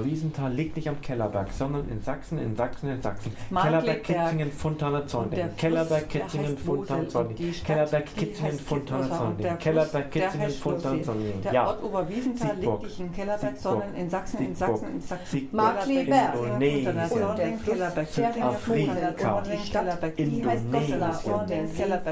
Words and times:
Der 0.00 0.06
Ort 0.06 0.08
Oberwiesenthal 0.08 0.52
liegt 0.52 0.76
nicht 0.76 0.88
am 0.88 1.00
Kellerberg, 1.02 1.52
sondern 1.52 1.88
in 1.90 2.00
Sachsen, 2.02 2.38
in 2.38 2.56
Sachsen, 2.56 2.90
in 2.90 3.02
Sachsen. 3.02 3.32
Kellerberg, 3.54 4.02
Kitzingen, 4.02 4.50
Fontana, 4.50 5.06
Zornding. 5.06 5.56
Kellerberg, 5.58 6.08
Kitzingen, 6.08 6.56
Fontana, 6.56 7.08
Zornding. 7.08 7.54
Kellerberg, 7.64 8.06
Kitzingen, 8.16 8.58
Fontana, 8.58 9.08
Zornding. 9.10 9.58
Kellerberg, 9.58 10.10
Kitzingen, 10.10 10.50
Fontana, 10.50 11.02
Zornding. 11.02 11.42
Der 11.42 11.66
Ort 11.66 11.82
Oberwiesenthal 11.82 12.56
liegt 12.56 12.82
nicht 12.82 13.00
in 13.00 13.12
Kellerberg, 13.12 13.56
sondern 13.58 13.94
in 13.94 14.08
Sachsen, 14.10 14.38
in 14.38 14.54
Sachsen, 14.54 14.88
in 14.90 15.00
Sachsen. 15.02 15.48
Markleberg, 15.52 16.34
Indonesien, 16.34 17.62
Kellerberg, 17.64 18.08
Südafrika, 18.08 19.42
der 19.42 19.58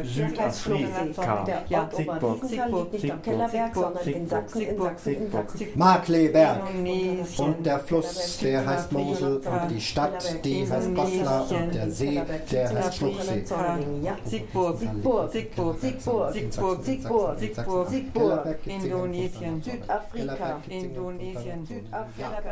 Südafrika, 0.04 0.52
Südafrika, 0.52 1.44
Der 1.70 1.80
Ort 1.80 1.94
Oberwiesenthal 1.94 2.70
liegt 2.70 2.92
nicht 2.92 3.12
am 3.12 3.22
Kellerberg, 3.22 3.74
sondern 3.74 4.08
in 4.08 4.28
Sachsen, 4.28 4.60
in 4.60 4.78
Sachsen, 4.78 5.14
in 5.14 5.30
Sachsen. 5.30 5.66
Markleberg. 5.74 6.58
Indonesien. 6.70 7.46
Und 7.46 7.64
der 7.64 7.77
Fluss, 7.78 8.38
der 8.42 8.66
heißt 8.66 8.92
Mosel. 8.92 9.36
Und 9.38 9.70
die 9.70 9.80
Stadt, 9.80 10.44
die 10.44 10.68
heißt 10.68 10.94
Goslar. 10.94 11.50
Und 11.50 11.74
der 11.74 11.90
See, 11.90 12.22
der 12.50 12.74
heißt 12.74 12.96
Schluchsee. 12.96 13.44
Siegburg, 14.24 14.78
Siegburg, 14.78 15.32
Siegburg, 15.32 15.80
Siegburg, 15.80 16.32
Siegburg, 16.32 16.84
Siegburg, 16.84 17.38
Siegburg, 17.38 17.88
Siegburg, 17.88 18.58
Indonesien, 18.66 19.62
Südafrika, 19.62 20.60
Indonesien, 20.68 21.66
Südafrika. 21.66 22.42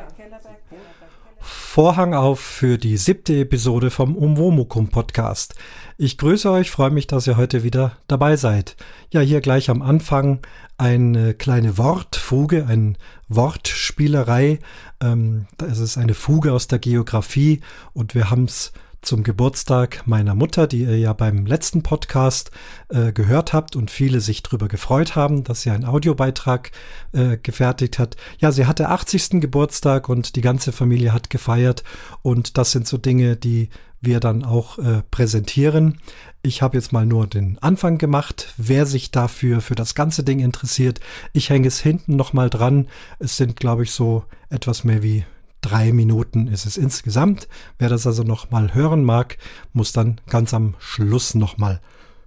Vorhang 1.38 2.14
auf 2.14 2.40
für 2.40 2.79
die 2.79 2.96
siebte 2.96 3.40
Episode 3.40 3.90
vom 3.90 4.16
Umwomukum 4.16 4.88
Podcast. 4.88 5.54
Ich 5.98 6.16
grüße 6.18 6.51
euch, 6.51 6.70
freue 6.70 6.90
mich, 6.90 7.06
dass 7.06 7.26
ihr 7.26 7.36
heute 7.36 7.62
wieder 7.62 7.92
dabei 8.08 8.36
seid. 8.36 8.76
Ja, 9.10 9.20
hier 9.20 9.40
gleich 9.40 9.68
am 9.70 9.82
Anfang 9.82 10.40
eine 10.79 11.34
kleine 11.34 11.79
Wortfuge, 11.79 12.66
eine 12.66 12.95
Wortspielerei. 13.29 14.58
Ähm, 15.00 15.46
das 15.58 15.78
ist 15.78 15.98
eine 15.98 16.14
Fuge 16.14 16.52
aus 16.52 16.68
der 16.68 16.78
Geografie 16.78 17.60
und 17.92 18.14
wir 18.14 18.30
haben 18.30 18.44
es 18.44 18.72
zum 19.06 19.22
Geburtstag 19.22 20.02
meiner 20.06 20.34
Mutter, 20.34 20.66
die 20.66 20.82
ihr 20.82 20.98
ja 20.98 21.12
beim 21.12 21.46
letzten 21.46 21.82
Podcast 21.82 22.50
äh, 22.88 23.12
gehört 23.12 23.52
habt 23.52 23.76
und 23.76 23.90
viele 23.90 24.20
sich 24.20 24.42
darüber 24.42 24.66
gefreut 24.66 25.14
haben, 25.14 25.44
dass 25.44 25.62
sie 25.62 25.70
einen 25.70 25.84
Audiobeitrag 25.84 26.72
äh, 27.12 27.36
gefertigt 27.36 28.00
hat. 28.00 28.16
Ja, 28.38 28.50
sie 28.50 28.66
hatte 28.66 28.88
80. 28.88 29.40
Geburtstag 29.40 30.08
und 30.08 30.34
die 30.34 30.40
ganze 30.40 30.72
Familie 30.72 31.12
hat 31.12 31.30
gefeiert 31.30 31.84
und 32.22 32.58
das 32.58 32.72
sind 32.72 32.88
so 32.88 32.98
Dinge, 32.98 33.36
die 33.36 33.68
wir 34.07 34.21
dann 34.21 34.45
auch 34.45 34.79
äh, 34.79 35.02
präsentieren. 35.10 35.99
Ich 36.43 36.62
habe 36.62 36.76
jetzt 36.76 36.93
mal 36.93 37.04
nur 37.04 37.26
den 37.26 37.59
Anfang 37.60 37.99
gemacht. 37.99 38.54
Wer 38.57 38.87
sich 38.87 39.10
dafür 39.10 39.60
für 39.60 39.74
das 39.74 39.95
ganze 39.95 40.24
Ding 40.24 40.40
interessiert, 40.40 41.01
ich 41.32 41.51
hänge 41.51 41.68
es 41.68 41.80
hinten 41.80 42.16
noch 42.16 42.32
mal 42.32 42.48
dran. 42.48 42.88
Es 43.18 43.37
sind, 43.37 43.57
glaube 43.57 43.82
ich, 43.82 43.90
so 43.90 44.24
etwas 44.48 44.85
mehr 44.85 45.02
wie 45.02 45.24
drei 45.60 45.93
Minuten 45.93 46.46
ist 46.46 46.66
es 46.66 46.76
insgesamt. 46.76 47.48
Wer 47.79 47.88
das 47.88 48.07
also 48.07 48.23
noch 48.23 48.51
mal 48.51 48.74
hören 48.74 49.04
mag, 49.04 49.38
muss 49.73 49.93
dann 49.93 50.20
ganz 50.29 50.54
am 50.54 50.74
Schluss 50.79 51.35
noch 51.35 51.59
mal 51.59 51.80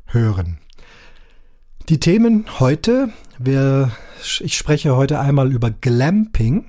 hören. 0.05 0.59
Die 1.87 1.99
Themen 1.99 2.45
heute, 2.59 3.09
wir, 3.39 3.91
ich 4.41 4.57
spreche 4.57 4.95
heute 4.95 5.19
einmal 5.19 5.51
über 5.51 5.71
Glamping. 5.71 6.65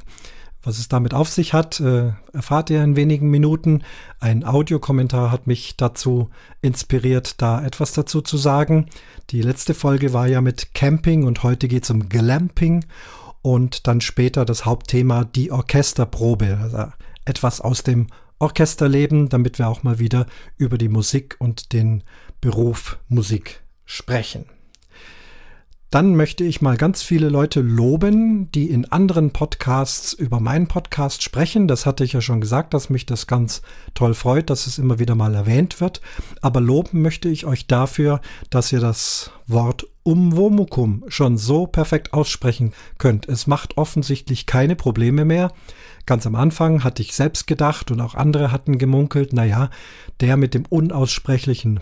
Was 0.63 0.79
es 0.79 0.89
damit 0.89 1.15
auf 1.15 1.29
sich 1.31 1.55
hat, 1.55 1.81
äh, 1.81 2.13
erfahrt 2.35 2.69
ihr 2.69 2.85
in 2.85 2.95
wenigen 2.95 3.31
Minuten. 3.31 3.83
Ein 4.19 4.45
Audiokommentar 4.45 5.31
hat 5.31 5.47
mich 5.47 5.77
dazu 5.77 6.29
inspiriert, 6.61 7.41
da 7.41 7.65
etwas 7.65 7.93
dazu 7.93 8.21
zu 8.21 8.37
sagen. 8.37 8.87
Die 9.31 9.41
letzte 9.41 9.73
Folge 9.73 10.13
war 10.13 10.27
ja 10.27 10.43
mit 10.43 10.75
Camping 10.75 11.25
und 11.25 11.43
heute 11.43 11.67
geht 11.67 11.85
es 11.85 11.91
um 11.91 12.11
Glamping 12.11 12.85
und 13.41 13.87
dann 13.87 14.03
später 14.03 14.45
das 14.45 14.67
Hauptthema 14.67 15.25
die 15.25 15.51
Orchesterprobe, 15.51 16.59
also 16.61 16.93
etwas 17.25 17.63
aus 17.63 17.83
dem 17.83 18.09
Orchesterleben, 18.39 19.31
damit 19.31 19.59
wir 19.59 19.69
auch 19.69 19.83
mal 19.83 19.99
wieder 19.99 20.27
über 20.59 20.77
die 20.77 20.89
Musik 20.89 21.37
und 21.39 21.73
den 21.73 22.03
Beruf 22.41 22.99
Musik 23.09 23.63
sprechen. 23.87 24.45
Dann 25.91 26.15
möchte 26.15 26.45
ich 26.45 26.63
mal 26.63 26.77
ganz 26.77 27.03
viele 27.03 27.31
Leute 27.31 27.63
loben, 27.63 28.53
die 28.53 28.71
in 28.71 28.85
anderen 28.93 29.33
Podcasts 29.33 30.13
über 30.13 30.39
meinen 30.39 30.69
Podcast 30.69 31.25
sprechen. 31.25 31.67
Das 31.67 31.85
hatte 31.85 32.05
ich 32.05 32.13
ja 32.13 32.21
schon 32.21 32.41
gesagt, 32.41 32.75
dass 32.75 32.91
mich 32.91 33.07
das 33.07 33.27
ganz 33.27 33.63
toll 33.95 34.15
freut, 34.15 34.51
dass 34.51 34.69
es 34.69 34.79
immer 34.79 35.01
wieder 35.01 35.17
mal 35.17 35.35
erwähnt 35.35 35.81
wird. 35.81 36.01
Aber 36.43 36.61
loben 36.61 37.03
möchte 37.03 37.29
ich 37.29 37.45
euch 37.45 37.67
dafür, 37.67 38.21
dass 38.51 38.71
ihr 38.71 38.79
das 38.79 39.33
Wort 39.49 39.85
Umwomukum 40.05 41.05
schon 41.09 41.37
so 41.37 41.67
perfekt 41.67 42.13
aussprechen 42.13 42.73
könnt. 42.99 43.29
Es 43.29 43.49
macht 43.49 43.77
offensichtlich 43.77 44.47
keine 44.47 44.77
Probleme 44.77 45.25
mehr. 45.25 45.53
Ganz 46.07 46.25
am 46.25 46.37
Anfang 46.37 46.85
hatte 46.85 47.03
ich 47.03 47.17
selbst 47.17 47.49
gedacht 47.49 47.91
und 47.91 48.01
auch 48.01 48.15
andere 48.15 48.53
hatten 48.53 48.79
gemunkelt, 48.79 49.33
naja, 49.33 49.71
der 50.21 50.37
mit 50.37 50.55
dem 50.55 50.67
unaussprechlichen 50.67 51.81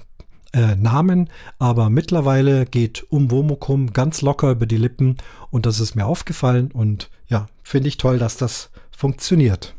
äh, 0.52 0.76
Namen, 0.76 1.28
aber 1.58 1.90
mittlerweile 1.90 2.66
geht 2.66 3.04
Umwomukum 3.10 3.92
ganz 3.92 4.22
locker 4.22 4.50
über 4.52 4.66
die 4.66 4.76
Lippen 4.76 5.16
und 5.50 5.66
das 5.66 5.80
ist 5.80 5.94
mir 5.94 6.06
aufgefallen 6.06 6.70
und 6.72 7.10
ja, 7.28 7.46
finde 7.62 7.88
ich 7.88 7.96
toll, 7.98 8.18
dass 8.18 8.36
das 8.36 8.70
funktioniert. 8.90 9.74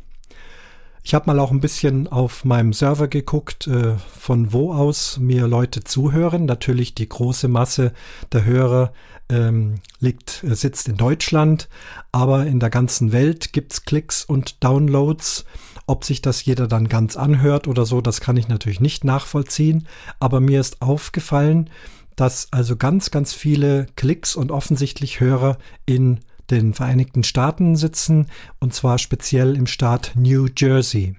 Ich 1.03 1.13
habe 1.13 1.25
mal 1.28 1.40
auch 1.40 1.52
ein 1.52 1.62
bisschen 1.62 2.08
auf 2.08 2.46
meinem 2.46 2.74
Server 2.74 3.08
geguckt, 3.08 3.68
äh, 3.68 3.96
von 3.97 4.53
wo 4.53 4.74
aus 4.74 5.18
mir 5.18 5.47
Leute 5.47 5.84
zuhören. 5.84 6.46
Natürlich 6.46 6.94
die 6.94 7.09
große 7.09 7.47
Masse 7.47 7.94
der 8.31 8.46
Hörer 8.46 8.94
ähm, 9.29 9.75
liegt, 10.00 10.44
äh, 10.44 10.56
sitzt 10.56 10.88
in 10.88 10.97
Deutschland, 10.97 11.69
aber 12.12 12.46
in 12.46 12.59
der 12.59 12.69
ganzen 12.69 13.12
Welt 13.12 13.53
gibt's 13.53 13.85
Klicks 13.85 14.24
und 14.24 14.63
Downloads. 14.63 15.46
Ob 15.89 16.03
sich 16.03 16.22
das 16.22 16.45
jeder 16.45 16.67
dann 16.67 16.88
ganz 16.88 17.17
anhört 17.17 17.67
oder 17.67 17.83
so, 17.83 18.00
das 18.00 18.22
kann 18.22 18.38
ich 18.38 18.47
natürlich 18.47 18.79
nicht 18.79 19.03
nachvollziehen. 19.03 19.88
Aber 20.19 20.39
mir 20.39 20.59
ist 20.59 20.83
aufgefallen, 20.83 21.67
dass 22.16 22.50
also 22.51 22.75
ganz, 22.75 23.09
ganz 23.09 23.33
viele 23.33 23.88
Klicks 23.95 24.35
und 24.35 24.51
offensichtlich 24.51 25.19
Hörer 25.19 25.57
in 25.88 26.19
den 26.51 26.75
Vereinigten 26.75 27.23
Staaten 27.23 27.75
sitzen 27.75 28.28
und 28.59 28.72
zwar 28.72 28.99
speziell 28.99 29.55
im 29.55 29.66
Staat 29.66 30.11
New 30.13 30.45
Jersey. 30.55 31.16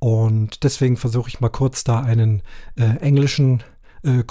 Und 0.00 0.64
deswegen 0.64 0.98
versuche 0.98 1.30
ich 1.30 1.40
mal 1.40 1.48
kurz 1.48 1.82
da 1.82 2.00
einen 2.00 2.42
äh, 2.76 2.98
englischen 2.98 3.62
äh, 4.04 4.22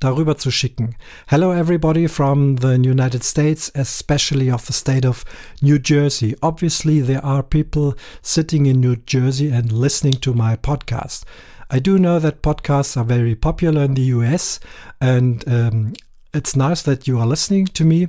darüber 0.00 0.36
zu 0.36 0.50
schicken. 0.50 0.96
Hello 1.26 1.52
everybody 1.52 2.08
from 2.08 2.56
the 2.56 2.74
United 2.76 3.22
States, 3.22 3.70
especially 3.74 4.50
of 4.50 4.66
the 4.66 4.72
state 4.72 5.06
of 5.06 5.24
New 5.60 5.78
Jersey. 5.78 6.36
Obviously 6.40 7.00
there 7.00 7.24
are 7.24 7.42
people 7.42 7.94
sitting 8.22 8.66
in 8.66 8.80
New 8.80 8.96
Jersey 9.06 9.50
and 9.50 9.72
listening 9.72 10.20
to 10.20 10.32
my 10.32 10.56
podcast. 10.56 11.24
I 11.68 11.78
do 11.78 11.98
know 11.98 12.18
that 12.18 12.42
podcasts 12.42 12.96
are 12.96 13.04
very 13.04 13.34
popular 13.34 13.84
in 13.84 13.94
the 13.94 14.12
US 14.16 14.58
and 15.00 15.44
um, 15.46 15.92
it's 16.32 16.56
nice 16.56 16.82
that 16.82 17.06
you 17.06 17.18
are 17.18 17.26
listening 17.26 17.66
to 17.66 17.84
me. 17.84 18.08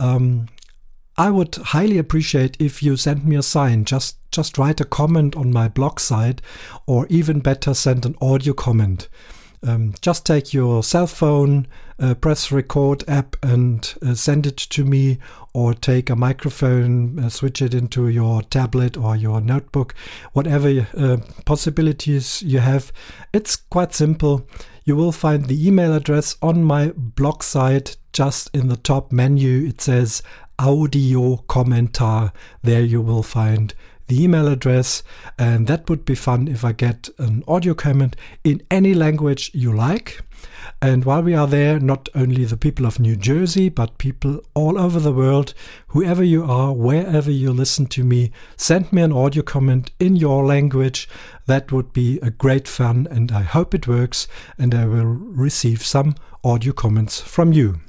Um, 0.00 0.46
I 1.18 1.30
would 1.30 1.54
highly 1.56 1.96
appreciate 1.96 2.56
if 2.60 2.82
you 2.82 2.96
send 2.96 3.24
me 3.24 3.36
a 3.36 3.42
sign. 3.42 3.86
Just 3.86 4.18
just 4.30 4.58
write 4.58 4.82
a 4.82 4.84
comment 4.84 5.34
on 5.34 5.50
my 5.50 5.66
blog 5.66 5.98
site, 5.98 6.42
or 6.86 7.06
even 7.06 7.40
better, 7.40 7.72
send 7.72 8.04
an 8.04 8.16
audio 8.20 8.52
comment. 8.52 9.08
Um, 9.62 9.94
just 10.00 10.26
take 10.26 10.52
your 10.52 10.82
cell 10.82 11.06
phone, 11.06 11.66
uh, 11.98 12.14
press 12.14 12.52
record 12.52 13.04
app, 13.08 13.36
and 13.42 13.94
uh, 14.02 14.14
send 14.14 14.46
it 14.46 14.56
to 14.56 14.84
me, 14.84 15.18
or 15.52 15.74
take 15.74 16.10
a 16.10 16.16
microphone, 16.16 17.18
uh, 17.18 17.28
switch 17.28 17.62
it 17.62 17.74
into 17.74 18.08
your 18.08 18.42
tablet 18.42 18.96
or 18.96 19.16
your 19.16 19.40
notebook, 19.40 19.94
whatever 20.32 20.86
uh, 20.96 21.16
possibilities 21.44 22.42
you 22.42 22.58
have. 22.58 22.92
It's 23.32 23.56
quite 23.56 23.94
simple. 23.94 24.46
You 24.84 24.96
will 24.96 25.12
find 25.12 25.46
the 25.46 25.66
email 25.66 25.94
address 25.94 26.36
on 26.42 26.62
my 26.62 26.92
blog 26.94 27.42
site 27.42 27.96
just 28.12 28.50
in 28.54 28.68
the 28.68 28.76
top 28.76 29.10
menu. 29.10 29.66
It 29.66 29.80
says 29.80 30.22
audio 30.58 31.38
commentar. 31.48 32.32
There 32.62 32.82
you 32.82 33.00
will 33.00 33.22
find 33.22 33.74
the 34.08 34.22
email 34.22 34.48
address, 34.48 35.02
and 35.38 35.66
that 35.66 35.88
would 35.88 36.04
be 36.04 36.14
fun 36.14 36.48
if 36.48 36.64
I 36.64 36.72
get 36.72 37.08
an 37.18 37.42
audio 37.48 37.74
comment 37.74 38.16
in 38.44 38.62
any 38.70 38.94
language 38.94 39.50
you 39.54 39.72
like. 39.72 40.20
And 40.82 41.04
while 41.04 41.22
we 41.22 41.34
are 41.34 41.46
there, 41.46 41.78
not 41.80 42.08
only 42.14 42.44
the 42.44 42.56
people 42.56 42.86
of 42.86 43.00
New 43.00 43.16
Jersey, 43.16 43.68
but 43.68 43.98
people 43.98 44.40
all 44.54 44.78
over 44.78 45.00
the 45.00 45.12
world, 45.12 45.54
whoever 45.88 46.22
you 46.22 46.44
are, 46.44 46.72
wherever 46.72 47.30
you 47.30 47.52
listen 47.52 47.86
to 47.86 48.04
me, 48.04 48.30
send 48.56 48.92
me 48.92 49.02
an 49.02 49.12
audio 49.12 49.42
comment 49.42 49.90
in 49.98 50.16
your 50.16 50.44
language. 50.44 51.08
That 51.46 51.72
would 51.72 51.92
be 51.92 52.18
a 52.20 52.30
great 52.30 52.68
fun, 52.68 53.06
and 53.10 53.32
I 53.32 53.42
hope 53.42 53.74
it 53.74 53.88
works, 53.88 54.28
and 54.58 54.74
I 54.74 54.86
will 54.86 55.06
receive 55.06 55.84
some 55.84 56.14
audio 56.44 56.72
comments 56.72 57.20
from 57.20 57.52
you. 57.52 57.80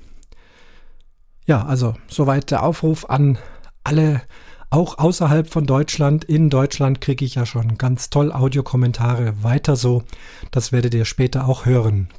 Ja, 1.46 1.66
also 1.68 1.96
soweit 2.08 2.52
der 2.52 2.64
Aufruf 2.64 3.06
an 3.10 3.38
alle, 3.84 4.22
auch 4.70 4.98
außerhalb 4.98 5.50
von 5.50 5.66
Deutschland. 5.66 6.26
In 6.26 6.50
Deutschland 6.50 7.02
kriege 7.02 7.26
ich 7.26 7.36
ja 7.36 7.46
schon 7.46 7.78
ganz 7.78 8.10
toll 8.10 8.32
Audiokommentare. 8.32 9.44
Weiter 9.44 9.76
so. 9.76 10.04
Das 10.52 10.72
werdet 10.72 10.94
ihr 10.94 11.06
später 11.06 11.48
auch 11.48 11.66
hören. 11.66 12.10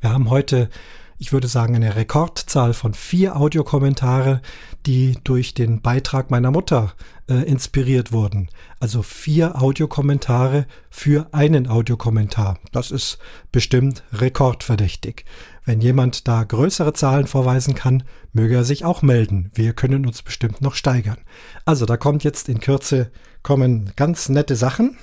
Wir 0.00 0.10
haben 0.10 0.30
heute 0.30 0.68
ich 1.20 1.34
würde 1.34 1.48
sagen, 1.48 1.76
eine 1.76 1.96
Rekordzahl 1.96 2.72
von 2.72 2.94
vier 2.94 3.36
Audiokommentare, 3.36 4.40
die 4.86 5.18
durch 5.24 5.54
den 5.54 5.82
Beitrag 5.82 6.30
meiner 6.30 6.50
Mutter 6.50 6.94
äh, 7.28 7.42
inspiriert 7.42 8.12
wurden. 8.12 8.48
Also 8.78 9.02
vier 9.02 9.60
Audiokommentare 9.60 10.66
für 10.90 11.28
einen 11.32 11.66
Audiokommentar. 11.68 12.58
Das 12.72 12.90
ist 12.90 13.18
bestimmt 13.52 14.02
rekordverdächtig. 14.12 15.24
Wenn 15.64 15.80
jemand 15.80 16.26
da 16.26 16.42
größere 16.42 16.94
Zahlen 16.94 17.26
vorweisen 17.26 17.74
kann, 17.74 18.02
möge 18.32 18.56
er 18.56 18.64
sich 18.64 18.84
auch 18.84 19.02
melden. 19.02 19.50
Wir 19.54 19.72
können 19.72 20.06
uns 20.06 20.22
bestimmt 20.22 20.62
noch 20.62 20.74
steigern. 20.74 21.18
Also 21.64 21.86
da 21.86 21.96
kommt 21.96 22.24
jetzt 22.24 22.48
in 22.48 22.60
Kürze 22.60 23.10
kommen 23.42 23.92
ganz 23.96 24.28
nette 24.28 24.56
Sachen 24.56 24.96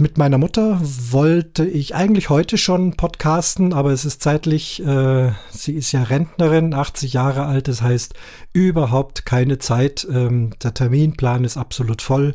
mit 0.00 0.18
meiner 0.18 0.38
Mutter 0.38 0.80
wollte 0.82 1.64
ich 1.64 1.94
eigentlich 1.94 2.30
heute 2.30 2.58
schon 2.58 2.96
podcasten, 2.96 3.72
aber 3.72 3.92
es 3.92 4.04
ist 4.04 4.22
zeitlich, 4.22 4.84
äh, 4.84 5.32
sie 5.50 5.74
ist 5.74 5.92
ja 5.92 6.02
Rentnerin, 6.02 6.74
80 6.74 7.12
Jahre 7.12 7.46
alt, 7.46 7.68
das 7.68 7.82
heißt 7.82 8.14
überhaupt 8.52 9.26
keine 9.26 9.58
Zeit. 9.58 10.06
Ähm, 10.10 10.50
der 10.62 10.74
Terminplan 10.74 11.44
ist 11.44 11.56
absolut 11.56 12.02
voll, 12.02 12.34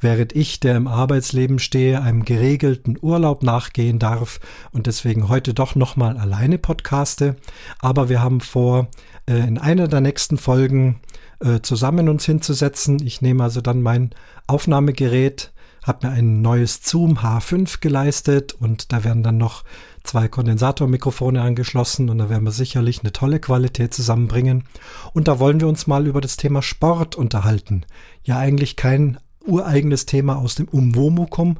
während 0.00 0.36
ich, 0.36 0.60
der 0.60 0.76
im 0.76 0.86
Arbeitsleben 0.86 1.58
stehe, 1.58 2.02
einem 2.02 2.24
geregelten 2.24 2.98
Urlaub 3.00 3.42
nachgehen 3.42 3.98
darf 3.98 4.38
und 4.72 4.86
deswegen 4.86 5.28
heute 5.28 5.54
doch 5.54 5.74
nochmal 5.74 6.18
alleine 6.18 6.58
podcaste. 6.58 7.36
Aber 7.80 8.08
wir 8.08 8.22
haben 8.22 8.40
vor, 8.40 8.88
äh, 9.26 9.38
in 9.38 9.58
einer 9.58 9.88
der 9.88 10.00
nächsten 10.00 10.36
Folgen 10.38 11.00
äh, 11.40 11.60
zusammen 11.60 12.08
uns 12.08 12.24
hinzusetzen. 12.24 13.00
Ich 13.04 13.22
nehme 13.22 13.42
also 13.42 13.60
dann 13.60 13.82
mein 13.82 14.10
Aufnahmegerät 14.46 15.52
habe 15.86 16.06
mir 16.06 16.12
ein 16.12 16.42
neues 16.42 16.80
Zoom 16.82 17.18
H5 17.18 17.80
geleistet 17.80 18.54
und 18.54 18.92
da 18.92 19.04
werden 19.04 19.22
dann 19.22 19.38
noch 19.38 19.64
zwei 20.02 20.28
Kondensatormikrofone 20.28 21.40
angeschlossen 21.40 22.10
und 22.10 22.18
da 22.18 22.30
werden 22.30 22.44
wir 22.44 22.52
sicherlich 22.52 23.00
eine 23.00 23.12
tolle 23.12 23.40
Qualität 23.40 23.94
zusammenbringen. 23.94 24.64
Und 25.12 25.28
da 25.28 25.38
wollen 25.38 25.60
wir 25.60 25.68
uns 25.68 25.86
mal 25.86 26.06
über 26.06 26.20
das 26.20 26.36
Thema 26.36 26.62
Sport 26.62 27.16
unterhalten. 27.16 27.84
Ja, 28.24 28.38
eigentlich 28.38 28.76
kein 28.76 29.18
ureigenes 29.46 30.06
Thema 30.06 30.36
aus 30.36 30.56
dem 30.56 30.66
Umwomukum, 30.66 31.56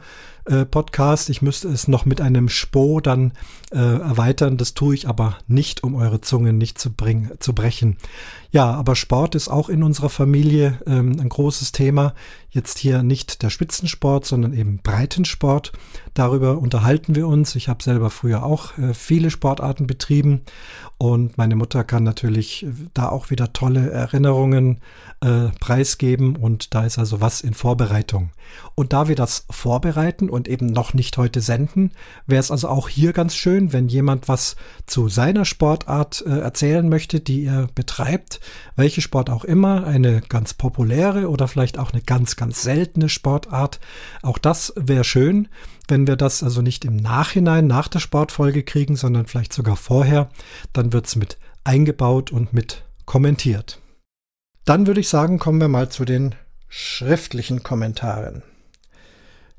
äh, 0.46 0.64
Podcast. 0.64 1.30
Ich 1.30 1.42
müsste 1.42 1.68
es 1.68 1.88
noch 1.88 2.04
mit 2.04 2.20
einem 2.20 2.48
Spo 2.48 3.00
dann 3.00 3.32
äh, 3.70 3.78
erweitern. 3.78 4.56
Das 4.56 4.74
tue 4.74 4.94
ich 4.94 5.08
aber 5.08 5.38
nicht, 5.46 5.82
um 5.82 5.94
eure 5.94 6.20
Zungen 6.20 6.58
nicht 6.58 6.78
zu, 6.78 6.92
bringen, 6.92 7.32
zu 7.38 7.54
brechen. 7.54 7.96
Ja, 8.56 8.72
aber 8.72 8.96
Sport 8.96 9.34
ist 9.34 9.48
auch 9.48 9.68
in 9.68 9.82
unserer 9.82 10.08
Familie 10.08 10.78
ähm, 10.86 11.18
ein 11.20 11.28
großes 11.28 11.72
Thema. 11.72 12.14
Jetzt 12.48 12.78
hier 12.78 13.02
nicht 13.02 13.42
der 13.42 13.50
Spitzensport, 13.50 14.24
sondern 14.24 14.54
eben 14.54 14.78
Breitensport. 14.78 15.72
Darüber 16.14 16.56
unterhalten 16.56 17.14
wir 17.14 17.28
uns. 17.28 17.54
Ich 17.54 17.68
habe 17.68 17.82
selber 17.82 18.08
früher 18.08 18.44
auch 18.44 18.78
äh, 18.78 18.94
viele 18.94 19.28
Sportarten 19.28 19.86
betrieben 19.86 20.40
und 20.96 21.36
meine 21.36 21.54
Mutter 21.54 21.84
kann 21.84 22.02
natürlich 22.02 22.64
äh, 22.64 22.70
da 22.94 23.10
auch 23.10 23.28
wieder 23.28 23.52
tolle 23.52 23.90
Erinnerungen 23.90 24.80
äh, 25.20 25.48
preisgeben 25.60 26.36
und 26.36 26.74
da 26.74 26.86
ist 26.86 26.98
also 26.98 27.20
was 27.20 27.42
in 27.42 27.52
Vorbereitung. 27.52 28.30
Und 28.74 28.94
da 28.94 29.06
wir 29.06 29.16
das 29.16 29.44
vorbereiten 29.50 30.30
und 30.30 30.48
eben 30.48 30.66
noch 30.66 30.94
nicht 30.94 31.18
heute 31.18 31.42
senden, 31.42 31.92
wäre 32.26 32.40
es 32.40 32.50
also 32.50 32.68
auch 32.68 32.88
hier 32.88 33.12
ganz 33.12 33.34
schön, 33.34 33.74
wenn 33.74 33.88
jemand 33.88 34.28
was 34.28 34.56
zu 34.86 35.08
seiner 35.08 35.44
Sportart 35.44 36.24
äh, 36.26 36.38
erzählen 36.38 36.88
möchte, 36.88 37.20
die 37.20 37.44
er 37.44 37.68
betreibt, 37.74 38.40
welche 38.76 39.00
Sport 39.00 39.30
auch 39.30 39.44
immer, 39.44 39.86
eine 39.86 40.20
ganz 40.20 40.54
populäre 40.54 41.28
oder 41.28 41.48
vielleicht 41.48 41.78
auch 41.78 41.92
eine 41.92 42.02
ganz, 42.02 42.36
ganz 42.36 42.62
seltene 42.62 43.08
Sportart. 43.08 43.80
Auch 44.22 44.38
das 44.38 44.72
wäre 44.76 45.04
schön, 45.04 45.48
wenn 45.88 46.06
wir 46.06 46.16
das 46.16 46.42
also 46.42 46.62
nicht 46.62 46.84
im 46.84 46.96
Nachhinein 46.96 47.66
nach 47.66 47.88
der 47.88 48.00
Sportfolge 48.00 48.62
kriegen, 48.62 48.96
sondern 48.96 49.26
vielleicht 49.26 49.52
sogar 49.52 49.76
vorher, 49.76 50.30
dann 50.72 50.92
wird 50.92 51.06
es 51.06 51.16
mit 51.16 51.38
eingebaut 51.64 52.32
und 52.32 52.52
mit 52.52 52.84
kommentiert. 53.04 53.80
Dann 54.64 54.86
würde 54.86 55.00
ich 55.00 55.08
sagen, 55.08 55.38
kommen 55.38 55.60
wir 55.60 55.68
mal 55.68 55.88
zu 55.88 56.04
den 56.04 56.34
schriftlichen 56.68 57.62
Kommentaren. 57.62 58.42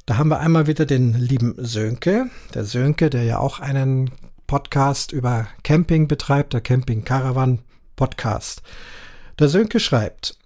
Da 0.05 0.17
haben 0.17 0.29
wir 0.29 0.39
einmal 0.39 0.67
wieder 0.67 0.85
den 0.85 1.13
lieben 1.13 1.55
Sönke. 1.57 2.29
Der 2.53 2.63
Sönke, 2.63 3.09
der 3.09 3.23
ja 3.23 3.39
auch 3.39 3.59
einen 3.59 4.11
Podcast 4.47 5.11
über 5.11 5.47
Camping 5.63 6.07
betreibt, 6.07 6.53
der 6.53 6.61
Camping 6.61 7.03
Caravan 7.03 7.59
Podcast. 7.97 8.61
Der 9.39 9.49
Sönke 9.49 9.81
schreibt, 9.81 10.38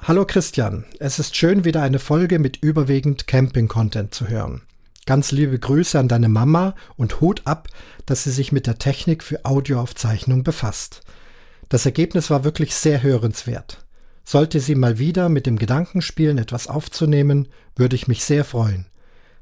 Hallo 0.00 0.24
Christian, 0.24 0.86
es 0.98 1.18
ist 1.18 1.36
schön, 1.36 1.66
wieder 1.66 1.82
eine 1.82 1.98
Folge 1.98 2.38
mit 2.38 2.56
überwiegend 2.62 3.26
Camping-Content 3.26 4.14
zu 4.14 4.28
hören. 4.28 4.62
Ganz 5.04 5.32
liebe 5.32 5.58
Grüße 5.58 5.98
an 5.98 6.08
deine 6.08 6.28
Mama 6.28 6.74
und 6.96 7.20
Hut 7.20 7.42
ab, 7.44 7.68
dass 8.06 8.24
sie 8.24 8.30
sich 8.30 8.52
mit 8.52 8.66
der 8.66 8.78
Technik 8.78 9.22
für 9.22 9.44
Audioaufzeichnung 9.44 10.44
befasst. 10.44 11.02
Das 11.68 11.84
Ergebnis 11.86 12.30
war 12.30 12.44
wirklich 12.44 12.74
sehr 12.74 13.02
hörenswert. 13.02 13.84
Sollte 14.24 14.60
sie 14.60 14.76
mal 14.76 14.98
wieder 14.98 15.28
mit 15.28 15.46
dem 15.46 15.58
Gedanken 15.58 16.02
spielen, 16.02 16.38
etwas 16.38 16.68
aufzunehmen, 16.68 17.48
würde 17.76 17.96
ich 17.96 18.08
mich 18.08 18.24
sehr 18.24 18.44
freuen. 18.44 18.86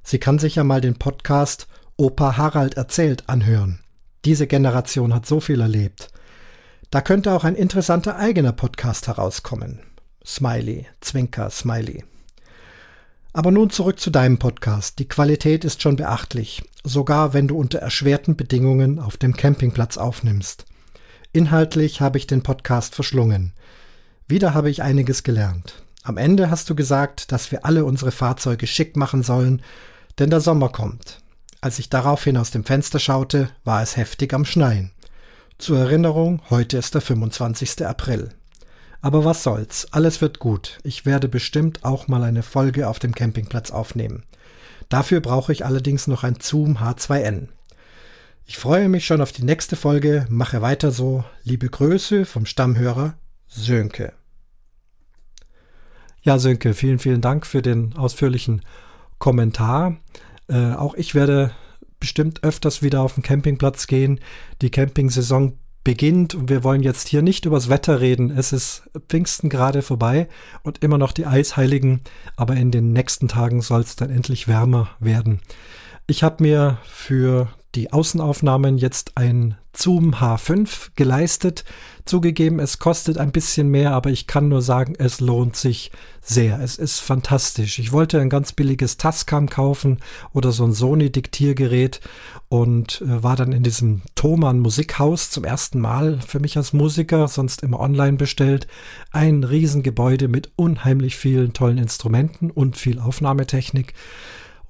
Sie 0.03 0.19
kann 0.19 0.39
sich 0.39 0.57
ja 0.57 0.65
mal 0.65 0.81
den 0.81 0.97
Podcast 0.97 1.69
Opa 1.99 2.39
Harald 2.39 2.79
erzählt 2.79 3.29
anhören. 3.29 3.81
Diese 4.25 4.47
Generation 4.47 5.15
hat 5.15 5.27
so 5.27 5.41
viel 5.41 5.61
erlebt. 5.61 6.09
Da 6.91 7.01
könnte 7.01 7.33
auch 7.33 7.45
ein 7.45 7.55
interessanter 7.55 8.17
eigener 8.17 8.51
Podcast 8.51 9.07
herauskommen. 9.07 9.79
Smiley, 10.27 10.87
Zwinker, 11.01 11.49
Smiley. 11.49 12.03
Aber 13.33 13.53
nun 13.53 13.71
zurück 13.71 14.01
zu 14.01 14.11
deinem 14.11 14.41
Podcast. 14.41 14.99
Die 14.99 15.07
Qualität 15.07 15.65
ist 15.65 15.83
schon 15.83 15.95
beachtlich, 15.95 16.65
sogar 16.83 17.33
wenn 17.33 17.47
du 17.47 17.57
unter 17.57 17.79
erschwerten 17.79 18.35
Bedingungen 18.35 18.99
auf 18.99 19.17
dem 19.17 19.37
Campingplatz 19.37 19.99
aufnimmst. 19.99 20.67
Inhaltlich 21.33 22.01
habe 22.01 22.19
ich 22.19 22.27
den 22.27 22.43
Podcast 22.43 22.97
verschlungen. 22.97 23.53
Wieder 24.27 24.53
habe 24.53 24.69
ich 24.69 24.83
einiges 24.83 25.23
gelernt. 25.23 25.85
Am 26.03 26.17
Ende 26.17 26.51
hast 26.51 26.69
du 26.71 26.75
gesagt, 26.75 27.31
dass 27.31 27.53
wir 27.53 27.65
alle 27.65 27.85
unsere 27.85 28.11
Fahrzeuge 28.11 28.67
schick 28.67 28.97
machen 28.97 29.23
sollen, 29.23 29.63
denn 30.19 30.31
der 30.31 30.41
Sommer 30.41 30.71
kommt. 30.71 31.21
Als 31.61 31.79
ich 31.79 31.89
daraufhin 31.89 32.37
aus 32.37 32.51
dem 32.51 32.65
Fenster 32.65 32.99
schaute, 32.99 33.49
war 33.63 33.81
es 33.81 33.97
heftig 33.97 34.35
am 34.35 34.45
Schneien. 34.45 34.91
Zur 35.61 35.79
Erinnerung, 35.79 36.41
heute 36.49 36.79
ist 36.79 36.95
der 36.95 37.03
25. 37.03 37.87
April. 37.87 38.31
Aber 39.03 39.27
was 39.27 39.43
soll's, 39.43 39.89
alles 39.91 40.23
wird 40.23 40.39
gut. 40.39 40.79
Ich 40.85 41.05
werde 41.05 41.29
bestimmt 41.29 41.85
auch 41.85 42.09
mal 42.09 42.23
eine 42.23 42.43
Folge 42.43 42.89
auf 42.89 42.99
dem 42.99 43.15
Campingplatz 43.15 43.71
aufnehmen. 43.71 44.23
Dafür 44.89 45.21
brauche 45.21 45.53
ich 45.53 45.67
allerdings 45.67 46.07
noch 46.07 46.25
ein 46.25 46.39
Zoom 46.41 46.79
H2N. 46.79 47.49
Ich 48.47 48.57
freue 48.57 48.89
mich 48.89 49.05
schon 49.05 49.21
auf 49.21 49.33
die 49.33 49.45
nächste 49.45 49.77
Folge. 49.77 50.27
Mache 50.31 50.63
weiter 50.63 50.93
so. 50.93 51.25
Liebe 51.43 51.69
Grüße 51.69 52.25
vom 52.25 52.47
Stammhörer 52.47 53.19
Sönke. 53.47 54.15
Ja, 56.23 56.39
Sönke, 56.39 56.73
vielen, 56.73 56.99
vielen 56.99 57.21
Dank 57.21 57.45
für 57.45 57.61
den 57.61 57.95
ausführlichen 57.99 58.63
Kommentar. 59.19 59.99
Äh, 60.49 60.73
auch 60.73 60.95
ich 60.95 61.15
werde 61.15 61.51
bestimmt 62.01 62.43
öfters 62.43 62.83
wieder 62.83 63.03
auf 63.03 63.15
den 63.15 63.23
Campingplatz 63.23 63.87
gehen. 63.87 64.21
Die 64.63 64.71
Campingsaison 64.71 65.59
beginnt 65.85 66.35
und 66.35 66.51
wir 66.51 66.65
wollen 66.65 66.83
jetzt 66.83 67.09
hier 67.09 67.23
nicht 67.23 67.47
übers 67.47 67.69
Wetter 67.69 68.01
reden. 68.01 68.31
Es 68.31 68.53
ist 68.53 68.91
Pfingsten 69.09 69.49
gerade 69.49 69.83
vorbei 69.83 70.29
und 70.63 70.83
immer 70.83 70.99
noch 70.99 71.13
die 71.13 71.27
Eisheiligen, 71.27 72.01
aber 72.37 72.57
in 72.57 72.71
den 72.71 72.93
nächsten 72.93 73.29
Tagen 73.29 73.63
soll 73.63 73.81
es 73.83 73.97
dann 73.97 74.11
endlich 74.11 74.49
wärmer 74.49 74.91
werden. 74.99 75.41
Ich 76.07 76.23
habe 76.23 76.43
mir 76.43 76.79
für 76.85 77.49
die 77.75 77.93
Außenaufnahmen 77.93 78.79
jetzt 78.79 79.17
ein 79.17 79.57
Zoom 79.77 80.15
H5 80.15 80.91
geleistet. 80.97 81.65
Zugegeben, 82.05 82.59
es 82.59 82.79
kostet 82.79 83.19
ein 83.19 83.31
bisschen 83.31 83.69
mehr, 83.69 83.93
aber 83.93 84.11
ich 84.11 84.27
kann 84.27 84.49
nur 84.49 84.63
sagen, 84.63 84.95
es 84.99 85.21
lohnt 85.21 85.55
sich 85.55 85.93
sehr. 86.21 86.61
Es 86.61 86.77
ist 86.77 86.99
fantastisch. 86.99 87.79
Ich 87.79 87.93
wollte 87.93 88.21
ein 88.21 88.31
ganz 88.31 88.53
billiges 88.53 88.97
Tascam 88.97 89.49
kaufen 89.49 89.99
oder 90.33 90.51
so 90.51 90.65
ein 90.65 90.73
Sony 90.73 91.11
Diktiergerät 91.11 92.01
und 92.49 93.01
äh, 93.03 93.23
war 93.23 93.37
dann 93.37 93.53
in 93.53 93.63
diesem 93.63 94.03
Thomann 94.17 94.59
Musikhaus 94.59 95.31
zum 95.31 95.45
ersten 95.45 95.81
Mal 95.81 96.21
für 96.27 96.41
mich 96.41 96.57
als 96.57 96.73
Musiker, 96.73 97.29
sonst 97.29 97.63
immer 97.63 97.81
online 97.81 98.17
bestellt. 98.17 98.67
Ein 99.13 99.45
Riesengebäude 99.45 100.29
mit 100.29 100.51
unheimlich 100.57 101.17
vielen 101.17 101.53
tollen 101.53 101.79
Instrumenten 101.79 102.51
und 102.51 102.77
viel 102.77 102.99
Aufnahmetechnik. 102.99 103.95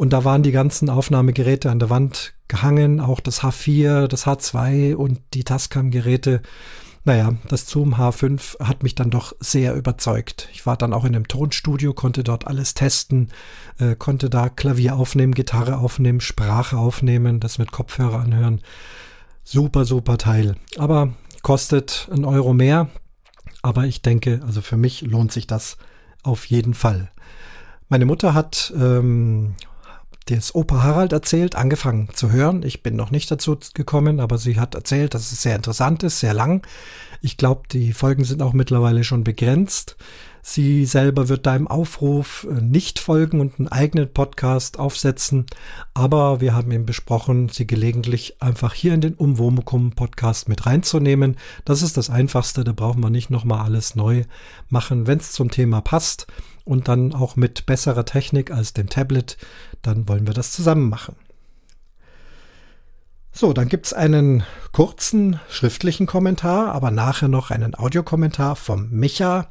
Und 0.00 0.14
da 0.14 0.24
waren 0.24 0.42
die 0.42 0.50
ganzen 0.50 0.88
Aufnahmegeräte 0.88 1.70
an 1.70 1.78
der 1.78 1.90
Wand 1.90 2.32
gehangen, 2.48 3.00
auch 3.00 3.20
das 3.20 3.42
H4, 3.42 4.06
das 4.06 4.26
H2 4.26 4.94
und 4.94 5.20
die 5.34 5.44
Tascam-Geräte. 5.44 6.40
Naja, 7.04 7.34
das 7.48 7.66
Zoom 7.66 7.96
H5 7.96 8.64
hat 8.66 8.82
mich 8.82 8.94
dann 8.94 9.10
doch 9.10 9.34
sehr 9.40 9.74
überzeugt. 9.74 10.48
Ich 10.54 10.64
war 10.64 10.78
dann 10.78 10.94
auch 10.94 11.04
in 11.04 11.14
einem 11.14 11.28
Tonstudio, 11.28 11.92
konnte 11.92 12.24
dort 12.24 12.46
alles 12.46 12.72
testen, 12.72 13.28
äh, 13.78 13.94
konnte 13.94 14.30
da 14.30 14.48
Klavier 14.48 14.96
aufnehmen, 14.96 15.34
Gitarre 15.34 15.76
aufnehmen, 15.76 16.22
Sprache 16.22 16.78
aufnehmen, 16.78 17.38
das 17.38 17.58
mit 17.58 17.70
Kopfhörer 17.70 18.20
anhören. 18.20 18.62
Super, 19.44 19.84
super 19.84 20.16
Teil. 20.16 20.56
Aber 20.78 21.12
kostet 21.42 22.08
ein 22.10 22.24
Euro 22.24 22.54
mehr. 22.54 22.88
Aber 23.60 23.84
ich 23.84 24.00
denke, 24.00 24.40
also 24.46 24.62
für 24.62 24.78
mich 24.78 25.02
lohnt 25.02 25.30
sich 25.30 25.46
das 25.46 25.76
auf 26.22 26.46
jeden 26.46 26.72
Fall. 26.72 27.10
Meine 27.90 28.06
Mutter 28.06 28.32
hat 28.32 28.72
ähm, 28.74 29.56
das 30.26 30.54
Opa 30.54 30.82
Harald 30.82 31.12
erzählt, 31.12 31.56
angefangen 31.56 32.08
zu 32.14 32.30
hören. 32.30 32.62
Ich 32.62 32.82
bin 32.82 32.96
noch 32.96 33.10
nicht 33.10 33.30
dazu 33.30 33.58
gekommen, 33.74 34.20
aber 34.20 34.38
sie 34.38 34.58
hat 34.60 34.74
erzählt, 34.74 35.14
dass 35.14 35.32
es 35.32 35.42
sehr 35.42 35.56
interessant 35.56 36.02
ist, 36.02 36.20
sehr 36.20 36.34
lang. 36.34 36.66
Ich 37.20 37.36
glaube, 37.36 37.62
die 37.70 37.92
Folgen 37.92 38.24
sind 38.24 38.42
auch 38.42 38.52
mittlerweile 38.52 39.04
schon 39.04 39.24
begrenzt. 39.24 39.96
Sie 40.42 40.86
selber 40.86 41.28
wird 41.28 41.46
deinem 41.46 41.68
Aufruf 41.68 42.46
äh, 42.50 42.62
nicht 42.62 42.98
folgen 42.98 43.40
und 43.40 43.58
einen 43.58 43.68
eigenen 43.68 44.10
Podcast 44.10 44.78
aufsetzen, 44.78 45.44
aber 45.92 46.40
wir 46.40 46.54
haben 46.54 46.72
eben 46.72 46.86
besprochen, 46.86 47.50
sie 47.50 47.66
gelegentlich 47.66 48.40
einfach 48.40 48.72
hier 48.72 48.94
in 48.94 49.02
den 49.02 49.14
Umwomukum 49.14 49.92
Podcast 49.92 50.48
mit 50.48 50.64
reinzunehmen. 50.64 51.36
Das 51.66 51.82
ist 51.82 51.98
das 51.98 52.08
Einfachste, 52.08 52.64
da 52.64 52.72
brauchen 52.72 53.02
wir 53.02 53.10
nicht 53.10 53.28
nochmal 53.28 53.60
alles 53.60 53.94
neu 53.96 54.24
machen, 54.70 55.06
wenn 55.06 55.18
es 55.18 55.32
zum 55.32 55.50
Thema 55.50 55.82
passt 55.82 56.26
und 56.64 56.88
dann 56.88 57.14
auch 57.14 57.36
mit 57.36 57.66
besserer 57.66 58.04
Technik 58.04 58.50
als 58.50 58.72
dem 58.72 58.88
Tablet, 58.88 59.36
dann 59.82 60.08
wollen 60.08 60.26
wir 60.26 60.34
das 60.34 60.52
zusammen 60.52 60.88
machen. 60.88 61.16
So, 63.32 63.52
dann 63.52 63.68
gibt 63.68 63.86
es 63.86 63.92
einen 63.92 64.42
kurzen 64.72 65.38
schriftlichen 65.48 66.06
Kommentar, 66.06 66.72
aber 66.72 66.90
nachher 66.90 67.28
noch 67.28 67.50
einen 67.50 67.74
Audiokommentar 67.74 68.56
vom 68.56 68.90
Micha 68.90 69.48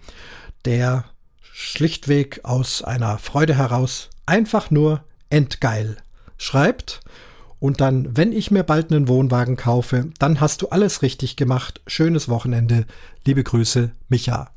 der 0.66 1.06
schlichtweg 1.42 2.42
aus 2.44 2.84
einer 2.84 3.18
Freude 3.18 3.56
heraus 3.56 4.10
einfach 4.26 4.72
nur 4.72 5.04
entgeil 5.30 5.98
schreibt. 6.38 7.02
Und 7.60 7.82
dann, 7.82 8.16
wenn 8.16 8.32
ich 8.32 8.52
mir 8.52 8.64
bald 8.64 8.92
einen 8.92 9.10
Wohnwagen 9.10 9.58
kaufe, 9.58 10.10
dann 10.20 10.40
hast 10.40 10.62
du 10.62 10.70
alles 10.70 11.02
richtig 11.02 11.36
gemacht. 11.36 11.82
Schönes 11.88 12.30
Wochenende. 12.30 12.86
Liebe 13.26 13.44
Grüße, 13.44 13.92
Micha. 14.08 14.52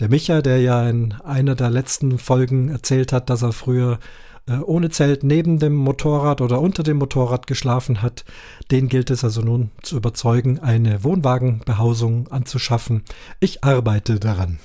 Der 0.00 0.08
Micha, 0.08 0.42
der 0.42 0.60
ja 0.60 0.88
in 0.88 1.12
einer 1.24 1.54
der 1.54 1.70
letzten 1.70 2.18
Folgen 2.18 2.68
erzählt 2.68 3.12
hat, 3.12 3.30
dass 3.30 3.42
er 3.42 3.52
früher 3.52 4.00
äh, 4.48 4.56
ohne 4.56 4.90
Zelt 4.90 5.22
neben 5.22 5.58
dem 5.58 5.74
Motorrad 5.74 6.40
oder 6.40 6.60
unter 6.60 6.82
dem 6.82 6.96
Motorrad 6.98 7.46
geschlafen 7.46 8.02
hat, 8.02 8.24
den 8.70 8.88
gilt 8.88 9.10
es 9.10 9.22
also 9.22 9.40
nun 9.40 9.70
zu 9.82 9.96
überzeugen, 9.96 10.58
eine 10.58 11.04
Wohnwagenbehausung 11.04 12.28
anzuschaffen. 12.28 13.04
Ich 13.40 13.62
arbeite 13.62 14.18
daran. 14.18 14.58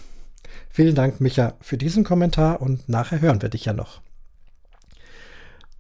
Vielen 0.72 0.96
Dank, 0.96 1.22
Micha, 1.22 1.54
für 1.62 1.78
diesen 1.78 2.04
Kommentar 2.04 2.62
und 2.62 2.90
nachher 2.90 3.22
hören 3.22 3.42
wir 3.42 3.50
dich 3.50 3.66
ja 3.66 3.74
noch. 3.74 4.02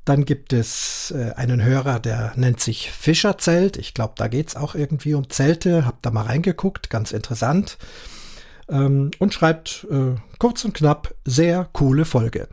Dann 0.05 0.25
gibt 0.25 0.53
es 0.53 1.11
äh, 1.15 1.33
einen 1.33 1.63
Hörer, 1.63 1.99
der 1.99 2.33
nennt 2.35 2.59
sich 2.59 2.91
Fischerzelt. 2.91 3.77
Ich 3.77 3.93
glaube, 3.93 4.13
da 4.15 4.27
geht 4.27 4.49
es 4.49 4.55
auch 4.55 4.75
irgendwie 4.75 5.13
um 5.13 5.29
Zelte. 5.29 5.85
Hab 5.85 6.01
da 6.01 6.11
mal 6.11 6.25
reingeguckt, 6.25 6.89
ganz 6.89 7.11
interessant. 7.11 7.77
Ähm, 8.69 9.11
und 9.19 9.33
schreibt 9.33 9.87
äh, 9.89 10.15
kurz 10.37 10.63
und 10.65 10.73
knapp, 10.73 11.13
sehr 11.25 11.67
coole 11.73 12.05
Folge. 12.05 12.47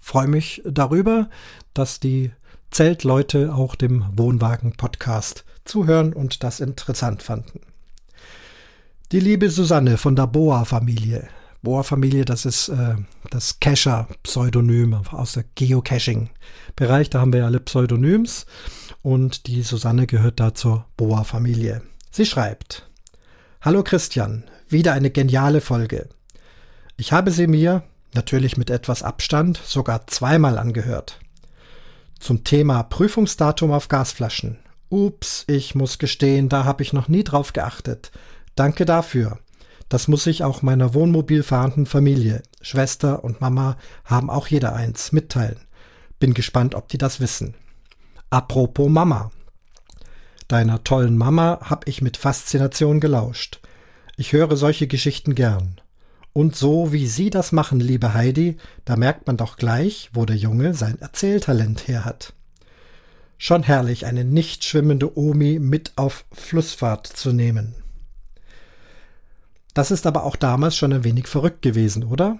Freue 0.00 0.28
mich 0.28 0.62
darüber, 0.64 1.28
dass 1.74 2.00
die 2.00 2.32
Zeltleute 2.70 3.54
auch 3.54 3.74
dem 3.74 4.04
Wohnwagen-Podcast 4.16 5.44
zuhören 5.64 6.12
und 6.12 6.42
das 6.42 6.60
interessant 6.60 7.22
fanden. 7.22 7.60
Die 9.12 9.20
liebe 9.20 9.50
Susanne 9.50 9.96
von 9.96 10.16
der 10.16 10.26
Boa-Familie 10.26 11.28
Bohr-Familie, 11.62 12.24
das 12.24 12.46
ist 12.46 12.68
äh, 12.68 12.94
das 13.30 13.60
Cacher-Pseudonym 13.60 14.94
aus 15.10 15.32
der 15.32 15.44
Geocaching-Bereich. 15.54 17.10
Da 17.10 17.20
haben 17.20 17.32
wir 17.32 17.44
alle 17.44 17.60
Pseudonyms 17.60 18.46
und 19.02 19.46
die 19.46 19.62
Susanne 19.62 20.06
gehört 20.06 20.40
da 20.40 20.54
zur 20.54 20.86
Boa-Familie. 20.96 21.82
Sie 22.10 22.24
schreibt: 22.24 22.88
Hallo 23.60 23.82
Christian, 23.82 24.44
wieder 24.72 24.92
eine 24.92 25.10
geniale 25.10 25.60
Folge. 25.60 26.08
Ich 26.96 27.12
habe 27.12 27.30
sie 27.30 27.46
mir, 27.46 27.82
natürlich 28.14 28.56
mit 28.56 28.70
etwas 28.70 29.02
Abstand, 29.02 29.58
sogar 29.64 30.06
zweimal 30.06 30.58
angehört. 30.58 31.18
Zum 32.18 32.44
Thema 32.44 32.82
Prüfungsdatum 32.82 33.72
auf 33.72 33.88
Gasflaschen. 33.88 34.58
Ups, 34.90 35.44
ich 35.46 35.74
muss 35.74 35.98
gestehen, 35.98 36.48
da 36.48 36.64
habe 36.64 36.82
ich 36.82 36.92
noch 36.92 37.08
nie 37.08 37.24
drauf 37.24 37.52
geachtet. 37.52 38.10
Danke 38.54 38.84
dafür. 38.84 39.38
Das 39.88 40.06
muss 40.06 40.26
ich 40.26 40.44
auch 40.44 40.62
meiner 40.62 40.94
wohnmobil 40.94 41.42
fahrenden 41.42 41.86
Familie, 41.86 42.42
Schwester 42.60 43.24
und 43.24 43.40
Mama 43.40 43.76
haben 44.04 44.30
auch 44.30 44.46
jeder 44.46 44.74
eins, 44.74 45.12
mitteilen. 45.12 45.58
Bin 46.18 46.34
gespannt, 46.34 46.74
ob 46.74 46.88
die 46.88 46.98
das 46.98 47.20
wissen. 47.20 47.54
Apropos 48.28 48.88
Mama. 48.88 49.30
Deiner 50.46 50.84
tollen 50.84 51.16
Mama 51.16 51.58
hab 51.62 51.88
ich 51.88 52.02
mit 52.02 52.16
Faszination 52.16 53.00
gelauscht. 53.00 53.60
Ich 54.20 54.34
höre 54.34 54.54
solche 54.54 54.86
Geschichten 54.86 55.34
gern. 55.34 55.80
Und 56.34 56.54
so 56.54 56.92
wie 56.92 57.06
Sie 57.06 57.30
das 57.30 57.52
machen, 57.52 57.80
liebe 57.80 58.12
Heidi, 58.12 58.58
da 58.84 58.96
merkt 58.96 59.26
man 59.26 59.38
doch 59.38 59.56
gleich, 59.56 60.10
wo 60.12 60.26
der 60.26 60.36
Junge 60.36 60.74
sein 60.74 61.00
Erzähltalent 61.00 61.88
her 61.88 62.04
hat. 62.04 62.34
Schon 63.38 63.62
herrlich, 63.62 64.04
eine 64.04 64.26
nicht 64.26 64.62
schwimmende 64.62 65.16
Omi 65.16 65.58
mit 65.58 65.92
auf 65.96 66.26
Flussfahrt 66.32 67.06
zu 67.06 67.32
nehmen. 67.32 67.74
Das 69.72 69.90
ist 69.90 70.06
aber 70.06 70.24
auch 70.24 70.36
damals 70.36 70.76
schon 70.76 70.92
ein 70.92 71.04
wenig 71.04 71.26
verrückt 71.26 71.62
gewesen, 71.62 72.04
oder? 72.04 72.38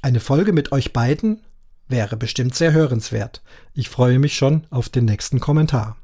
Eine 0.00 0.20
Folge 0.20 0.54
mit 0.54 0.72
euch 0.72 0.94
beiden 0.94 1.42
wäre 1.88 2.16
bestimmt 2.16 2.54
sehr 2.54 2.72
hörenswert. 2.72 3.42
Ich 3.74 3.90
freue 3.90 4.18
mich 4.18 4.34
schon 4.34 4.66
auf 4.70 4.88
den 4.88 5.04
nächsten 5.04 5.40
Kommentar. 5.40 5.98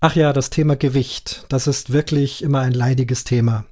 Ach 0.00 0.14
ja, 0.14 0.32
das 0.32 0.50
Thema 0.50 0.76
Gewicht, 0.76 1.46
das 1.48 1.66
ist 1.66 1.92
wirklich 1.92 2.42
immer 2.42 2.60
ein 2.60 2.72
leidiges 2.72 3.24
Thema. 3.24 3.64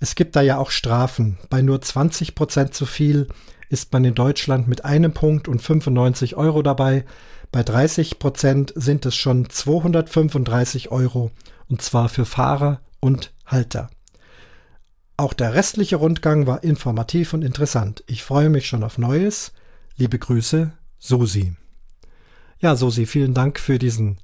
Es 0.00 0.14
gibt 0.14 0.36
da 0.36 0.42
ja 0.42 0.58
auch 0.58 0.70
Strafen. 0.70 1.38
Bei 1.48 1.62
nur 1.62 1.80
20 1.80 2.34
Prozent 2.34 2.74
zu 2.74 2.86
viel 2.86 3.28
ist 3.68 3.92
man 3.92 4.04
in 4.04 4.14
Deutschland 4.14 4.68
mit 4.68 4.84
einem 4.84 5.12
Punkt 5.12 5.48
und 5.48 5.60
95 5.60 6.36
Euro 6.36 6.62
dabei. 6.62 7.04
Bei 7.52 7.62
30 7.62 8.18
Prozent 8.18 8.72
sind 8.76 9.06
es 9.06 9.16
schon 9.16 9.48
235 9.48 10.90
Euro 10.90 11.30
und 11.68 11.82
zwar 11.82 12.08
für 12.08 12.24
Fahrer 12.24 12.80
und 13.00 13.32
Halter. 13.46 13.88
Auch 15.16 15.32
der 15.32 15.54
restliche 15.54 15.96
Rundgang 15.96 16.46
war 16.46 16.62
informativ 16.62 17.32
und 17.32 17.42
interessant. 17.42 18.04
Ich 18.06 18.22
freue 18.22 18.50
mich 18.50 18.68
schon 18.68 18.84
auf 18.84 18.98
Neues. 18.98 19.52
Liebe 19.96 20.18
Grüße, 20.18 20.72
Susi. 20.98 21.54
Ja, 22.58 22.76
Susi, 22.76 23.06
vielen 23.06 23.32
Dank 23.32 23.58
für 23.58 23.78
diesen 23.78 24.18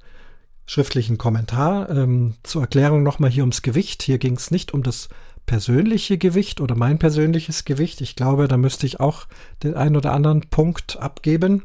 schriftlichen 0.67 1.17
Kommentar. 1.17 1.89
Ähm, 1.89 2.35
zur 2.43 2.63
Erklärung 2.63 3.03
nochmal 3.03 3.31
hier 3.31 3.43
ums 3.43 3.63
Gewicht. 3.63 4.03
Hier 4.03 4.19
ging 4.19 4.37
es 4.37 4.51
nicht 4.51 4.75
um 4.75 4.83
das 4.83 5.09
persönliche 5.47 6.19
Gewicht 6.19 6.61
oder 6.61 6.75
mein 6.75 6.99
persönliches 6.99 7.65
Gewicht. 7.65 8.01
Ich 8.01 8.17
glaube, 8.17 8.49
da 8.49 8.57
müsste 8.57 8.87
ich 8.87 9.01
auch 9.01 9.27
den 9.63 9.75
einen 9.75 9.97
oder 9.97 10.13
anderen 10.13 10.43
Punkt 10.43 10.99
abgeben. 10.99 11.63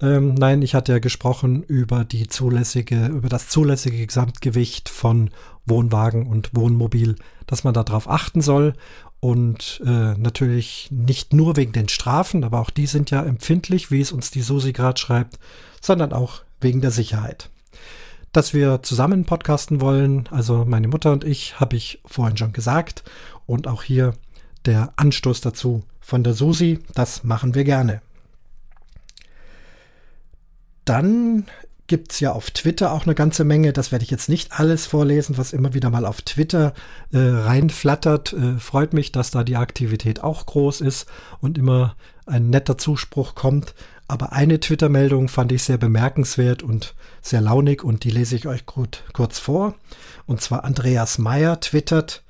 Ähm, 0.00 0.34
nein, 0.34 0.62
ich 0.62 0.74
hatte 0.74 0.92
ja 0.92 0.98
gesprochen 0.98 1.62
über 1.62 2.04
die 2.04 2.28
zulässige, 2.28 3.06
über 3.06 3.28
das 3.28 3.48
zulässige 3.48 4.06
Gesamtgewicht 4.06 4.88
von 4.88 5.30
Wohnwagen 5.66 6.26
und 6.26 6.54
Wohnmobil, 6.54 7.16
dass 7.46 7.64
man 7.64 7.74
darauf 7.74 8.08
achten 8.08 8.40
soll. 8.40 8.74
Und 9.20 9.80
äh, 9.84 10.14
natürlich 10.16 10.88
nicht 10.90 11.32
nur 11.32 11.56
wegen 11.56 11.72
den 11.72 11.88
Strafen, 11.88 12.44
aber 12.44 12.60
auch 12.60 12.70
die 12.70 12.86
sind 12.86 13.10
ja 13.10 13.24
empfindlich, 13.24 13.90
wie 13.90 14.00
es 14.00 14.12
uns 14.12 14.30
die 14.30 14.42
Susi 14.42 14.72
gerade 14.72 15.00
schreibt, 15.00 15.38
sondern 15.80 16.12
auch 16.12 16.42
wegen 16.60 16.80
der 16.80 16.90
Sicherheit. 16.90 17.50
Dass 18.36 18.52
wir 18.52 18.82
zusammen 18.82 19.24
podcasten 19.24 19.80
wollen, 19.80 20.28
also 20.30 20.66
meine 20.66 20.88
Mutter 20.88 21.10
und 21.10 21.24
ich, 21.24 21.58
habe 21.58 21.74
ich 21.74 22.02
vorhin 22.04 22.36
schon 22.36 22.52
gesagt. 22.52 23.02
Und 23.46 23.66
auch 23.66 23.82
hier 23.82 24.12
der 24.66 24.92
Anstoß 24.96 25.40
dazu 25.40 25.84
von 26.02 26.22
der 26.22 26.34
Susi, 26.34 26.80
das 26.92 27.24
machen 27.24 27.54
wir 27.54 27.64
gerne. 27.64 28.02
Dann 30.84 31.46
gibt 31.86 32.12
es 32.12 32.20
ja 32.20 32.32
auf 32.32 32.50
Twitter 32.50 32.92
auch 32.92 33.06
eine 33.06 33.14
ganze 33.14 33.44
Menge. 33.44 33.72
Das 33.72 33.90
werde 33.90 34.04
ich 34.04 34.10
jetzt 34.10 34.28
nicht 34.28 34.52
alles 34.52 34.84
vorlesen, 34.84 35.38
was 35.38 35.54
immer 35.54 35.72
wieder 35.72 35.88
mal 35.88 36.04
auf 36.04 36.20
Twitter 36.20 36.74
äh, 37.12 37.18
reinflattert. 37.18 38.34
Äh, 38.34 38.58
freut 38.58 38.92
mich, 38.92 39.12
dass 39.12 39.30
da 39.30 39.44
die 39.44 39.56
Aktivität 39.56 40.22
auch 40.22 40.44
groß 40.44 40.82
ist 40.82 41.06
und 41.40 41.56
immer 41.56 41.96
ein 42.26 42.50
netter 42.50 42.76
Zuspruch 42.76 43.34
kommt. 43.34 43.74
Aber 44.08 44.32
eine 44.32 44.60
Twitter-Meldung 44.60 45.28
fand 45.28 45.50
ich 45.52 45.64
sehr 45.64 45.78
bemerkenswert 45.78 46.62
und 46.62 46.94
sehr 47.22 47.40
launig 47.40 47.82
und 47.82 48.04
die 48.04 48.10
lese 48.10 48.36
ich 48.36 48.46
euch 48.46 48.64
gut, 48.64 49.02
kurz 49.12 49.38
vor. 49.38 49.74
Und 50.26 50.40
zwar 50.40 50.64
Andreas 50.64 51.18
Meyer 51.18 51.60
twittert, 51.60 52.22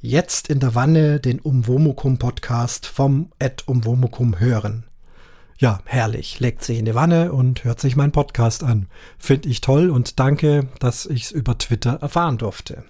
jetzt 0.00 0.48
in 0.48 0.60
der 0.60 0.74
Wanne 0.74 1.20
den 1.20 1.38
Umwomukum 1.38 2.18
Podcast 2.18 2.86
vom 2.86 3.32
Ed 3.38 3.68
Umwomukum 3.68 4.40
hören. 4.40 4.84
Ja, 5.58 5.80
herrlich. 5.84 6.40
Legt 6.40 6.64
sich 6.64 6.78
in 6.78 6.86
die 6.86 6.94
Wanne 6.94 7.32
und 7.32 7.64
hört 7.64 7.80
sich 7.80 7.94
meinen 7.94 8.12
Podcast 8.12 8.64
an. 8.64 8.88
Finde 9.18 9.50
ich 9.50 9.60
toll 9.60 9.90
und 9.90 10.18
danke, 10.18 10.68
dass 10.78 11.04
ich 11.04 11.24
es 11.24 11.30
über 11.32 11.58
Twitter 11.58 11.98
erfahren 12.00 12.38
durfte. 12.38 12.84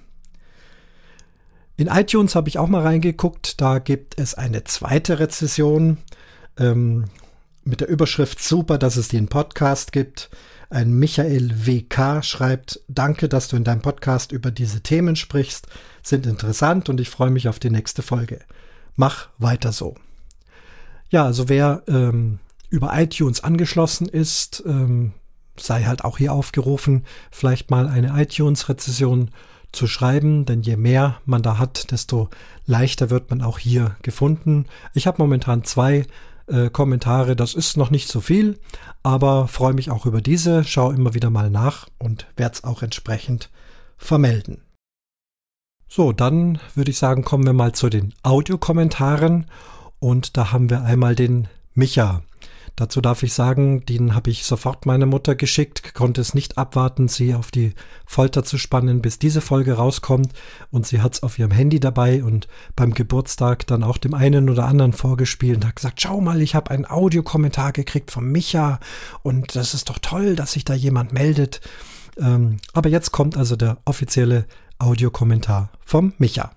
In 1.77 1.89
iTunes 1.89 2.37
habe 2.37 2.49
ich 2.49 2.59
auch 2.59 2.69
mal 2.69 2.83
reingeguckt. 2.83 3.61
Da 3.61 3.81
gibt 3.81 4.21
es 4.21 4.35
eine 4.35 4.63
zweite 4.63 5.19
Rezession. 5.19 5.99
Ähm, 6.59 7.07
mit 7.65 7.81
der 7.81 7.89
Überschrift 7.89 8.43
Super, 8.43 8.79
dass 8.79 8.97
es 8.97 9.09
den 9.09 9.29
Podcast 9.29 9.93
gibt. 9.93 10.31
Ein 10.71 10.93
Michael 10.93 11.67
WK 11.67 12.25
schreibt, 12.25 12.81
danke, 12.89 13.29
dass 13.29 13.49
du 13.49 13.57
in 13.57 13.65
deinem 13.65 13.83
Podcast 13.83 14.33
über 14.33 14.51
diese 14.51 14.83
Themen 14.83 15.17
sprichst, 15.17 15.67
sind 16.03 16.27
interessant 16.27 16.89
und 16.89 17.01
ich 17.01 17.11
freue 17.11 17.31
mich 17.31 17.49
auf 17.49 17.59
die 17.59 17.71
nächste 17.71 18.03
Folge. 18.03 18.39
Mach 18.97 19.29
weiter 19.39 19.73
so. 19.73 19.97
Ja, 21.11 21.25
also 21.25 21.49
wer 21.49 21.83
ähm, 21.89 22.39
über 22.69 22.91
iTunes 22.95 23.43
angeschlossen 23.43 24.09
ist, 24.09 24.63
ähm, 24.65 25.13
sei 25.57 25.85
halt 25.85 26.05
auch 26.05 26.19
hier 26.19 26.33
aufgerufen, 26.33 27.05
vielleicht 27.31 27.71
mal 27.71 27.89
eine 27.89 28.21
iTunes-Rezession 28.21 29.31
zu 29.73 29.87
schreiben, 29.87 30.47
denn 30.47 30.63
je 30.63 30.77
mehr 30.77 31.21
man 31.27 31.43
da 31.43 31.59
hat, 31.59 31.91
desto 31.91 32.29
leichter 32.67 33.11
wird 33.11 33.31
man 33.31 33.43
auch 33.43 33.59
hier 33.59 33.97
gefunden. 34.03 34.67
Ich 34.95 35.07
habe 35.07 35.23
momentan 35.23 35.65
zwei 35.65 36.07
äh, 36.51 36.71
Kommentare, 36.71 37.37
das 37.37 37.55
ist 37.55 37.77
noch 37.77 37.91
nicht 37.91 38.09
so 38.09 38.21
viel, 38.21 38.59
aber 39.03 39.49
freue 39.49 39.75
mich 39.75 39.91
auch 39.91 40.07
über 40.07 40.21
diese, 40.21 40.65
schaue 40.65 40.95
immer 40.95 41.15
wieder 41.15 41.31
mal 41.31 41.51
nach 41.51 41.89
und 41.99 42.27
werde 42.37 42.55
es 42.55 42.65
auch 42.65 42.83
entsprechend 42.83 43.51
vermelden. 43.97 44.63
So, 45.89 46.13
dann 46.13 46.61
würde 46.75 46.91
ich 46.91 46.99
sagen, 46.99 47.25
kommen 47.25 47.45
wir 47.45 47.53
mal 47.53 47.73
zu 47.73 47.89
den 47.89 48.15
Audiokommentaren 48.23 49.47
und 49.99 50.37
da 50.37 50.53
haben 50.53 50.71
wir 50.71 50.83
einmal 50.83 51.15
den 51.15 51.49
Micha. 51.75 52.23
Dazu 52.81 53.03
darf 53.03 53.23
ich 53.23 53.35
sagen, 53.35 53.85
den 53.85 54.15
habe 54.15 54.31
ich 54.31 54.47
sofort 54.47 54.87
meiner 54.87 55.05
Mutter 55.05 55.35
geschickt, 55.35 55.93
konnte 55.93 56.23
es 56.23 56.33
nicht 56.33 56.57
abwarten, 56.57 57.09
sie 57.09 57.35
auf 57.35 57.51
die 57.51 57.75
Folter 58.07 58.43
zu 58.43 58.57
spannen, 58.57 59.03
bis 59.03 59.19
diese 59.19 59.43
Folge 59.43 59.75
rauskommt. 59.75 60.33
Und 60.71 60.87
sie 60.87 61.03
hat 61.03 61.13
es 61.13 61.23
auf 61.23 61.39
ihrem 61.39 61.51
Handy 61.51 61.79
dabei 61.79 62.25
und 62.25 62.49
beim 62.77 62.95
Geburtstag 62.95 63.67
dann 63.67 63.85
auch 63.85 63.99
dem 63.99 64.15
einen 64.15 64.49
oder 64.49 64.65
anderen 64.65 64.95
vorgespielt 64.95 65.59
und 65.59 65.67
hat 65.67 65.77
gesagt, 65.77 66.01
schau 66.01 66.23
mal, 66.23 66.41
ich 66.41 66.55
habe 66.55 66.71
einen 66.71 66.87
Audiokommentar 66.87 67.73
gekriegt 67.73 68.11
von 68.11 68.25
Micha 68.25 68.81
und 69.23 69.57
das 69.57 69.75
ist 69.75 69.91
doch 69.91 69.99
toll, 69.99 70.35
dass 70.35 70.53
sich 70.53 70.65
da 70.65 70.73
jemand 70.73 71.13
meldet. 71.13 71.61
Ähm, 72.17 72.61
aber 72.73 72.89
jetzt 72.89 73.13
kommt 73.13 73.37
also 73.37 73.57
der 73.57 73.77
offizielle 73.85 74.47
Audiokommentar 74.79 75.69
vom 75.85 76.15
Micha. 76.17 76.53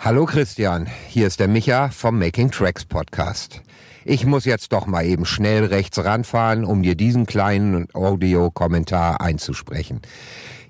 Hallo 0.00 0.26
Christian, 0.26 0.86
hier 1.08 1.26
ist 1.26 1.40
der 1.40 1.48
Micha 1.48 1.88
vom 1.88 2.20
Making 2.20 2.52
Tracks 2.52 2.84
Podcast. 2.84 3.62
Ich 4.04 4.24
muss 4.24 4.44
jetzt 4.44 4.72
doch 4.72 4.86
mal 4.86 5.04
eben 5.04 5.26
schnell 5.26 5.64
rechts 5.64 6.02
ranfahren, 6.02 6.64
um 6.64 6.84
dir 6.84 6.94
diesen 6.94 7.26
kleinen 7.26 7.92
Audiokommentar 7.92 9.20
einzusprechen. 9.20 10.00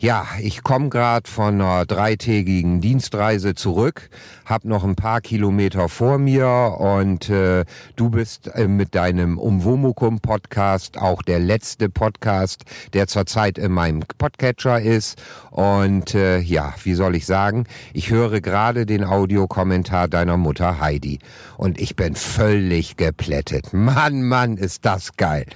Ja, 0.00 0.28
ich 0.40 0.62
komme 0.62 0.90
gerade 0.90 1.28
von 1.28 1.60
einer 1.60 1.84
dreitägigen 1.84 2.80
Dienstreise 2.80 3.56
zurück, 3.56 4.10
hab 4.46 4.64
noch 4.64 4.84
ein 4.84 4.94
paar 4.94 5.20
Kilometer 5.20 5.88
vor 5.88 6.18
mir 6.18 6.76
und 6.78 7.28
äh, 7.28 7.64
du 7.96 8.08
bist 8.08 8.46
äh, 8.54 8.68
mit 8.68 8.94
deinem 8.94 9.38
Umwomukum 9.38 10.20
Podcast 10.20 10.98
auch 10.98 11.20
der 11.22 11.40
letzte 11.40 11.88
Podcast, 11.88 12.62
der 12.92 13.08
zurzeit 13.08 13.58
in 13.58 13.72
meinem 13.72 14.04
Podcatcher 14.18 14.80
ist 14.80 15.20
und 15.50 16.14
äh, 16.14 16.38
ja, 16.38 16.74
wie 16.84 16.94
soll 16.94 17.16
ich 17.16 17.26
sagen, 17.26 17.64
ich 17.92 18.10
höre 18.10 18.40
gerade 18.40 18.86
den 18.86 19.02
Audiokommentar 19.02 20.06
deiner 20.06 20.36
Mutter 20.36 20.78
Heidi 20.78 21.18
und 21.56 21.80
ich 21.80 21.96
bin 21.96 22.14
völlig 22.14 22.96
geplättet. 22.96 23.72
Mann, 23.72 24.22
Mann, 24.22 24.58
ist 24.58 24.84
das 24.84 25.16
geil. 25.16 25.46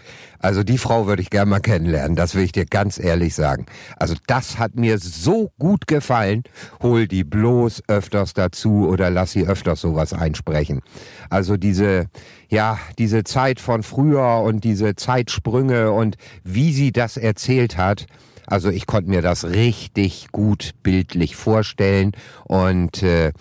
Also 0.42 0.64
die 0.64 0.76
Frau 0.76 1.06
würde 1.06 1.22
ich 1.22 1.30
gerne 1.30 1.48
mal 1.48 1.60
kennenlernen, 1.60 2.16
das 2.16 2.34
will 2.34 2.42
ich 2.42 2.52
dir 2.52 2.66
ganz 2.66 2.98
ehrlich 2.98 3.34
sagen. 3.34 3.66
Also 3.96 4.16
das 4.26 4.58
hat 4.58 4.74
mir 4.74 4.98
so 4.98 5.52
gut 5.58 5.86
gefallen. 5.86 6.42
Hol 6.82 7.06
die 7.06 7.22
bloß 7.22 7.84
öfters 7.86 8.34
dazu 8.34 8.88
oder 8.88 9.08
lass 9.08 9.32
sie 9.32 9.46
öfters 9.46 9.80
sowas 9.80 10.12
einsprechen. 10.12 10.82
Also 11.30 11.56
diese, 11.56 12.06
ja, 12.48 12.78
diese 12.98 13.22
Zeit 13.22 13.60
von 13.60 13.84
früher 13.84 14.42
und 14.42 14.64
diese 14.64 14.96
Zeitsprünge 14.96 15.92
und 15.92 16.16
wie 16.42 16.72
sie 16.72 16.90
das 16.90 17.16
erzählt 17.16 17.76
hat, 17.76 18.06
also 18.46 18.68
ich 18.68 18.86
konnte 18.86 19.10
mir 19.10 19.22
das 19.22 19.44
richtig 19.44 20.26
gut 20.32 20.72
bildlich 20.82 21.36
vorstellen 21.36 22.12
und 22.44 23.02
äh, 23.04 23.32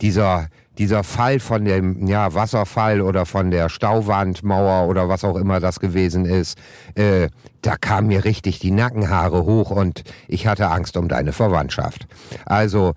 dieser 0.00 0.48
dieser 0.78 1.04
Fall 1.04 1.40
von 1.40 1.64
dem 1.64 2.06
ja, 2.06 2.34
Wasserfall 2.34 3.00
oder 3.00 3.26
von 3.26 3.50
der 3.50 3.68
Stauwandmauer 3.68 4.88
oder 4.88 5.08
was 5.08 5.24
auch 5.24 5.36
immer 5.36 5.60
das 5.60 5.80
gewesen 5.80 6.24
ist, 6.24 6.58
äh, 6.94 7.28
da 7.62 7.76
kamen 7.76 8.08
mir 8.08 8.24
richtig 8.24 8.58
die 8.58 8.70
Nackenhaare 8.70 9.44
hoch 9.44 9.70
und 9.70 10.04
ich 10.28 10.46
hatte 10.46 10.68
Angst 10.68 10.96
um 10.96 11.08
deine 11.08 11.32
Verwandtschaft. 11.32 12.06
Also, 12.44 12.94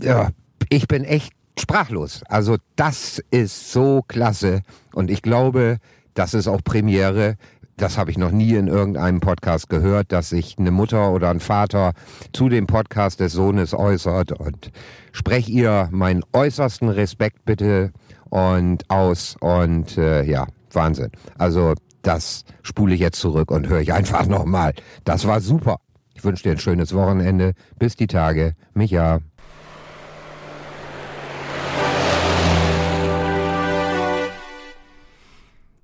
ja, 0.00 0.30
ich 0.68 0.88
bin 0.88 1.04
echt 1.04 1.32
sprachlos. 1.58 2.22
Also 2.28 2.56
das 2.76 3.22
ist 3.30 3.72
so 3.72 4.02
klasse 4.08 4.62
und 4.94 5.10
ich 5.10 5.22
glaube, 5.22 5.78
das 6.14 6.34
ist 6.34 6.48
auch 6.48 6.62
Premiere 6.64 7.36
das 7.76 7.98
habe 7.98 8.10
ich 8.10 8.18
noch 8.18 8.30
nie 8.30 8.54
in 8.54 8.68
irgendeinem 8.68 9.20
Podcast 9.20 9.68
gehört, 9.68 10.12
dass 10.12 10.28
sich 10.28 10.56
eine 10.58 10.70
Mutter 10.70 11.10
oder 11.10 11.30
ein 11.30 11.40
Vater 11.40 11.94
zu 12.32 12.48
dem 12.48 12.66
Podcast 12.66 13.20
des 13.20 13.32
Sohnes 13.32 13.74
äußert 13.74 14.32
und 14.32 14.70
sprech 15.12 15.48
ihr 15.48 15.88
meinen 15.92 16.24
äußersten 16.32 16.88
Respekt 16.88 17.44
bitte 17.44 17.92
und 18.30 18.90
aus 18.90 19.36
und 19.40 19.96
äh, 19.98 20.24
ja, 20.24 20.46
Wahnsinn. 20.72 21.10
Also 21.38 21.74
das 22.02 22.44
spule 22.62 22.94
ich 22.94 23.00
jetzt 23.00 23.20
zurück 23.20 23.50
und 23.50 23.68
höre 23.68 23.80
ich 23.80 23.92
einfach 23.92 24.26
nochmal. 24.28 24.74
Das 25.04 25.26
war 25.26 25.40
super. 25.40 25.76
Ich 26.14 26.24
wünsche 26.24 26.42
dir 26.42 26.52
ein 26.52 26.58
schönes 26.58 26.94
Wochenende. 26.94 27.54
Bis 27.78 27.96
die 27.96 28.06
Tage. 28.06 28.54
Micha. 28.74 29.20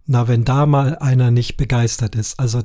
Na, 0.07 0.27
wenn 0.27 0.45
da 0.45 0.65
mal 0.65 0.97
einer 0.99 1.31
nicht 1.31 1.57
begeistert 1.59 2.15
ist. 2.15 2.41
Also 2.41 2.63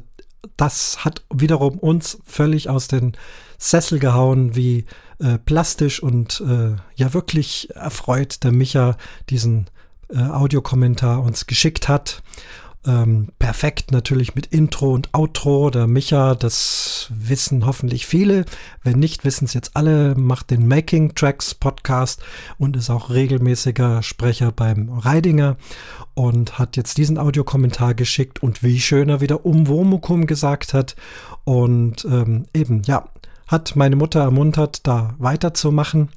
das 0.56 1.04
hat 1.04 1.24
wiederum 1.34 1.78
uns 1.78 2.20
völlig 2.26 2.70
aus 2.70 2.88
den 2.88 3.14
Sessel 3.58 4.00
gehauen, 4.00 4.56
wie 4.56 4.86
äh, 5.24 5.38
plastisch 5.40 6.04
und 6.04 6.44
äh, 6.48 6.76
ja 6.96 7.14
wirklich 7.14 7.70
erfreut 7.76 8.44
der 8.44 8.52
Micha 8.52 8.98
diesen 9.30 9.70
äh, 10.10 10.20
Audiokommentar 10.20 11.22
uns 11.24 11.48
geschickt 11.48 11.88
hat. 11.88 12.22
Ähm, 12.86 13.30
perfekt 13.40 13.94
natürlich 13.94 14.36
mit 14.36 14.48
Intro 14.48 14.92
und 14.92 15.14
Outro. 15.14 15.70
Der 15.70 15.88
Micha, 15.88 16.36
das 16.36 17.10
wissen 17.16 17.66
hoffentlich 17.66 18.06
viele. 18.06 18.44
Wenn 18.84 19.00
nicht, 19.00 19.24
wissen 19.24 19.46
es 19.46 19.54
jetzt 19.54 19.78
alle. 19.78 20.16
Macht 20.16 20.52
den 20.52 20.68
Making 20.68 21.16
Tracks 21.16 21.56
Podcast 21.56 22.22
und 22.58 22.76
ist 22.76 22.90
auch 22.90 23.10
regelmäßiger 23.10 24.04
Sprecher 24.04 24.52
beim 24.52 24.90
Reidinger 24.90 25.56
und 26.14 26.60
hat 26.60 26.76
jetzt 26.76 26.98
diesen 26.98 27.18
Audiokommentar 27.18 27.94
geschickt 27.94 28.44
und 28.44 28.64
wie 28.64 28.82
schön 28.82 29.08
er 29.08 29.22
wieder 29.22 29.46
um 29.46 29.70
Womukum 29.70 30.28
gesagt 30.28 30.74
hat. 30.74 30.98
Und 31.46 32.04
ähm, 32.04 32.48
eben, 32.54 32.82
ja, 32.84 33.06
hat 33.48 33.76
meine 33.76 33.96
Mutter 33.96 34.22
ermuntert, 34.22 34.86
da 34.88 35.16
weiterzumachen. 35.18 36.10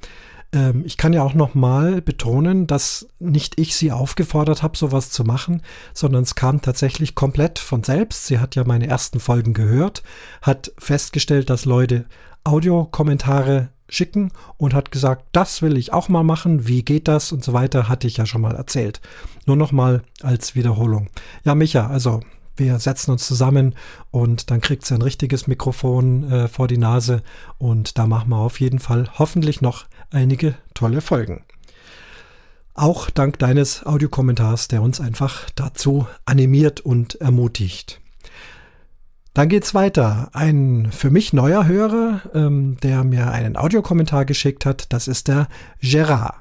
Ähm, 0.53 0.83
ich 0.85 0.97
kann 0.97 1.13
ja 1.13 1.23
auch 1.23 1.33
nochmal 1.33 2.01
betonen, 2.01 2.67
dass 2.67 3.07
nicht 3.19 3.59
ich 3.59 3.75
sie 3.75 3.91
aufgefordert 3.91 4.63
habe, 4.63 4.77
sowas 4.77 5.09
zu 5.09 5.23
machen, 5.23 5.61
sondern 5.93 6.23
es 6.23 6.35
kam 6.35 6.61
tatsächlich 6.61 7.15
komplett 7.15 7.59
von 7.59 7.83
selbst. 7.83 8.27
Sie 8.27 8.39
hat 8.39 8.55
ja 8.55 8.63
meine 8.63 8.87
ersten 8.87 9.19
Folgen 9.19 9.53
gehört, 9.53 10.03
hat 10.41 10.71
festgestellt, 10.77 11.49
dass 11.49 11.65
Leute 11.65 12.05
Audiokommentare 12.43 13.69
schicken 13.89 14.31
und 14.57 14.73
hat 14.73 14.91
gesagt, 14.91 15.25
das 15.31 15.61
will 15.61 15.77
ich 15.77 15.93
auch 15.93 16.09
mal 16.09 16.23
machen, 16.23 16.67
wie 16.67 16.83
geht 16.83 17.07
das 17.07 17.31
und 17.31 17.43
so 17.43 17.53
weiter, 17.53 17.87
hatte 17.87 18.07
ich 18.07 18.17
ja 18.17 18.25
schon 18.25 18.41
mal 18.41 18.55
erzählt. 18.55 19.01
Nur 19.45 19.55
nochmal 19.55 20.01
als 20.21 20.55
Wiederholung. 20.55 21.09
Ja, 21.45 21.55
Micha, 21.55 21.87
also 21.87 22.21
wir 22.57 22.79
setzen 22.79 23.11
uns 23.11 23.25
zusammen 23.25 23.75
und 24.11 24.51
dann 24.51 24.61
kriegt 24.61 24.85
sie 24.85 24.95
ein 24.95 25.01
richtiges 25.01 25.47
Mikrofon 25.47 26.31
äh, 26.31 26.47
vor 26.47 26.67
die 26.67 26.77
Nase 26.77 27.23
und 27.57 27.97
da 27.97 28.07
machen 28.07 28.29
wir 28.29 28.37
auf 28.37 28.59
jeden 28.59 28.79
Fall 28.79 29.09
hoffentlich 29.17 29.61
noch 29.61 29.85
einige 30.11 30.55
tolle 30.73 31.01
Folgen. 31.01 31.43
Auch 32.73 33.09
dank 33.09 33.39
deines 33.39 33.85
Audiokommentars, 33.85 34.67
der 34.67 34.83
uns 34.83 35.01
einfach 35.01 35.49
dazu 35.55 36.05
animiert 36.25 36.79
und 36.79 37.15
ermutigt. 37.15 37.99
Dann 39.33 39.49
geht's 39.49 39.73
weiter. 39.75 40.29
Ein 40.33 40.91
für 40.91 41.11
mich 41.11 41.33
neuer 41.33 41.65
Hörer, 41.65 42.21
ähm, 42.33 42.77
der 42.81 43.03
mir 43.03 43.31
einen 43.31 43.55
Audiokommentar 43.55 44.25
geschickt 44.25 44.65
hat, 44.65 44.91
das 44.93 45.07
ist 45.07 45.27
der 45.27 45.47
Gerard. 45.79 46.35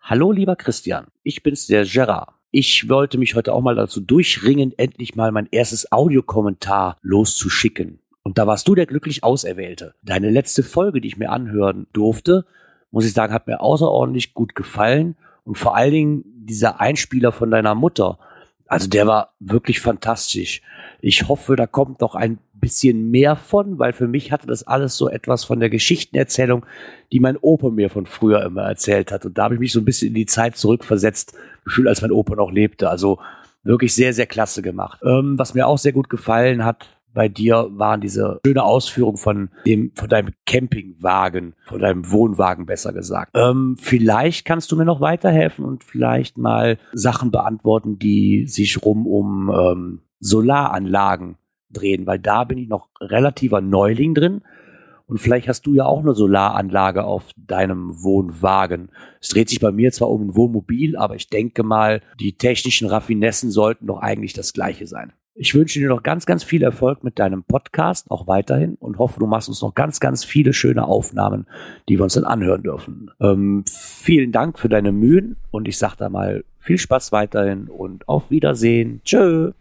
Hallo 0.00 0.32
lieber 0.32 0.56
Christian, 0.56 1.06
ich 1.22 1.44
bin's 1.44 1.66
der 1.68 1.84
Gerard. 1.84 2.34
Ich 2.54 2.90
wollte 2.90 3.16
mich 3.16 3.34
heute 3.34 3.54
auch 3.54 3.62
mal 3.62 3.74
dazu 3.74 4.02
durchringen, 4.02 4.74
endlich 4.76 5.16
mal 5.16 5.32
mein 5.32 5.48
erstes 5.50 5.90
Audiokommentar 5.90 6.98
loszuschicken. 7.00 7.98
Und 8.22 8.36
da 8.36 8.46
warst 8.46 8.68
du 8.68 8.74
der 8.74 8.84
glücklich 8.84 9.24
Auserwählte. 9.24 9.94
Deine 10.02 10.28
letzte 10.28 10.62
Folge, 10.62 11.00
die 11.00 11.08
ich 11.08 11.16
mir 11.16 11.30
anhören 11.30 11.86
durfte, 11.94 12.44
muss 12.90 13.06
ich 13.06 13.14
sagen, 13.14 13.32
hat 13.32 13.46
mir 13.46 13.62
außerordentlich 13.62 14.34
gut 14.34 14.54
gefallen. 14.54 15.16
Und 15.44 15.56
vor 15.56 15.74
allen 15.76 15.92
Dingen 15.92 16.24
dieser 16.26 16.78
Einspieler 16.78 17.32
von 17.32 17.50
deiner 17.50 17.74
Mutter, 17.74 18.18
also 18.66 18.86
der 18.86 19.06
war 19.06 19.32
wirklich 19.40 19.80
fantastisch. 19.80 20.60
Ich 21.00 21.28
hoffe, 21.28 21.56
da 21.56 21.66
kommt 21.66 22.02
noch 22.02 22.14
ein 22.14 22.38
bisschen 22.62 23.10
mehr 23.10 23.36
von, 23.36 23.78
weil 23.78 23.92
für 23.92 24.08
mich 24.08 24.32
hatte 24.32 24.46
das 24.46 24.66
alles 24.66 24.96
so 24.96 25.10
etwas 25.10 25.44
von 25.44 25.60
der 25.60 25.68
Geschichtenerzählung, 25.68 26.64
die 27.10 27.20
mein 27.20 27.36
Opa 27.36 27.68
mir 27.68 27.90
von 27.90 28.06
früher 28.06 28.42
immer 28.42 28.62
erzählt 28.62 29.12
hat. 29.12 29.26
Und 29.26 29.36
da 29.36 29.44
habe 29.44 29.54
ich 29.54 29.60
mich 29.60 29.72
so 29.72 29.80
ein 29.80 29.84
bisschen 29.84 30.08
in 30.08 30.14
die 30.14 30.26
Zeit 30.26 30.56
zurückversetzt, 30.56 31.34
gefühlt, 31.64 31.88
als 31.88 32.00
mein 32.00 32.12
Opa 32.12 32.36
noch 32.36 32.50
lebte. 32.50 32.88
Also 32.88 33.18
wirklich 33.64 33.94
sehr, 33.94 34.14
sehr 34.14 34.26
klasse 34.26 34.62
gemacht. 34.62 35.00
Ähm, 35.04 35.38
was 35.38 35.54
mir 35.54 35.66
auch 35.66 35.78
sehr 35.78 35.92
gut 35.92 36.08
gefallen 36.08 36.64
hat, 36.64 36.88
bei 37.14 37.28
dir 37.28 37.68
waren 37.72 38.00
diese 38.00 38.40
schöne 38.46 38.62
Ausführung 38.62 39.16
von 39.16 39.50
dem, 39.66 39.92
von 39.94 40.08
deinem 40.08 40.32
Campingwagen, 40.46 41.54
von 41.66 41.80
deinem 41.80 42.10
Wohnwagen 42.10 42.64
besser 42.64 42.92
gesagt. 42.92 43.32
Ähm, 43.34 43.76
vielleicht 43.78 44.46
kannst 44.46 44.72
du 44.72 44.76
mir 44.76 44.86
noch 44.86 45.00
weiterhelfen 45.00 45.64
und 45.64 45.84
vielleicht 45.84 46.38
mal 46.38 46.78
Sachen 46.94 47.30
beantworten, 47.30 47.98
die 47.98 48.46
sich 48.46 48.82
rum 48.82 49.06
um 49.06 49.50
ähm, 49.50 50.00
Solaranlagen 50.20 51.36
drehen, 51.72 52.06
weil 52.06 52.18
da 52.18 52.44
bin 52.44 52.58
ich 52.58 52.68
noch 52.68 52.88
relativer 53.00 53.60
Neuling 53.60 54.14
drin. 54.14 54.42
Und 55.06 55.18
vielleicht 55.18 55.48
hast 55.48 55.66
du 55.66 55.74
ja 55.74 55.84
auch 55.84 56.00
eine 56.00 56.14
Solaranlage 56.14 57.04
auf 57.04 57.30
deinem 57.36 58.02
Wohnwagen. 58.02 58.88
Es 59.20 59.28
dreht 59.28 59.50
sich 59.50 59.60
bei 59.60 59.70
mir 59.70 59.92
zwar 59.92 60.10
um 60.10 60.22
ein 60.22 60.36
Wohnmobil, 60.36 60.96
aber 60.96 61.16
ich 61.16 61.28
denke 61.28 61.62
mal, 61.62 62.00
die 62.18 62.32
technischen 62.32 62.88
Raffinessen 62.88 63.50
sollten 63.50 63.88
doch 63.88 63.98
eigentlich 63.98 64.32
das 64.32 64.52
gleiche 64.52 64.86
sein. 64.86 65.12
Ich 65.34 65.54
wünsche 65.54 65.78
dir 65.78 65.88
noch 65.88 66.02
ganz, 66.02 66.26
ganz 66.26 66.44
viel 66.44 66.62
Erfolg 66.62 67.04
mit 67.04 67.18
deinem 67.18 67.42
Podcast, 67.42 68.10
auch 68.10 68.26
weiterhin, 68.26 68.74
und 68.74 68.98
hoffe, 68.98 69.18
du 69.18 69.26
machst 69.26 69.48
uns 69.48 69.62
noch 69.62 69.74
ganz, 69.74 69.98
ganz 69.98 70.24
viele 70.24 70.52
schöne 70.52 70.84
Aufnahmen, 70.84 71.46
die 71.88 71.98
wir 71.98 72.04
uns 72.04 72.14
dann 72.14 72.24
anhören 72.24 72.62
dürfen. 72.62 73.10
Ähm, 73.18 73.64
vielen 73.66 74.30
Dank 74.30 74.58
für 74.58 74.68
deine 74.68 74.92
Mühen 74.92 75.36
und 75.50 75.68
ich 75.68 75.78
sage 75.78 75.96
da 75.98 76.10
mal 76.10 76.44
viel 76.58 76.78
Spaß 76.78 77.12
weiterhin 77.12 77.68
und 77.68 78.08
auf 78.08 78.30
Wiedersehen. 78.30 79.00
Tschö. 79.04 79.52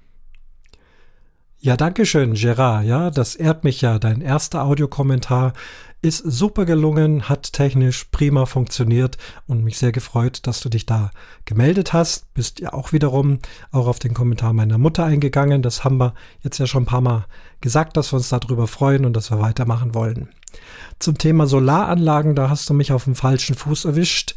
Ja, 1.63 1.77
danke 1.77 2.07
schön, 2.07 2.33
Gerard. 2.33 2.85
Ja, 2.85 3.11
das 3.11 3.35
ehrt 3.35 3.63
mich 3.63 3.81
ja. 3.81 3.99
Dein 3.99 4.21
erster 4.21 4.63
Audiokommentar 4.63 5.53
ist 6.01 6.17
super 6.17 6.65
gelungen, 6.65 7.29
hat 7.29 7.53
technisch 7.53 8.05
prima 8.05 8.47
funktioniert 8.47 9.19
und 9.45 9.63
mich 9.63 9.77
sehr 9.77 9.91
gefreut, 9.91 10.47
dass 10.47 10.59
du 10.61 10.69
dich 10.69 10.87
da 10.87 11.11
gemeldet 11.45 11.93
hast. 11.93 12.33
Bist 12.33 12.59
ja 12.61 12.73
auch 12.73 12.93
wiederum 12.93 13.37
auch 13.69 13.85
auf 13.85 13.99
den 13.99 14.15
Kommentar 14.15 14.53
meiner 14.53 14.79
Mutter 14.79 15.05
eingegangen. 15.05 15.61
Das 15.61 15.83
haben 15.83 15.97
wir 15.97 16.15
jetzt 16.41 16.57
ja 16.57 16.65
schon 16.65 16.81
ein 16.81 16.87
paar 16.87 17.01
Mal 17.01 17.25
gesagt, 17.61 17.95
dass 17.95 18.11
wir 18.11 18.17
uns 18.17 18.29
darüber 18.29 18.65
freuen 18.65 19.05
und 19.05 19.13
dass 19.13 19.29
wir 19.29 19.39
weitermachen 19.39 19.93
wollen. 19.93 20.29
Zum 20.97 21.19
Thema 21.19 21.45
Solaranlagen, 21.45 22.33
da 22.33 22.49
hast 22.49 22.67
du 22.71 22.73
mich 22.73 22.91
auf 22.91 23.03
dem 23.03 23.13
falschen 23.13 23.53
Fuß 23.53 23.85
erwischt. 23.85 24.33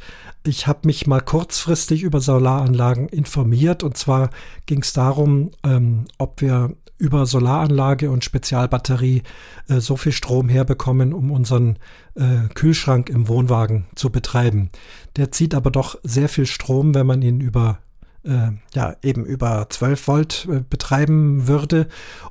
Ich 0.46 0.66
habe 0.66 0.80
mich 0.82 1.06
mal 1.06 1.22
kurzfristig 1.22 2.02
über 2.02 2.20
Solaranlagen 2.20 3.08
informiert 3.08 3.82
und 3.82 3.96
zwar 3.96 4.28
ging 4.66 4.82
es 4.82 4.92
darum, 4.92 5.52
ähm, 5.64 6.04
ob 6.18 6.42
wir 6.42 6.76
über 6.98 7.26
Solaranlage 7.26 8.10
und 8.10 8.24
Spezialbatterie 8.24 9.22
äh, 9.68 9.80
so 9.80 9.96
viel 9.96 10.12
Strom 10.12 10.48
herbekommen, 10.48 11.12
um 11.12 11.30
unseren 11.30 11.78
äh, 12.14 12.48
Kühlschrank 12.54 13.10
im 13.10 13.28
Wohnwagen 13.28 13.86
zu 13.94 14.10
betreiben. 14.10 14.70
Der 15.16 15.32
zieht 15.32 15.54
aber 15.54 15.70
doch 15.70 15.98
sehr 16.02 16.28
viel 16.28 16.46
Strom, 16.46 16.94
wenn 16.94 17.06
man 17.06 17.22
ihn 17.22 17.40
über 17.40 17.78
äh, 18.24 18.52
ja 18.74 18.96
eben 19.02 19.24
über 19.24 19.66
12 19.68 20.08
Volt 20.08 20.48
äh, 20.50 20.60
betreiben 20.68 21.46
würde. 21.46 21.88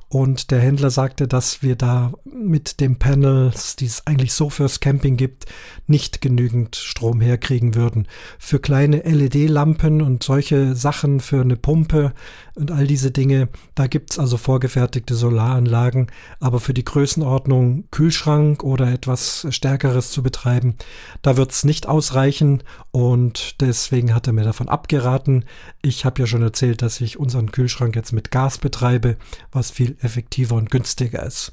Und 0.08 0.52
der 0.52 0.60
Händler 0.60 0.90
sagte, 0.90 1.26
dass 1.26 1.62
wir 1.62 1.74
da 1.74 2.12
mit 2.24 2.78
den 2.80 3.00
Panels, 3.00 3.74
die 3.74 3.86
es 3.86 4.06
eigentlich 4.06 4.32
so 4.32 4.48
fürs 4.48 4.78
Camping 4.78 5.16
gibt, 5.16 5.46
nicht 5.88 6.20
genügend 6.20 6.76
Strom 6.76 7.20
herkriegen 7.20 7.74
würden. 7.74 8.06
Für 8.38 8.60
kleine 8.60 8.98
LED-Lampen 8.98 10.02
und 10.02 10.22
solche 10.22 10.76
Sachen, 10.76 11.18
für 11.18 11.40
eine 11.40 11.56
Pumpe 11.56 12.12
und 12.54 12.70
all 12.70 12.86
diese 12.86 13.10
Dinge, 13.10 13.48
da 13.74 13.88
gibt's 13.88 14.20
also 14.20 14.36
vorgefertigte 14.36 15.16
Solaranlagen. 15.16 16.06
Aber 16.38 16.60
für 16.60 16.74
die 16.74 16.84
Größenordnung 16.84 17.84
Kühlschrank 17.90 18.62
oder 18.62 18.92
etwas 18.92 19.48
Stärkeres 19.50 20.12
zu 20.12 20.22
betreiben, 20.22 20.76
da 21.22 21.36
wird's 21.36 21.64
nicht 21.64 21.88
ausreichen. 21.88 22.62
Und 22.92 23.60
deswegen 23.60 24.14
hat 24.14 24.28
er 24.28 24.32
mir 24.32 24.44
davon 24.44 24.68
abgeraten. 24.68 25.44
Ich 25.84 26.06
habe 26.06 26.22
ja 26.22 26.26
schon 26.26 26.40
erzählt, 26.40 26.80
dass 26.80 27.02
ich 27.02 27.18
unseren 27.18 27.52
Kühlschrank 27.52 27.94
jetzt 27.94 28.14
mit 28.14 28.30
Gas 28.30 28.56
betreibe, 28.56 29.18
was 29.52 29.70
viel 29.70 29.98
effektiver 30.00 30.54
und 30.54 30.70
günstiger 30.70 31.22
ist. 31.22 31.52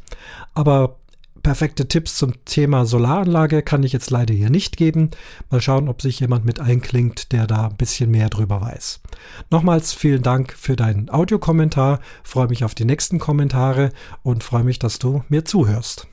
Aber 0.53 0.99
perfekte 1.43 1.89
Tipps 1.89 2.15
zum 2.15 2.45
Thema 2.45 2.85
Solaranlage 2.85 3.61
kann 3.61 3.83
ich 3.83 3.91
jetzt 3.91 4.09
leider 4.09 4.33
hier 4.33 4.49
nicht 4.49 4.77
geben. 4.77 5.11
Mal 5.49 5.59
schauen, 5.59 5.89
ob 5.89 6.01
sich 6.01 6.21
jemand 6.21 6.45
mit 6.45 6.61
einklingt, 6.61 7.33
der 7.33 7.45
da 7.45 7.67
ein 7.67 7.75
bisschen 7.75 8.09
mehr 8.09 8.29
drüber 8.29 8.61
weiß. 8.61 9.01
Nochmals 9.49 9.93
vielen 9.93 10.21
Dank 10.21 10.53
für 10.53 10.77
deinen 10.77 11.09
Audiokommentar. 11.09 11.99
Freue 12.23 12.47
mich 12.47 12.63
auf 12.63 12.73
die 12.73 12.85
nächsten 12.85 13.19
Kommentare 13.19 13.91
und 14.23 14.45
freue 14.45 14.63
mich, 14.63 14.79
dass 14.79 14.97
du 14.97 15.25
mir 15.27 15.43
zuhörst. 15.43 16.07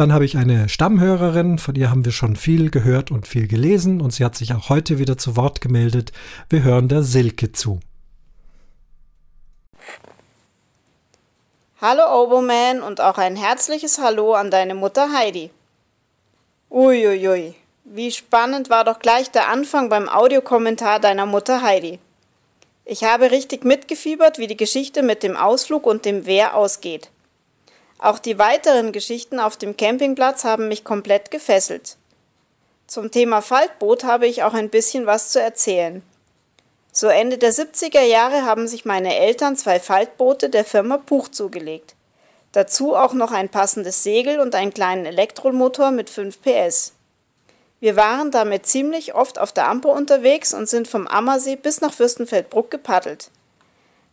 Dann 0.00 0.14
habe 0.14 0.24
ich 0.24 0.38
eine 0.38 0.70
Stammhörerin, 0.70 1.58
von 1.58 1.74
ihr 1.74 1.90
haben 1.90 2.06
wir 2.06 2.12
schon 2.12 2.34
viel 2.34 2.70
gehört 2.70 3.10
und 3.10 3.28
viel 3.28 3.46
gelesen 3.46 4.00
und 4.00 4.14
sie 4.14 4.24
hat 4.24 4.34
sich 4.34 4.54
auch 4.54 4.70
heute 4.70 4.98
wieder 4.98 5.18
zu 5.18 5.36
Wort 5.36 5.60
gemeldet. 5.60 6.10
Wir 6.48 6.62
hören 6.62 6.88
der 6.88 7.02
Silke 7.02 7.52
zu. 7.52 7.80
Hallo 11.82 12.24
Oboman 12.24 12.80
und 12.80 13.02
auch 13.02 13.18
ein 13.18 13.36
herzliches 13.36 13.98
Hallo 13.98 14.32
an 14.32 14.50
deine 14.50 14.74
Mutter 14.74 15.12
Heidi. 15.12 15.50
Uiuiui, 16.70 17.54
wie 17.84 18.10
spannend 18.10 18.70
war 18.70 18.84
doch 18.84 19.00
gleich 19.00 19.30
der 19.30 19.50
Anfang 19.50 19.90
beim 19.90 20.08
Audiokommentar 20.08 20.98
deiner 20.98 21.26
Mutter 21.26 21.60
Heidi. 21.60 21.98
Ich 22.86 23.04
habe 23.04 23.30
richtig 23.30 23.66
mitgefiebert, 23.66 24.38
wie 24.38 24.46
die 24.46 24.56
Geschichte 24.56 25.02
mit 25.02 25.22
dem 25.22 25.36
Ausflug 25.36 25.84
und 25.84 26.06
dem 26.06 26.24
Wehr 26.24 26.56
ausgeht. 26.56 27.10
Auch 28.00 28.18
die 28.18 28.38
weiteren 28.38 28.92
Geschichten 28.92 29.38
auf 29.38 29.58
dem 29.58 29.76
Campingplatz 29.76 30.44
haben 30.44 30.68
mich 30.68 30.84
komplett 30.84 31.30
gefesselt. 31.30 31.98
Zum 32.86 33.10
Thema 33.10 33.42
Faltboot 33.42 34.04
habe 34.04 34.26
ich 34.26 34.42
auch 34.42 34.54
ein 34.54 34.70
bisschen 34.70 35.04
was 35.04 35.30
zu 35.30 35.40
erzählen. 35.40 36.02
So 36.92 37.08
Ende 37.08 37.36
der 37.36 37.52
70er 37.52 38.00
Jahre 38.00 38.46
haben 38.46 38.66
sich 38.66 38.86
meine 38.86 39.16
Eltern 39.16 39.54
zwei 39.54 39.78
Faltboote 39.78 40.48
der 40.48 40.64
Firma 40.64 40.96
Puch 40.96 41.28
zugelegt. 41.28 41.94
Dazu 42.52 42.96
auch 42.96 43.12
noch 43.12 43.32
ein 43.32 43.50
passendes 43.50 44.02
Segel 44.02 44.40
und 44.40 44.54
einen 44.54 44.72
kleinen 44.72 45.04
Elektromotor 45.04 45.90
mit 45.90 46.08
5 46.08 46.40
PS. 46.40 46.94
Wir 47.80 47.96
waren 47.96 48.30
damit 48.30 48.66
ziemlich 48.66 49.14
oft 49.14 49.38
auf 49.38 49.52
der 49.52 49.68
Amper 49.68 49.90
unterwegs 49.90 50.54
und 50.54 50.68
sind 50.68 50.88
vom 50.88 51.06
Ammersee 51.06 51.56
bis 51.56 51.82
nach 51.82 51.92
Fürstenfeldbruck 51.92 52.70
gepaddelt. 52.70 53.30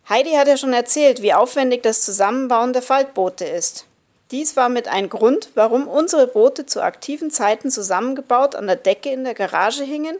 Heidi 0.08 0.32
hat 0.32 0.48
ja 0.48 0.56
schon 0.56 0.72
erzählt, 0.72 1.20
wie 1.20 1.34
aufwendig 1.34 1.82
das 1.82 2.00
Zusammenbauen 2.00 2.72
der 2.72 2.80
Faltboote 2.80 3.44
ist. 3.44 3.84
Dies 4.30 4.56
war 4.56 4.70
mit 4.70 4.88
ein 4.88 5.10
Grund, 5.10 5.50
warum 5.54 5.86
unsere 5.86 6.26
Boote 6.26 6.64
zu 6.64 6.82
aktiven 6.82 7.30
Zeiten 7.30 7.70
zusammengebaut 7.70 8.54
an 8.54 8.66
der 8.66 8.76
Decke 8.76 9.10
in 9.10 9.24
der 9.24 9.34
Garage 9.34 9.84
hingen 9.84 10.16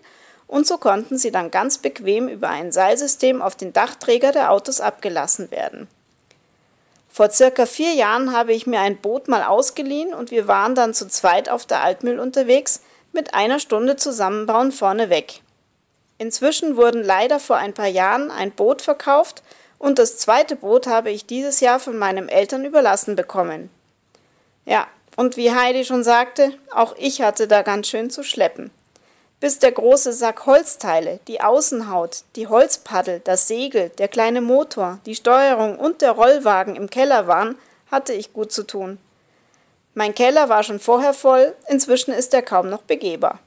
und 0.47 0.67
so 0.67 0.79
konnten 0.79 1.17
sie 1.19 1.31
dann 1.31 1.51
ganz 1.51 1.79
bequem 1.79 2.29
über 2.29 2.49
ein 2.49 2.73
Seilsystem 2.73 3.41
auf 3.41 3.55
den 3.55 3.73
Dachträger 3.73 4.33
der 4.33 4.51
Autos 4.51 4.81
abgelassen 4.81 5.51
werden. 5.51 5.89
Vor 7.11 7.31
circa 7.31 7.67
vier 7.67 7.95
Jahren 7.95 8.33
habe 8.33 8.53
ich 8.53 8.67
mir 8.67 8.81
ein 8.81 8.99
Boot 8.99 9.29
mal 9.29 9.43
ausgeliehen 9.43 10.15
und 10.15 10.31
wir 10.31 10.49
waren 10.49 10.75
dann 10.75 10.95
zu 10.95 11.09
zweit 11.09 11.49
auf 11.49 11.67
der 11.67 11.83
Altmühl 11.83 12.19
unterwegs 12.19 12.81
mit 13.13 13.35
einer 13.35 13.59
Stunde 13.59 13.97
Zusammenbauen 13.97 14.71
vorneweg. 14.73 15.41
Inzwischen 16.19 16.77
wurden 16.77 17.03
leider 17.03 17.41
vor 17.41 17.57
ein 17.57 17.75
paar 17.75 17.87
Jahren 17.87 18.31
ein 18.31 18.53
Boot 18.53 18.83
verkauft 18.83 19.43
und 19.79 19.99
das 19.99 20.17
zweite 20.17 20.57
Boot 20.57 20.87
habe 20.87 21.11
ich 21.11 21.27
dieses 21.27 21.61
Jahr 21.61 21.81
von 21.81 21.97
meinen 21.97 22.29
Eltern 22.29 22.65
überlassen 22.65 23.17
bekommen. 23.17 23.71
Ja, 24.65 24.87
und 25.17 25.37
wie 25.37 25.53
Heidi 25.53 25.85
schon 25.85 26.05
sagte, 26.05 26.53
auch 26.71 26.95
ich 26.99 27.23
hatte 27.23 27.49
da 27.49 27.63
ganz 27.63 27.89
schön 27.89 28.11
zu 28.11 28.23
schleppen. 28.23 28.71
Bis 29.41 29.61
der 29.61 29.71
große 29.71 30.13
Sack 30.13 30.47
Holzteile, 30.47 31.21
die 31.29 31.41
Außenhaut, 31.41 32.25
die 32.35 32.49
Holzpaddel, 32.49 33.21
das 33.23 33.47
Segel, 33.47 33.91
der 33.99 34.09
kleine 34.09 34.41
Motor, 34.41 34.99
die 35.07 35.15
Steuerung 35.15 35.79
und 35.79 36.03
der 36.03 36.13
Rollwagen 36.13 36.75
im 36.75 36.91
Keller 36.91 37.29
waren, 37.29 37.57
hatte 37.91 38.13
ich 38.13 38.33
gut 38.33 38.51
zu 38.51 38.65
tun. 38.65 38.99
Mein 39.95 40.15
Keller 40.15 40.49
war 40.49 40.65
schon 40.65 40.81
vorher 40.81 41.15
voll, 41.15 41.55
inzwischen 41.69 42.13
ist 42.13 42.35
er 42.35 42.43
kaum 42.43 42.69
noch 42.69 42.83
begehbar. 42.83 43.39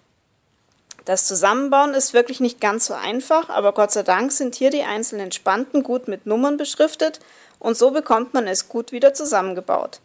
Das 1.05 1.25
Zusammenbauen 1.25 1.93
ist 1.93 2.13
wirklich 2.13 2.39
nicht 2.39 2.61
ganz 2.61 2.85
so 2.85 2.93
einfach, 2.93 3.49
aber 3.49 3.73
Gott 3.73 3.91
sei 3.91 4.03
Dank 4.03 4.31
sind 4.31 4.55
hier 4.55 4.69
die 4.69 4.83
einzelnen 4.83 5.31
Spanten 5.31 5.81
gut 5.81 6.07
mit 6.07 6.25
Nummern 6.25 6.57
beschriftet 6.57 7.19
und 7.59 7.75
so 7.75 7.91
bekommt 7.91 8.33
man 8.33 8.47
es 8.47 8.69
gut 8.69 8.91
wieder 8.91 9.13
zusammengebaut. 9.13 9.99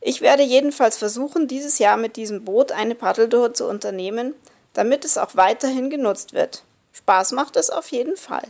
Ich 0.00 0.20
werde 0.20 0.42
jedenfalls 0.42 0.96
versuchen, 0.96 1.46
dieses 1.46 1.78
Jahr 1.78 1.96
mit 1.96 2.16
diesem 2.16 2.44
Boot 2.44 2.72
eine 2.72 2.94
Paddeltour 2.94 3.54
zu 3.54 3.68
unternehmen, 3.68 4.34
damit 4.72 5.04
es 5.04 5.18
auch 5.18 5.36
weiterhin 5.36 5.90
genutzt 5.90 6.32
wird. 6.32 6.64
Spaß 6.92 7.32
macht 7.32 7.56
es 7.56 7.70
auf 7.70 7.88
jeden 7.88 8.16
Fall. 8.16 8.44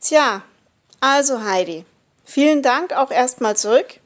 Tja, 0.00 0.42
also 1.00 1.44
Heidi, 1.44 1.84
vielen 2.24 2.62
Dank 2.62 2.92
auch 2.94 3.10
erstmal 3.10 3.56
zurück, 3.56 4.00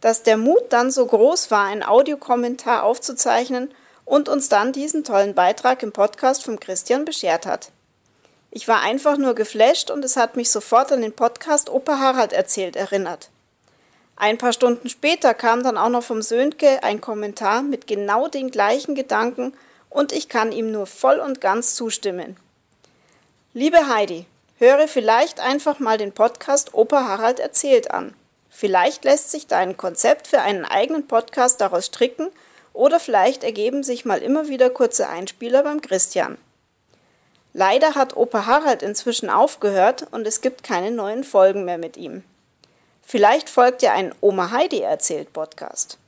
dass 0.00 0.22
der 0.22 0.36
Mut 0.36 0.64
dann 0.70 0.90
so 0.90 1.04
groß 1.04 1.50
war, 1.50 1.64
einen 1.64 1.82
Audiokommentar 1.82 2.82
aufzuzeichnen 2.84 3.74
und 4.06 4.30
uns 4.30 4.48
dann 4.48 4.72
diesen 4.72 5.04
tollen 5.04 5.34
Beitrag 5.34 5.82
im 5.82 5.92
Podcast 5.92 6.42
vom 6.42 6.58
Christian 6.58 7.04
beschert 7.04 7.44
hat. 7.44 7.70
Ich 8.50 8.66
war 8.68 8.80
einfach 8.80 9.18
nur 9.18 9.34
geflasht 9.34 9.90
und 9.90 10.02
es 10.02 10.16
hat 10.16 10.36
mich 10.36 10.50
sofort 10.50 10.90
an 10.90 11.02
den 11.02 11.12
Podcast 11.12 11.68
Opa 11.68 11.98
Harald 11.98 12.32
erzählt 12.32 12.76
erinnert. 12.76 13.28
Ein 14.16 14.38
paar 14.38 14.54
Stunden 14.54 14.88
später 14.88 15.34
kam 15.34 15.62
dann 15.62 15.76
auch 15.76 15.90
noch 15.90 16.04
vom 16.04 16.22
Sönke 16.22 16.82
ein 16.82 17.02
Kommentar 17.02 17.60
mit 17.60 17.86
genau 17.86 18.28
den 18.28 18.50
gleichen 18.50 18.94
Gedanken 18.94 19.52
und 19.90 20.12
ich 20.12 20.30
kann 20.30 20.52
ihm 20.52 20.72
nur 20.72 20.86
voll 20.86 21.18
und 21.18 21.42
ganz 21.42 21.74
zustimmen. 21.74 22.38
Liebe 23.52 23.88
Heidi, 23.88 24.24
höre 24.58 24.88
vielleicht 24.88 25.40
einfach 25.40 25.80
mal 25.80 25.98
den 25.98 26.12
Podcast 26.12 26.72
Opa 26.72 27.06
Harald 27.06 27.40
erzählt 27.40 27.90
an. 27.90 28.14
Vielleicht 28.48 29.04
lässt 29.04 29.32
sich 29.32 29.48
da 29.48 29.58
ein 29.58 29.76
Konzept 29.76 30.28
für 30.28 30.40
einen 30.40 30.64
eigenen 30.64 31.06
Podcast 31.06 31.60
daraus 31.60 31.86
stricken 31.86 32.30
oder 32.76 33.00
vielleicht 33.00 33.42
ergeben 33.42 33.82
sich 33.82 34.04
mal 34.04 34.22
immer 34.22 34.48
wieder 34.48 34.70
kurze 34.70 35.08
Einspieler 35.08 35.62
beim 35.62 35.80
Christian. 35.80 36.38
Leider 37.52 37.94
hat 37.94 38.16
Opa 38.16 38.46
Harald 38.46 38.82
inzwischen 38.82 39.30
aufgehört 39.30 40.06
und 40.10 40.26
es 40.26 40.42
gibt 40.42 40.62
keine 40.62 40.90
neuen 40.90 41.24
Folgen 41.24 41.64
mehr 41.64 41.78
mit 41.78 41.96
ihm. 41.96 42.22
Vielleicht 43.02 43.48
folgt 43.48 43.82
ja 43.82 43.92
ein 43.92 44.14
Oma 44.20 44.50
Heidi 44.50 44.80
erzählt 44.80 45.32
Podcast. 45.32 45.98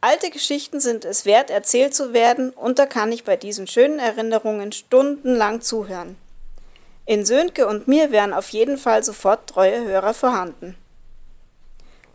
Alte 0.00 0.30
Geschichten 0.30 0.80
sind 0.80 1.04
es 1.04 1.26
wert, 1.26 1.50
erzählt 1.50 1.94
zu 1.94 2.14
werden, 2.14 2.50
und 2.50 2.78
da 2.78 2.86
kann 2.86 3.12
ich 3.12 3.24
bei 3.24 3.36
diesen 3.36 3.66
schönen 3.66 3.98
Erinnerungen 3.98 4.72
stundenlang 4.72 5.60
zuhören. 5.60 6.16
In 7.04 7.26
Sönke 7.26 7.66
und 7.66 7.86
mir 7.86 8.10
wären 8.10 8.32
auf 8.32 8.48
jeden 8.48 8.78
Fall 8.78 9.04
sofort 9.04 9.48
treue 9.50 9.84
Hörer 9.84 10.14
vorhanden. 10.14 10.76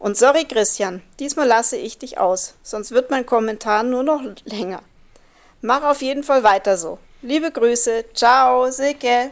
Und 0.06 0.16
sorry, 0.16 0.46
Christian, 0.46 1.02
diesmal 1.20 1.48
lasse 1.48 1.78
ich 1.78 1.98
dich 1.98 2.20
aus, 2.20 2.54
sonst 2.62 2.92
wird 2.92 3.10
mein 3.10 3.26
Kommentar 3.26 3.82
nur 3.82 4.04
noch 4.04 4.22
länger. 4.44 4.84
Mach 5.62 5.82
auf 5.82 6.04
jeden 6.04 6.22
Fall 6.22 6.44
weiter 6.44 6.78
so. 6.78 7.00
Liebe 7.24 7.50
Grüße. 7.50 8.06
Ciao, 8.14 8.70
Silke. 8.70 9.32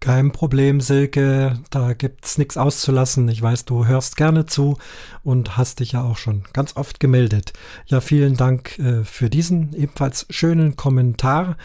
Kein 0.00 0.32
Problem, 0.32 0.80
Silke. 0.80 1.60
Da 1.70 1.92
gibt's 1.92 2.36
nichts 2.36 2.56
auszulassen. 2.56 3.28
Ich 3.28 3.40
weiß, 3.40 3.64
du 3.64 3.86
hörst 3.86 4.16
gerne 4.16 4.44
zu 4.44 4.76
und 5.22 5.56
hast 5.56 5.78
dich 5.78 5.92
ja 5.92 6.02
auch 6.02 6.16
schon 6.16 6.42
ganz 6.52 6.74
oft 6.74 6.98
gemeldet. 6.98 7.52
Ja, 7.86 8.00
vielen 8.00 8.36
Dank 8.36 8.76
äh, 8.80 9.04
für 9.04 9.30
diesen 9.30 9.72
ebenfalls 9.72 10.26
schönen 10.30 10.74
Kommentar. 10.74 11.56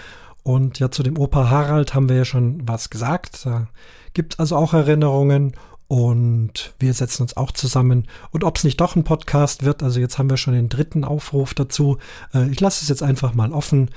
Und 0.44 0.78
ja, 0.78 0.92
zu 0.92 1.02
dem 1.02 1.18
Opa 1.18 1.50
Harald 1.50 1.96
haben 1.96 2.08
wir 2.08 2.18
ja 2.18 2.26
schon 2.26 2.68
was 2.68 2.92
gesagt. 2.92 3.48
Da 3.48 3.68
gibt's 4.14 4.38
also 4.38 4.56
auch 4.56 4.76
Erinnerungen 4.76 5.56
und 5.88 6.74
wir 6.80 6.94
setzen 6.94 7.22
uns 7.24 7.38
auch 7.38 7.52
zusammen. 7.52 8.08
Und 8.32 8.44
ob 8.44 8.58
es 8.58 8.64
nicht 8.64 8.80
doch 8.82 8.96
ein 8.96 9.04
Podcast 9.04 9.64
wird, 9.64 9.84
also 9.84 10.00
jetzt 10.00 10.18
haben 10.18 10.30
wir 10.30 10.38
schon 10.38 10.54
den 10.54 10.70
dritten 10.70 11.04
Aufruf 11.04 11.54
dazu. 11.54 11.98
Äh, 12.34 12.50
ich 12.50 12.60
lasse 12.60 12.84
es 12.84 12.90
jetzt 12.90 13.04
einfach 13.04 13.34
mal 13.34 13.54
offen. 13.54 13.90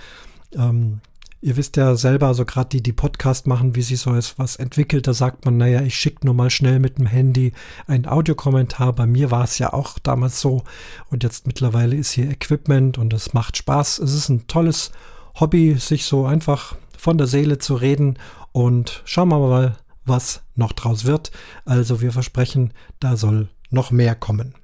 Ähm, 0.54 1.00
ihr 1.42 1.56
wisst 1.56 1.76
ja 1.76 1.96
selber, 1.96 2.28
also 2.28 2.44
gerade 2.44 2.68
die, 2.68 2.82
die 2.82 2.92
Podcast 2.92 3.46
machen, 3.46 3.74
wie 3.74 3.82
sie 3.82 3.96
so 3.96 4.14
ist, 4.14 4.38
was 4.38 4.56
entwickelt, 4.56 5.06
da 5.06 5.14
sagt 5.14 5.44
man, 5.44 5.56
naja, 5.56 5.80
ich 5.80 5.94
schicke 5.94 6.26
nur 6.26 6.34
mal 6.34 6.50
schnell 6.50 6.78
mit 6.78 6.98
dem 6.98 7.06
Handy 7.06 7.52
einen 7.86 8.06
Audiokommentar. 8.06 8.92
Bei 8.92 9.06
mir 9.06 9.30
war 9.30 9.44
es 9.44 9.58
ja 9.58 9.72
auch 9.72 9.98
damals 9.98 10.40
so. 10.40 10.62
Und 11.10 11.24
jetzt 11.24 11.46
mittlerweile 11.46 11.96
ist 11.96 12.12
hier 12.12 12.30
Equipment 12.30 12.98
und 12.98 13.12
es 13.12 13.32
macht 13.32 13.56
Spaß. 13.56 13.98
Es 13.98 14.14
ist 14.14 14.28
ein 14.28 14.46
tolles 14.46 14.92
Hobby, 15.38 15.74
sich 15.74 16.04
so 16.04 16.24
einfach 16.26 16.76
von 16.96 17.18
der 17.18 17.26
Seele 17.26 17.58
zu 17.58 17.74
reden. 17.74 18.18
Und 18.52 19.02
schauen 19.04 19.28
wir 19.28 19.38
mal, 19.38 19.76
was 20.10 20.42
noch 20.54 20.72
draus 20.72 21.06
wird. 21.06 21.30
Also 21.64 22.02
wir 22.02 22.12
versprechen, 22.12 22.74
da 22.98 23.16
soll 23.16 23.48
noch 23.70 23.90
mehr 23.90 24.14
kommen. 24.14 24.54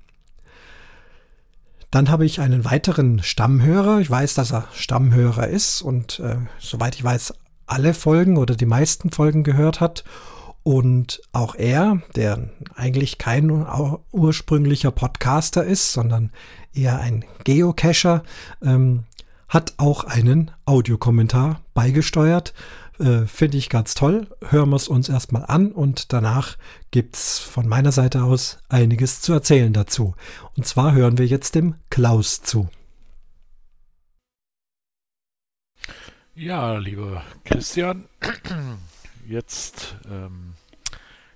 Dann 1.90 2.11
habe 2.11 2.26
ich 2.26 2.40
einen 2.40 2.66
weiteren 2.66 3.22
Stammhörer. 3.22 4.00
Ich 4.00 4.11
weiß, 4.11 4.35
dass 4.35 4.52
er 4.52 4.68
Stammhörer 4.74 5.48
ist 5.48 5.80
und 5.80 6.20
äh, 6.20 6.37
soweit 6.59 6.96
ich 6.96 7.04
weiß, 7.04 7.32
alle 7.66 7.94
Folgen 7.94 8.37
oder 8.37 8.54
die 8.54 8.66
meisten 8.66 9.11
Folgen 9.11 9.44
gehört 9.44 9.80
hat. 9.80 10.04
Und 10.62 11.22
auch 11.32 11.54
er, 11.54 12.02
der 12.16 12.50
eigentlich 12.74 13.18
kein 13.18 13.64
ursprünglicher 14.11 14.90
Podcaster 14.90 15.64
ist, 15.64 15.92
sondern 15.92 16.32
eher 16.74 16.98
ein 16.98 17.24
Geocacher, 17.44 18.24
ähm, 18.62 19.04
hat 19.48 19.74
auch 19.76 20.02
einen 20.02 20.50
Audiokommentar 20.64 21.61
beigesteuert. 21.72 22.52
Äh, 22.98 23.26
Finde 23.26 23.59
ich 23.59 23.68
ganz 23.68 23.94
toll. 23.94 24.26
Hören 24.48 24.70
wir 24.70 24.76
es 24.76 24.88
uns 24.88 25.09
erstmal 25.09 25.44
an 25.46 25.72
und 25.72 26.12
danach 26.12 26.56
gibt 26.90 27.16
es 27.16 27.38
von 27.38 27.68
meiner 27.68 27.92
Seite 27.92 28.22
aus 28.22 28.59
einiges 28.68 29.20
zu 29.20 29.32
erzählen 29.32 29.72
dazu. 29.72 30.14
Und 30.56 30.66
zwar 30.66 30.92
hören 30.92 31.18
wir 31.18 31.26
jetzt 31.26 31.54
dem 31.54 31.74
Klaus 31.90 32.42
zu. 32.42 32.68
Ja, 36.35 36.76
lieber 36.76 37.22
Christian, 37.44 38.04
jetzt 39.26 39.96
ähm, 40.11 40.54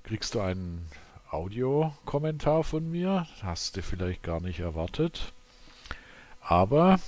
kriegst 0.03 0.35
du 0.35 0.41
einen 0.41 0.87
Audiokommentar 1.31 2.65
von 2.65 2.91
mir. 2.91 3.27
Hast 3.43 3.77
du 3.77 3.83
vielleicht 3.83 4.23
gar 4.23 4.41
nicht 4.41 4.61
erwartet. 4.61 5.33
Aber 6.41 6.99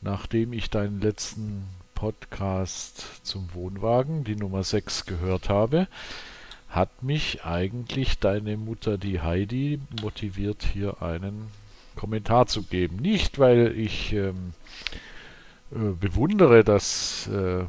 nachdem 0.00 0.52
ich 0.52 0.70
deinen 0.70 1.00
letzten 1.00 1.68
Podcast 1.96 3.24
zum 3.24 3.48
Wohnwagen, 3.54 4.22
die 4.22 4.36
Nummer 4.36 4.62
6, 4.62 5.06
gehört 5.06 5.48
habe, 5.48 5.88
hat 6.68 7.02
mich 7.02 7.44
eigentlich 7.44 8.18
deine 8.18 8.58
Mutter, 8.58 8.98
die 8.98 9.20
Heidi, 9.20 9.80
motiviert, 10.02 10.62
hier 10.62 11.02
einen 11.02 11.48
Kommentar 11.96 12.46
zu 12.46 12.62
geben. 12.62 12.96
Nicht, 12.96 13.38
weil 13.38 13.72
ich 13.76 14.12
ähm, 14.12 14.52
äh, 15.72 15.94
bewundere, 15.98 16.62
dass 16.64 17.28
äh, 17.28 17.64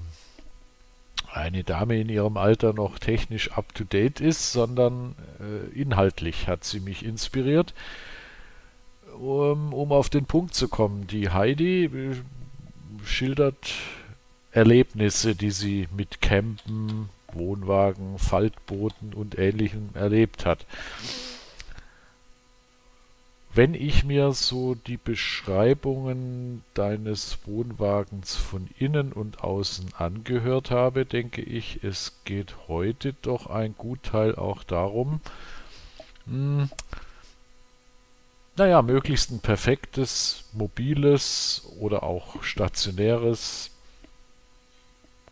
eine 1.32 1.64
Dame 1.64 2.00
in 2.00 2.10
ihrem 2.10 2.36
Alter 2.36 2.74
noch 2.74 3.00
technisch 3.00 3.54
up-to-date 3.54 4.20
ist, 4.20 4.52
sondern 4.52 5.16
äh, 5.40 5.80
inhaltlich 5.80 6.48
hat 6.48 6.66
sie 6.66 6.82
mich 6.82 7.06
inspiriert. 7.06 7.74
Um, 9.18 9.74
um 9.74 9.94
auf 9.94 10.10
den 10.10 10.26
Punkt 10.26 10.54
zu 10.54 10.68
kommen, 10.68 11.08
die 11.08 11.30
Heidi 11.30 11.86
äh, 11.86 12.16
schildert 13.06 13.74
Erlebnisse, 14.52 15.36
die 15.36 15.52
sie 15.52 15.88
mit 15.96 16.22
Campen, 16.22 17.10
Wohnwagen, 17.34 18.18
Faltbooten 18.18 19.14
und 19.14 19.38
ähnlichem 19.38 19.90
erlebt 19.94 20.46
hat. 20.46 20.66
Wenn 23.54 23.74
ich 23.74 24.04
mir 24.04 24.34
so 24.34 24.76
die 24.76 24.98
Beschreibungen 24.98 26.64
deines 26.76 27.40
Wohnwagens 27.46 28.36
von 28.36 28.70
innen 28.78 29.12
und 29.12 29.44
außen 29.44 29.96
angehört 29.98 30.70
habe, 30.70 31.06
denke 31.06 31.42
ich, 31.42 31.84
es 31.84 32.20
geht 32.24 32.56
heute 32.68 33.14
doch 33.14 33.48
ein 33.48 33.74
Gutteil 33.76 34.36
auch 34.36 34.64
darum, 34.64 35.22
hm, 36.28 36.70
naja, 38.58 38.82
möglichst 38.82 39.32
ein 39.32 39.40
perfektes, 39.40 40.46
mobiles 40.54 41.64
oder 41.80 42.04
auch 42.04 42.44
stationäres 42.44 43.72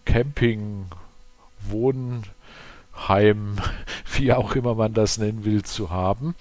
Camping, 0.05 0.85
Wohnheim, 1.59 3.57
wie 4.13 4.33
auch 4.33 4.55
immer 4.55 4.75
man 4.75 4.93
das 4.93 5.17
nennen 5.17 5.43
will, 5.45 5.63
zu 5.63 5.89
haben. 5.89 6.35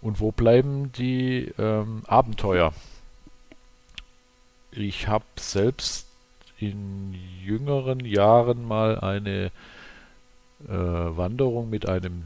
Und 0.00 0.20
wo 0.20 0.32
bleiben 0.32 0.92
die 0.92 1.52
ähm, 1.58 2.02
Abenteuer? 2.06 2.72
Ich 4.72 5.08
habe 5.08 5.24
selbst 5.36 6.06
in 6.58 7.14
jüngeren 7.42 8.00
Jahren 8.00 8.66
mal 8.66 9.00
eine 9.00 9.50
äh, 10.66 10.70
Wanderung 10.70 11.70
mit 11.70 11.88
einem 11.88 12.24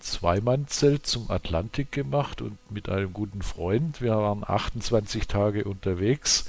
Zweimannzelt 0.00 1.06
zum 1.06 1.30
Atlantik 1.30 1.90
gemacht 1.90 2.40
und 2.40 2.56
mit 2.70 2.88
einem 2.88 3.12
guten 3.12 3.42
Freund. 3.42 4.00
Wir 4.00 4.16
waren 4.16 4.44
28 4.46 5.26
Tage 5.26 5.64
unterwegs 5.64 6.48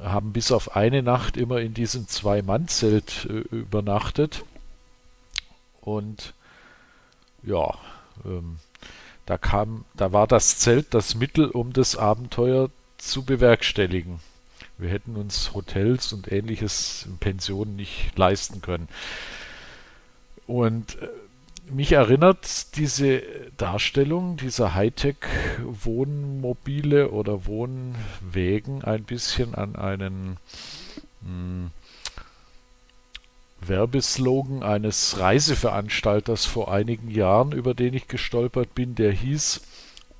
haben 0.00 0.32
bis 0.32 0.52
auf 0.52 0.76
eine 0.76 1.02
Nacht 1.02 1.36
immer 1.36 1.60
in 1.60 1.74
diesem 1.74 2.08
Zwei-Mann-Zelt 2.08 3.26
äh, 3.28 3.54
übernachtet. 3.54 4.44
Und 5.80 6.34
ja, 7.42 7.74
ähm, 8.24 8.58
da 9.26 9.38
kam, 9.38 9.84
da 9.94 10.12
war 10.12 10.26
das 10.26 10.58
Zelt 10.58 10.94
das 10.94 11.14
Mittel, 11.14 11.50
um 11.50 11.72
das 11.72 11.96
Abenteuer 11.96 12.70
zu 12.98 13.24
bewerkstelligen. 13.24 14.20
Wir 14.78 14.90
hätten 14.90 15.16
uns 15.16 15.54
Hotels 15.54 16.12
und 16.12 16.30
ähnliches 16.30 17.04
in 17.06 17.18
Pensionen 17.18 17.76
nicht 17.76 18.16
leisten 18.16 18.62
können. 18.62 18.88
Und 20.46 21.00
äh, 21.02 21.08
mich 21.70 21.92
erinnert 21.92 22.76
diese 22.76 23.22
Darstellung 23.56 24.36
dieser 24.36 24.74
Hightech-Wohnmobile 24.74 27.10
oder 27.10 27.46
Wohnwägen 27.46 28.84
ein 28.84 29.04
bisschen 29.04 29.54
an 29.54 29.76
einen 29.76 30.36
mh, 31.22 31.28
hm, 31.28 31.70
Werbeslogan 33.60 34.62
eines 34.62 35.18
Reiseveranstalters 35.18 36.44
vor 36.44 36.72
einigen 36.72 37.10
Jahren, 37.10 37.52
über 37.52 37.74
den 37.74 37.94
ich 37.94 38.08
gestolpert 38.08 38.74
bin, 38.74 38.94
der 38.94 39.12
hieß 39.12 39.60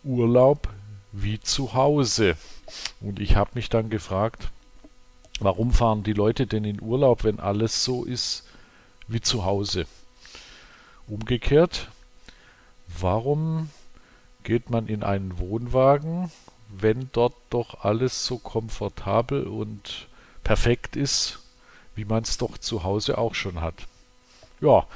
Urlaub 0.05 0.69
wie 1.13 1.41
zu 1.41 1.75
Hause. 1.75 2.37
Und 3.01 3.21
ich 3.21 3.37
habe 3.37 3.51
mich 3.55 3.69
dann 3.69 3.91
gefragt, 3.91 4.51
warum 5.41 5.73
fahren 5.73 6.03
die 6.03 6.13
Leute 6.13 6.47
denn 6.47 6.65
in 6.65 6.83
Urlaub, 6.83 7.25
wenn 7.25 7.41
alles 7.41 7.85
so 7.85 8.05
ist 8.05 8.45
wie 9.07 9.21
zu 9.21 9.45
Hause? 9.45 9.87
Umgekehrt, 11.09 11.89
warum 12.87 13.71
geht 14.43 14.71
man 14.71 14.89
in 14.89 15.03
einen 15.03 15.39
Wohnwagen, 15.39 16.31
wenn 16.69 17.09
dort 17.13 17.35
doch 17.51 17.85
alles 17.85 18.27
so 18.27 18.39
komfortabel 18.39 19.47
und 19.47 20.09
perfekt 20.45 20.97
ist, 20.97 21.41
wie 21.95 22.05
man 22.05 22.23
es 22.23 22.39
doch 22.39 22.59
zu 22.59 22.85
Hause 22.85 23.19
auch 23.19 23.35
schon 23.35 23.61
hat? 23.61 23.87
Ja, 24.61 24.87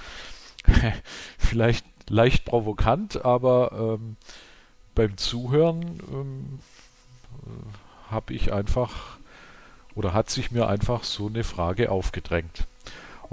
vielleicht 1.38 1.86
leicht 2.08 2.44
provokant, 2.44 3.24
aber 3.24 3.98
ähm, 3.98 4.16
beim 4.94 5.16
Zuhören 5.16 6.00
ähm, 6.12 6.58
habe 8.10 8.34
ich 8.34 8.52
einfach 8.52 9.18
oder 9.94 10.12
hat 10.12 10.30
sich 10.30 10.50
mir 10.50 10.68
einfach 10.68 11.04
so 11.04 11.26
eine 11.26 11.44
Frage 11.44 11.90
aufgedrängt. 11.90 12.66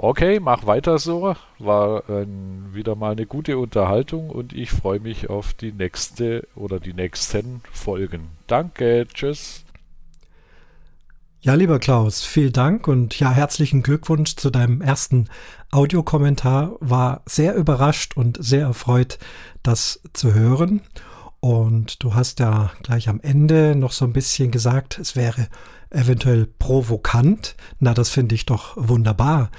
Okay, 0.02 0.40
mach 0.40 0.64
weiter 0.64 0.98
so. 0.98 1.36
War 1.58 2.08
äh, 2.08 2.26
wieder 2.72 2.96
mal 2.96 3.12
eine 3.12 3.26
gute 3.26 3.58
Unterhaltung 3.58 4.30
und 4.30 4.54
ich 4.54 4.70
freue 4.70 4.98
mich 4.98 5.28
auf 5.28 5.52
die 5.52 5.72
nächste 5.72 6.48
oder 6.54 6.80
die 6.80 6.94
nächsten 6.94 7.60
Folgen. 7.70 8.30
Danke, 8.46 9.06
tschüss. 9.12 9.62
Ja, 11.42 11.52
lieber 11.52 11.78
Klaus, 11.78 12.24
vielen 12.24 12.54
Dank 12.54 12.88
und 12.88 13.18
ja, 13.20 13.30
herzlichen 13.30 13.82
Glückwunsch 13.82 14.36
zu 14.36 14.48
deinem 14.48 14.80
ersten 14.80 15.28
Audiokommentar. 15.70 16.76
War 16.80 17.20
sehr 17.26 17.54
überrascht 17.54 18.16
und 18.16 18.42
sehr 18.42 18.62
erfreut, 18.62 19.18
das 19.62 20.00
zu 20.14 20.32
hören. 20.32 20.80
Und 21.40 22.02
du 22.02 22.14
hast 22.14 22.40
ja 22.40 22.70
gleich 22.82 23.10
am 23.10 23.20
Ende 23.20 23.76
noch 23.76 23.92
so 23.92 24.06
ein 24.06 24.14
bisschen 24.14 24.50
gesagt, 24.50 24.98
es 24.98 25.14
wäre 25.14 25.48
eventuell 25.90 26.46
provokant. 26.46 27.56
Na, 27.80 27.92
das 27.92 28.08
finde 28.08 28.34
ich 28.34 28.46
doch 28.46 28.76
wunderbar. 28.76 29.50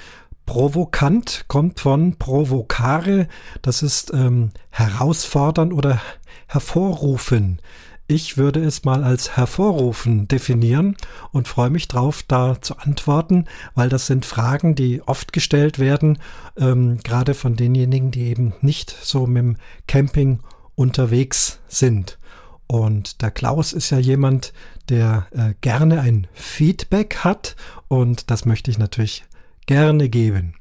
Provokant 0.52 1.46
kommt 1.48 1.80
von 1.80 2.18
provocare, 2.18 3.30
das 3.62 3.84
ist 3.84 4.12
ähm, 4.14 4.52
herausfordern 4.70 5.72
oder 5.72 6.02
hervorrufen. 6.46 7.62
Ich 8.08 8.36
würde 8.36 8.62
es 8.62 8.84
mal 8.84 9.06
als 9.06 9.38
hervorrufen 9.38 10.28
definieren 10.28 10.98
und 11.32 11.48
freue 11.48 11.70
mich 11.70 11.88
drauf, 11.88 12.24
da 12.28 12.62
zu 12.62 12.78
antworten, 12.78 13.46
weil 13.76 13.88
das 13.88 14.08
sind 14.08 14.26
Fragen, 14.26 14.76
die 14.76 15.02
oft 15.02 15.32
gestellt 15.32 15.80
werden, 15.80 16.20
ähm, 16.58 16.98
gerade 16.98 17.34
von 17.34 17.56
denjenigen, 17.56 18.12
die 18.12 18.24
eben 18.24 18.54
nicht 18.60 18.94
so 19.02 19.28
mit 19.28 19.44
dem 19.44 19.58
Camping 19.88 20.42
unterwegs 20.76 21.62
sind. 21.70 22.20
Und 22.68 23.22
der 23.22 23.32
Klaus 23.32 23.72
ist 23.72 23.90
ja 23.90 24.00
jemand, 24.00 24.52
der 24.90 25.28
äh, 25.32 25.54
gerne 25.62 26.02
ein 26.02 26.28
Feedback 26.34 27.20
hat 27.20 27.56
und 27.88 28.30
das 28.30 28.44
möchte 28.44 28.70
ich 28.70 28.78
natürlich 28.78 29.24
gerne 29.65 30.10
geben. 30.10 30.56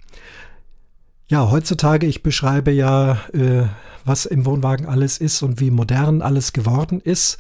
Ja, 1.28 1.50
heutzutage, 1.50 2.06
ich 2.06 2.22
beschreibe 2.22 2.72
ja, 2.72 3.20
äh, 3.32 3.66
was 4.04 4.26
im 4.26 4.44
Wohnwagen 4.46 4.86
alles 4.86 5.18
ist 5.18 5.42
und 5.42 5.60
wie 5.60 5.70
modern 5.70 6.22
alles 6.22 6.52
geworden 6.52 7.00
ist. 7.00 7.38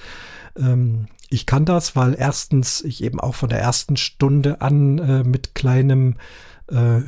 Ähm, 0.56 1.06
ich 1.28 1.46
kann 1.46 1.64
das, 1.64 1.96
weil 1.96 2.14
erstens 2.18 2.82
ich 2.82 3.02
eben 3.02 3.20
auch 3.20 3.34
von 3.34 3.48
der 3.48 3.60
ersten 3.60 3.96
Stunde 3.96 4.60
an 4.60 4.98
äh, 4.98 5.24
mit 5.24 5.54
kleinem 5.54 6.16
äh, 6.70 7.00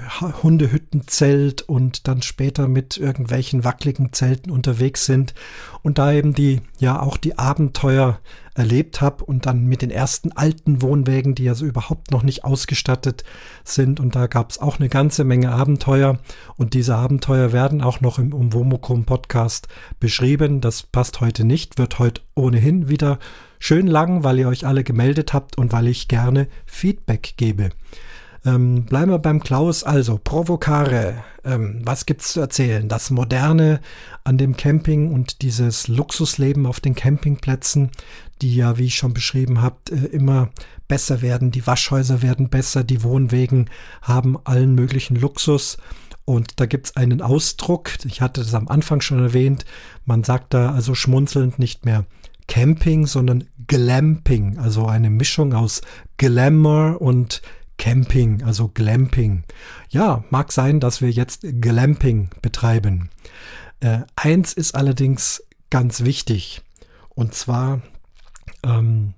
Hundehüttenzelt 0.42 1.62
und 1.62 2.08
dann 2.08 2.22
später 2.22 2.68
mit 2.68 2.96
irgendwelchen 2.96 3.64
wackeligen 3.64 4.12
Zelten 4.12 4.50
unterwegs 4.50 5.06
sind 5.06 5.34
und 5.82 5.98
da 5.98 6.12
eben 6.12 6.34
die 6.34 6.60
ja 6.78 7.00
auch 7.00 7.16
die 7.16 7.38
Abenteuer 7.38 8.18
erlebt 8.54 9.00
habe 9.00 9.24
und 9.24 9.46
dann 9.46 9.64
mit 9.64 9.82
den 9.82 9.90
ersten 9.90 10.32
alten 10.32 10.82
Wohnwägen, 10.82 11.34
die 11.34 11.48
also 11.48 11.64
überhaupt 11.64 12.10
noch 12.10 12.22
nicht 12.22 12.44
ausgestattet 12.44 13.24
sind 13.64 13.98
und 13.98 14.14
da 14.14 14.26
gab 14.26 14.50
es 14.50 14.58
auch 14.58 14.78
eine 14.78 14.88
ganze 14.88 15.24
Menge 15.24 15.52
Abenteuer 15.52 16.18
und 16.56 16.74
diese 16.74 16.96
Abenteuer 16.96 17.52
werden 17.52 17.82
auch 17.82 18.00
noch 18.00 18.18
im 18.18 18.34
Umwomukum 18.34 19.04
Podcast 19.04 19.68
beschrieben. 20.00 20.60
Das 20.60 20.82
passt 20.82 21.20
heute 21.20 21.44
nicht, 21.44 21.78
wird 21.78 21.98
heute 21.98 22.20
ohnehin 22.34 22.88
wieder 22.88 23.18
schön 23.58 23.86
lang, 23.86 24.24
weil 24.24 24.38
ihr 24.40 24.48
euch 24.48 24.66
alle 24.66 24.84
gemeldet 24.84 25.32
habt 25.32 25.56
und 25.56 25.72
weil 25.72 25.86
ich 25.86 26.08
gerne 26.08 26.48
Feedback 26.66 27.34
gebe. 27.36 27.70
Ähm, 28.44 28.84
bleiben 28.84 29.10
wir 29.10 29.18
beim 29.18 29.40
Klaus. 29.40 29.84
Also, 29.84 30.18
Provocare. 30.22 31.22
Ähm, 31.44 31.80
was 31.84 32.06
gibt's 32.06 32.32
zu 32.32 32.40
erzählen? 32.40 32.88
Das 32.88 33.10
Moderne 33.10 33.80
an 34.24 34.38
dem 34.38 34.56
Camping 34.56 35.12
und 35.12 35.42
dieses 35.42 35.88
Luxusleben 35.88 36.66
auf 36.66 36.80
den 36.80 36.94
Campingplätzen, 36.94 37.90
die 38.40 38.54
ja, 38.54 38.78
wie 38.78 38.86
ich 38.86 38.96
schon 38.96 39.14
beschrieben 39.14 39.62
habt, 39.62 39.90
äh, 39.90 40.06
immer 40.06 40.50
besser 40.88 41.22
werden. 41.22 41.50
Die 41.50 41.66
Waschhäuser 41.66 42.22
werden 42.22 42.48
besser, 42.48 42.84
die 42.84 43.02
Wohnwegen 43.02 43.70
haben 44.02 44.36
allen 44.44 44.74
möglichen 44.74 45.16
Luxus. 45.16 45.78
Und 46.24 46.60
da 46.60 46.66
gibt's 46.66 46.96
einen 46.96 47.20
Ausdruck, 47.20 47.90
ich 48.04 48.20
hatte 48.20 48.42
das 48.42 48.54
am 48.54 48.68
Anfang 48.68 49.00
schon 49.00 49.18
erwähnt, 49.18 49.64
man 50.04 50.22
sagt 50.22 50.54
da 50.54 50.72
also 50.72 50.94
schmunzelnd 50.94 51.58
nicht 51.58 51.84
mehr 51.84 52.04
Camping, 52.46 53.06
sondern 53.06 53.44
Glamping, 53.66 54.58
also 54.58 54.86
eine 54.86 55.10
Mischung 55.10 55.52
aus 55.52 55.80
Glamour 56.18 57.00
und 57.00 57.42
Camping, 57.82 58.44
also 58.44 58.68
Glamping. 58.68 59.42
Ja, 59.90 60.22
mag 60.30 60.52
sein, 60.52 60.78
dass 60.78 61.00
wir 61.00 61.10
jetzt 61.10 61.44
Glamping 61.60 62.30
betreiben. 62.40 63.10
Äh, 63.80 64.02
eins 64.14 64.52
ist 64.52 64.76
allerdings 64.76 65.42
ganz 65.68 66.04
wichtig. 66.04 66.62
Und 67.08 67.34
zwar 67.34 67.82
ähm, 68.62 69.14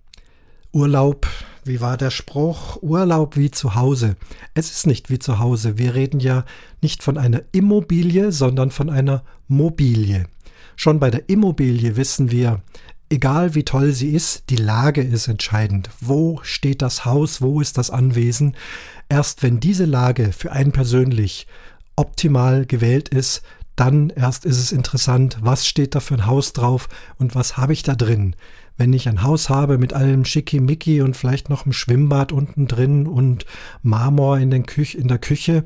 Urlaub, 0.73 1.27
wie 1.63 1.83
war 1.83 1.99
der 1.99 2.09
Spruch? 2.09 2.79
Urlaub 2.81 3.37
wie 3.37 3.51
zu 3.51 3.75
Hause. 3.75 4.17
Es 4.55 4.71
ist 4.71 4.87
nicht 4.87 5.11
wie 5.11 5.19
zu 5.19 5.39
Hause. 5.41 5.77
Wir 5.77 5.95
reden 5.95 6.19
ja 6.19 6.47
nicht 6.81 7.03
von 7.03 7.19
einer 7.19 7.43
Immobilie, 7.53 8.33
sondern 8.33 8.71
von 8.71 8.89
einer 8.89 9.25
Mobilie. 9.47 10.25
Schon 10.75 11.01
bei 11.01 11.11
der 11.11 11.29
Immobilie 11.29 11.97
wissen 11.97 12.31
wir, 12.31 12.63
egal 13.09 13.55
wie 13.55 13.65
toll 13.65 13.93
sie 13.93 14.11
ist, 14.11 14.51
die 14.51 14.57
Lage 14.57 15.03
ist 15.03 15.29
entscheidend. 15.29 15.91
Wo 16.01 16.41
steht 16.43 16.83
das 16.83 17.05
Haus? 17.05 17.41
Wo 17.41 17.61
ist 17.61 17.79
das 17.79 17.91
Anwesen? 17.91 18.57
Erst 19.09 19.43
wenn 19.43 19.61
diese 19.61 19.85
Lage 19.85 20.33
für 20.33 20.53
einen 20.53 20.73
persönlich 20.73 21.47
optimal 21.97 22.67
gewählt 22.67 23.09
ist, 23.09 23.43
dann 23.77 24.11
erst 24.11 24.45
ist 24.45 24.59
es 24.59 24.73
interessant, 24.73 25.39
was 25.41 25.67
steht 25.67 25.95
da 25.95 26.01
für 26.01 26.15
ein 26.15 26.27
Haus 26.27 26.53
drauf 26.53 26.89
und 27.19 27.35
was 27.35 27.57
habe 27.57 27.73
ich 27.73 27.83
da 27.83 27.95
drin 27.95 28.37
wenn 28.77 28.93
ich 28.93 29.09
ein 29.09 29.23
Haus 29.23 29.49
habe 29.49 29.79
mit 29.79 29.93
allem 29.93 30.25
Schickimicki 30.25 31.01
und 31.01 31.17
vielleicht 31.17 31.49
noch 31.49 31.65
ein 31.65 31.73
Schwimmbad 31.73 32.33
unten 32.33 32.67
drin 32.67 33.07
und 33.07 33.47
Marmor 33.83 34.39
in, 34.39 34.51
den 34.51 34.67
Küch 34.67 34.97
in 34.97 35.07
der 35.07 35.19
Küche, 35.19 35.65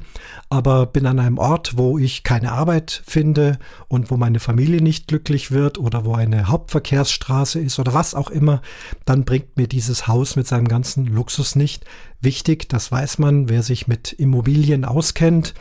aber 0.50 0.86
bin 0.86 1.06
an 1.06 1.18
einem 1.18 1.38
Ort, 1.38 1.78
wo 1.78 1.98
ich 1.98 2.22
keine 2.22 2.52
Arbeit 2.52 3.02
finde 3.06 3.58
und 3.88 4.10
wo 4.10 4.16
meine 4.16 4.40
Familie 4.40 4.82
nicht 4.82 5.08
glücklich 5.08 5.50
wird 5.50 5.78
oder 5.78 6.04
wo 6.04 6.14
eine 6.14 6.48
Hauptverkehrsstraße 6.48 7.60
ist 7.60 7.78
oder 7.78 7.94
was 7.94 8.14
auch 8.14 8.30
immer, 8.30 8.60
dann 9.06 9.24
bringt 9.24 9.56
mir 9.56 9.68
dieses 9.68 10.06
Haus 10.06 10.36
mit 10.36 10.46
seinem 10.46 10.68
ganzen 10.68 11.06
Luxus 11.06 11.56
nicht. 11.56 11.86
Wichtig, 12.20 12.68
das 12.68 12.92
weiß 12.92 13.18
man, 13.18 13.48
wer 13.48 13.62
sich 13.62 13.88
mit 13.88 14.12
Immobilien 14.12 14.84
auskennt. 14.84 15.54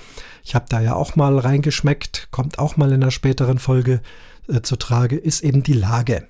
Ich 0.44 0.56
habe 0.56 0.66
da 0.68 0.82
ja 0.82 0.96
auch 0.96 1.16
mal 1.16 1.38
reingeschmeckt, 1.38 2.30
kommt 2.32 2.60
auch 2.60 2.78
mal 2.78 2.92
in 2.92 3.04
einer 3.04 3.12
späteren 3.12 3.60
Folge 3.60 4.02
äh, 4.50 4.62
zu 4.62 4.76
Trage, 4.76 5.16
ist 5.16 5.44
eben 5.44 5.64
die 5.64 5.74
Lage. 5.74 6.28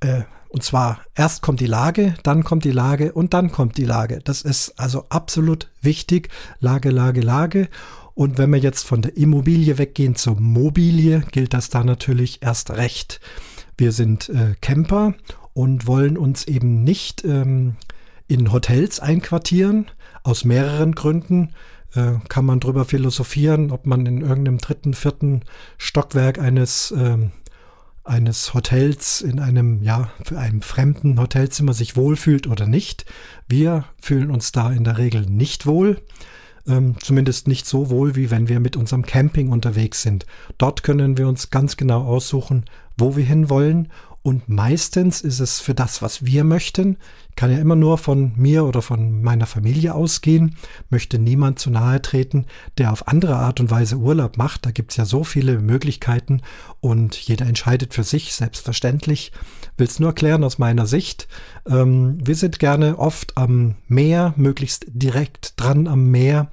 Äh, 0.00 0.22
und 0.54 0.62
zwar 0.62 1.00
erst 1.16 1.42
kommt 1.42 1.58
die 1.58 1.66
Lage, 1.66 2.14
dann 2.22 2.44
kommt 2.44 2.62
die 2.62 2.70
Lage 2.70 3.12
und 3.12 3.34
dann 3.34 3.50
kommt 3.50 3.76
die 3.76 3.84
Lage. 3.84 4.20
Das 4.22 4.40
ist 4.40 4.78
also 4.78 5.04
absolut 5.08 5.68
wichtig. 5.82 6.28
Lage, 6.60 6.90
Lage, 6.90 7.22
Lage. 7.22 7.68
Und 8.14 8.38
wenn 8.38 8.52
wir 8.52 8.60
jetzt 8.60 8.86
von 8.86 9.02
der 9.02 9.16
Immobilie 9.16 9.78
weggehen 9.78 10.14
zur 10.14 10.38
Mobilie, 10.38 11.24
gilt 11.32 11.54
das 11.54 11.70
da 11.70 11.82
natürlich 11.82 12.40
erst 12.40 12.70
recht. 12.70 13.18
Wir 13.76 13.90
sind 13.90 14.28
äh, 14.28 14.54
Camper 14.60 15.14
und 15.54 15.88
wollen 15.88 16.16
uns 16.16 16.46
eben 16.46 16.84
nicht 16.84 17.24
ähm, 17.24 17.74
in 18.28 18.52
Hotels 18.52 19.00
einquartieren, 19.00 19.90
aus 20.22 20.44
mehreren 20.44 20.94
Gründen 20.94 21.52
äh, 21.96 22.12
kann 22.28 22.44
man 22.44 22.60
drüber 22.60 22.84
philosophieren, 22.84 23.72
ob 23.72 23.86
man 23.86 24.06
in 24.06 24.20
irgendeinem 24.20 24.58
dritten, 24.58 24.94
vierten 24.94 25.40
Stockwerk 25.78 26.38
eines 26.38 26.94
ähm, 26.96 27.32
eines 28.04 28.52
Hotels 28.52 29.22
in 29.22 29.40
einem, 29.40 29.82
ja, 29.82 30.10
für 30.22 30.38
einem 30.38 30.62
fremden 30.62 31.18
Hotelzimmer 31.18 31.72
sich 31.72 31.96
wohlfühlt 31.96 32.46
oder 32.46 32.66
nicht. 32.66 33.06
Wir 33.48 33.84
fühlen 34.00 34.30
uns 34.30 34.52
da 34.52 34.70
in 34.70 34.84
der 34.84 34.98
Regel 34.98 35.22
nicht 35.22 35.66
wohl. 35.66 36.02
Ähm, 36.66 36.96
zumindest 37.00 37.48
nicht 37.48 37.66
so 37.66 37.90
wohl, 37.90 38.14
wie 38.16 38.30
wenn 38.30 38.48
wir 38.48 38.60
mit 38.60 38.76
unserem 38.76 39.04
Camping 39.04 39.50
unterwegs 39.50 40.02
sind. 40.02 40.24
Dort 40.56 40.82
können 40.82 41.18
wir 41.18 41.28
uns 41.28 41.50
ganz 41.50 41.76
genau 41.76 42.04
aussuchen, 42.04 42.64
wo 42.96 43.16
wir 43.16 43.24
hinwollen 43.24 43.88
und 44.24 44.48
meistens 44.48 45.20
ist 45.20 45.38
es 45.38 45.60
für 45.60 45.74
das, 45.74 46.00
was 46.00 46.24
wir 46.24 46.44
möchten. 46.44 46.96
Ich 47.28 47.36
kann 47.36 47.50
ja 47.50 47.58
immer 47.58 47.76
nur 47.76 47.98
von 47.98 48.32
mir 48.36 48.64
oder 48.64 48.80
von 48.80 49.20
meiner 49.20 49.44
Familie 49.44 49.94
ausgehen, 49.94 50.56
möchte 50.88 51.18
niemand 51.18 51.58
zu 51.58 51.68
nahe 51.68 52.00
treten, 52.00 52.46
der 52.78 52.90
auf 52.90 53.06
andere 53.06 53.36
Art 53.36 53.60
und 53.60 53.70
Weise 53.70 53.96
Urlaub 53.96 54.38
macht. 54.38 54.64
Da 54.64 54.70
gibt 54.70 54.92
es 54.92 54.96
ja 54.96 55.04
so 55.04 55.24
viele 55.24 55.58
Möglichkeiten 55.58 56.40
und 56.80 57.16
jeder 57.16 57.44
entscheidet 57.44 57.92
für 57.92 58.02
sich, 58.02 58.34
selbstverständlich. 58.34 59.30
Will 59.76 59.88
es 59.88 60.00
nur 60.00 60.08
erklären 60.10 60.42
aus 60.42 60.56
meiner 60.56 60.86
Sicht. 60.86 61.28
Ähm, 61.68 62.16
wir 62.26 62.34
sind 62.34 62.58
gerne 62.58 62.98
oft 62.98 63.36
am 63.36 63.74
Meer, 63.88 64.32
möglichst 64.38 64.86
direkt 64.88 65.60
dran 65.60 65.86
am 65.86 66.10
Meer 66.10 66.48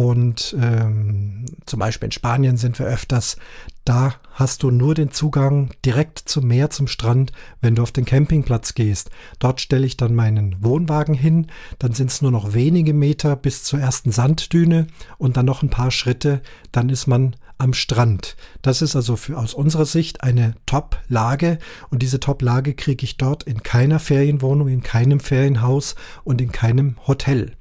und 0.00 0.56
ähm, 0.58 1.44
zum 1.66 1.78
Beispiel 1.78 2.06
in 2.06 2.12
Spanien 2.12 2.56
sind 2.56 2.78
wir 2.78 2.86
öfters. 2.86 3.36
Da 3.84 4.14
hast 4.32 4.62
du 4.62 4.70
nur 4.70 4.94
den 4.94 5.10
Zugang 5.10 5.72
direkt 5.84 6.20
zum 6.20 6.46
Meer, 6.46 6.70
zum 6.70 6.86
Strand, 6.86 7.32
wenn 7.60 7.74
du 7.74 7.82
auf 7.82 7.92
den 7.92 8.06
Campingplatz 8.06 8.72
gehst. 8.72 9.10
Dort 9.40 9.60
stelle 9.60 9.84
ich 9.84 9.98
dann 9.98 10.14
meinen 10.14 10.56
Wohnwagen 10.64 11.14
hin. 11.14 11.48
Dann 11.78 11.92
sind 11.92 12.10
es 12.10 12.22
nur 12.22 12.30
noch 12.30 12.54
wenige 12.54 12.94
Meter 12.94 13.36
bis 13.36 13.62
zur 13.62 13.78
ersten 13.78 14.10
Sanddüne 14.10 14.86
und 15.18 15.36
dann 15.36 15.44
noch 15.44 15.62
ein 15.62 15.68
paar 15.68 15.90
Schritte. 15.90 16.40
Dann 16.72 16.88
ist 16.88 17.06
man 17.06 17.36
am 17.58 17.74
Strand. 17.74 18.36
Das 18.62 18.80
ist 18.80 18.96
also 18.96 19.16
für, 19.16 19.36
aus 19.36 19.52
unserer 19.52 19.84
Sicht 19.84 20.22
eine 20.22 20.54
Top-Lage 20.64 21.58
und 21.90 22.00
diese 22.00 22.20
Top-Lage 22.20 22.72
kriege 22.72 23.04
ich 23.04 23.18
dort 23.18 23.42
in 23.42 23.62
keiner 23.62 23.98
Ferienwohnung, 23.98 24.68
in 24.68 24.82
keinem 24.82 25.20
Ferienhaus 25.20 25.94
und 26.24 26.40
in 26.40 26.52
keinem 26.52 26.96
Hotel. 27.06 27.52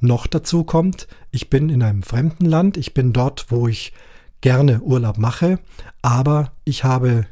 Noch 0.00 0.26
dazu 0.26 0.64
kommt, 0.64 1.08
ich 1.30 1.50
bin 1.50 1.68
in 1.68 1.82
einem 1.82 2.02
fremden 2.02 2.44
Land, 2.44 2.76
ich 2.76 2.94
bin 2.94 3.12
dort, 3.12 3.46
wo 3.50 3.68
ich 3.68 3.92
gerne 4.40 4.80
Urlaub 4.80 5.18
mache, 5.18 5.58
aber 6.02 6.52
ich 6.64 6.84
habe 6.84 7.26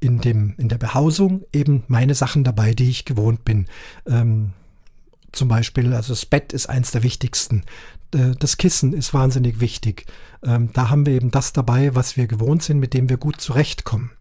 in, 0.00 0.20
dem, 0.20 0.54
in 0.58 0.68
der 0.68 0.78
Behausung 0.78 1.44
eben 1.52 1.84
meine 1.88 2.14
Sachen 2.14 2.44
dabei, 2.44 2.74
die 2.74 2.90
ich 2.90 3.04
gewohnt 3.04 3.44
bin. 3.44 3.66
Ähm, 4.06 4.52
zum 5.32 5.48
Beispiel, 5.48 5.92
also 5.94 6.12
das 6.12 6.26
Bett 6.26 6.52
ist 6.52 6.68
eins 6.68 6.92
der 6.92 7.02
wichtigsten. 7.02 7.64
Das 8.10 8.56
Kissen 8.56 8.92
ist 8.92 9.12
wahnsinnig 9.12 9.58
wichtig. 9.58 10.06
Ähm, 10.44 10.70
da 10.72 10.90
haben 10.90 11.06
wir 11.06 11.14
eben 11.14 11.32
das 11.32 11.52
dabei, 11.52 11.96
was 11.96 12.16
wir 12.16 12.28
gewohnt 12.28 12.62
sind, 12.62 12.78
mit 12.78 12.94
dem 12.94 13.08
wir 13.08 13.16
gut 13.16 13.40
zurechtkommen. 13.40 14.12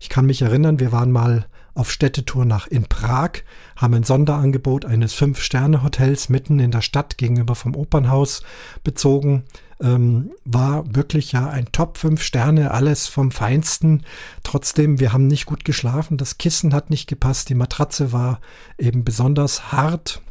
Ich 0.00 0.08
kann 0.08 0.26
mich 0.26 0.42
erinnern, 0.42 0.80
wir 0.80 0.90
waren 0.90 1.12
mal 1.12 1.46
auf 1.76 1.90
Städtetour 1.90 2.44
nach 2.44 2.66
in 2.66 2.84
Prag, 2.84 3.42
haben 3.76 3.94
ein 3.94 4.02
Sonderangebot 4.02 4.84
eines 4.84 5.12
Fünf-Sterne-Hotels 5.14 6.28
mitten 6.28 6.58
in 6.58 6.70
der 6.70 6.80
Stadt 6.80 7.18
gegenüber 7.18 7.54
vom 7.54 7.76
Opernhaus 7.76 8.42
bezogen. 8.82 9.44
Ähm, 9.80 10.32
war 10.44 10.94
wirklich 10.94 11.32
ja 11.32 11.48
ein 11.48 11.70
Top 11.70 11.98
5 11.98 12.22
Sterne, 12.22 12.70
alles 12.70 13.08
vom 13.08 13.30
Feinsten. 13.30 14.04
Trotzdem, 14.42 15.00
wir 15.00 15.12
haben 15.12 15.26
nicht 15.26 15.44
gut 15.44 15.66
geschlafen, 15.66 16.16
das 16.16 16.38
Kissen 16.38 16.72
hat 16.72 16.88
nicht 16.88 17.08
gepasst, 17.08 17.50
die 17.50 17.54
Matratze 17.54 18.10
war 18.10 18.40
eben 18.78 19.04
besonders 19.04 19.70
hart, 19.72 20.22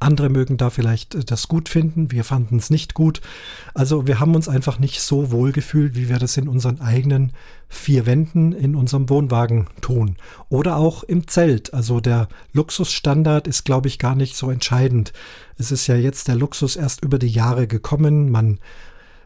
andere 0.00 0.28
mögen 0.28 0.56
da 0.56 0.70
vielleicht 0.70 1.14
äh, 1.14 1.24
das 1.24 1.48
gut 1.48 1.68
finden, 1.68 2.10
wir 2.10 2.24
fanden 2.24 2.56
es 2.56 2.70
nicht 2.70 2.94
gut. 2.94 3.20
Also 3.74 4.06
wir 4.06 4.20
haben 4.20 4.34
uns 4.34 4.48
einfach 4.48 4.78
nicht 4.78 5.00
so 5.00 5.30
wohl 5.30 5.52
gefühlt, 5.52 5.94
wie 5.94 6.08
wir 6.08 6.18
das 6.18 6.36
in 6.36 6.48
unseren 6.48 6.80
eigenen 6.80 7.32
vier 7.68 8.06
Wänden 8.06 8.52
in 8.52 8.74
unserem 8.74 9.08
Wohnwagen 9.10 9.66
tun. 9.80 10.16
Oder 10.48 10.76
auch 10.76 11.02
im 11.02 11.28
Zelt. 11.28 11.74
Also 11.74 12.00
der 12.00 12.28
Luxusstandard 12.52 13.46
ist, 13.46 13.64
glaube 13.64 13.88
ich, 13.88 13.98
gar 13.98 14.14
nicht 14.14 14.36
so 14.36 14.50
entscheidend. 14.50 15.12
Es 15.58 15.70
ist 15.70 15.86
ja 15.86 15.96
jetzt 15.96 16.28
der 16.28 16.36
Luxus 16.36 16.76
erst 16.76 17.04
über 17.04 17.18
die 17.18 17.28
Jahre 17.28 17.66
gekommen. 17.66 18.30
Man 18.30 18.58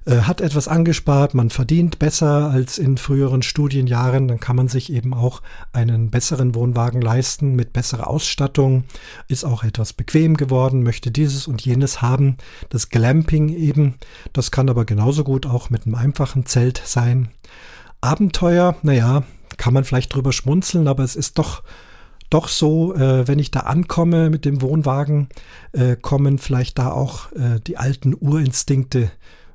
hat 0.06 0.40
etwas 0.40 0.66
angespart, 0.66 1.34
man 1.34 1.50
verdient 1.50 1.98
besser 1.98 2.50
als 2.50 2.78
in 2.78 2.98
früheren 2.98 3.42
Studienjahren, 3.42 4.26
dann 4.26 4.40
kann 4.40 4.56
man 4.56 4.66
sich 4.66 4.92
eben 4.92 5.14
auch 5.14 5.42
einen 5.72 6.10
besseren 6.10 6.54
Wohnwagen 6.56 7.00
leisten 7.00 7.54
mit 7.54 7.72
besserer 7.72 8.08
Ausstattung, 8.08 8.84
ist 9.28 9.44
auch 9.44 9.62
etwas 9.62 9.92
bequem 9.92 10.36
geworden, 10.36 10.82
möchte 10.82 11.12
dieses 11.12 11.46
und 11.46 11.64
jenes 11.64 12.02
haben. 12.02 12.36
Das 12.68 12.88
Glamping 12.88 13.50
eben, 13.50 13.94
das 14.32 14.50
kann 14.50 14.68
aber 14.68 14.84
genauso 14.84 15.22
gut 15.22 15.46
auch 15.46 15.70
mit 15.70 15.86
einem 15.86 15.94
einfachen 15.94 16.46
Zelt 16.46 16.82
sein. 16.84 17.28
Abenteuer, 18.00 18.74
naja, 18.82 19.22
kann 19.56 19.74
man 19.74 19.84
vielleicht 19.84 20.14
drüber 20.14 20.32
schmunzeln, 20.32 20.88
aber 20.88 21.04
es 21.04 21.14
ist 21.14 21.38
doch 21.38 21.62
doch 22.30 22.48
so, 22.48 22.94
äh, 22.94 23.28
wenn 23.28 23.38
ich 23.38 23.50
da 23.50 23.60
ankomme 23.60 24.30
mit 24.30 24.46
dem 24.46 24.62
Wohnwagen, 24.62 25.28
äh, 25.72 25.96
kommen 25.96 26.38
vielleicht 26.38 26.78
da 26.78 26.90
auch 26.90 27.30
äh, 27.32 27.60
die 27.66 27.76
alten 27.76 28.14
Urinstinkte 28.14 29.10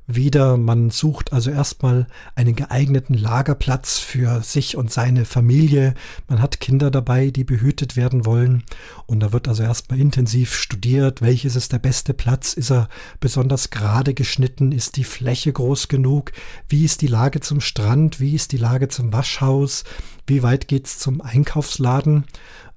wieder. 0.08 0.56
Man 0.56 0.90
sucht 0.90 1.32
also 1.32 1.50
erstmal 1.50 2.08
einen 2.34 2.56
geeigneten 2.56 3.14
Lagerplatz 3.14 3.98
für 3.98 4.42
sich 4.42 4.76
und 4.76 4.90
seine 4.90 5.24
Familie. 5.24 5.94
Man 6.26 6.42
hat 6.42 6.58
Kinder 6.58 6.90
dabei, 6.90 7.30
die 7.30 7.44
behütet 7.44 7.94
werden 7.94 8.24
wollen. 8.26 8.64
Und 9.06 9.20
da 9.20 9.32
wird 9.32 9.46
also 9.46 9.62
erstmal 9.62 10.00
intensiv 10.00 10.54
studiert, 10.54 11.22
welches 11.22 11.54
ist 11.54 11.72
der 11.72 11.78
beste 11.78 12.14
Platz? 12.14 12.54
Ist 12.54 12.72
er 12.72 12.88
besonders 13.20 13.70
gerade 13.70 14.14
geschnitten? 14.14 14.72
Ist 14.72 14.96
die 14.96 15.04
Fläche 15.04 15.52
groß 15.52 15.88
genug? 15.88 16.32
Wie 16.68 16.84
ist 16.84 17.02
die 17.02 17.06
Lage 17.06 17.40
zum 17.40 17.60
Strand? 17.60 18.18
Wie 18.18 18.34
ist 18.34 18.52
die 18.52 18.56
Lage 18.56 18.88
zum 18.88 19.12
Waschhaus? 19.12 19.84
Wie 20.26 20.42
weit 20.42 20.68
geht's 20.68 20.98
zum 20.98 21.20
Einkaufsladen? 21.20 22.24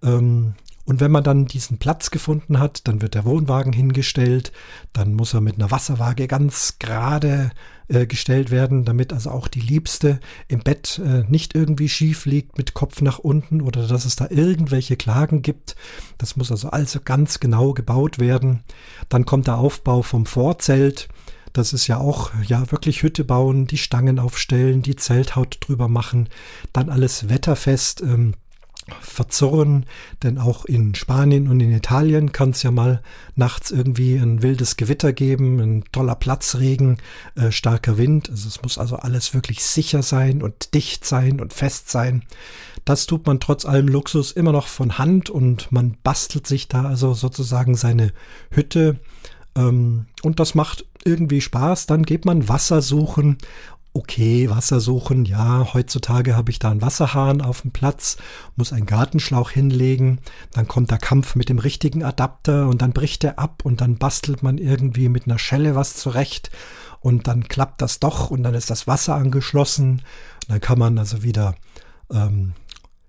Ähm, 0.04 0.54
und 0.86 1.00
wenn 1.00 1.12
man 1.12 1.24
dann 1.24 1.46
diesen 1.46 1.78
Platz 1.78 2.12
gefunden 2.12 2.60
hat, 2.60 2.88
dann 2.88 3.02
wird 3.02 3.14
der 3.14 3.26
Wohnwagen 3.26 3.72
hingestellt, 3.72 4.52
dann 4.94 5.14
muss 5.14 5.34
er 5.34 5.42
mit 5.42 5.56
einer 5.56 5.72
Wasserwaage 5.72 6.28
ganz 6.28 6.78
gerade 6.80 7.52
äh, 7.88 8.08
gestellt 8.08 8.52
werden, 8.52 8.84
damit 8.84 9.14
also 9.14 9.30
auch 9.30 9.48
die 9.48 9.60
Liebste 9.60 10.20
im 10.48 10.62
Bett 10.62 11.00
äh, 11.04 11.24
nicht 11.28 11.56
irgendwie 11.56 11.90
schief 11.90 12.26
liegt 12.26 12.58
mit 12.58 12.74
Kopf 12.74 13.02
nach 13.02 13.20
unten 13.20 13.62
oder 13.62 13.88
dass 13.88 14.06
es 14.06 14.16
da 14.16 14.28
irgendwelche 14.30 14.98
Klagen 14.98 15.42
gibt. 15.42 15.76
Das 16.18 16.36
muss 16.36 16.52
also 16.52 16.70
also 16.70 17.00
ganz 17.04 17.40
genau 17.40 17.74
gebaut 17.74 18.18
werden. 18.18 18.64
Dann 19.10 19.26
kommt 19.26 19.48
der 19.48 19.58
Aufbau 19.58 20.02
vom 20.02 20.26
Vorzelt. 20.26 21.10
Das 21.54 21.74
ist 21.74 21.88
ja 21.88 21.98
auch, 21.98 22.32
ja, 22.48 22.72
wirklich 22.72 23.04
Hütte 23.04 23.24
bauen, 23.26 23.68
die 23.68 23.78
Stangen 23.78 24.20
aufstellen, 24.20 24.82
die 24.82 24.96
Zelthaut 24.96 25.58
drüber 25.60 25.90
machen, 25.90 26.30
dann 26.72 26.90
alles 26.90 27.28
wetterfest. 27.30 28.02
Ähm, 28.02 28.34
verzurren, 29.02 29.86
denn 30.24 30.38
auch 30.38 30.66
in 30.66 30.96
Spanien 30.96 31.48
und 31.48 31.60
in 31.60 31.72
Italien 31.72 32.32
kann 32.32 32.52
es 32.52 32.64
ja 32.64 32.72
mal 32.72 33.02
nachts 33.36 33.72
irgendwie 33.72 34.16
ein 34.16 34.42
wildes 34.42 34.78
Gewitter 34.78 35.14
geben, 35.14 35.60
ein 35.60 35.84
toller 35.92 36.16
Platzregen, 36.16 36.98
äh, 37.36 37.52
starker 37.52 37.98
Wind. 37.98 38.30
Also 38.30 38.48
es 38.48 38.62
muss 38.62 38.78
also 38.78 38.98
alles 38.98 39.34
wirklich 39.34 39.64
sicher 39.64 40.04
sein 40.04 40.42
und 40.42 40.74
dicht 40.74 41.06
sein 41.06 41.40
und 41.40 41.54
fest 41.54 41.90
sein. 41.90 42.24
Das 42.86 43.06
tut 43.06 43.26
man 43.28 43.40
trotz 43.40 43.66
allem 43.66 43.88
Luxus 43.88 44.32
immer 44.32 44.52
noch 44.52 44.68
von 44.68 44.98
Hand 44.98 45.30
und 45.30 45.72
man 45.72 45.98
bastelt 46.04 46.48
sich 46.48 46.68
da 46.68 46.86
also 46.86 47.14
sozusagen 47.14 47.76
seine 47.76 48.12
Hütte. 48.50 49.00
Ähm, 49.56 50.06
und 50.24 50.40
das 50.40 50.56
macht 50.56 50.86
irgendwie 51.04 51.42
Spaß. 51.42 51.86
Dann 51.86 52.04
geht 52.04 52.26
man 52.26 52.48
Wasser 52.48 52.82
suchen 52.82 53.38
okay, 53.94 54.50
Wasser 54.50 54.80
suchen, 54.80 55.26
ja, 55.26 55.74
heutzutage 55.74 56.36
habe 56.36 56.52
ich 56.52 56.60
da 56.60 56.72
einen 56.72 56.82
Wasserhahn 56.82 57.42
auf 57.42 57.62
dem 57.62 57.72
Platz, 57.72 58.18
muss 58.56 58.72
einen 58.72 58.86
Gartenschlauch 58.86 59.50
hinlegen, 59.50 60.20
dann 60.54 60.68
kommt 60.68 60.92
der 60.92 60.98
Kampf 60.98 61.36
mit 61.36 61.50
dem 61.50 61.60
richtigen 61.60 62.04
Adapter 62.04 62.68
und 62.68 62.82
dann 62.82 62.94
bricht 62.94 63.24
er 63.24 63.38
ab 63.38 63.62
und 63.64 63.82
dann 63.82 63.98
bastelt 63.98 64.44
man 64.44 64.58
irgendwie 64.58 65.10
mit 65.10 65.26
einer 65.26 65.40
Schelle 65.40 65.76
was 65.76 65.96
zurecht 65.96 66.52
und 67.02 67.28
dann 67.28 67.48
klappt 67.48 67.82
das 67.82 68.00
doch 68.00 68.32
und 68.32 68.44
dann 68.44 68.54
ist 68.54 68.70
das 68.70 68.88
Wasser 68.88 69.16
angeschlossen. 69.16 70.04
Und 70.44 70.50
dann 70.50 70.62
kann 70.62 70.80
man 70.80 70.98
also 70.98 71.24
wieder 71.24 71.56
ähm, 72.12 72.54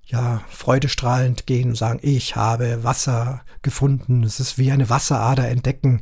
ja, 0.06 0.42
freudestrahlend 0.48 1.46
gehen 1.46 1.70
und 1.70 1.76
sagen, 1.76 2.00
ich 2.02 2.34
habe 2.34 2.82
Wasser 2.84 3.42
gefunden, 3.60 4.24
es 4.24 4.40
ist 4.40 4.58
wie 4.58 4.72
eine 4.72 4.88
Wasserader 4.88 5.48
entdecken. 5.48 6.00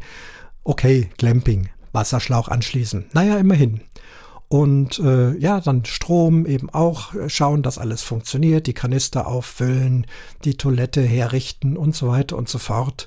Okay, 0.63 1.11
Glamping, 1.19 1.69
Wasserschlauch 1.93 2.49
anschließen. 2.49 3.07
Naja, 3.13 3.39
immerhin. 3.39 3.81
Und 4.53 4.99
äh, 4.99 5.37
ja, 5.39 5.61
dann 5.61 5.85
Strom 5.85 6.45
eben 6.45 6.71
auch 6.71 7.15
äh, 7.15 7.29
schauen, 7.31 7.63
dass 7.63 7.79
alles 7.79 8.03
funktioniert, 8.03 8.67
die 8.67 8.75
Kanister 8.75 9.29
auffüllen, 9.29 10.09
die 10.45 10.57
Toilette 10.57 11.03
herrichten 11.03 11.77
und 11.77 11.95
so 11.95 12.09
weiter 12.09 12.37
und 12.37 12.49
so 12.49 12.59
fort. 12.59 13.07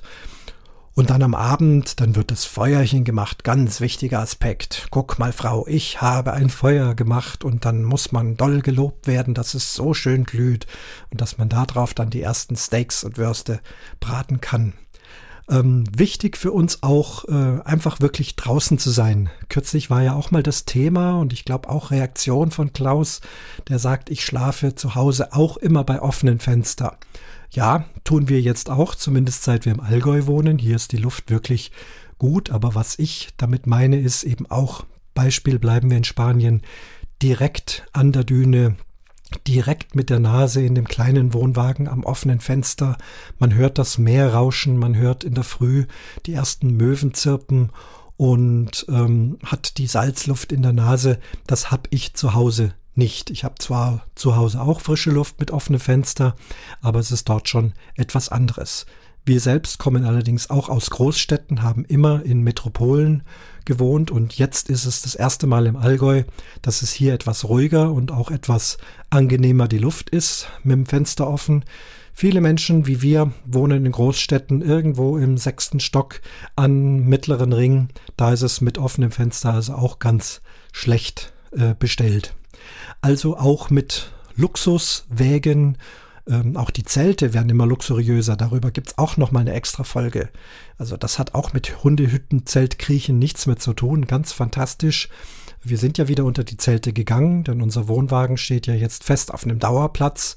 Und 0.94 1.10
dann 1.10 1.22
am 1.22 1.34
Abend, 1.34 2.00
dann 2.00 2.16
wird 2.16 2.30
das 2.30 2.46
Feuerchen 2.46 3.04
gemacht, 3.04 3.44
ganz 3.44 3.82
wichtiger 3.82 4.20
Aspekt. 4.20 4.86
Guck 4.90 5.18
mal, 5.18 5.32
Frau, 5.32 5.66
ich 5.66 6.00
habe 6.00 6.32
ein 6.32 6.48
Feuer 6.48 6.94
gemacht 6.94 7.44
und 7.44 7.66
dann 7.66 7.84
muss 7.84 8.10
man 8.10 8.38
doll 8.38 8.62
gelobt 8.62 9.06
werden, 9.06 9.34
dass 9.34 9.52
es 9.52 9.74
so 9.74 9.92
schön 9.92 10.24
glüht 10.24 10.66
und 11.10 11.20
dass 11.20 11.36
man 11.36 11.50
darauf 11.50 11.92
dann 11.92 12.08
die 12.08 12.22
ersten 12.22 12.56
Steaks 12.56 13.04
und 13.04 13.18
Würste 13.18 13.60
braten 14.00 14.40
kann. 14.40 14.72
Ähm, 15.50 15.84
wichtig 15.94 16.38
für 16.38 16.52
uns 16.52 16.82
auch 16.82 17.24
äh, 17.28 17.60
einfach 17.64 18.00
wirklich 18.00 18.34
draußen 18.34 18.78
zu 18.78 18.88
sein. 18.90 19.28
Kürzlich 19.50 19.90
war 19.90 20.02
ja 20.02 20.14
auch 20.14 20.30
mal 20.30 20.42
das 20.42 20.64
Thema 20.64 21.18
und 21.18 21.34
ich 21.34 21.44
glaube 21.44 21.68
auch 21.68 21.90
Reaktion 21.90 22.50
von 22.50 22.72
Klaus, 22.72 23.20
der 23.68 23.78
sagt, 23.78 24.08
ich 24.08 24.24
schlafe 24.24 24.74
zu 24.74 24.94
Hause 24.94 25.34
auch 25.34 25.58
immer 25.58 25.84
bei 25.84 26.00
offenen 26.00 26.38
Fenster. 26.38 26.96
Ja, 27.50 27.84
tun 28.04 28.28
wir 28.30 28.40
jetzt 28.40 28.70
auch, 28.70 28.94
zumindest 28.94 29.42
seit 29.44 29.66
wir 29.66 29.72
im 29.72 29.80
Allgäu 29.80 30.26
wohnen. 30.26 30.58
Hier 30.58 30.76
ist 30.76 30.92
die 30.92 30.96
Luft 30.96 31.30
wirklich 31.30 31.72
gut, 32.18 32.50
aber 32.50 32.74
was 32.74 32.98
ich 32.98 33.28
damit 33.36 33.66
meine, 33.66 34.00
ist 34.00 34.24
eben 34.24 34.50
auch, 34.50 34.86
Beispiel 35.12 35.58
bleiben 35.58 35.90
wir 35.90 35.98
in 35.98 36.04
Spanien, 36.04 36.62
direkt 37.22 37.86
an 37.92 38.12
der 38.12 38.24
Düne 38.24 38.76
direkt 39.46 39.94
mit 39.94 40.10
der 40.10 40.20
Nase 40.20 40.62
in 40.62 40.74
dem 40.74 40.86
kleinen 40.86 41.32
Wohnwagen 41.34 41.88
am 41.88 42.04
offenen 42.04 42.40
Fenster. 42.40 42.96
Man 43.38 43.54
hört 43.54 43.78
das 43.78 43.98
Meer 43.98 44.34
rauschen, 44.34 44.78
man 44.78 44.96
hört 44.96 45.24
in 45.24 45.34
der 45.34 45.44
Früh 45.44 45.86
die 46.26 46.34
ersten 46.34 46.76
Möwen 46.76 47.14
zirpen 47.14 47.70
und 48.16 48.86
ähm, 48.88 49.38
hat 49.44 49.78
die 49.78 49.86
Salzluft 49.86 50.52
in 50.52 50.62
der 50.62 50.72
Nase. 50.72 51.18
Das 51.46 51.70
hab 51.70 51.88
ich 51.90 52.14
zu 52.14 52.34
Hause 52.34 52.74
nicht. 52.94 53.30
Ich 53.30 53.44
habe 53.44 53.56
zwar 53.58 54.06
zu 54.14 54.36
Hause 54.36 54.60
auch 54.60 54.80
frische 54.80 55.10
Luft 55.10 55.40
mit 55.40 55.50
offenem 55.50 55.80
Fenster, 55.80 56.36
aber 56.80 57.00
es 57.00 57.10
ist 57.10 57.28
dort 57.28 57.48
schon 57.48 57.72
etwas 57.96 58.28
anderes. 58.28 58.86
Wir 59.26 59.40
selbst 59.40 59.78
kommen 59.78 60.04
allerdings 60.04 60.50
auch 60.50 60.68
aus 60.68 60.90
Großstädten, 60.90 61.62
haben 61.62 61.86
immer 61.86 62.22
in 62.24 62.42
Metropolen 62.42 63.22
gewohnt 63.64 64.10
und 64.10 64.36
jetzt 64.38 64.70
ist 64.70 64.84
es 64.84 65.02
das 65.02 65.14
erste 65.14 65.46
Mal 65.46 65.66
im 65.66 65.76
Allgäu, 65.76 66.24
dass 66.62 66.82
es 66.82 66.92
hier 66.92 67.14
etwas 67.14 67.44
ruhiger 67.44 67.92
und 67.92 68.12
auch 68.12 68.30
etwas 68.30 68.78
angenehmer 69.10 69.68
die 69.68 69.78
Luft 69.78 70.10
ist, 70.10 70.48
mit 70.62 70.72
dem 70.72 70.86
Fenster 70.86 71.28
offen. 71.28 71.64
Viele 72.16 72.40
Menschen 72.40 72.86
wie 72.86 73.02
wir 73.02 73.32
wohnen 73.44 73.84
in 73.84 73.92
Großstädten 73.92 74.62
irgendwo 74.62 75.18
im 75.18 75.36
sechsten 75.36 75.80
Stock 75.80 76.20
an 76.54 77.08
mittleren 77.08 77.52
Ring. 77.52 77.88
Da 78.16 78.32
ist 78.32 78.42
es 78.42 78.60
mit 78.60 78.78
offenem 78.78 79.10
Fenster 79.10 79.52
also 79.52 79.74
auch 79.74 79.98
ganz 79.98 80.40
schlecht 80.72 81.32
äh, 81.50 81.74
bestellt. 81.76 82.34
Also 83.00 83.36
auch 83.36 83.68
mit 83.68 84.12
Luxuswägen, 84.36 85.76
ähm, 86.28 86.56
auch 86.56 86.70
die 86.70 86.84
Zelte 86.84 87.34
werden 87.34 87.50
immer 87.50 87.66
luxuriöser. 87.66 88.36
Darüber 88.36 88.70
gibt's 88.70 88.98
auch 88.98 89.16
noch 89.16 89.30
mal 89.30 89.40
eine 89.40 89.52
extra 89.52 89.84
Folge. 89.84 90.30
Also 90.78 90.96
das 90.96 91.18
hat 91.18 91.34
auch 91.34 91.52
mit 91.52 91.84
Hundehütten, 91.84 92.46
Zeltkriechen 92.46 93.18
nichts 93.18 93.46
mehr 93.46 93.56
zu 93.56 93.72
tun. 93.72 94.06
Ganz 94.06 94.32
fantastisch. 94.32 95.08
Wir 95.62 95.78
sind 95.78 95.96
ja 95.96 96.08
wieder 96.08 96.24
unter 96.24 96.44
die 96.44 96.58
Zelte 96.58 96.92
gegangen, 96.92 97.44
denn 97.44 97.62
unser 97.62 97.88
Wohnwagen 97.88 98.36
steht 98.36 98.66
ja 98.66 98.74
jetzt 98.74 99.04
fest 99.04 99.32
auf 99.32 99.44
einem 99.44 99.58
Dauerplatz. 99.58 100.36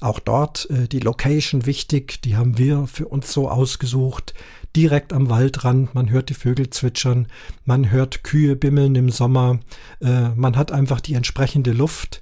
Auch 0.00 0.18
dort 0.18 0.68
äh, 0.70 0.88
die 0.88 1.00
Location 1.00 1.66
wichtig, 1.66 2.22
die 2.22 2.36
haben 2.36 2.56
wir 2.56 2.86
für 2.86 3.06
uns 3.06 3.32
so 3.32 3.48
ausgesucht. 3.48 4.32
Direkt 4.76 5.12
am 5.12 5.28
Waldrand, 5.28 5.94
man 5.94 6.10
hört 6.10 6.30
die 6.30 6.34
Vögel 6.34 6.70
zwitschern, 6.70 7.26
man 7.64 7.90
hört 7.90 8.22
Kühe 8.22 8.54
bimmeln 8.54 8.94
im 8.94 9.10
Sommer, 9.10 9.58
äh, 10.00 10.28
man 10.30 10.56
hat 10.56 10.70
einfach 10.70 11.00
die 11.00 11.14
entsprechende 11.14 11.72
Luft. 11.72 12.20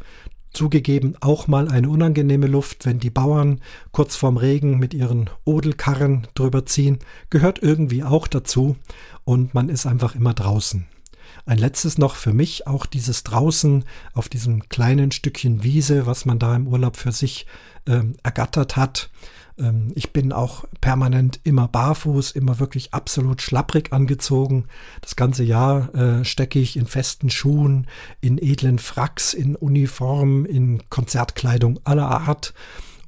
Zugegeben 0.58 1.14
auch 1.20 1.46
mal 1.46 1.68
eine 1.68 1.88
unangenehme 1.88 2.48
Luft, 2.48 2.84
wenn 2.84 2.98
die 2.98 3.10
Bauern 3.10 3.60
kurz 3.92 4.16
vorm 4.16 4.36
Regen 4.36 4.76
mit 4.80 4.92
ihren 4.92 5.30
Odelkarren 5.44 6.26
drüber 6.34 6.66
ziehen, 6.66 6.98
gehört 7.30 7.62
irgendwie 7.62 8.02
auch 8.02 8.26
dazu 8.26 8.74
und 9.22 9.54
man 9.54 9.68
ist 9.68 9.86
einfach 9.86 10.16
immer 10.16 10.34
draußen. 10.34 10.84
Ein 11.46 11.58
letztes 11.58 11.96
noch 11.96 12.16
für 12.16 12.32
mich, 12.32 12.66
auch 12.66 12.86
dieses 12.86 13.22
draußen 13.22 13.84
auf 14.14 14.28
diesem 14.28 14.68
kleinen 14.68 15.12
Stückchen 15.12 15.62
Wiese, 15.62 16.06
was 16.06 16.24
man 16.24 16.40
da 16.40 16.56
im 16.56 16.66
Urlaub 16.66 16.96
für 16.96 17.12
sich 17.12 17.46
äh, 17.84 18.00
ergattert 18.24 18.76
hat. 18.76 19.10
Ähm, 19.58 19.92
ich 19.94 20.12
bin 20.12 20.32
auch 20.32 20.64
permanent 20.80 21.40
immer 21.44 21.68
barfuß, 21.68 22.32
immer 22.32 22.58
wirklich 22.58 22.94
absolut 22.94 23.42
schlapprig 23.42 23.92
angezogen. 23.92 24.66
Das 25.00 25.16
ganze 25.16 25.44
Jahr 25.44 25.94
äh, 25.94 26.24
stecke 26.24 26.58
ich 26.58 26.76
in 26.76 26.86
festen 26.86 27.30
Schuhen, 27.30 27.86
in 28.20 28.38
edlen 28.38 28.78
Fracks, 28.78 29.34
in 29.34 29.56
Uniform, 29.56 30.44
in 30.44 30.88
Konzertkleidung 30.90 31.80
aller 31.84 32.08
Art. 32.08 32.54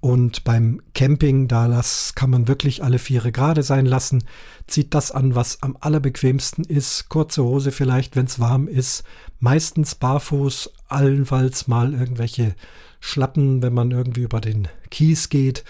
Und 0.00 0.44
beim 0.44 0.80
Camping, 0.94 1.46
da 1.46 1.68
das 1.68 2.14
kann 2.14 2.30
man 2.30 2.48
wirklich 2.48 2.82
alle 2.82 2.98
Viere 2.98 3.32
gerade 3.32 3.62
sein 3.62 3.84
lassen. 3.84 4.24
Zieht 4.66 4.94
das 4.94 5.12
an, 5.12 5.34
was 5.34 5.62
am 5.62 5.76
allerbequemsten 5.78 6.64
ist. 6.64 7.10
Kurze 7.10 7.44
Hose 7.44 7.70
vielleicht, 7.70 8.16
wenn 8.16 8.24
es 8.24 8.40
warm 8.40 8.66
ist. 8.66 9.04
Meistens 9.40 9.94
barfuß, 9.94 10.70
allenfalls 10.88 11.68
mal 11.68 11.92
irgendwelche 11.92 12.54
Schlappen, 12.98 13.62
wenn 13.62 13.74
man 13.74 13.90
irgendwie 13.90 14.22
über 14.22 14.40
den 14.40 14.68
Kies 14.90 15.28
geht 15.28 15.64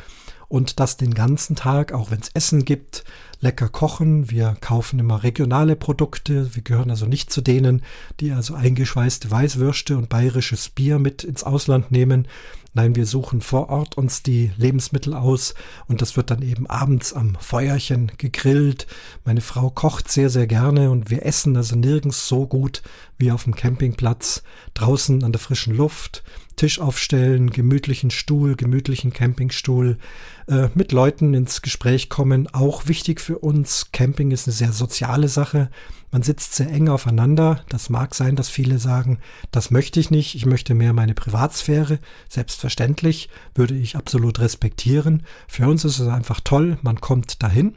und 0.51 0.80
das 0.80 0.96
den 0.96 1.14
ganzen 1.14 1.55
Tag, 1.55 1.92
auch 1.92 2.11
wenn 2.11 2.20
es 2.20 2.30
Essen 2.34 2.64
gibt, 2.64 3.05
lecker 3.40 3.68
kochen. 3.68 4.30
Wir 4.30 4.57
kaufen 4.61 4.98
immer 4.98 5.22
regionale 5.22 5.76
Produkte. 5.76 6.55
Wir 6.57 6.62
gehören 6.62 6.90
also 6.90 7.07
nicht 7.07 7.32
zu 7.32 7.40
denen, 7.40 7.82
die 8.18 8.32
also 8.32 8.55
eingeschweißte 8.55 9.30
Weißwürste 9.30 9.96
und 9.96 10.09
bayerisches 10.09 10.68
Bier 10.68 10.98
mit 10.98 11.22
ins 11.22 11.44
Ausland 11.44 11.92
nehmen. 11.92 12.26
Nein, 12.74 12.96
wir 12.96 13.07
suchen 13.07 13.40
vor 13.40 13.68
Ort 13.68 13.96
uns 13.96 14.24
die 14.24 14.51
Lebensmittel 14.57 15.14
aus 15.14 15.55
und 15.86 16.03
das 16.03 16.16
wird 16.16 16.32
dann 16.32 16.42
eben 16.42 16.68
abends 16.68 17.12
am 17.12 17.36
Feuerchen 17.38 18.11
gegrillt. 18.18 18.88
Meine 19.24 19.42
Frau 19.42 19.70
kocht 19.70 20.11
sehr, 20.11 20.30
sehr 20.30 20.48
gerne 20.48 20.90
und 20.90 21.11
wir 21.11 21.24
essen 21.24 21.57
also 21.57 21.76
nirgends 21.76 22.26
so 22.26 22.46
gut 22.46 22.82
wie 23.18 23.30
auf 23.30 23.44
dem 23.44 23.55
Campingplatz, 23.55 24.42
draußen 24.74 25.22
an 25.22 25.30
der 25.30 25.40
frischen 25.40 25.76
Luft. 25.76 26.24
Tisch 26.61 26.79
aufstellen, 26.79 27.49
gemütlichen 27.49 28.11
Stuhl, 28.11 28.55
gemütlichen 28.55 29.15
Campingstuhl, 29.15 29.97
äh, 30.47 30.69
mit 30.75 30.93
Leuten 30.93 31.33
ins 31.33 31.63
Gespräch 31.63 32.11
kommen. 32.11 32.49
Auch 32.53 32.87
wichtig 32.87 33.23
für 33.23 33.39
uns. 33.39 33.93
Camping 33.93 34.31
ist 34.31 34.47
eine 34.47 34.53
sehr 34.53 34.73
soziale 34.73 35.29
Sache. 35.29 35.71
Man 36.11 36.23
sitzt 36.23 36.55
sehr 36.55 36.69
eng 36.69 36.91
aufeinander. 36.91 37.65
Das 37.71 37.89
mag 37.89 38.15
sein, 38.15 38.37
dass 38.37 38.51
viele 38.51 38.79
sagen, 38.79 39.21
das 39.53 39.71
möchte 39.71 40.01
ich 40.01 40.11
nicht. 40.11 40.35
Ich 40.35 40.45
möchte 40.45 40.75
mehr 40.75 40.93
meine 40.93 41.15
Privatsphäre. 41.15 41.99
Selbstverständlich 42.29 43.31
würde 43.55 43.75
ich 43.75 43.97
absolut 43.97 44.39
respektieren. 44.39 45.23
Für 45.49 45.67
uns 45.67 45.87
ist 45.87 45.99
es 45.99 46.09
einfach 46.09 46.41
toll. 46.41 46.77
Man 46.83 47.01
kommt 47.01 47.43
dahin. 47.43 47.75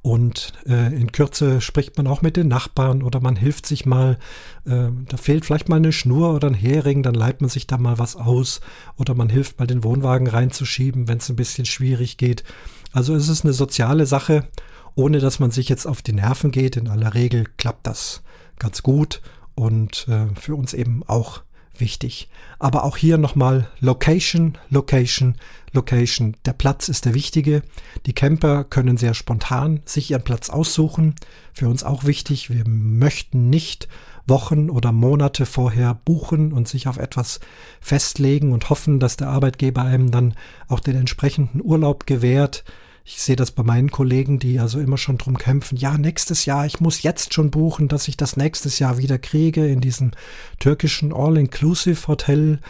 Und 0.00 0.52
äh, 0.66 0.94
in 0.94 1.12
Kürze 1.12 1.60
spricht 1.60 1.96
man 1.96 2.06
auch 2.06 2.22
mit 2.22 2.36
den 2.36 2.48
Nachbarn 2.48 3.02
oder 3.02 3.20
man 3.20 3.36
hilft 3.36 3.66
sich 3.66 3.84
mal. 3.84 4.18
Äh, 4.64 4.88
da 5.08 5.16
fehlt 5.16 5.44
vielleicht 5.44 5.68
mal 5.68 5.76
eine 5.76 5.92
Schnur 5.92 6.34
oder 6.34 6.48
ein 6.48 6.54
Hering, 6.54 7.02
dann 7.02 7.14
leiht 7.14 7.40
man 7.40 7.50
sich 7.50 7.66
da 7.66 7.78
mal 7.78 7.98
was 7.98 8.16
aus. 8.16 8.60
Oder 8.96 9.14
man 9.14 9.28
hilft 9.28 9.58
mal 9.58 9.66
den 9.66 9.84
Wohnwagen 9.84 10.28
reinzuschieben, 10.28 11.08
wenn 11.08 11.18
es 11.18 11.28
ein 11.28 11.36
bisschen 11.36 11.66
schwierig 11.66 12.16
geht. 12.16 12.44
Also 12.92 13.14
es 13.14 13.28
ist 13.28 13.44
eine 13.44 13.52
soziale 13.52 14.06
Sache, 14.06 14.46
ohne 14.94 15.18
dass 15.18 15.40
man 15.40 15.50
sich 15.50 15.68
jetzt 15.68 15.86
auf 15.86 16.00
die 16.00 16.12
Nerven 16.12 16.52
geht. 16.52 16.76
In 16.76 16.88
aller 16.88 17.14
Regel 17.14 17.46
klappt 17.56 17.86
das 17.86 18.22
ganz 18.58 18.82
gut 18.82 19.20
und 19.54 20.06
äh, 20.08 20.26
für 20.40 20.54
uns 20.54 20.74
eben 20.74 21.02
auch 21.06 21.42
wichtig. 21.80 22.28
Aber 22.58 22.84
auch 22.84 22.96
hier 22.96 23.18
nochmal 23.18 23.68
Location, 23.80 24.58
Location, 24.70 25.36
Location. 25.72 26.36
Der 26.44 26.52
Platz 26.52 26.88
ist 26.88 27.04
der 27.04 27.14
wichtige. 27.14 27.62
Die 28.06 28.12
Camper 28.12 28.64
können 28.64 28.96
sehr 28.96 29.14
spontan 29.14 29.80
sich 29.84 30.10
ihren 30.10 30.22
Platz 30.22 30.50
aussuchen. 30.50 31.14
Für 31.52 31.68
uns 31.68 31.84
auch 31.84 32.04
wichtig. 32.04 32.50
Wir 32.50 32.64
möchten 32.66 33.50
nicht 33.50 33.88
Wochen 34.26 34.70
oder 34.70 34.92
Monate 34.92 35.46
vorher 35.46 35.94
buchen 36.04 36.52
und 36.52 36.68
sich 36.68 36.88
auf 36.88 36.98
etwas 36.98 37.40
festlegen 37.80 38.52
und 38.52 38.70
hoffen, 38.70 39.00
dass 39.00 39.16
der 39.16 39.28
Arbeitgeber 39.28 39.82
einem 39.82 40.10
dann 40.10 40.34
auch 40.68 40.80
den 40.80 40.96
entsprechenden 40.96 41.62
Urlaub 41.62 42.06
gewährt. 42.06 42.64
Ich 43.10 43.22
sehe 43.22 43.36
das 43.36 43.52
bei 43.52 43.62
meinen 43.62 43.90
Kollegen, 43.90 44.38
die 44.38 44.60
also 44.60 44.78
immer 44.78 44.98
schon 44.98 45.16
drum 45.16 45.38
kämpfen, 45.38 45.78
ja, 45.78 45.96
nächstes 45.96 46.44
Jahr, 46.44 46.66
ich 46.66 46.78
muss 46.78 47.02
jetzt 47.02 47.32
schon 47.32 47.50
buchen, 47.50 47.88
dass 47.88 48.06
ich 48.06 48.18
das 48.18 48.36
nächstes 48.36 48.80
Jahr 48.80 48.98
wieder 48.98 49.18
kriege 49.18 49.66
in 49.66 49.80
diesem 49.80 50.10
türkischen 50.58 51.14
All-Inclusive-Hotel. 51.14 52.60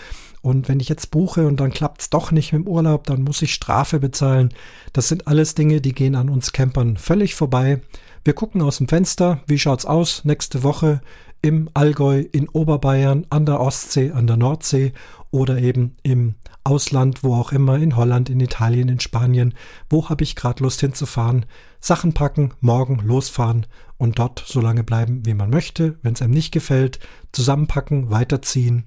Und 0.40 0.68
wenn 0.68 0.78
ich 0.78 0.88
jetzt 0.88 1.10
buche 1.10 1.48
und 1.48 1.58
dann 1.58 1.72
klappt 1.72 2.02
es 2.02 2.10
doch 2.10 2.30
nicht 2.30 2.52
mit 2.52 2.62
dem 2.62 2.68
Urlaub, 2.68 3.02
dann 3.08 3.24
muss 3.24 3.42
ich 3.42 3.52
Strafe 3.52 3.98
bezahlen. 3.98 4.54
Das 4.92 5.08
sind 5.08 5.26
alles 5.26 5.56
Dinge, 5.56 5.80
die 5.80 5.92
gehen 5.92 6.14
an 6.14 6.30
uns 6.30 6.52
Campern 6.52 6.96
völlig 6.98 7.34
vorbei. 7.34 7.80
Wir 8.22 8.32
gucken 8.32 8.62
aus 8.62 8.78
dem 8.78 8.86
Fenster, 8.86 9.40
wie 9.48 9.58
schaut's 9.58 9.86
aus 9.86 10.24
nächste 10.24 10.62
Woche 10.62 11.00
im 11.42 11.68
Allgäu, 11.74 12.20
in 12.20 12.48
Oberbayern, 12.48 13.26
an 13.30 13.44
der 13.44 13.58
Ostsee, 13.58 14.12
an 14.12 14.28
der 14.28 14.36
Nordsee 14.36 14.92
oder 15.32 15.58
eben 15.58 15.96
im 16.04 16.36
Ausland, 16.68 17.24
wo 17.24 17.34
auch 17.34 17.52
immer, 17.52 17.78
in 17.78 17.96
Holland, 17.96 18.28
in 18.28 18.40
Italien, 18.40 18.88
in 18.88 19.00
Spanien. 19.00 19.54
Wo 19.88 20.10
habe 20.10 20.22
ich 20.22 20.36
gerade 20.36 20.62
Lust 20.62 20.80
hinzufahren? 20.80 21.46
Sachen 21.80 22.12
packen, 22.12 22.52
morgen 22.60 22.98
losfahren 22.98 23.66
und 23.96 24.18
dort 24.18 24.44
so 24.46 24.60
lange 24.60 24.84
bleiben, 24.84 25.24
wie 25.24 25.34
man 25.34 25.48
möchte. 25.48 25.98
Wenn 26.02 26.12
es 26.12 26.20
einem 26.22 26.34
nicht 26.34 26.52
gefällt, 26.52 26.98
zusammenpacken, 27.32 28.10
weiterziehen 28.10 28.84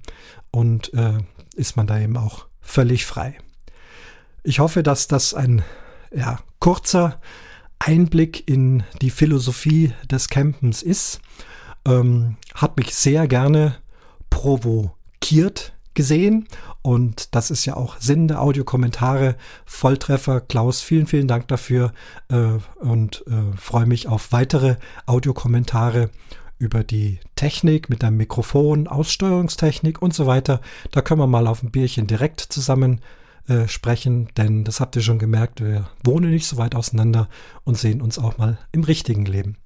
und 0.52 0.94
äh, 0.94 1.18
ist 1.56 1.76
man 1.76 1.88
da 1.88 1.98
eben 1.98 2.16
auch 2.16 2.46
völlig 2.60 3.04
frei. 3.04 3.36
Ich 4.44 4.60
hoffe, 4.60 4.84
dass 4.84 5.08
das 5.08 5.34
ein 5.34 5.64
ja, 6.14 6.38
kurzer 6.60 7.20
Einblick 7.80 8.48
in 8.48 8.84
die 9.00 9.10
Philosophie 9.10 9.92
des 10.08 10.28
Campens 10.28 10.82
ist. 10.82 11.20
Ähm, 11.84 12.36
hat 12.54 12.76
mich 12.76 12.94
sehr 12.94 13.26
gerne 13.26 13.76
provokiert 14.30 15.72
gesehen 15.94 16.48
und 16.82 17.34
das 17.34 17.50
ist 17.50 17.64
ja 17.64 17.76
auch 17.76 17.96
Sinn 18.00 18.26
der 18.26 18.42
Audiokommentare. 18.42 19.36
Volltreffer, 19.64 20.40
Klaus, 20.40 20.80
vielen, 20.80 21.06
vielen 21.06 21.28
Dank 21.28 21.46
dafür 21.48 21.92
äh, 22.28 22.58
und 22.80 23.24
äh, 23.28 23.56
freue 23.56 23.86
mich 23.86 24.08
auf 24.08 24.32
weitere 24.32 24.76
Audiokommentare 25.06 26.10
über 26.58 26.84
die 26.84 27.18
Technik 27.36 27.88
mit 27.88 28.04
einem 28.04 28.16
Mikrofon, 28.16 28.88
Aussteuerungstechnik 28.88 30.02
und 30.02 30.12
so 30.12 30.26
weiter. 30.26 30.60
Da 30.90 31.02
können 31.02 31.20
wir 31.20 31.26
mal 31.26 31.46
auf 31.46 31.62
ein 31.62 31.70
Bierchen 31.70 32.06
direkt 32.06 32.40
zusammen 32.40 33.00
äh, 33.48 33.66
sprechen, 33.68 34.28
denn 34.36 34.64
das 34.64 34.80
habt 34.80 34.94
ihr 34.96 35.02
schon 35.02 35.18
gemerkt, 35.18 35.60
wir 35.60 35.88
wohnen 36.04 36.30
nicht 36.30 36.46
so 36.46 36.56
weit 36.56 36.74
auseinander 36.74 37.28
und 37.64 37.78
sehen 37.78 38.00
uns 38.00 38.18
auch 38.18 38.38
mal 38.38 38.58
im 38.70 38.84
richtigen 38.84 39.24
Leben. 39.24 39.56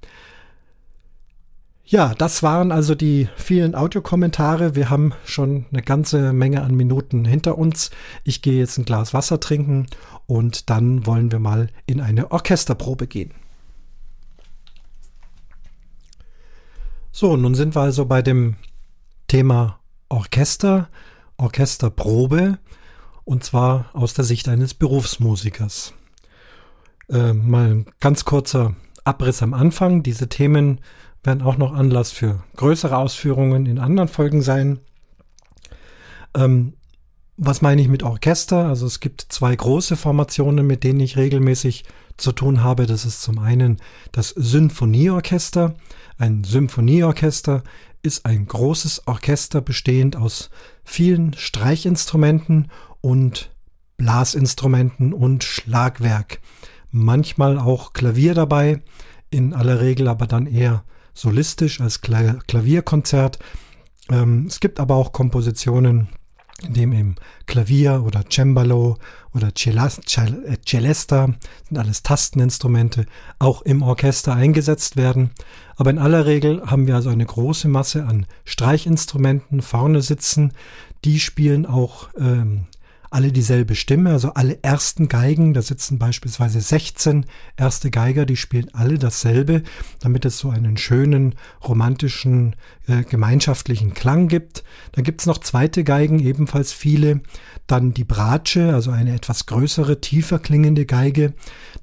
Ja, 1.88 2.14
das 2.16 2.42
waren 2.42 2.72
also 2.72 2.96
die 2.96 3.28
vielen 3.36 3.76
Audiokommentare. 3.76 4.74
Wir 4.74 4.90
haben 4.90 5.12
schon 5.24 5.66
eine 5.70 5.82
ganze 5.82 6.32
Menge 6.32 6.62
an 6.62 6.74
Minuten 6.74 7.24
hinter 7.24 7.56
uns. 7.56 7.92
Ich 8.24 8.42
gehe 8.42 8.58
jetzt 8.58 8.76
ein 8.76 8.84
Glas 8.84 9.14
Wasser 9.14 9.38
trinken 9.38 9.86
und 10.26 10.68
dann 10.68 11.06
wollen 11.06 11.30
wir 11.30 11.38
mal 11.38 11.68
in 11.86 12.00
eine 12.00 12.32
Orchesterprobe 12.32 13.06
gehen. 13.06 13.30
So, 17.12 17.36
nun 17.36 17.54
sind 17.54 17.76
wir 17.76 17.82
also 17.82 18.04
bei 18.04 18.20
dem 18.20 18.56
Thema 19.28 19.78
Orchester, 20.08 20.88
Orchesterprobe 21.36 22.58
und 23.24 23.44
zwar 23.44 23.90
aus 23.92 24.12
der 24.12 24.24
Sicht 24.24 24.48
eines 24.48 24.74
Berufsmusikers. 24.74 25.94
Äh, 27.08 27.32
mal 27.32 27.70
ein 27.70 27.86
ganz 28.00 28.24
kurzer 28.24 28.74
Abriss 29.04 29.40
am 29.40 29.54
Anfang. 29.54 30.02
Diese 30.02 30.28
Themen 30.28 30.80
werden 31.26 31.42
auch 31.42 31.56
noch 31.56 31.74
Anlass 31.74 32.12
für 32.12 32.42
größere 32.56 32.96
Ausführungen 32.96 33.66
in 33.66 33.78
anderen 33.78 34.08
Folgen 34.08 34.42
sein. 34.42 34.78
Ähm, 36.34 36.74
was 37.36 37.60
meine 37.60 37.82
ich 37.82 37.88
mit 37.88 38.02
Orchester? 38.02 38.66
Also 38.66 38.86
es 38.86 39.00
gibt 39.00 39.26
zwei 39.28 39.54
große 39.54 39.96
Formationen, 39.96 40.66
mit 40.66 40.84
denen 40.84 41.00
ich 41.00 41.16
regelmäßig 41.16 41.84
zu 42.16 42.32
tun 42.32 42.62
habe. 42.62 42.86
Das 42.86 43.04
ist 43.04 43.22
zum 43.22 43.38
einen 43.38 43.76
das 44.12 44.30
Symphonieorchester. 44.30 45.74
Ein 46.16 46.44
Symphonieorchester 46.44 47.62
ist 48.02 48.24
ein 48.24 48.46
großes 48.46 49.06
Orchester 49.06 49.60
bestehend 49.60 50.16
aus 50.16 50.50
vielen 50.84 51.34
Streichinstrumenten 51.34 52.70
und 53.00 53.50
Blasinstrumenten 53.98 55.12
und 55.12 55.44
Schlagwerk. 55.44 56.40
Manchmal 56.90 57.58
auch 57.58 57.92
Klavier 57.92 58.32
dabei, 58.34 58.82
in 59.30 59.52
aller 59.52 59.80
Regel 59.80 60.08
aber 60.08 60.26
dann 60.26 60.46
eher 60.46 60.84
solistisch 61.16 61.80
als 61.80 62.00
Klavierkonzert. 62.00 63.38
Ähm, 64.10 64.46
es 64.46 64.60
gibt 64.60 64.78
aber 64.78 64.94
auch 64.94 65.12
Kompositionen, 65.12 66.08
in 66.62 66.74
dem 66.74 66.92
eben 66.92 67.16
Klavier 67.46 68.02
oder 68.04 68.24
Cembalo 68.30 68.98
oder 69.34 69.48
äh, 69.48 70.56
Celesta, 70.64 71.28
sind 71.68 71.78
alles 71.78 72.02
Tasteninstrumente, 72.02 73.06
auch 73.38 73.62
im 73.62 73.82
Orchester 73.82 74.34
eingesetzt 74.34 74.96
werden. 74.96 75.30
Aber 75.76 75.90
in 75.90 75.98
aller 75.98 76.26
Regel 76.26 76.62
haben 76.64 76.86
wir 76.86 76.94
also 76.94 77.10
eine 77.10 77.26
große 77.26 77.68
Masse 77.68 78.06
an 78.06 78.26
Streichinstrumenten 78.44 79.62
vorne 79.62 80.02
sitzen. 80.02 80.52
Die 81.04 81.18
spielen 81.18 81.66
auch 81.66 82.08
ähm, 82.18 82.66
alle 83.10 83.32
dieselbe 83.32 83.74
Stimme, 83.74 84.10
also 84.10 84.32
alle 84.34 84.58
ersten 84.62 85.08
Geigen, 85.08 85.54
da 85.54 85.62
sitzen 85.62 85.98
beispielsweise 85.98 86.60
16 86.60 87.26
erste 87.56 87.90
Geiger, 87.90 88.26
die 88.26 88.36
spielen 88.36 88.68
alle 88.72 88.98
dasselbe, 88.98 89.62
damit 90.00 90.24
es 90.24 90.38
so 90.38 90.50
einen 90.50 90.76
schönen, 90.76 91.34
romantischen, 91.62 92.56
äh, 92.88 93.02
gemeinschaftlichen 93.02 93.94
Klang 93.94 94.28
gibt. 94.28 94.64
Dann 94.92 95.04
gibt 95.04 95.20
es 95.20 95.26
noch 95.26 95.38
zweite 95.38 95.84
Geigen, 95.84 96.20
ebenfalls 96.20 96.72
viele. 96.72 97.20
Dann 97.66 97.92
die 97.92 98.04
Bratsche, 98.04 98.74
also 98.74 98.90
eine 98.90 99.14
etwas 99.14 99.46
größere, 99.46 100.00
tiefer 100.00 100.38
klingende 100.38 100.86
Geige. 100.86 101.34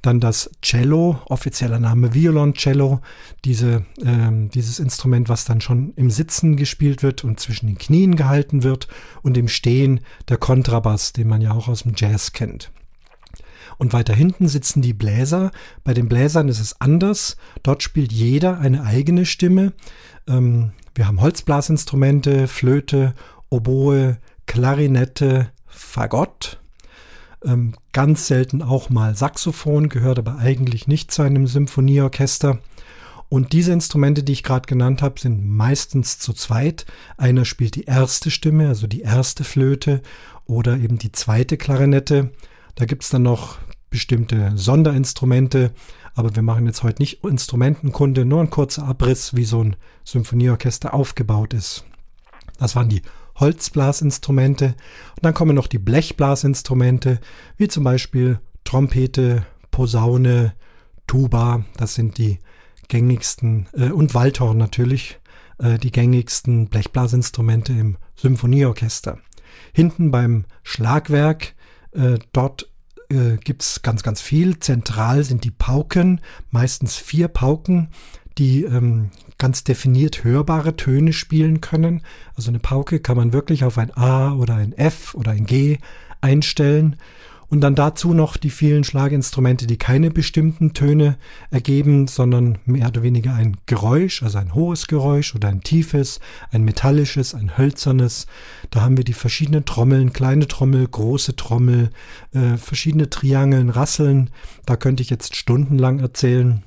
Dann 0.01 0.19
das 0.19 0.49
Cello, 0.61 1.19
offizieller 1.25 1.79
Name 1.79 2.13
Violoncello, 2.13 3.01
diese, 3.45 3.85
ähm, 4.03 4.49
dieses 4.49 4.79
Instrument, 4.79 5.29
was 5.29 5.45
dann 5.45 5.61
schon 5.61 5.93
im 5.95 6.09
Sitzen 6.09 6.55
gespielt 6.55 7.03
wird 7.03 7.23
und 7.23 7.39
zwischen 7.39 7.67
den 7.67 7.77
Knien 7.77 8.15
gehalten 8.15 8.63
wird. 8.63 8.87
Und 9.21 9.37
im 9.37 9.47
Stehen 9.47 9.99
der 10.29 10.37
Kontrabass, 10.37 11.13
den 11.13 11.27
man 11.27 11.41
ja 11.41 11.51
auch 11.51 11.67
aus 11.67 11.83
dem 11.83 11.93
Jazz 11.95 12.31
kennt. 12.33 12.71
Und 13.77 13.93
weiter 13.93 14.13
hinten 14.13 14.47
sitzen 14.47 14.81
die 14.81 14.93
Bläser. 14.93 15.51
Bei 15.83 15.93
den 15.93 16.07
Bläsern 16.07 16.47
ist 16.47 16.59
es 16.59 16.79
anders. 16.79 17.37
Dort 17.63 17.83
spielt 17.83 18.11
jeder 18.11 18.59
eine 18.59 18.83
eigene 18.83 19.25
Stimme. 19.25 19.73
Ähm, 20.27 20.71
wir 20.95 21.07
haben 21.07 21.21
Holzblasinstrumente, 21.21 22.47
Flöte, 22.47 23.13
Oboe, 23.49 24.17
Klarinette, 24.45 25.49
Fagott. 25.65 26.59
Ähm, 27.43 27.73
ganz 27.91 28.27
selten 28.27 28.61
auch 28.61 28.89
mal 28.89 29.15
Saxophon, 29.15 29.89
gehört 29.89 30.19
aber 30.19 30.37
eigentlich 30.37 30.87
nicht 30.87 31.11
zu 31.11 31.21
einem 31.21 31.47
Symphonieorchester. 31.47 32.59
Und 33.29 33.51
diese 33.51 33.73
Instrumente, 33.73 34.21
die 34.23 34.33
ich 34.33 34.43
gerade 34.43 34.67
genannt 34.67 35.01
habe, 35.01 35.19
sind 35.19 35.43
meistens 35.47 36.19
zu 36.19 36.33
zweit. 36.33 36.85
Einer 37.17 37.45
spielt 37.45 37.75
die 37.75 37.85
erste 37.85 38.29
Stimme, 38.29 38.67
also 38.67 38.85
die 38.85 39.01
erste 39.01 39.43
Flöte 39.43 40.01
oder 40.45 40.77
eben 40.77 40.99
die 40.99 41.11
zweite 41.11 41.57
Klarinette. 41.57 42.31
Da 42.75 42.85
gibt 42.85 43.03
es 43.03 43.09
dann 43.09 43.23
noch 43.23 43.57
bestimmte 43.89 44.51
Sonderinstrumente, 44.55 45.71
aber 46.15 46.35
wir 46.35 46.43
machen 46.43 46.65
jetzt 46.65 46.83
heute 46.83 47.01
nicht 47.01 47.23
Instrumentenkunde, 47.23 48.25
nur 48.25 48.41
ein 48.41 48.49
kurzer 48.49 48.85
Abriss, 48.87 49.35
wie 49.35 49.45
so 49.45 49.63
ein 49.63 49.75
Symphonieorchester 50.03 50.93
aufgebaut 50.93 51.53
ist. 51.53 51.85
Das 52.59 52.75
waren 52.75 52.89
die 52.89 53.01
Holzblasinstrumente 53.35 54.65
und 55.15 55.23
dann 55.23 55.33
kommen 55.33 55.55
noch 55.55 55.67
die 55.67 55.79
Blechblasinstrumente, 55.79 57.19
wie 57.57 57.67
zum 57.67 57.83
Beispiel 57.83 58.39
Trompete, 58.63 59.45
Posaune, 59.71 60.53
Tuba, 61.07 61.65
das 61.77 61.95
sind 61.95 62.17
die 62.17 62.39
gängigsten 62.87 63.67
äh, 63.73 63.89
und 63.89 64.13
Waldhorn 64.13 64.57
natürlich, 64.57 65.19
äh, 65.57 65.77
die 65.79 65.91
gängigsten 65.91 66.69
Blechblasinstrumente 66.69 67.73
im 67.73 67.97
Symphonieorchester. 68.15 69.17
Hinten 69.73 70.11
beim 70.11 70.45
Schlagwerk, 70.61 71.55
äh, 71.91 72.19
dort 72.31 72.69
äh, 73.09 73.37
gibt 73.43 73.61
es 73.61 73.81
ganz, 73.81 74.03
ganz 74.03 74.21
viel. 74.21 74.59
Zentral 74.59 75.23
sind 75.23 75.43
die 75.43 75.51
Pauken, 75.51 76.21
meistens 76.51 76.95
vier 76.95 77.27
Pauken, 77.27 77.89
die 78.37 78.63
ähm, 78.63 79.11
ganz 79.37 79.63
definiert 79.63 80.23
hörbare 80.23 80.75
Töne 80.75 81.13
spielen 81.13 81.61
können. 81.61 82.01
Also 82.35 82.49
eine 82.49 82.59
Pauke 82.59 82.99
kann 82.99 83.17
man 83.17 83.33
wirklich 83.33 83.63
auf 83.63 83.77
ein 83.77 83.95
A 83.95 84.33
oder 84.33 84.55
ein 84.55 84.73
F 84.73 85.15
oder 85.15 85.31
ein 85.31 85.45
G 85.45 85.77
einstellen. 86.21 86.95
Und 87.53 87.61
dann 87.61 87.75
dazu 87.75 88.15
noch 88.15 88.35
die 88.35 88.49
vielen 88.49 88.83
Schlaginstrumente, 88.83 89.67
die 89.67 89.77
keine 89.77 90.09
bestimmten 90.09 90.73
Töne 90.73 91.19
ergeben, 91.51 92.07
sondern 92.07 92.57
mehr 92.65 92.87
oder 92.87 93.03
weniger 93.03 93.35
ein 93.35 93.57
Geräusch, 93.67 94.23
also 94.23 94.39
ein 94.39 94.55
hohes 94.55 94.87
Geräusch 94.87 95.35
oder 95.35 95.49
ein 95.49 95.61
tiefes, 95.61 96.19
ein 96.49 96.63
metallisches, 96.63 97.35
ein 97.35 97.55
hölzernes. 97.55 98.25
Da 98.71 98.81
haben 98.81 98.97
wir 98.97 99.03
die 99.03 99.13
verschiedenen 99.13 99.65
Trommeln, 99.65 100.13
kleine 100.13 100.47
Trommel, 100.47 100.87
große 100.87 101.35
Trommel, 101.35 101.91
äh, 102.33 102.57
verschiedene 102.57 103.11
Triangeln, 103.11 103.69
Rasseln. 103.69 104.31
Da 104.65 104.75
könnte 104.75 105.03
ich 105.03 105.11
jetzt 105.11 105.35
stundenlang 105.35 105.99
erzählen. 105.99 106.63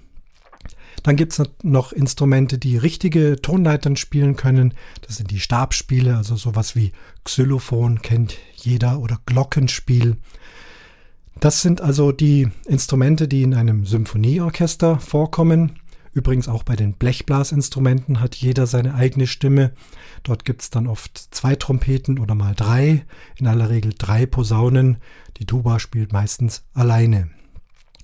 Dann 1.02 1.16
gibt 1.16 1.32
es 1.32 1.42
noch 1.64 1.90
Instrumente, 1.92 2.58
die 2.58 2.76
richtige 2.76 3.42
Tonleitern 3.42 3.96
spielen 3.96 4.36
können. 4.36 4.72
Das 5.04 5.16
sind 5.16 5.32
die 5.32 5.40
Stabspiele, 5.40 6.16
also 6.16 6.36
sowas 6.36 6.76
wie 6.76 6.92
Xylophon 7.24 8.02
kennt 8.02 8.36
jeder 8.54 9.00
oder 9.00 9.18
Glockenspiel. 9.26 10.16
Das 11.40 11.60
sind 11.60 11.80
also 11.80 12.12
die 12.12 12.48
Instrumente, 12.66 13.28
die 13.28 13.42
in 13.42 13.54
einem 13.54 13.84
Symphonieorchester 13.84 14.98
vorkommen. 14.98 15.78
Übrigens 16.12 16.48
auch 16.48 16.62
bei 16.62 16.76
den 16.76 16.94
Blechblasinstrumenten 16.94 18.20
hat 18.20 18.34
jeder 18.36 18.66
seine 18.66 18.94
eigene 18.94 19.26
Stimme. 19.26 19.72
Dort 20.22 20.46
gibt 20.46 20.62
es 20.62 20.70
dann 20.70 20.86
oft 20.86 21.18
zwei 21.30 21.54
Trompeten 21.56 22.18
oder 22.18 22.34
mal 22.34 22.54
drei, 22.54 23.04
in 23.36 23.46
aller 23.46 23.68
Regel 23.68 23.92
drei 23.96 24.24
Posaunen. 24.24 24.96
Die 25.36 25.44
Tuba 25.44 25.78
spielt 25.78 26.14
meistens 26.14 26.64
alleine. 26.72 27.28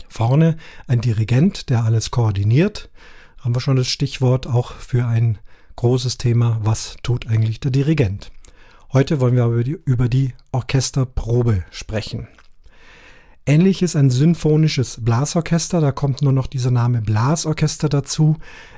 Vorne 0.08 0.58
ein 0.86 1.00
Dirigent, 1.00 1.70
der 1.70 1.84
alles 1.84 2.10
koordiniert. 2.10 2.90
Haben 3.40 3.56
wir 3.56 3.60
schon 3.60 3.76
das 3.76 3.88
Stichwort 3.88 4.46
auch 4.46 4.72
für 4.72 5.06
ein 5.06 5.38
großes 5.76 6.18
Thema, 6.18 6.60
was 6.62 6.96
tut 7.02 7.26
eigentlich 7.26 7.60
der 7.60 7.70
Dirigent? 7.70 8.30
Heute 8.92 9.20
wollen 9.20 9.36
wir 9.36 9.44
aber 9.44 9.54
über 9.54 9.64
die, 9.64 9.78
über 9.86 10.08
die 10.10 10.34
Orchesterprobe 10.52 11.64
sprechen. 11.70 12.28
Ähnlich 13.44 13.82
ist 13.82 13.96
ein 13.96 14.10
symphonisches 14.10 14.98
Blasorchester, 15.04 15.80
da 15.80 15.90
kommt 15.90 16.22
nur 16.22 16.32
noch 16.32 16.46
dieser 16.46 16.70
Name 16.70 17.00
Blasorchester 17.02 17.88
dazu, 17.88 18.36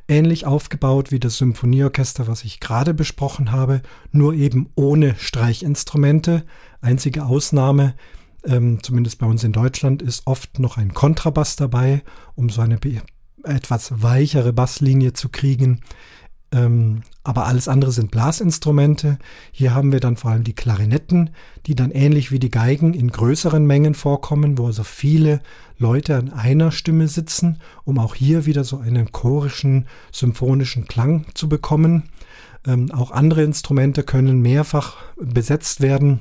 ähnlich 0.08 0.46
aufgebaut 0.46 1.10
wie 1.10 1.20
das 1.20 1.36
Symphonieorchester, 1.36 2.28
was 2.28 2.44
ich 2.44 2.60
gerade 2.60 2.94
besprochen 2.94 3.52
habe, 3.52 3.82
nur 4.10 4.32
eben 4.32 4.70
ohne 4.74 5.16
Streichinstrumente. 5.18 6.44
Einzige 6.80 7.26
Ausnahme, 7.26 7.94
ähm, 8.46 8.82
zumindest 8.82 9.18
bei 9.18 9.26
uns 9.26 9.44
in 9.44 9.52
Deutschland, 9.52 10.00
ist 10.00 10.26
oft 10.26 10.58
noch 10.58 10.78
ein 10.78 10.94
Kontrabass 10.94 11.56
dabei, 11.56 12.02
um 12.34 12.48
so 12.48 12.62
eine 12.62 12.78
etwas 13.42 14.02
weichere 14.02 14.54
Basslinie 14.54 15.12
zu 15.12 15.28
kriegen. 15.28 15.82
Ähm, 16.54 17.02
aber 17.24 17.46
alles 17.46 17.66
andere 17.66 17.90
sind 17.90 18.12
Blasinstrumente. 18.12 19.18
Hier 19.50 19.74
haben 19.74 19.90
wir 19.90 19.98
dann 19.98 20.16
vor 20.16 20.30
allem 20.30 20.44
die 20.44 20.54
Klarinetten, 20.54 21.30
die 21.66 21.74
dann 21.74 21.90
ähnlich 21.90 22.30
wie 22.30 22.38
die 22.38 22.50
Geigen 22.50 22.94
in 22.94 23.10
größeren 23.10 23.66
Mengen 23.66 23.94
vorkommen, 23.94 24.56
wo 24.56 24.66
also 24.66 24.84
viele 24.84 25.40
Leute 25.78 26.16
an 26.16 26.32
einer 26.32 26.70
Stimme 26.70 27.08
sitzen, 27.08 27.58
um 27.84 27.98
auch 27.98 28.14
hier 28.14 28.46
wieder 28.46 28.62
so 28.62 28.78
einen 28.78 29.10
chorischen, 29.10 29.86
symphonischen 30.12 30.86
Klang 30.86 31.26
zu 31.34 31.48
bekommen. 31.48 32.04
Ähm, 32.66 32.92
auch 32.92 33.10
andere 33.10 33.42
Instrumente 33.42 34.04
können 34.04 34.40
mehrfach 34.40 34.96
besetzt 35.16 35.80
werden. 35.80 36.20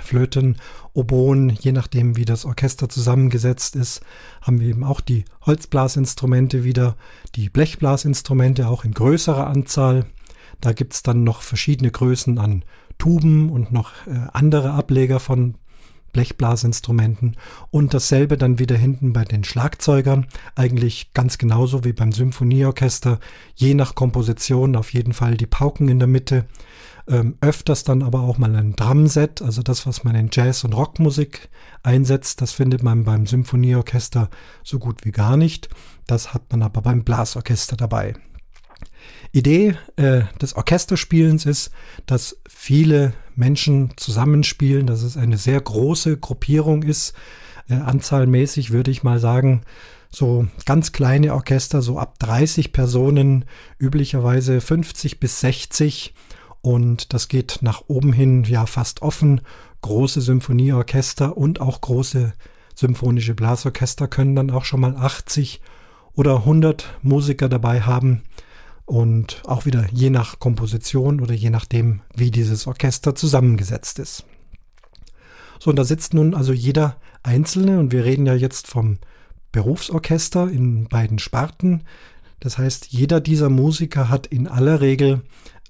Flöten, 0.00 0.56
Oboen, 0.92 1.50
je 1.50 1.72
nachdem 1.72 2.16
wie 2.16 2.24
das 2.24 2.44
Orchester 2.44 2.88
zusammengesetzt 2.88 3.76
ist, 3.76 4.02
haben 4.42 4.60
wir 4.60 4.68
eben 4.68 4.84
auch 4.84 5.00
die 5.00 5.24
Holzblasinstrumente 5.44 6.64
wieder, 6.64 6.96
die 7.34 7.48
Blechblasinstrumente 7.48 8.68
auch 8.68 8.84
in 8.84 8.92
größerer 8.92 9.46
Anzahl. 9.46 10.06
Da 10.60 10.72
gibt 10.72 10.94
es 10.94 11.02
dann 11.02 11.24
noch 11.24 11.42
verschiedene 11.42 11.90
Größen 11.90 12.38
an 12.38 12.64
Tuben 12.98 13.50
und 13.50 13.72
noch 13.72 13.90
äh, 14.06 14.28
andere 14.32 14.72
Ableger 14.72 15.20
von 15.20 15.56
Blechblasinstrumenten 16.14 17.36
und 17.70 17.92
dasselbe 17.92 18.38
dann 18.38 18.58
wieder 18.58 18.76
hinten 18.76 19.12
bei 19.12 19.24
den 19.24 19.44
Schlagzeugern, 19.44 20.26
eigentlich 20.54 21.12
ganz 21.12 21.36
genauso 21.36 21.84
wie 21.84 21.92
beim 21.92 22.12
Symphonieorchester, 22.12 23.20
je 23.54 23.74
nach 23.74 23.94
Komposition 23.94 24.76
auf 24.76 24.94
jeden 24.94 25.12
Fall 25.12 25.36
die 25.36 25.46
Pauken 25.46 25.88
in 25.88 25.98
der 25.98 26.08
Mitte, 26.08 26.46
ähm, 27.08 27.36
öfters 27.40 27.84
dann 27.84 28.02
aber 28.02 28.20
auch 28.20 28.38
mal 28.38 28.54
ein 28.54 28.76
Drumset, 28.76 29.42
also 29.42 29.62
das, 29.62 29.86
was 29.86 30.04
man 30.04 30.14
in 30.14 30.30
Jazz- 30.32 30.64
und 30.64 30.72
Rockmusik 30.72 31.48
einsetzt, 31.82 32.40
das 32.40 32.52
findet 32.52 32.82
man 32.82 33.04
beim 33.04 33.26
Symphonieorchester 33.26 34.30
so 34.62 34.78
gut 34.78 35.04
wie 35.04 35.12
gar 35.12 35.36
nicht. 35.36 35.68
Das 36.06 36.34
hat 36.34 36.50
man 36.50 36.62
aber 36.62 36.82
beim 36.82 37.04
Blasorchester 37.04 37.76
dabei. 37.76 38.14
Idee 39.32 39.76
äh, 39.96 40.22
des 40.40 40.54
Orchesterspielens 40.54 41.44
ist, 41.44 41.70
dass 42.06 42.38
viele 42.48 43.12
Menschen 43.34 43.90
zusammenspielen, 43.96 44.86
dass 44.86 45.02
es 45.02 45.16
eine 45.16 45.36
sehr 45.36 45.60
große 45.60 46.18
Gruppierung 46.18 46.82
ist. 46.82 47.14
Äh, 47.68 47.74
anzahlmäßig 47.74 48.70
würde 48.70 48.90
ich 48.90 49.02
mal 49.02 49.18
sagen, 49.18 49.62
so 50.10 50.46
ganz 50.64 50.92
kleine 50.92 51.34
Orchester, 51.34 51.82
so 51.82 51.98
ab 51.98 52.18
30 52.20 52.72
Personen, 52.72 53.44
üblicherweise 53.78 54.60
50 54.60 55.18
bis 55.18 55.40
60 55.40 56.14
und 56.64 57.12
das 57.12 57.28
geht 57.28 57.58
nach 57.60 57.82
oben 57.88 58.14
hin 58.14 58.44
ja 58.44 58.64
fast 58.64 59.02
offen. 59.02 59.42
Große 59.82 60.22
Symphonieorchester 60.22 61.36
und 61.36 61.60
auch 61.60 61.82
große 61.82 62.32
symphonische 62.74 63.34
Blasorchester 63.34 64.08
können 64.08 64.34
dann 64.34 64.50
auch 64.50 64.64
schon 64.64 64.80
mal 64.80 64.96
80 64.96 65.60
oder 66.14 66.36
100 66.38 66.86
Musiker 67.02 67.50
dabei 67.50 67.82
haben 67.82 68.22
und 68.86 69.42
auch 69.44 69.66
wieder 69.66 69.86
je 69.92 70.08
nach 70.08 70.38
Komposition 70.38 71.20
oder 71.20 71.34
je 71.34 71.50
nachdem, 71.50 72.00
wie 72.16 72.30
dieses 72.30 72.66
Orchester 72.66 73.14
zusammengesetzt 73.14 73.98
ist. 73.98 74.24
So, 75.60 75.68
und 75.68 75.76
da 75.76 75.84
sitzt 75.84 76.14
nun 76.14 76.34
also 76.34 76.54
jeder 76.54 76.96
Einzelne 77.22 77.78
und 77.78 77.92
wir 77.92 78.06
reden 78.06 78.24
ja 78.24 78.34
jetzt 78.34 78.68
vom 78.68 78.96
Berufsorchester 79.52 80.48
in 80.48 80.88
beiden 80.88 81.18
Sparten. 81.18 81.82
Das 82.40 82.56
heißt, 82.56 82.86
jeder 82.86 83.20
dieser 83.20 83.50
Musiker 83.50 84.08
hat 84.08 84.26
in 84.26 84.48
aller 84.48 84.80
Regel 84.80 85.20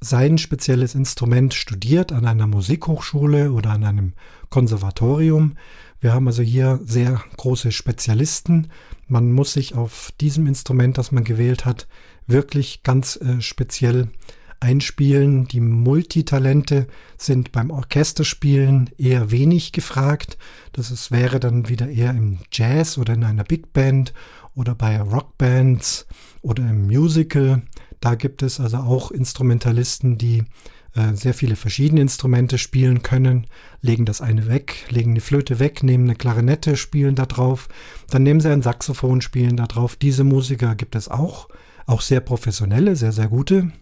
sein 0.04 0.38
spezielles 0.38 0.94
Instrument 0.94 1.54
studiert 1.54 2.12
an 2.12 2.26
einer 2.26 2.46
Musikhochschule 2.46 3.52
oder 3.52 3.70
an 3.70 3.84
einem 3.84 4.12
Konservatorium. 4.50 5.54
Wir 6.00 6.12
haben 6.12 6.26
also 6.26 6.42
hier 6.42 6.80
sehr 6.84 7.22
große 7.38 7.72
Spezialisten. 7.72 8.68
Man 9.08 9.32
muss 9.32 9.54
sich 9.54 9.74
auf 9.74 10.12
diesem 10.20 10.46
Instrument, 10.46 10.98
das 10.98 11.10
man 11.10 11.24
gewählt 11.24 11.64
hat, 11.64 11.88
wirklich 12.26 12.82
ganz 12.82 13.16
äh, 13.16 13.40
speziell 13.40 14.08
einspielen. 14.60 15.46
Die 15.48 15.60
Multitalente 15.60 16.86
sind 17.16 17.52
beim 17.52 17.70
Orchesterspielen 17.70 18.90
eher 18.98 19.30
wenig 19.30 19.72
gefragt. 19.72 20.36
Das 20.72 20.90
ist, 20.90 21.10
wäre 21.10 21.40
dann 21.40 21.68
wieder 21.68 21.88
eher 21.88 22.10
im 22.10 22.38
Jazz 22.52 22.98
oder 22.98 23.14
in 23.14 23.24
einer 23.24 23.44
Big 23.44 23.72
Band 23.72 24.12
oder 24.54 24.74
bei 24.74 25.00
Rockbands 25.00 26.06
oder 26.42 26.68
im 26.68 26.86
Musical. 26.86 27.62
Da 28.04 28.16
gibt 28.16 28.42
es 28.42 28.60
also 28.60 28.76
auch 28.76 29.10
Instrumentalisten, 29.10 30.18
die 30.18 30.44
äh, 30.94 31.14
sehr 31.14 31.32
viele 31.32 31.56
verschiedene 31.56 32.02
Instrumente 32.02 32.58
spielen 32.58 33.02
können, 33.02 33.46
legen 33.80 34.04
das 34.04 34.20
eine 34.20 34.46
weg, 34.46 34.84
legen 34.90 35.12
eine 35.12 35.22
Flöte 35.22 35.58
weg, 35.58 35.82
nehmen 35.82 36.04
eine 36.04 36.14
Klarinette, 36.14 36.76
spielen 36.76 37.14
da 37.14 37.24
drauf, 37.24 37.66
dann 38.10 38.22
nehmen 38.22 38.40
sie 38.40 38.52
ein 38.52 38.60
Saxophon, 38.60 39.22
spielen 39.22 39.56
da 39.56 39.66
drauf. 39.66 39.96
Diese 39.96 40.22
Musiker 40.22 40.74
gibt 40.74 40.96
es 40.96 41.08
auch, 41.08 41.48
auch 41.86 42.02
sehr 42.02 42.20
professionelle, 42.20 42.94
sehr, 42.94 43.12
sehr 43.12 43.28
gute. 43.28 43.72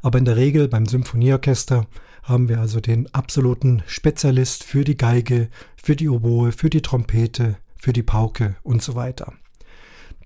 Aber 0.00 0.18
in 0.18 0.24
der 0.24 0.36
Regel 0.36 0.68
beim 0.68 0.86
Symphonieorchester 0.86 1.86
haben 2.22 2.48
wir 2.48 2.60
also 2.60 2.80
den 2.80 3.14
absoluten 3.14 3.82
Spezialist 3.86 4.64
für 4.64 4.84
die 4.84 4.96
Geige, 4.96 5.50
für 5.76 5.96
die 5.96 6.08
Oboe, 6.08 6.52
für 6.52 6.70
die 6.70 6.80
Trompete, 6.80 7.58
für 7.76 7.92
die 7.92 8.02
Pauke 8.02 8.56
und 8.62 8.82
so 8.82 8.94
weiter. 8.94 9.34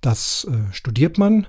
Das 0.03 0.47
äh, 0.49 0.73
studiert 0.73 1.19
man. 1.19 1.49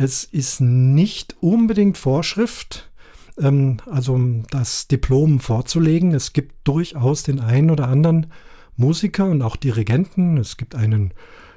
Es 0.00 0.22
ist 0.22 0.60
nicht 0.60 1.34
unbedingt 1.40 1.98
Vorschrift, 1.98 2.88
ähm, 3.36 3.78
also 3.90 4.16
das 4.48 4.86
Diplom 4.86 5.40
vorzulegen. 5.40 6.14
Es 6.14 6.32
gibt 6.32 6.54
durchaus 6.62 7.24
den 7.24 7.40
einen 7.40 7.68
oder 7.68 7.88
anderen 7.88 8.28
Musiker 8.76 9.24
und 9.24 9.42
auch 9.42 9.56
Dirigenten. 9.56 10.36
Es 10.36 10.56
gibt 10.56 10.76
einen 10.76 11.12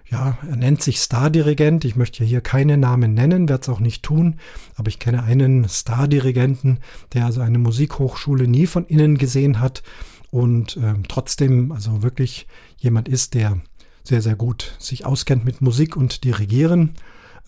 ja, 0.10 0.40
er 0.50 0.56
nennt 0.56 0.82
sich 0.82 0.98
Stardirigent. 0.98 1.86
Ich 1.86 1.96
möchte 1.96 2.24
hier 2.24 2.42
keine 2.42 2.78
Namen 2.78 3.14
nennen, 3.14 3.48
werde 3.48 3.62
es 3.62 3.70
auch 3.70 3.80
nicht 3.80 4.02
tun, 4.02 4.38
aber 4.76 4.90
ich 4.90 4.98
kenne 4.98 5.22
einen 5.22 5.70
Stardirigenten, 5.70 6.80
der 7.14 7.28
also 7.28 7.42
eine 7.42 7.60
Musikhochschule 7.60 8.48
nie 8.48 8.66
von 8.66 8.88
innen 8.88 9.20
gesehen 9.20 9.60
hat 9.60 9.84
und 10.32 10.78
äh, 10.78 10.96
trotzdem 11.08 11.72
also 11.72 12.02
wirklich 12.02 12.48
jemand 12.76 13.08
ist, 13.08 13.36
der 13.36 13.62
sehr, 14.04 14.24
sehr 14.24 14.36
gut 14.36 14.76
sich 14.80 15.06
auskennt 15.06 15.46
mit 15.46 15.62
Musik 15.62 15.96
und 15.96 16.24
Dirigieren. 16.24 16.96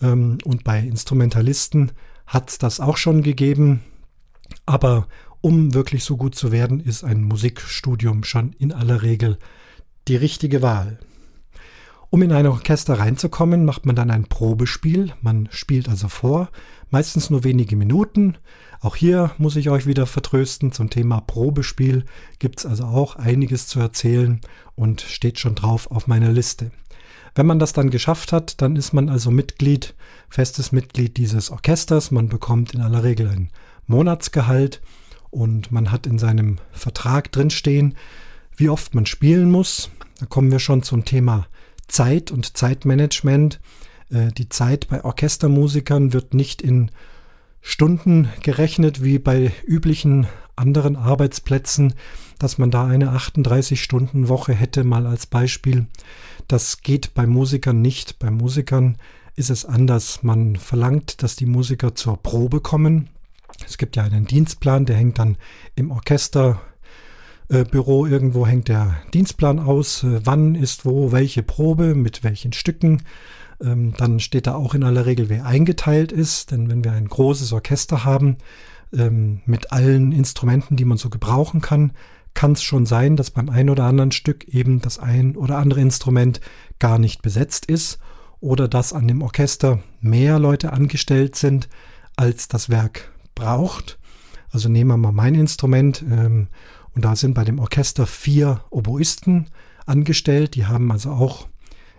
Ähm, 0.00 0.38
und 0.44 0.64
bei 0.64 0.80
Instrumentalisten 0.80 1.92
hat 2.26 2.62
das 2.62 2.80
auch 2.80 2.96
schon 2.96 3.22
gegeben. 3.22 3.80
Aber 4.66 5.08
um 5.40 5.74
wirklich 5.74 6.04
so 6.04 6.16
gut 6.16 6.34
zu 6.34 6.52
werden, 6.52 6.80
ist 6.80 7.04
ein 7.04 7.22
Musikstudium 7.22 8.24
schon 8.24 8.52
in 8.54 8.72
aller 8.72 9.02
Regel 9.02 9.38
die 10.08 10.16
richtige 10.16 10.62
Wahl. 10.62 10.98
Um 12.14 12.22
in 12.22 12.32
ein 12.32 12.46
Orchester 12.46 12.98
reinzukommen, 12.98 13.64
macht 13.64 13.86
man 13.86 13.96
dann 13.96 14.10
ein 14.10 14.26
Probespiel. 14.26 15.12
Man 15.20 15.48
spielt 15.50 15.88
also 15.88 16.08
vor, 16.08 16.48
meistens 16.90 17.28
nur 17.28 17.42
wenige 17.42 17.74
Minuten. 17.74 18.38
Auch 18.80 18.94
hier 18.94 19.32
muss 19.36 19.56
ich 19.56 19.68
euch 19.68 19.84
wieder 19.84 20.06
vertrösten. 20.06 20.70
Zum 20.70 20.90
Thema 20.90 21.20
Probespiel 21.20 22.04
gibt 22.38 22.60
es 22.60 22.66
also 22.66 22.84
auch 22.84 23.16
einiges 23.16 23.66
zu 23.66 23.80
erzählen 23.80 24.40
und 24.76 25.00
steht 25.00 25.40
schon 25.40 25.56
drauf 25.56 25.90
auf 25.90 26.06
meiner 26.06 26.30
Liste. 26.30 26.70
Wenn 27.34 27.46
man 27.46 27.58
das 27.58 27.72
dann 27.72 27.90
geschafft 27.90 28.32
hat, 28.32 28.60
dann 28.62 28.76
ist 28.76 28.92
man 28.92 29.08
also 29.08 29.30
Mitglied, 29.30 29.94
festes 30.28 30.70
Mitglied 30.72 31.16
dieses 31.16 31.50
Orchesters. 31.50 32.10
Man 32.10 32.28
bekommt 32.28 32.74
in 32.74 32.80
aller 32.80 33.02
Regel 33.02 33.28
ein 33.28 33.50
Monatsgehalt 33.86 34.80
und 35.30 35.72
man 35.72 35.90
hat 35.90 36.06
in 36.06 36.18
seinem 36.18 36.58
Vertrag 36.72 37.32
drinstehen, 37.32 37.96
wie 38.56 38.68
oft 38.68 38.94
man 38.94 39.06
spielen 39.06 39.50
muss. 39.50 39.90
Da 40.20 40.26
kommen 40.26 40.52
wir 40.52 40.60
schon 40.60 40.84
zum 40.84 41.04
Thema 41.04 41.48
Zeit 41.88 42.30
und 42.30 42.56
Zeitmanagement. 42.56 43.60
Äh, 44.10 44.28
die 44.32 44.48
Zeit 44.48 44.88
bei 44.88 45.04
Orchestermusikern 45.04 46.12
wird 46.12 46.34
nicht 46.34 46.62
in 46.62 46.90
Stunden 47.60 48.28
gerechnet 48.42 49.02
wie 49.02 49.18
bei 49.18 49.52
üblichen 49.66 50.28
anderen 50.54 50.96
Arbeitsplätzen, 50.96 51.94
dass 52.38 52.58
man 52.58 52.70
da 52.70 52.86
eine 52.86 53.12
38-Stunden-Woche 53.12 54.52
hätte, 54.52 54.84
mal 54.84 55.06
als 55.06 55.26
Beispiel. 55.26 55.86
Das 56.48 56.82
geht 56.82 57.14
bei 57.14 57.26
Musikern 57.26 57.80
nicht. 57.80 58.18
Bei 58.18 58.30
Musikern 58.30 58.96
ist 59.36 59.50
es 59.50 59.64
anders. 59.64 60.22
Man 60.22 60.56
verlangt, 60.56 61.22
dass 61.22 61.36
die 61.36 61.46
Musiker 61.46 61.94
zur 61.94 62.22
Probe 62.22 62.60
kommen. 62.60 63.08
Es 63.66 63.78
gibt 63.78 63.96
ja 63.96 64.02
einen 64.04 64.26
Dienstplan, 64.26 64.84
der 64.84 64.96
hängt 64.96 65.18
dann 65.18 65.36
im 65.74 65.90
Orchester 65.90 66.60
äh, 67.48 67.64
irgendwo 67.72 68.46
hängt 68.46 68.68
der 68.68 68.96
Dienstplan 69.12 69.58
aus, 69.58 70.02
äh, 70.02 70.20
wann 70.24 70.54
ist 70.54 70.84
wo 70.84 71.12
welche 71.12 71.42
Probe, 71.42 71.94
mit 71.94 72.24
welchen 72.24 72.52
Stücken. 72.52 73.02
Ähm, 73.62 73.94
dann 73.96 74.20
steht 74.20 74.46
da 74.46 74.54
auch 74.54 74.74
in 74.74 74.82
aller 74.82 75.06
Regel, 75.06 75.28
wer 75.28 75.46
eingeteilt 75.46 76.10
ist, 76.10 76.50
denn 76.50 76.68
wenn 76.68 76.84
wir 76.84 76.92
ein 76.92 77.08
großes 77.08 77.52
Orchester 77.52 78.04
haben, 78.04 78.38
ähm, 78.92 79.42
mit 79.46 79.72
allen 79.72 80.12
Instrumenten, 80.12 80.76
die 80.76 80.84
man 80.84 80.98
so 80.98 81.10
gebrauchen 81.10 81.60
kann, 81.60 81.92
kann 82.34 82.52
es 82.52 82.62
schon 82.62 82.84
sein, 82.84 83.16
dass 83.16 83.30
beim 83.30 83.48
ein 83.48 83.70
oder 83.70 83.84
anderen 83.84 84.12
Stück 84.12 84.44
eben 84.48 84.80
das 84.80 84.98
ein 84.98 85.36
oder 85.36 85.58
andere 85.58 85.80
Instrument 85.80 86.40
gar 86.78 86.98
nicht 86.98 87.22
besetzt 87.22 87.66
ist 87.66 87.98
oder 88.40 88.68
dass 88.68 88.92
an 88.92 89.08
dem 89.08 89.22
Orchester 89.22 89.80
mehr 90.00 90.38
Leute 90.38 90.72
angestellt 90.72 91.36
sind, 91.36 91.68
als 92.16 92.48
das 92.48 92.68
Werk 92.68 93.12
braucht. 93.34 93.98
Also 94.50 94.68
nehmen 94.68 94.90
wir 94.90 94.96
mal 94.96 95.12
mein 95.12 95.34
Instrument 95.34 96.04
ähm, 96.08 96.48
und 96.94 97.04
da 97.04 97.16
sind 97.16 97.34
bei 97.34 97.44
dem 97.44 97.58
Orchester 97.58 98.06
vier 98.06 98.64
Oboisten 98.70 99.46
angestellt. 99.86 100.54
Die 100.54 100.66
haben 100.66 100.92
also 100.92 101.10
auch 101.10 101.48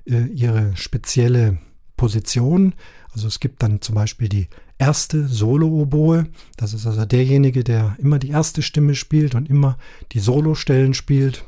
äh, 0.06 0.26
ihre 0.26 0.76
spezielle 0.76 1.58
Position. 1.98 2.74
Also 3.14 3.28
es 3.28 3.40
gibt 3.40 3.64
dann 3.64 3.82
zum 3.82 3.96
Beispiel 3.96 4.30
die 4.30 4.48
erste 4.78 5.28
Solo-Oboe. 5.28 6.28
Das 6.58 6.74
ist 6.74 6.86
also 6.86 7.06
derjenige, 7.06 7.64
der 7.64 7.96
immer 7.98 8.20
die 8.20 8.30
erste 8.30 8.62
Stimme 8.62 8.96
spielt 8.96 9.36
und 9.36 9.50
immer 9.50 9.78
die 10.12 10.20
Solostellen 10.20 10.94
spielt. 10.94 11.44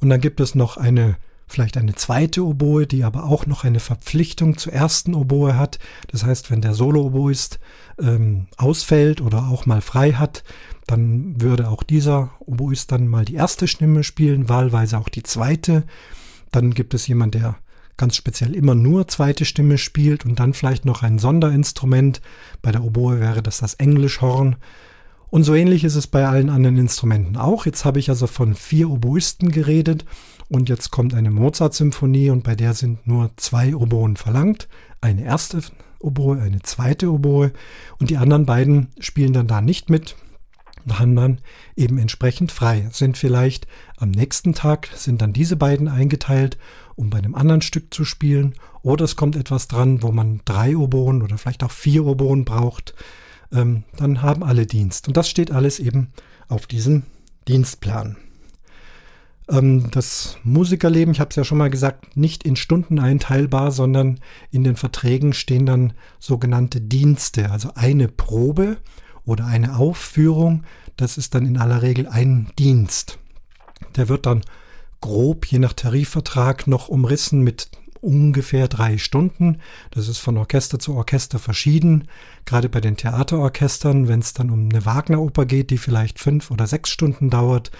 Und 0.00 0.10
dann 0.10 0.20
gibt 0.20 0.40
es 0.40 0.54
noch 0.54 0.76
eine, 0.76 1.16
vielleicht 1.46 1.76
eine 1.76 1.94
zweite 1.94 2.44
Oboe, 2.44 2.86
die 2.86 3.04
aber 3.04 3.24
auch 3.24 3.46
noch 3.46 3.64
eine 3.64 3.80
Verpflichtung 3.80 4.58
zur 4.58 4.72
ersten 4.72 5.14
Oboe 5.14 5.56
hat. 5.56 5.78
Das 6.08 6.24
heißt, 6.24 6.50
wenn 6.50 6.60
der 6.60 6.74
Solo-Oboist 6.74 7.58
ähm, 7.98 8.46
ausfällt 8.56 9.20
oder 9.20 9.48
auch 9.48 9.66
mal 9.66 9.80
frei 9.80 10.12
hat, 10.12 10.44
dann 10.86 11.40
würde 11.40 11.68
auch 11.68 11.82
dieser 11.82 12.32
Oboist 12.40 12.92
dann 12.92 13.08
mal 13.08 13.24
die 13.24 13.34
erste 13.34 13.66
Stimme 13.66 14.04
spielen, 14.04 14.48
wahlweise 14.48 14.98
auch 14.98 15.08
die 15.08 15.22
zweite. 15.22 15.84
Dann 16.52 16.72
gibt 16.72 16.94
es 16.94 17.06
jemand, 17.06 17.34
der 17.34 17.56
ganz 17.96 18.16
speziell 18.16 18.54
immer 18.54 18.74
nur 18.74 19.08
zweite 19.08 19.44
Stimme 19.44 19.78
spielt 19.78 20.24
und 20.24 20.40
dann 20.40 20.54
vielleicht 20.54 20.84
noch 20.84 21.02
ein 21.02 21.18
Sonderinstrument. 21.18 22.20
Bei 22.62 22.72
der 22.72 22.84
Oboe 22.84 23.20
wäre 23.20 23.42
das 23.42 23.58
das 23.58 23.74
Englischhorn. 23.74 24.56
Und 25.30 25.42
so 25.42 25.54
ähnlich 25.54 25.84
ist 25.84 25.96
es 25.96 26.06
bei 26.06 26.26
allen 26.26 26.48
anderen 26.48 26.78
Instrumenten 26.78 27.36
auch. 27.36 27.66
Jetzt 27.66 27.84
habe 27.84 27.98
ich 27.98 28.08
also 28.08 28.26
von 28.26 28.54
vier 28.54 28.88
Oboisten 28.90 29.50
geredet 29.50 30.04
und 30.48 30.68
jetzt 30.68 30.90
kommt 30.90 31.14
eine 31.14 31.30
Mozart-Symphonie 31.30 32.30
und 32.30 32.44
bei 32.44 32.54
der 32.54 32.74
sind 32.74 33.06
nur 33.06 33.30
zwei 33.36 33.74
Oboen 33.74 34.16
verlangt. 34.16 34.68
Eine 35.00 35.24
erste 35.24 35.60
Oboe, 35.98 36.40
eine 36.40 36.62
zweite 36.62 37.10
Oboe 37.10 37.52
und 37.98 38.10
die 38.10 38.16
anderen 38.16 38.46
beiden 38.46 38.88
spielen 39.00 39.32
dann 39.32 39.48
da 39.48 39.60
nicht 39.60 39.90
mit 39.90 40.16
haben 40.92 41.16
dann 41.16 41.38
eben 41.76 41.98
entsprechend 41.98 42.52
frei, 42.52 42.88
sind 42.92 43.16
vielleicht 43.16 43.66
am 43.96 44.10
nächsten 44.10 44.54
Tag, 44.54 44.88
sind 44.94 45.22
dann 45.22 45.32
diese 45.32 45.56
beiden 45.56 45.88
eingeteilt, 45.88 46.58
um 46.96 47.10
bei 47.10 47.18
einem 47.18 47.34
anderen 47.34 47.62
Stück 47.62 47.92
zu 47.92 48.04
spielen, 48.04 48.54
oder 48.82 49.04
es 49.04 49.16
kommt 49.16 49.36
etwas 49.36 49.68
dran, 49.68 50.02
wo 50.02 50.12
man 50.12 50.40
drei 50.44 50.76
Oboen 50.76 51.22
oder 51.22 51.38
vielleicht 51.38 51.64
auch 51.64 51.70
vier 51.70 52.04
Oboen 52.04 52.44
braucht, 52.44 52.94
ähm, 53.52 53.84
dann 53.96 54.22
haben 54.22 54.42
alle 54.42 54.66
Dienst. 54.66 55.08
Und 55.08 55.16
das 55.16 55.28
steht 55.28 55.50
alles 55.50 55.78
eben 55.78 56.12
auf 56.48 56.66
diesem 56.66 57.04
Dienstplan. 57.48 58.16
Ähm, 59.48 59.90
das 59.90 60.38
Musikerleben, 60.42 61.12
ich 61.12 61.20
habe 61.20 61.30
es 61.30 61.36
ja 61.36 61.44
schon 61.44 61.58
mal 61.58 61.70
gesagt, 61.70 62.16
nicht 62.16 62.44
in 62.44 62.56
Stunden 62.56 62.98
einteilbar, 62.98 63.72
sondern 63.72 64.20
in 64.50 64.64
den 64.64 64.76
Verträgen 64.76 65.32
stehen 65.32 65.66
dann 65.66 65.92
sogenannte 66.18 66.80
Dienste, 66.80 67.50
also 67.50 67.70
eine 67.74 68.08
Probe 68.08 68.78
oder 69.24 69.46
eine 69.46 69.76
Aufführung. 69.76 70.64
Das 70.96 71.18
ist 71.18 71.34
dann 71.34 71.46
in 71.46 71.58
aller 71.58 71.82
Regel 71.82 72.06
ein 72.06 72.50
Dienst. 72.58 73.18
Der 73.96 74.08
wird 74.08 74.26
dann 74.26 74.42
grob, 75.04 75.44
je 75.44 75.58
nach 75.58 75.74
Tarifvertrag, 75.74 76.66
noch 76.66 76.88
umrissen 76.88 77.42
mit 77.42 77.68
ungefähr 78.00 78.68
drei 78.68 78.96
Stunden. 78.96 79.58
Das 79.90 80.08
ist 80.08 80.16
von 80.16 80.38
Orchester 80.38 80.78
zu 80.78 80.94
Orchester 80.94 81.38
verschieden. 81.38 82.08
Gerade 82.46 82.70
bei 82.70 82.80
den 82.80 82.96
Theaterorchestern, 82.96 84.08
wenn 84.08 84.20
es 84.20 84.32
dann 84.32 84.48
um 84.48 84.70
eine 84.70 84.86
Wagner-Oper 84.86 85.44
geht, 85.44 85.68
die 85.68 85.76
vielleicht 85.76 86.18
fünf 86.18 86.50
oder 86.50 86.66
sechs 86.66 86.88
Stunden 86.88 87.28
dauert, 87.28 87.70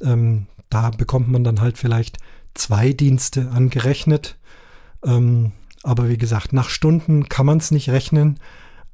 ähm, 0.00 0.46
da 0.68 0.90
bekommt 0.90 1.28
man 1.28 1.42
dann 1.42 1.60
halt 1.60 1.76
vielleicht 1.76 2.18
zwei 2.54 2.92
Dienste 2.92 3.50
angerechnet. 3.50 4.36
Ähm, 5.04 5.50
aber 5.82 6.08
wie 6.08 6.18
gesagt, 6.18 6.52
nach 6.52 6.68
Stunden 6.68 7.28
kann 7.28 7.46
man 7.46 7.58
es 7.58 7.72
nicht 7.72 7.90
rechnen. 7.90 8.38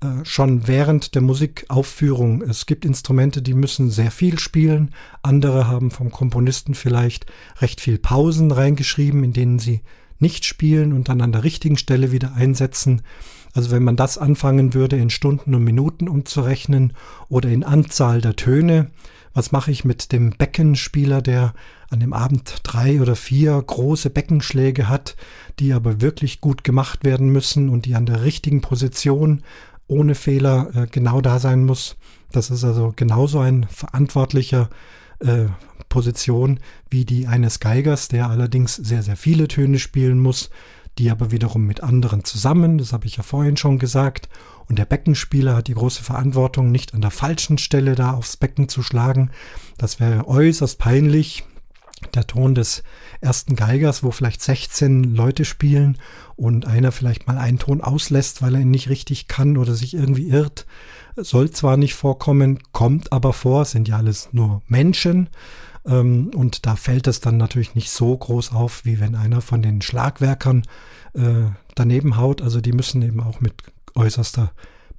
Äh, 0.00 0.24
schon 0.24 0.68
während 0.68 1.14
der 1.14 1.22
Musikaufführung. 1.22 2.42
Es 2.42 2.66
gibt 2.66 2.84
Instrumente, 2.84 3.40
die 3.40 3.54
müssen 3.54 3.90
sehr 3.90 4.10
viel 4.10 4.38
spielen. 4.38 4.90
Andere 5.22 5.68
haben 5.68 5.90
vom 5.90 6.10
Komponisten 6.10 6.74
vielleicht 6.74 7.26
recht 7.60 7.80
viel 7.80 7.98
Pausen 7.98 8.50
reingeschrieben, 8.50 9.24
in 9.24 9.32
denen 9.32 9.58
sie 9.58 9.80
nicht 10.18 10.44
spielen 10.44 10.92
und 10.92 11.08
dann 11.08 11.20
an 11.22 11.32
der 11.32 11.44
richtigen 11.44 11.78
Stelle 11.78 12.12
wieder 12.12 12.34
einsetzen. 12.34 13.02
Also 13.54 13.70
wenn 13.70 13.84
man 13.84 13.96
das 13.96 14.18
anfangen 14.18 14.74
würde, 14.74 14.96
in 14.96 15.08
Stunden 15.08 15.54
und 15.54 15.64
Minuten 15.64 16.08
umzurechnen 16.08 16.92
oder 17.28 17.48
in 17.48 17.64
Anzahl 17.64 18.20
der 18.20 18.36
Töne, 18.36 18.90
was 19.32 19.52
mache 19.52 19.70
ich 19.70 19.84
mit 19.84 20.12
dem 20.12 20.30
Beckenspieler, 20.30 21.22
der 21.22 21.54
an 21.88 22.00
dem 22.00 22.12
Abend 22.12 22.60
drei 22.64 23.00
oder 23.00 23.16
vier 23.16 23.62
große 23.62 24.10
Beckenschläge 24.10 24.88
hat, 24.88 25.16
die 25.58 25.72
aber 25.72 26.02
wirklich 26.02 26.40
gut 26.40 26.64
gemacht 26.64 27.04
werden 27.04 27.30
müssen 27.30 27.70
und 27.70 27.86
die 27.86 27.94
an 27.94 28.06
der 28.06 28.24
richtigen 28.24 28.60
Position 28.60 29.42
ohne 29.88 30.14
Fehler 30.14 30.70
äh, 30.74 30.86
genau 30.90 31.20
da 31.20 31.38
sein 31.38 31.64
muss. 31.64 31.96
Das 32.32 32.50
ist 32.50 32.64
also 32.64 32.92
genauso 32.94 33.40
ein 33.40 33.64
verantwortlicher 33.64 34.68
äh, 35.20 35.46
Position 35.88 36.60
wie 36.90 37.04
die 37.04 37.26
eines 37.26 37.60
Geigers, 37.60 38.08
der 38.08 38.28
allerdings 38.28 38.74
sehr, 38.74 39.02
sehr 39.02 39.16
viele 39.16 39.48
Töne 39.48 39.78
spielen 39.78 40.20
muss, 40.20 40.50
die 40.98 41.10
aber 41.10 41.30
wiederum 41.30 41.64
mit 41.64 41.82
anderen 41.82 42.24
zusammen, 42.24 42.78
das 42.78 42.92
habe 42.92 43.06
ich 43.06 43.16
ja 43.16 43.22
vorhin 43.22 43.56
schon 43.56 43.78
gesagt, 43.78 44.28
und 44.68 44.78
der 44.78 44.84
Beckenspieler 44.84 45.54
hat 45.54 45.68
die 45.68 45.74
große 45.74 46.02
Verantwortung, 46.02 46.70
nicht 46.70 46.94
an 46.94 47.00
der 47.00 47.10
falschen 47.10 47.58
Stelle 47.58 47.94
da 47.94 48.12
aufs 48.12 48.36
Becken 48.36 48.68
zu 48.68 48.82
schlagen. 48.82 49.30
Das 49.78 50.00
wäre 50.00 50.26
äußerst 50.26 50.78
peinlich. 50.78 51.44
Der 52.14 52.26
Ton 52.26 52.54
des 52.54 52.82
ersten 53.22 53.56
Geigers, 53.56 54.02
wo 54.02 54.10
vielleicht 54.10 54.42
16 54.42 55.14
Leute 55.14 55.46
spielen 55.46 55.96
und 56.36 56.66
einer 56.66 56.92
vielleicht 56.92 57.26
mal 57.26 57.38
einen 57.38 57.58
Ton 57.58 57.80
auslässt, 57.80 58.42
weil 58.42 58.54
er 58.54 58.60
ihn 58.60 58.70
nicht 58.70 58.88
richtig 58.88 59.26
kann 59.26 59.56
oder 59.56 59.74
sich 59.74 59.94
irgendwie 59.94 60.28
irrt, 60.28 60.66
soll 61.16 61.50
zwar 61.50 61.76
nicht 61.76 61.94
vorkommen, 61.94 62.58
kommt 62.72 63.12
aber 63.12 63.32
vor, 63.32 63.64
sind 63.64 63.88
ja 63.88 63.96
alles 63.96 64.28
nur 64.32 64.62
Menschen. 64.68 65.30
Ähm, 65.86 66.30
und 66.34 66.66
da 66.66 66.76
fällt 66.76 67.06
es 67.06 67.20
dann 67.20 67.38
natürlich 67.38 67.74
nicht 67.74 67.90
so 67.90 68.16
groß 68.16 68.52
auf, 68.52 68.84
wie 68.84 69.00
wenn 69.00 69.14
einer 69.14 69.40
von 69.40 69.62
den 69.62 69.80
Schlagwerkern 69.80 70.62
äh, 71.14 71.44
daneben 71.74 72.18
haut. 72.18 72.42
Also 72.42 72.60
die 72.60 72.72
müssen 72.72 73.02
eben 73.02 73.20
auch 73.20 73.40
mit 73.40 73.54
äußerster 73.94 74.52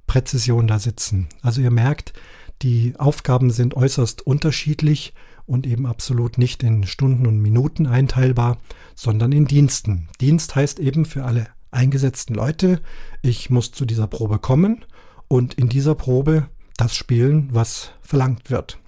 Präzision 0.06 0.66
da 0.66 0.78
sitzen. 0.78 1.28
Also 1.42 1.60
ihr 1.60 1.70
merkt, 1.70 2.14
die 2.62 2.94
Aufgaben 2.98 3.50
sind 3.50 3.74
äußerst 3.74 4.26
unterschiedlich 4.26 5.14
und 5.48 5.66
eben 5.66 5.86
absolut 5.86 6.38
nicht 6.38 6.62
in 6.62 6.86
Stunden 6.86 7.26
und 7.26 7.40
Minuten 7.40 7.86
einteilbar, 7.86 8.58
sondern 8.94 9.32
in 9.32 9.46
Diensten. 9.46 10.08
Dienst 10.20 10.54
heißt 10.54 10.78
eben 10.78 11.04
für 11.04 11.24
alle 11.24 11.46
eingesetzten 11.70 12.34
Leute, 12.34 12.80
ich 13.22 13.50
muss 13.50 13.72
zu 13.72 13.84
dieser 13.84 14.06
Probe 14.06 14.38
kommen 14.38 14.84
und 15.26 15.54
in 15.54 15.68
dieser 15.68 15.94
Probe 15.94 16.48
das 16.76 16.94
spielen, 16.94 17.48
was 17.52 17.92
verlangt 18.02 18.50
wird. 18.50 18.78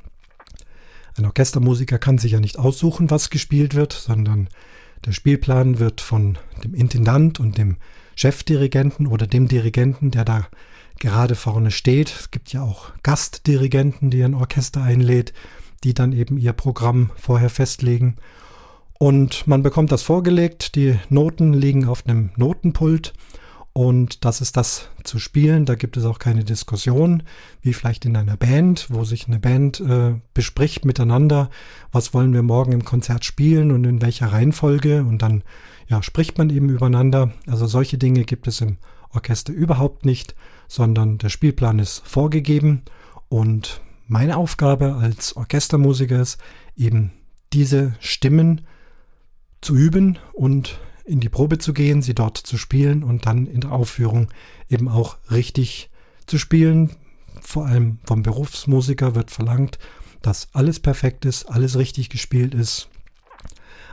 Ein 1.16 1.26
Orchestermusiker 1.26 1.98
kann 1.98 2.18
sich 2.18 2.32
ja 2.32 2.40
nicht 2.40 2.58
aussuchen, 2.58 3.10
was 3.10 3.30
gespielt 3.30 3.74
wird, 3.74 3.92
sondern 3.92 4.48
der 5.04 5.12
Spielplan 5.12 5.78
wird 5.78 6.00
von 6.00 6.38
dem 6.62 6.74
Intendant 6.74 7.40
und 7.40 7.56
dem 7.56 7.76
Chefdirigenten 8.16 9.06
oder 9.06 9.26
dem 9.26 9.48
Dirigenten, 9.48 10.10
der 10.10 10.24
da 10.26 10.46
gerade 10.98 11.34
vorne 11.34 11.70
steht. 11.70 12.10
Es 12.10 12.30
gibt 12.30 12.52
ja 12.52 12.62
auch 12.62 12.92
Gastdirigenten, 13.02 14.10
die 14.10 14.22
ein 14.22 14.34
Orchester 14.34 14.82
einlädt, 14.82 15.32
die 15.84 15.94
dann 15.94 16.12
eben 16.12 16.38
ihr 16.38 16.52
Programm 16.52 17.10
vorher 17.16 17.50
festlegen. 17.50 18.16
Und 18.98 19.46
man 19.46 19.62
bekommt 19.62 19.92
das 19.92 20.02
vorgelegt, 20.02 20.74
die 20.74 20.98
Noten 21.08 21.54
liegen 21.54 21.86
auf 21.86 22.06
einem 22.06 22.30
Notenpult 22.36 23.14
und 23.72 24.24
das 24.24 24.40
ist 24.40 24.56
das 24.56 24.88
zu 25.04 25.18
spielen. 25.18 25.64
Da 25.64 25.74
gibt 25.74 25.96
es 25.96 26.04
auch 26.04 26.18
keine 26.18 26.44
Diskussion, 26.44 27.22
wie 27.62 27.72
vielleicht 27.72 28.04
in 28.04 28.16
einer 28.16 28.36
Band, 28.36 28.88
wo 28.90 29.04
sich 29.04 29.26
eine 29.28 29.38
Band 29.38 29.80
äh, 29.80 30.14
bespricht 30.34 30.84
miteinander, 30.84 31.50
was 31.92 32.12
wollen 32.12 32.32
wir 32.32 32.42
morgen 32.42 32.72
im 32.72 32.84
Konzert 32.84 33.24
spielen 33.24 33.70
und 33.70 33.84
in 33.84 34.02
welcher 34.02 34.32
Reihenfolge. 34.32 35.04
Und 35.04 35.22
dann 35.22 35.44
ja, 35.88 36.02
spricht 36.02 36.36
man 36.36 36.50
eben 36.50 36.68
übereinander. 36.68 37.32
Also 37.46 37.66
solche 37.66 37.96
Dinge 37.96 38.24
gibt 38.24 38.48
es 38.48 38.60
im 38.60 38.76
Orchester 39.14 39.52
überhaupt 39.52 40.04
nicht, 40.04 40.34
sondern 40.66 41.18
der 41.18 41.28
Spielplan 41.28 41.78
ist 41.78 42.02
vorgegeben. 42.04 42.82
Und 43.28 43.80
meine 44.10 44.36
Aufgabe 44.36 44.96
als 44.96 45.36
Orchestermusiker 45.36 46.20
ist 46.20 46.38
eben 46.76 47.12
diese 47.52 47.94
Stimmen 48.00 48.62
zu 49.60 49.76
üben 49.76 50.18
und 50.32 50.80
in 51.04 51.20
die 51.20 51.28
Probe 51.28 51.58
zu 51.58 51.72
gehen, 51.72 52.02
sie 52.02 52.14
dort 52.14 52.36
zu 52.36 52.58
spielen 52.58 53.04
und 53.04 53.26
dann 53.26 53.46
in 53.46 53.60
der 53.60 53.70
Aufführung 53.70 54.28
eben 54.68 54.88
auch 54.88 55.18
richtig 55.30 55.90
zu 56.26 56.38
spielen. 56.38 56.90
Vor 57.40 57.66
allem 57.66 58.00
vom 58.04 58.22
Berufsmusiker 58.22 59.14
wird 59.14 59.30
verlangt, 59.30 59.78
dass 60.22 60.48
alles 60.54 60.80
perfekt 60.80 61.24
ist, 61.24 61.44
alles 61.44 61.78
richtig 61.78 62.10
gespielt 62.10 62.52
ist, 62.52 62.88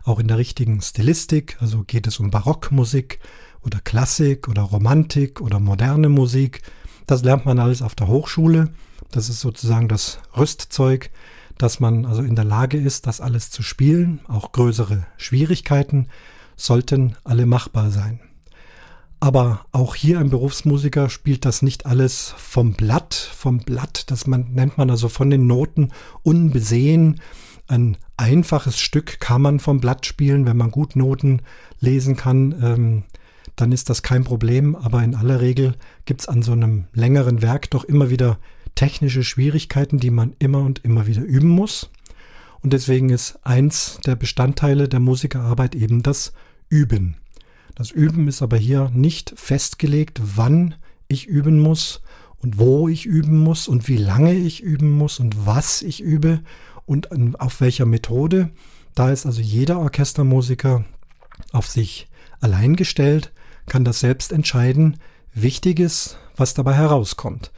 auch 0.03 0.17
in 0.17 0.27
der 0.27 0.39
richtigen 0.39 0.81
Stilistik. 0.81 1.57
Also 1.59 1.83
geht 1.83 2.07
es 2.07 2.19
um 2.19 2.31
Barockmusik 2.31 3.19
oder 3.61 3.79
Klassik 3.81 4.47
oder 4.47 4.63
Romantik 4.63 5.41
oder 5.41 5.59
moderne 5.59 6.09
Musik. 6.09 6.63
Das 7.05 7.23
lernt 7.23 7.45
man 7.45 7.59
alles 7.59 7.83
auf 7.83 7.93
der 7.93 8.07
Hochschule. 8.07 8.71
Das 9.11 9.29
ist 9.29 9.39
sozusagen 9.39 9.87
das 9.87 10.19
Rüstzeug, 10.35 11.11
dass 11.57 11.79
man 11.79 12.05
also 12.05 12.21
in 12.21 12.35
der 12.35 12.45
Lage 12.45 12.77
ist, 12.77 13.07
das 13.07 13.21
alles 13.21 13.51
zu 13.51 13.63
spielen, 13.63 14.19
auch 14.27 14.51
größere 14.51 15.05
Schwierigkeiten 15.17 16.07
sollten 16.55 17.15
alle 17.23 17.45
machbar 17.45 17.91
sein. 17.91 18.19
Aber 19.19 19.65
auch 19.71 19.95
hier 19.95 20.19
ein 20.19 20.29
Berufsmusiker 20.29 21.09
spielt 21.09 21.45
das 21.45 21.63
nicht 21.63 21.85
alles 21.87 22.35
vom 22.37 22.73
Blatt, 22.73 23.15
vom 23.15 23.59
Blatt, 23.59 24.11
das 24.11 24.27
man, 24.27 24.51
nennt 24.51 24.77
man 24.77 24.91
also 24.91 25.09
von 25.09 25.31
den 25.31 25.47
Noten 25.47 25.91
unbesehen. 26.21 27.19
Ein 27.67 27.97
einfaches 28.15 28.79
Stück 28.79 29.19
kann 29.19 29.41
man 29.41 29.59
vom 29.59 29.79
Blatt 29.79 30.05
spielen, 30.05 30.45
wenn 30.45 30.57
man 30.57 30.69
gut 30.69 30.95
Noten 30.95 31.41
lesen 31.79 32.15
kann, 32.15 32.55
ähm, 32.61 33.03
dann 33.55 33.71
ist 33.71 33.89
das 33.89 34.03
kein 34.03 34.23
Problem. 34.23 34.75
Aber 34.75 35.03
in 35.03 35.15
aller 35.15 35.41
Regel 35.41 35.75
gibt 36.05 36.21
es 36.21 36.27
an 36.27 36.43
so 36.43 36.51
einem 36.51 36.85
längeren 36.93 37.41
Werk 37.41 37.71
doch 37.71 37.85
immer 37.85 38.11
wieder 38.11 38.37
technische 38.77 39.23
Schwierigkeiten, 39.23 39.99
die 39.99 40.11
man 40.11 40.33
immer 40.39 40.61
und 40.61 40.85
immer 40.85 41.07
wieder 41.07 41.23
üben 41.23 41.49
muss. 41.49 41.89
Und 42.61 42.71
deswegen 42.73 43.09
ist 43.09 43.39
eins 43.43 43.99
der 44.05 44.15
Bestandteile 44.15 44.87
der 44.87 44.99
Musikerarbeit 44.99 45.75
eben 45.75 46.03
das 46.03 46.31
Üben. 46.69 47.17
Das 47.75 47.91
Üben 47.91 48.27
ist 48.27 48.41
aber 48.41 48.57
hier 48.57 48.89
nicht 48.93 49.33
festgelegt, 49.35 50.21
wann 50.23 50.75
ich 51.07 51.27
üben 51.27 51.59
muss 51.59 52.01
und 52.39 52.57
wo 52.57 52.87
ich 52.87 53.05
üben 53.05 53.39
muss 53.39 53.67
und 53.67 53.87
wie 53.87 53.97
lange 53.97 54.33
ich 54.33 54.61
üben 54.61 54.91
muss 54.91 55.19
und 55.19 55.45
was 55.45 55.81
ich 55.81 56.01
übe 56.01 56.41
und 56.85 57.09
auf 57.39 57.61
welcher 57.61 57.85
Methode. 57.85 58.51
Da 58.95 59.11
ist 59.11 59.25
also 59.25 59.41
jeder 59.41 59.79
Orchestermusiker 59.79 60.85
auf 61.51 61.67
sich 61.67 62.07
allein 62.39 62.75
gestellt, 62.75 63.31
kann 63.67 63.85
das 63.85 63.99
selbst 63.99 64.31
entscheiden. 64.31 64.97
Wichtig 65.33 65.79
ist, 65.79 66.17
was 66.35 66.53
dabei 66.53 66.73
herauskommt, 66.73 67.51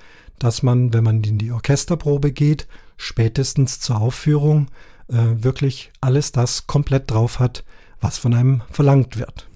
dass 0.44 0.64
man, 0.64 0.94
wenn 0.94 1.04
man 1.04 1.24
in 1.24 1.38
die 1.38 1.52
Orchesterprobe 1.52 2.32
geht, 2.32 2.68
spätestens 2.98 3.80
zur 3.80 4.02
Aufführung 4.02 4.68
äh, 5.08 5.44
wirklich 5.44 5.92
alles 6.02 6.32
das 6.32 6.68
komplett 6.68 7.12
drauf 7.12 7.40
hat, 7.40 7.64
was 8.02 8.18
von 8.18 8.34
einem 8.34 8.62
verlangt 8.72 9.18
wird. 9.18 9.48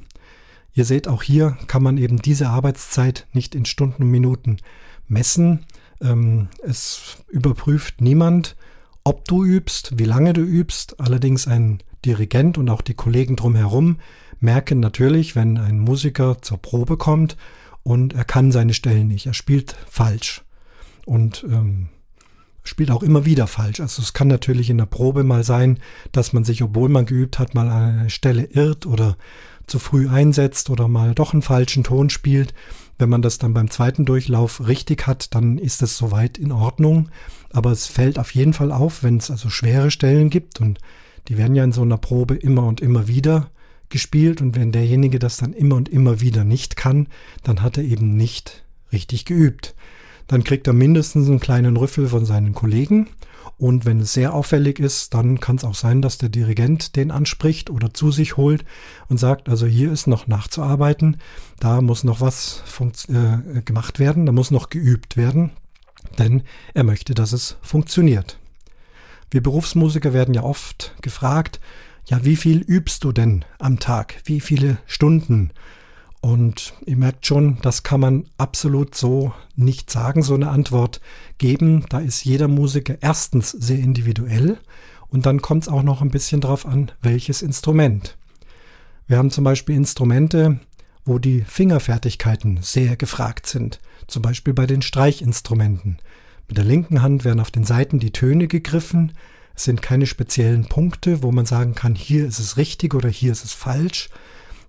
Ihr 0.74 0.86
seht, 0.86 1.08
auch 1.08 1.24
hier 1.24 1.58
kann 1.68 1.84
man 1.84 1.98
eben 1.98 2.22
diese 2.22 2.50
Arbeitszeit 2.50 3.28
nicht 3.34 3.54
in 3.54 3.66
Stunden 3.66 4.04
und 4.04 4.12
Minuten 4.12 4.58
messen. 5.08 5.66
Ähm, 6.02 6.50
es 6.64 7.18
überprüft 7.30 8.02
niemand, 8.02 8.56
ob 9.04 9.28
du 9.28 9.44
übst, 9.44 10.00
wie 10.00 10.06
lange 10.06 10.34
du 10.34 10.42
übst. 10.42 11.00
Allerdings 11.00 11.48
ein 11.48 11.84
Dirigent 12.06 12.58
und 12.58 12.70
auch 12.70 12.82
die 12.82 12.96
Kollegen 12.96 13.36
drumherum 13.36 14.00
merken 14.40 14.80
natürlich, 14.80 15.36
wenn 15.36 15.58
ein 15.58 15.80
Musiker 15.80 16.42
zur 16.42 16.58
Probe 16.62 16.98
kommt 16.98 17.38
und 17.84 18.14
er 18.14 18.26
kann 18.26 18.52
seine 18.52 18.74
Stellen 18.74 19.08
nicht, 19.08 19.26
er 19.26 19.34
spielt 19.34 19.76
falsch. 19.90 20.42
Und 21.06 21.44
ähm, 21.50 21.90
spielt 22.64 22.92
auch 22.92 23.04
immer 23.04 23.26
wieder 23.26 23.48
falsch. 23.48 23.80
Also 23.82 24.02
es 24.02 24.14
kann 24.14 24.28
natürlich 24.28 24.70
in 24.70 24.78
der 24.78 24.86
Probe 24.86 25.24
mal 25.24 25.44
sein, 25.44 25.80
dass 26.12 26.34
man 26.34 26.44
sich, 26.44 26.64
obwohl 26.64 26.90
man 26.90 27.06
geübt 27.06 27.40
hat, 27.40 27.56
mal 27.56 27.70
an 27.70 28.00
einer 28.00 28.10
Stelle 28.10 28.46
irrt 28.46 28.86
oder 28.86 29.18
zu 29.68 29.80
früh 29.80 30.10
einsetzt 30.10 30.70
oder 30.70 30.88
mal 30.88 31.14
doch 31.14 31.34
einen 31.34 31.42
falschen 31.42 31.84
Ton 31.84 32.10
spielt. 32.10 32.54
Wenn 32.98 33.10
man 33.10 33.22
das 33.22 33.38
dann 33.38 33.54
beim 33.54 33.70
zweiten 33.70 34.06
Durchlauf 34.06 34.66
richtig 34.68 35.08
hat, 35.08 35.36
dann 35.36 35.58
ist 35.58 35.82
das 35.82 35.98
soweit 35.98 36.38
in 36.38 36.52
Ordnung. 36.52 37.10
Aber 37.52 37.72
es 37.72 37.88
fällt 37.88 38.18
auf 38.18 38.34
jeden 38.34 38.54
Fall 38.54 38.72
auf, 38.72 39.04
wenn 39.04 39.18
es 39.18 39.30
also 39.30 39.50
schwere 39.50 39.92
Stellen 39.92 40.30
gibt 40.30 40.62
und 40.62 40.80
die 41.28 41.38
werden 41.38 41.56
ja 41.56 41.64
in 41.64 41.72
so 41.72 41.82
einer 41.82 41.98
Probe 41.98 42.36
immer 42.36 42.66
und 42.66 42.82
immer 42.82 43.08
wieder 43.08 43.50
gespielt 43.90 44.42
und 44.42 44.56
wenn 44.56 44.72
derjenige 44.72 45.20
das 45.20 45.38
dann 45.38 45.54
immer 45.54 45.76
und 45.76 45.88
immer 45.88 46.20
wieder 46.20 46.44
nicht 46.44 46.76
kann, 46.76 47.08
dann 47.44 47.62
hat 47.62 47.78
er 47.78 47.84
eben 47.84 48.16
nicht 48.16 48.64
richtig 48.92 49.26
geübt. 49.26 49.76
Dann 50.28 50.44
kriegt 50.44 50.68
er 50.68 50.74
mindestens 50.74 51.28
einen 51.28 51.40
kleinen 51.40 51.78
Rüffel 51.78 52.08
von 52.08 52.26
seinen 52.26 52.54
Kollegen 52.54 53.10
und 53.58 53.86
wenn 53.86 54.00
es 54.00 54.14
sehr 54.14 54.34
auffällig 54.34 54.80
ist, 54.80 55.14
dann 55.14 55.40
kann 55.40 55.58
es 55.58 55.64
auch 55.64 55.76
sein, 55.76 56.02
dass 56.02 56.18
der 56.18 56.30
Dirigent 56.30 56.96
den 56.96 57.12
anspricht 57.12 57.70
oder 57.70 57.94
zu 57.94 58.12
sich 58.12 58.36
holt 58.36 58.66
und 59.10 59.20
sagt, 59.20 59.48
also 59.48 59.66
hier 59.66 59.92
ist 59.92 60.08
noch 60.08 60.28
nachzuarbeiten, 60.28 61.18
da 61.60 61.82
muss 61.82 62.04
noch 62.04 62.20
was 62.20 62.64
äh, 63.10 63.62
gemacht 63.62 64.00
werden, 64.00 64.26
da 64.26 64.32
muss 64.32 64.52
noch 64.52 64.70
geübt 64.70 65.18
werden, 65.18 65.52
denn 66.18 66.44
er 66.74 66.84
möchte, 66.84 67.14
dass 67.14 67.32
es 67.32 67.58
funktioniert. 67.62 68.40
Wir 69.30 69.42
Berufsmusiker 69.42 70.14
werden 70.14 70.34
ja 70.34 70.44
oft 70.44 70.96
gefragt, 71.02 71.60
ja, 72.06 72.26
wie 72.26 72.36
viel 72.36 72.60
übst 72.60 73.04
du 73.04 73.12
denn 73.12 73.46
am 73.60 73.80
Tag? 73.80 74.16
Wie 74.26 74.42
viele 74.42 74.78
Stunden? 74.86 75.52
Und 76.24 76.74
ihr 76.86 76.96
merkt 76.96 77.26
schon, 77.26 77.58
das 77.64 77.84
kann 77.84 78.00
man 78.00 78.30
absolut 78.38 78.96
so 78.96 79.34
nicht 79.58 79.92
sagen, 79.92 80.24
so 80.24 80.36
eine 80.36 80.52
Antwort 80.52 81.02
geben. 81.38 81.86
Da 81.90 82.00
ist 82.00 82.24
jeder 82.24 82.48
Musiker 82.48 82.96
erstens 83.02 83.52
sehr 83.52 83.80
individuell 83.80 84.58
und 85.10 85.26
dann 85.26 85.42
kommt 85.42 85.64
es 85.64 85.68
auch 85.68 85.84
noch 85.84 86.02
ein 86.02 86.12
bisschen 86.12 86.40
drauf 86.40 86.66
an, 86.66 86.94
welches 87.02 87.42
Instrument. 87.42 88.16
Wir 89.06 89.18
haben 89.18 89.32
zum 89.32 89.44
Beispiel 89.44 89.76
Instrumente, 89.76 90.62
wo 91.04 91.20
die 91.20 91.42
Fingerfertigkeiten 91.42 92.60
sehr 92.62 92.96
gefragt 92.96 93.46
sind. 93.46 93.82
Zum 94.08 94.22
Beispiel 94.22 94.54
bei 94.54 94.66
den 94.66 94.82
Streichinstrumenten. 94.82 95.98
Mit 96.48 96.56
der 96.56 96.64
linken 96.64 97.02
Hand 97.02 97.26
werden 97.26 97.42
auf 97.42 97.52
den 97.52 97.66
Seiten 97.66 98.00
die 98.00 98.14
Töne 98.14 98.48
gegriffen, 98.48 99.12
es 99.56 99.66
sind 99.66 99.82
keine 99.82 100.08
speziellen 100.08 100.70
Punkte, 100.70 101.22
wo 101.22 101.34
man 101.34 101.46
sagen 101.46 101.76
kann, 101.76 101.96
hier 101.96 102.26
ist 102.26 102.40
es 102.40 102.56
richtig 102.56 102.94
oder 102.94 103.10
hier 103.10 103.34
ist 103.34 103.44
es 103.44 103.52
falsch, 103.52 104.10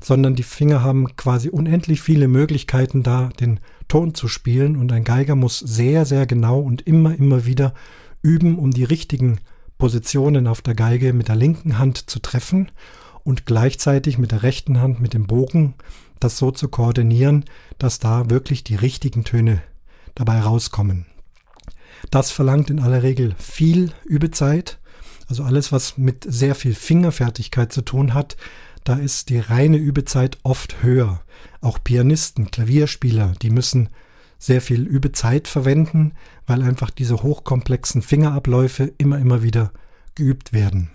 sondern 0.02 0.34
die 0.34 0.42
Finger 0.42 0.82
haben 0.82 1.16
quasi 1.16 1.48
unendlich 1.48 2.02
viele 2.02 2.28
Möglichkeiten, 2.28 3.02
da 3.02 3.30
den 3.40 3.60
Ton 3.88 4.14
zu 4.14 4.28
spielen 4.28 4.76
und 4.76 4.92
ein 4.92 5.04
Geiger 5.04 5.34
muss 5.34 5.58
sehr, 5.58 6.04
sehr 6.04 6.26
genau 6.26 6.60
und 6.60 6.82
immer, 6.82 7.14
immer 7.14 7.44
wieder 7.44 7.74
üben, 8.22 8.58
um 8.58 8.70
die 8.70 8.84
richtigen 8.84 9.38
Positionen 9.78 10.46
auf 10.46 10.62
der 10.62 10.74
Geige 10.74 11.12
mit 11.12 11.28
der 11.28 11.36
linken 11.36 11.78
Hand 11.78 12.10
zu 12.10 12.20
treffen 12.20 12.70
und 13.22 13.46
gleichzeitig 13.46 14.18
mit 14.18 14.32
der 14.32 14.42
rechten 14.42 14.80
Hand 14.80 15.00
mit 15.00 15.14
dem 15.14 15.26
Bogen 15.26 15.74
das 16.20 16.38
so 16.38 16.50
zu 16.50 16.68
koordinieren, 16.68 17.44
dass 17.78 17.98
da 17.98 18.30
wirklich 18.30 18.64
die 18.64 18.76
richtigen 18.76 19.24
Töne 19.24 19.62
dabei 20.14 20.40
rauskommen. 20.40 21.06
Das 22.10 22.30
verlangt 22.30 22.70
in 22.70 22.80
aller 22.80 23.02
Regel 23.02 23.34
viel 23.38 23.92
Übezeit. 24.04 24.78
Also 25.26 25.42
alles, 25.42 25.72
was 25.72 25.96
mit 25.96 26.24
sehr 26.26 26.54
viel 26.54 26.74
Fingerfertigkeit 26.74 27.72
zu 27.72 27.82
tun 27.82 28.14
hat, 28.14 28.36
da 28.84 28.94
ist 28.96 29.30
die 29.30 29.38
reine 29.38 29.78
Übezeit 29.78 30.38
oft 30.42 30.82
höher. 30.82 31.22
Auch 31.60 31.78
Pianisten, 31.82 32.50
Klavierspieler, 32.50 33.32
die 33.40 33.50
müssen 33.50 33.88
sehr 34.38 34.60
viel 34.60 34.82
Übezeit 34.82 35.48
verwenden, 35.48 36.12
weil 36.46 36.62
einfach 36.62 36.90
diese 36.90 37.22
hochkomplexen 37.22 38.02
Fingerabläufe 38.02 38.92
immer, 38.98 39.18
immer 39.18 39.42
wieder 39.42 39.72
geübt 40.14 40.52
werden. 40.52 40.90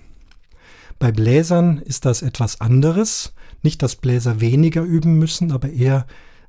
Bei 1.00 1.12
Bläsern 1.12 1.80
ist 1.80 2.06
das 2.06 2.22
etwas 2.22 2.62
anderes. 2.62 3.34
Nicht, 3.64 3.82
dass 3.82 3.96
Bläser 3.96 4.40
weniger 4.40 4.84
üben 4.84 5.18
müssen, 5.18 5.52
aber 5.52 5.72
eher, 5.72 6.06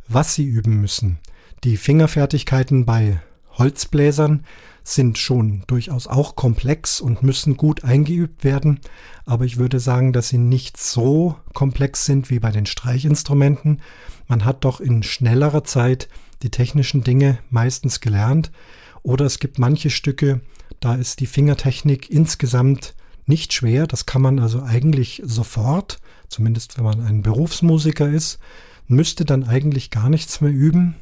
was 0.08 0.34
sie 0.34 0.44
üben 0.44 0.80
müssen. 0.80 1.18
Die 1.64 1.76
Fingerfertigkeiten 1.76 2.84
bei 2.84 3.20
Holzbläsern 3.52 4.44
sind 4.82 5.18
schon 5.18 5.62
durchaus 5.66 6.06
auch 6.06 6.36
komplex 6.36 7.00
und 7.00 7.22
müssen 7.22 7.56
gut 7.56 7.84
eingeübt 7.84 8.44
werden, 8.44 8.80
aber 9.26 9.44
ich 9.44 9.58
würde 9.58 9.80
sagen, 9.80 10.12
dass 10.12 10.28
sie 10.28 10.38
nicht 10.38 10.76
so 10.76 11.36
komplex 11.54 12.04
sind 12.04 12.30
wie 12.30 12.38
bei 12.38 12.50
den 12.50 12.66
Streichinstrumenten. 12.66 13.82
Man 14.26 14.44
hat 14.44 14.64
doch 14.64 14.80
in 14.80 15.02
schnellerer 15.02 15.64
Zeit 15.64 16.08
die 16.42 16.50
technischen 16.50 17.04
Dinge 17.04 17.38
meistens 17.50 18.00
gelernt 18.00 18.50
oder 19.02 19.26
es 19.26 19.38
gibt 19.38 19.58
manche 19.58 19.90
Stücke, 19.90 20.40
da 20.80 20.94
ist 20.94 21.20
die 21.20 21.26
Fingertechnik 21.26 22.10
insgesamt 22.10 22.94
nicht 23.26 23.52
schwer, 23.52 23.86
das 23.86 24.06
kann 24.06 24.22
man 24.22 24.38
also 24.38 24.62
eigentlich 24.62 25.22
sofort, 25.24 26.00
zumindest 26.28 26.78
wenn 26.78 26.84
man 26.84 27.00
ein 27.00 27.22
Berufsmusiker 27.22 28.08
ist, 28.08 28.38
müsste 28.86 29.24
dann 29.24 29.44
eigentlich 29.44 29.90
gar 29.90 30.08
nichts 30.08 30.40
mehr 30.40 30.50
üben. 30.50 30.96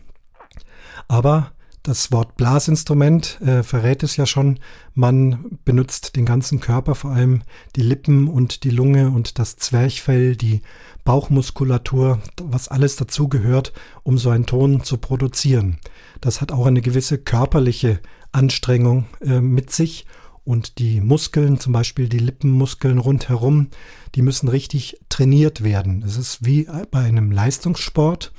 Aber 1.07 1.53
das 1.83 2.13
Wort 2.13 2.37
Blasinstrument 2.37 3.41
äh, 3.41 3.63
verrät 3.63 4.03
es 4.03 4.17
ja 4.17 4.27
schon. 4.27 4.59
Man 4.95 5.59
benutzt 5.65 6.17
den 6.17 6.27
ganzen 6.27 6.61
Körper, 6.61 6.95
vor 6.95 7.13
allem 7.13 7.43
die 7.77 7.83
Lippen 7.83 8.29
und 8.29 8.65
die 8.65 8.71
Lunge 8.71 9.11
und 9.11 9.39
das 9.39 9.57
Zwerchfell, 9.57 10.37
die 10.37 10.63
Bauchmuskulatur, 11.05 12.21
was 12.43 12.69
alles 12.69 12.97
dazugehört, 12.97 13.73
um 14.03 14.19
so 14.19 14.31
einen 14.31 14.47
Ton 14.47 14.83
zu 14.83 14.99
produzieren. 14.99 15.79
Das 16.21 16.41
hat 16.41 16.53
auch 16.53 16.67
eine 16.67 16.83
gewisse 16.83 17.19
körperliche 17.19 18.01
Anstrengung 18.33 19.07
äh, 19.21 19.41
mit 19.41 19.71
sich 19.71 20.05
und 20.49 20.79
die 20.79 21.03
Muskeln, 21.03 21.61
zum 21.61 21.75
Beispiel 21.75 22.09
die 22.09 22.19
Lippenmuskeln 22.19 22.97
rundherum, 22.97 23.69
die 24.15 24.23
müssen 24.23 24.49
richtig 24.49 24.99
trainiert 25.11 25.63
werden. 25.63 26.03
Es 26.03 26.17
ist 26.17 26.45
wie 26.45 26.67
bei 26.91 27.01
einem 27.01 27.31
Leistungssport. 27.31 28.33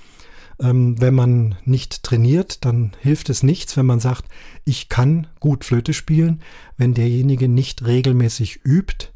Ähm, 0.61 0.99
wenn 0.99 1.13
man 1.13 1.55
nicht 1.65 2.03
trainiert, 2.03 2.65
dann 2.65 2.91
hilft 2.99 3.29
es 3.29 3.43
nichts, 3.43 3.77
wenn 3.77 3.85
man 3.85 3.99
sagt, 3.99 4.25
ich 4.65 4.89
kann 4.89 5.27
gut 5.39 5.63
Flöte 5.63 5.93
spielen, 5.93 6.41
wenn 6.77 6.93
derjenige 6.93 7.47
nicht 7.47 7.85
regelmäßig 7.85 8.61
übt. 8.65 9.07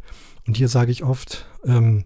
Und 0.47 0.57
hier 0.57 0.67
sage 0.69 0.91
ich 0.91 1.03
oft, 1.03 1.45
ähm, 1.65 2.05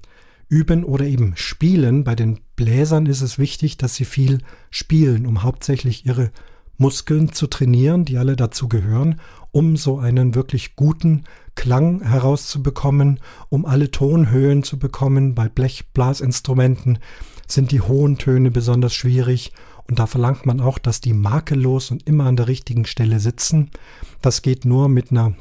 üben 0.50 0.84
oder 0.84 1.06
eben 1.06 1.34
spielen. 1.36 2.04
Bei 2.04 2.16
den 2.16 2.40
Bläsern 2.56 3.06
ist 3.06 3.22
es 3.22 3.38
wichtig, 3.38 3.78
dass 3.78 3.96
sie 3.96 4.06
viel 4.06 4.40
spielen, 4.70 5.26
um 5.26 5.44
hauptsächlich 5.44 6.06
ihre 6.06 6.32
Muskeln 6.78 7.34
zu 7.34 7.48
trainieren, 7.48 8.06
die 8.06 8.18
alle 8.18 8.36
dazu 8.36 8.68
gehören, 8.68 9.20
um 9.52 9.78
so 9.78 9.98
einen 9.98 10.36
wirklich 10.36 10.76
guten 10.76 11.24
Klang 11.56 12.02
herauszubekommen, 12.04 13.20
um 13.50 13.66
alle 13.66 13.90
Tonhöhen 13.90 14.64
zu 14.64 14.78
bekommen. 14.78 15.34
Bei 15.34 15.50
Blechblasinstrumenten 15.50 17.00
sind 17.48 17.72
die 17.72 17.82
hohen 17.82 18.18
Töne 18.18 18.52
besonders 18.52 18.94
schwierig 18.94 19.52
und 19.88 20.00
da 20.00 20.06
verlangt 20.06 20.46
man 20.46 20.60
auch, 20.60 20.78
dass 20.78 21.02
die 21.02 21.14
makellos 21.14 21.92
und 21.92 22.08
immer 22.08 22.26
an 22.26 22.36
der 22.36 22.48
richtigen 22.48 22.86
Stelle 22.86 23.20
sitzen. 23.20 23.72
Das 24.22 24.42
geht 24.42 24.66
nur 24.66 24.90
mit 24.90 25.12
einer 25.12 25.34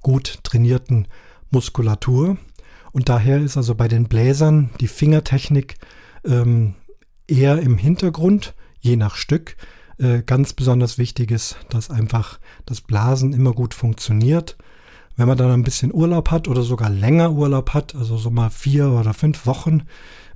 gut 0.00 0.38
trainierten 0.42 1.08
Muskulatur 1.50 2.38
und 2.92 3.08
daher 3.08 3.40
ist 3.40 3.56
also 3.56 3.74
bei 3.74 3.88
den 3.88 4.08
Bläsern 4.08 4.70
die 4.80 4.88
Fingertechnik 4.88 5.76
ähm, 6.24 6.74
eher 7.26 7.60
im 7.60 7.78
Hintergrund, 7.78 8.54
je 8.80 8.96
nach 8.96 9.16
Stück. 9.16 9.56
Äh, 9.98 10.22
ganz 10.22 10.52
besonders 10.52 10.98
wichtig 10.98 11.30
ist, 11.30 11.56
dass 11.68 11.90
einfach 11.90 12.38
das 12.66 12.80
Blasen 12.80 13.32
immer 13.32 13.52
gut 13.52 13.74
funktioniert. 13.74 14.56
Wenn 15.16 15.28
man 15.28 15.36
dann 15.36 15.50
ein 15.50 15.64
bisschen 15.64 15.92
Urlaub 15.92 16.30
hat 16.30 16.48
oder 16.48 16.62
sogar 16.62 16.88
länger 16.88 17.32
Urlaub 17.32 17.74
hat, 17.74 17.94
also 17.94 18.16
so 18.16 18.30
mal 18.30 18.50
vier 18.50 18.90
oder 18.90 19.12
fünf 19.12 19.46
Wochen, 19.46 19.82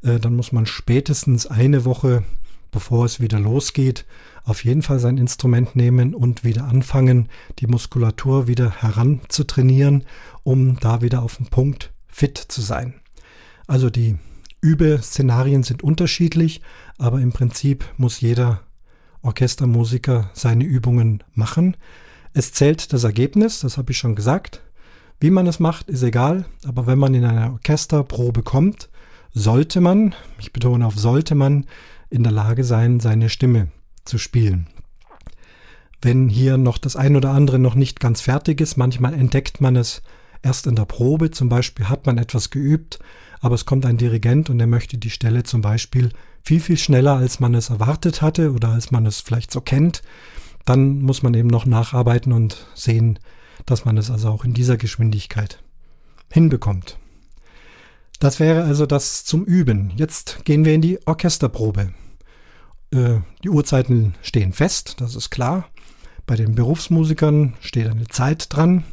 äh, 0.07 0.21
dann 0.21 0.37
muss 0.37 0.53
man 0.53 0.67
spätestens 0.67 1.47
eine 1.47 1.85
Woche, 1.85 2.23
bevor 2.71 3.05
es 3.05 3.21
wieder 3.21 3.41
losgeht, 3.41 4.07
auf 4.45 4.65
jeden 4.65 4.83
Fall 4.83 5.01
sein 5.01 5.19
Instrument 5.19 5.75
nehmen 5.75 6.15
und 6.15 6.45
wieder 6.45 6.65
anfangen, 6.65 7.29
die 7.59 7.67
Muskulatur 7.67 8.47
wieder 8.47 8.71
heranzutrainieren, 8.71 10.05
um 10.45 10.79
da 10.79 11.03
wieder 11.03 11.23
auf 11.23 11.37
den 11.37 11.47
Punkt 11.47 11.93
fit 12.07 12.39
zu 12.39 12.63
sein. 12.63 12.95
Also 13.67 13.91
die 13.91 14.17
Übeszenarien 14.61 15.65
sind 15.65 15.83
unterschiedlich, 15.83 16.61
aber 16.99 17.21
im 17.21 17.33
Prinzip 17.33 17.85
muss 17.97 18.21
jeder 18.21 18.61
Orchestermusiker 19.23 20.31
seine 20.33 20.65
Übungen 20.65 21.25
machen. 21.35 21.77
Es 22.33 22.53
zählt 22.53 22.93
das 22.93 23.05
Ergebnis, 23.05 23.61
das 23.61 23.77
habe 23.77 23.93
ich 23.93 23.99
schon 23.99 24.15
gesagt. 24.15 24.63
Wie 25.19 25.31
man 25.31 25.47
es 25.47 25.59
macht, 25.59 25.89
ist 25.89 26.03
egal, 26.03 26.45
aber 26.65 26.87
wenn 26.87 26.99
man 26.99 27.15
in 27.15 27.25
einer 27.25 27.53
Orchesterprobe 27.53 28.43
kommt, 28.43 28.89
sollte 29.39 29.83
man, 29.83 30.15
ich 30.39 30.55
betone 30.55 30.87
auf 30.87 30.99
sollte 30.99 31.35
man, 31.35 31.67
in 32.09 32.23
der 32.23 32.33
Lage 32.33 32.65
sein, 32.65 33.01
seine 33.01 33.29
Stimme 33.29 33.69
zu 34.07 34.17
spielen. 34.17 34.67
Wenn 36.01 36.31
hier 36.31 36.57
noch 36.57 36.79
das 36.79 36.97
ein 36.97 37.17
oder 37.17 37.31
andere 37.31 37.59
noch 37.59 37.75
nicht 37.75 38.01
ganz 38.01 38.23
fertig 38.23 38.63
ist, 38.63 38.79
manchmal 38.79 39.13
entdeckt 39.13 39.61
man 39.61 39.77
es 39.77 40.01
erst 40.43 40.67
in 40.67 40.75
der 40.75 40.87
Probe, 40.87 41.33
zum 41.33 41.51
Beispiel 41.51 41.91
hat 41.91 42.07
man 42.07 42.17
etwas 42.17 42.49
geübt, 42.49 42.99
aber 43.41 43.55
es 43.55 43.67
kommt 43.67 43.85
ein 43.85 43.99
Dirigent 43.99 44.49
und 44.49 44.59
er 44.59 44.67
möchte 44.67 44.97
die 44.97 45.11
Stelle 45.11 45.43
zum 45.43 45.61
Beispiel 45.61 46.13
viel, 46.43 46.61
viel 46.61 46.79
schneller, 46.79 47.17
als 47.17 47.39
man 47.39 47.55
es 47.55 47.69
erwartet 47.69 48.23
hatte 48.23 48.53
oder 48.53 48.71
als 48.71 48.91
man 48.91 49.05
es 49.05 49.21
vielleicht 49.21 49.51
so 49.51 49.61
kennt, 49.61 50.01
dann 50.65 51.03
muss 51.03 51.23
man 51.23 51.35
eben 51.35 51.49
noch 51.49 51.67
nacharbeiten 51.67 52.33
und 52.33 52.67
sehen, 52.75 53.19
dass 53.67 53.85
man 53.85 53.99
es 53.99 54.11
also 54.11 54.31
auch 54.31 54.45
in 54.47 54.55
dieser 54.55 54.79
Geschwindigkeit 54.79 55.63
hinbekommt. 56.33 56.97
Das 58.19 58.41
wäre 58.41 58.65
also 58.65 58.87
das 58.87 59.25
zum 59.25 59.45
Üben. 59.45 59.93
Jetzt 59.97 60.45
gehen 60.45 60.65
wir 60.65 60.75
in 60.75 60.81
die 60.81 60.99
Orchesterprobe. 61.07 61.93
Äh, 62.91 63.19
die 63.45 63.51
Uhrzeiten 63.51 64.15
stehen 64.23 64.53
fest, 64.53 64.97
das 65.01 65.15
ist 65.15 65.31
klar. 65.31 65.69
Bei 66.27 66.35
den 66.35 66.55
Berufsmusikern 66.55 67.55
steht 67.61 67.89
eine 67.89 68.09
Zeit 68.09 68.47
dran. 68.55 68.85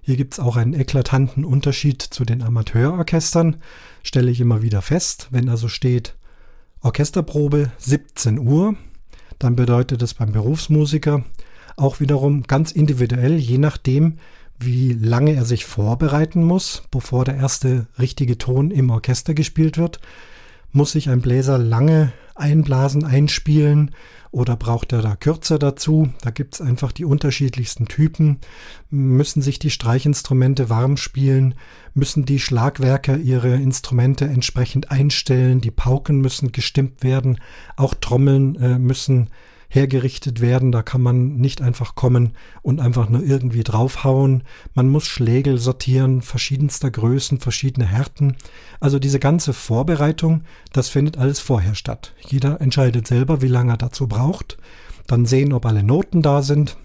Hier 0.00 0.16
gibt 0.16 0.34
es 0.34 0.40
auch 0.40 0.56
einen 0.56 0.74
eklatanten 0.74 1.44
Unterschied 1.44 2.00
zu 2.00 2.24
den 2.24 2.42
Amateurorchestern, 2.42 3.56
stelle 4.02 4.30
ich 4.30 4.40
immer 4.40 4.62
wieder 4.62 4.80
fest. 4.80 5.28
Wenn 5.30 5.48
also 5.48 5.68
steht 5.68 6.14
Orchesterprobe 6.80 7.70
17 7.78 8.38
Uhr, 8.38 8.76
dann 9.38 9.56
bedeutet 9.56 10.00
es 10.02 10.14
beim 10.14 10.32
Berufsmusiker 10.32 11.24
auch 11.76 12.00
wiederum 12.00 12.44
ganz 12.44 12.72
individuell, 12.72 13.36
je 13.36 13.58
nachdem, 13.58 14.18
wie 14.58 14.92
lange 14.92 15.34
er 15.34 15.44
sich 15.44 15.64
vorbereiten 15.64 16.42
muss, 16.42 16.82
bevor 16.90 17.24
der 17.24 17.36
erste 17.36 17.86
richtige 17.98 18.38
Ton 18.38 18.70
im 18.70 18.90
Orchester 18.90 19.34
gespielt 19.34 19.78
wird. 19.78 20.00
Muss 20.72 20.92
sich 20.92 21.08
ein 21.08 21.20
Bläser 21.20 21.58
lange 21.58 22.12
einblasen, 22.34 23.04
einspielen 23.04 23.92
oder 24.30 24.56
braucht 24.56 24.92
er 24.92 25.00
da 25.00 25.16
kürzer 25.16 25.58
dazu? 25.58 26.10
Da 26.20 26.30
gibt 26.30 26.54
es 26.54 26.60
einfach 26.60 26.92
die 26.92 27.04
unterschiedlichsten 27.04 27.86
Typen. 27.86 28.38
Müssen 28.90 29.40
sich 29.42 29.58
die 29.58 29.70
Streichinstrumente 29.70 30.68
warm 30.68 30.96
spielen? 30.96 31.54
Müssen 31.94 32.26
die 32.26 32.38
Schlagwerker 32.38 33.16
ihre 33.16 33.54
Instrumente 33.54 34.26
entsprechend 34.26 34.90
einstellen? 34.90 35.60
Die 35.60 35.70
Pauken 35.70 36.20
müssen 36.20 36.52
gestimmt 36.52 37.02
werden. 37.02 37.40
Auch 37.76 37.94
Trommeln 37.94 38.56
äh, 38.56 38.78
müssen 38.78 39.30
hergerichtet 39.68 40.40
werden. 40.40 40.72
Da 40.72 40.82
kann 40.82 41.02
man 41.02 41.36
nicht 41.36 41.60
einfach 41.60 41.94
kommen 41.94 42.32
und 42.62 42.80
einfach 42.80 43.08
nur 43.08 43.22
irgendwie 43.22 43.62
draufhauen. 43.62 44.42
Man 44.74 44.88
muss 44.88 45.06
Schlägel 45.06 45.58
sortieren, 45.58 46.22
verschiedenster 46.22 46.90
Größen, 46.90 47.40
verschiedene 47.40 47.86
Härten. 47.86 48.36
Also 48.80 48.98
diese 48.98 49.18
ganze 49.18 49.52
Vorbereitung, 49.52 50.42
das 50.72 50.88
findet 50.88 51.18
alles 51.18 51.38
vorher 51.38 51.74
statt. 51.74 52.14
Jeder 52.26 52.60
entscheidet 52.60 53.06
selber, 53.06 53.42
wie 53.42 53.48
lange 53.48 53.72
er 53.74 53.78
dazu 53.78 54.08
braucht. 54.08 54.56
Dann 55.06 55.26
sehen, 55.26 55.52
ob 55.52 55.66
alle 55.66 55.82
Noten 55.82 56.22
da 56.22 56.42
sind. 56.42 56.76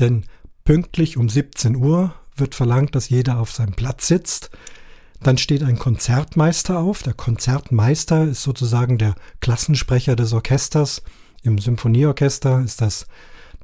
Denn 0.00 0.24
pünktlich 0.64 1.16
um 1.16 1.28
17 1.28 1.76
Uhr 1.76 2.14
wird 2.36 2.54
verlangt, 2.54 2.94
dass 2.94 3.08
jeder 3.08 3.38
auf 3.38 3.52
seinem 3.52 3.74
Platz 3.74 4.08
sitzt. 4.08 4.50
Dann 5.22 5.38
steht 5.38 5.62
ein 5.62 5.78
Konzertmeister 5.78 6.78
auf. 6.78 7.02
Der 7.02 7.14
Konzertmeister 7.14 8.24
ist 8.24 8.42
sozusagen 8.42 8.98
der 8.98 9.14
Klassensprecher 9.40 10.14
des 10.14 10.32
Orchesters. 10.32 11.02
Im 11.46 11.58
Symphonieorchester 11.58 12.60
ist 12.60 12.80
das 12.80 13.06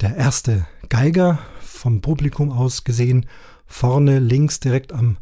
der 0.01 0.15
erste 0.17 0.67
Geiger 0.89 1.41
vom 1.61 2.01
Publikum 2.01 2.53
aus 2.53 2.85
gesehen. 2.85 3.27
Vorne 3.67 4.21
links 4.21 4.61
direkt 4.61 4.93
am, 4.93 5.17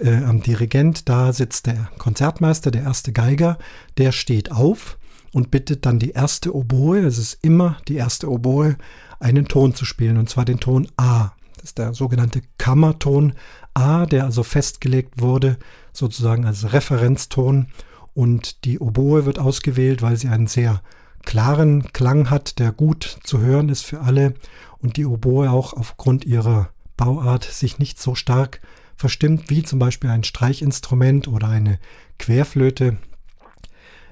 äh, 0.00 0.24
am 0.24 0.42
Dirigent, 0.42 1.08
da 1.08 1.32
sitzt 1.32 1.66
der 1.66 1.88
Konzertmeister, 1.98 2.72
der 2.72 2.82
erste 2.82 3.12
Geiger. 3.12 3.58
Der 3.96 4.10
steht 4.10 4.50
auf 4.50 4.98
und 5.32 5.52
bittet 5.52 5.86
dann 5.86 6.00
die 6.00 6.10
erste 6.10 6.52
Oboe, 6.52 6.98
es 6.98 7.16
ist 7.16 7.38
immer 7.42 7.76
die 7.86 7.94
erste 7.94 8.28
Oboe, 8.28 8.76
einen 9.20 9.46
Ton 9.46 9.76
zu 9.76 9.84
spielen, 9.84 10.16
und 10.16 10.28
zwar 10.28 10.44
den 10.44 10.58
Ton 10.58 10.88
A. 10.96 11.30
Das 11.54 11.66
ist 11.66 11.78
der 11.78 11.94
sogenannte 11.94 12.42
Kammerton 12.58 13.34
A, 13.72 14.06
der 14.06 14.24
also 14.24 14.42
festgelegt 14.42 15.20
wurde, 15.20 15.58
sozusagen 15.92 16.44
als 16.44 16.72
Referenzton. 16.72 17.68
Und 18.14 18.64
die 18.64 18.80
Oboe 18.80 19.26
wird 19.26 19.38
ausgewählt, 19.38 20.02
weil 20.02 20.16
sie 20.16 20.28
einen 20.28 20.48
sehr 20.48 20.82
klaren 21.24 21.92
Klang 21.92 22.30
hat, 22.30 22.58
der 22.58 22.72
gut 22.72 23.18
zu 23.24 23.40
hören 23.40 23.68
ist 23.68 23.84
für 23.84 24.00
alle 24.00 24.34
und 24.78 24.96
die 24.96 25.06
Oboe 25.06 25.50
auch 25.50 25.72
aufgrund 25.72 26.24
ihrer 26.24 26.70
Bauart 26.96 27.44
sich 27.44 27.78
nicht 27.78 28.00
so 28.00 28.14
stark 28.14 28.60
verstimmt 28.96 29.50
wie 29.50 29.62
zum 29.62 29.78
Beispiel 29.78 30.10
ein 30.10 30.24
Streichinstrument 30.24 31.28
oder 31.28 31.48
eine 31.48 31.78
Querflöte. 32.18 32.96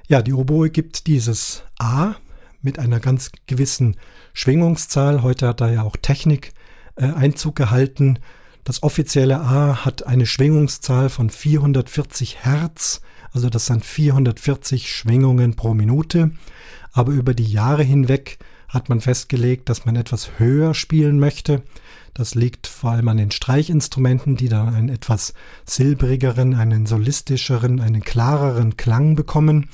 Ja, 0.07 0.21
die 0.21 0.33
Oboe 0.33 0.69
gibt 0.69 1.07
dieses 1.07 1.63
A 1.79 2.15
mit 2.61 2.79
einer 2.79 2.99
ganz 2.99 3.31
gewissen 3.47 3.97
Schwingungszahl. 4.33 5.21
Heute 5.21 5.47
hat 5.47 5.61
da 5.61 5.71
ja 5.71 5.83
auch 5.83 5.97
Technik 5.97 6.53
äh, 6.95 7.05
Einzug 7.05 7.55
gehalten. 7.55 8.19
Das 8.63 8.83
offizielle 8.83 9.39
A 9.39 9.85
hat 9.85 10.05
eine 10.05 10.25
Schwingungszahl 10.25 11.09
von 11.09 11.29
440 11.29 12.43
Hertz, 12.43 13.01
also 13.33 13.49
das 13.49 13.65
sind 13.65 13.83
440 13.83 14.89
Schwingungen 14.89 15.55
pro 15.55 15.73
Minute 15.73 16.31
aber 16.93 17.11
über 17.11 17.33
die 17.33 17.51
Jahre 17.51 17.83
hinweg 17.83 18.37
hat 18.69 18.87
man 18.87 19.01
festgelegt, 19.01 19.67
dass 19.67 19.85
man 19.85 19.95
etwas 19.95 20.39
höher 20.39 20.73
spielen 20.73 21.19
möchte. 21.19 21.63
Das 22.13 22.35
liegt 22.35 22.67
vor 22.67 22.91
allem 22.91 23.07
an 23.07 23.17
den 23.17 23.31
Streichinstrumenten, 23.31 24.35
die 24.35 24.47
dann 24.47 24.73
einen 24.73 24.89
etwas 24.89 25.33
silbrigeren, 25.65 26.53
einen 26.53 26.85
solistischeren, 26.85 27.81
einen 27.81 28.01
klareren 28.01 28.77
Klang 28.77 29.15
bekommen. 29.15 29.69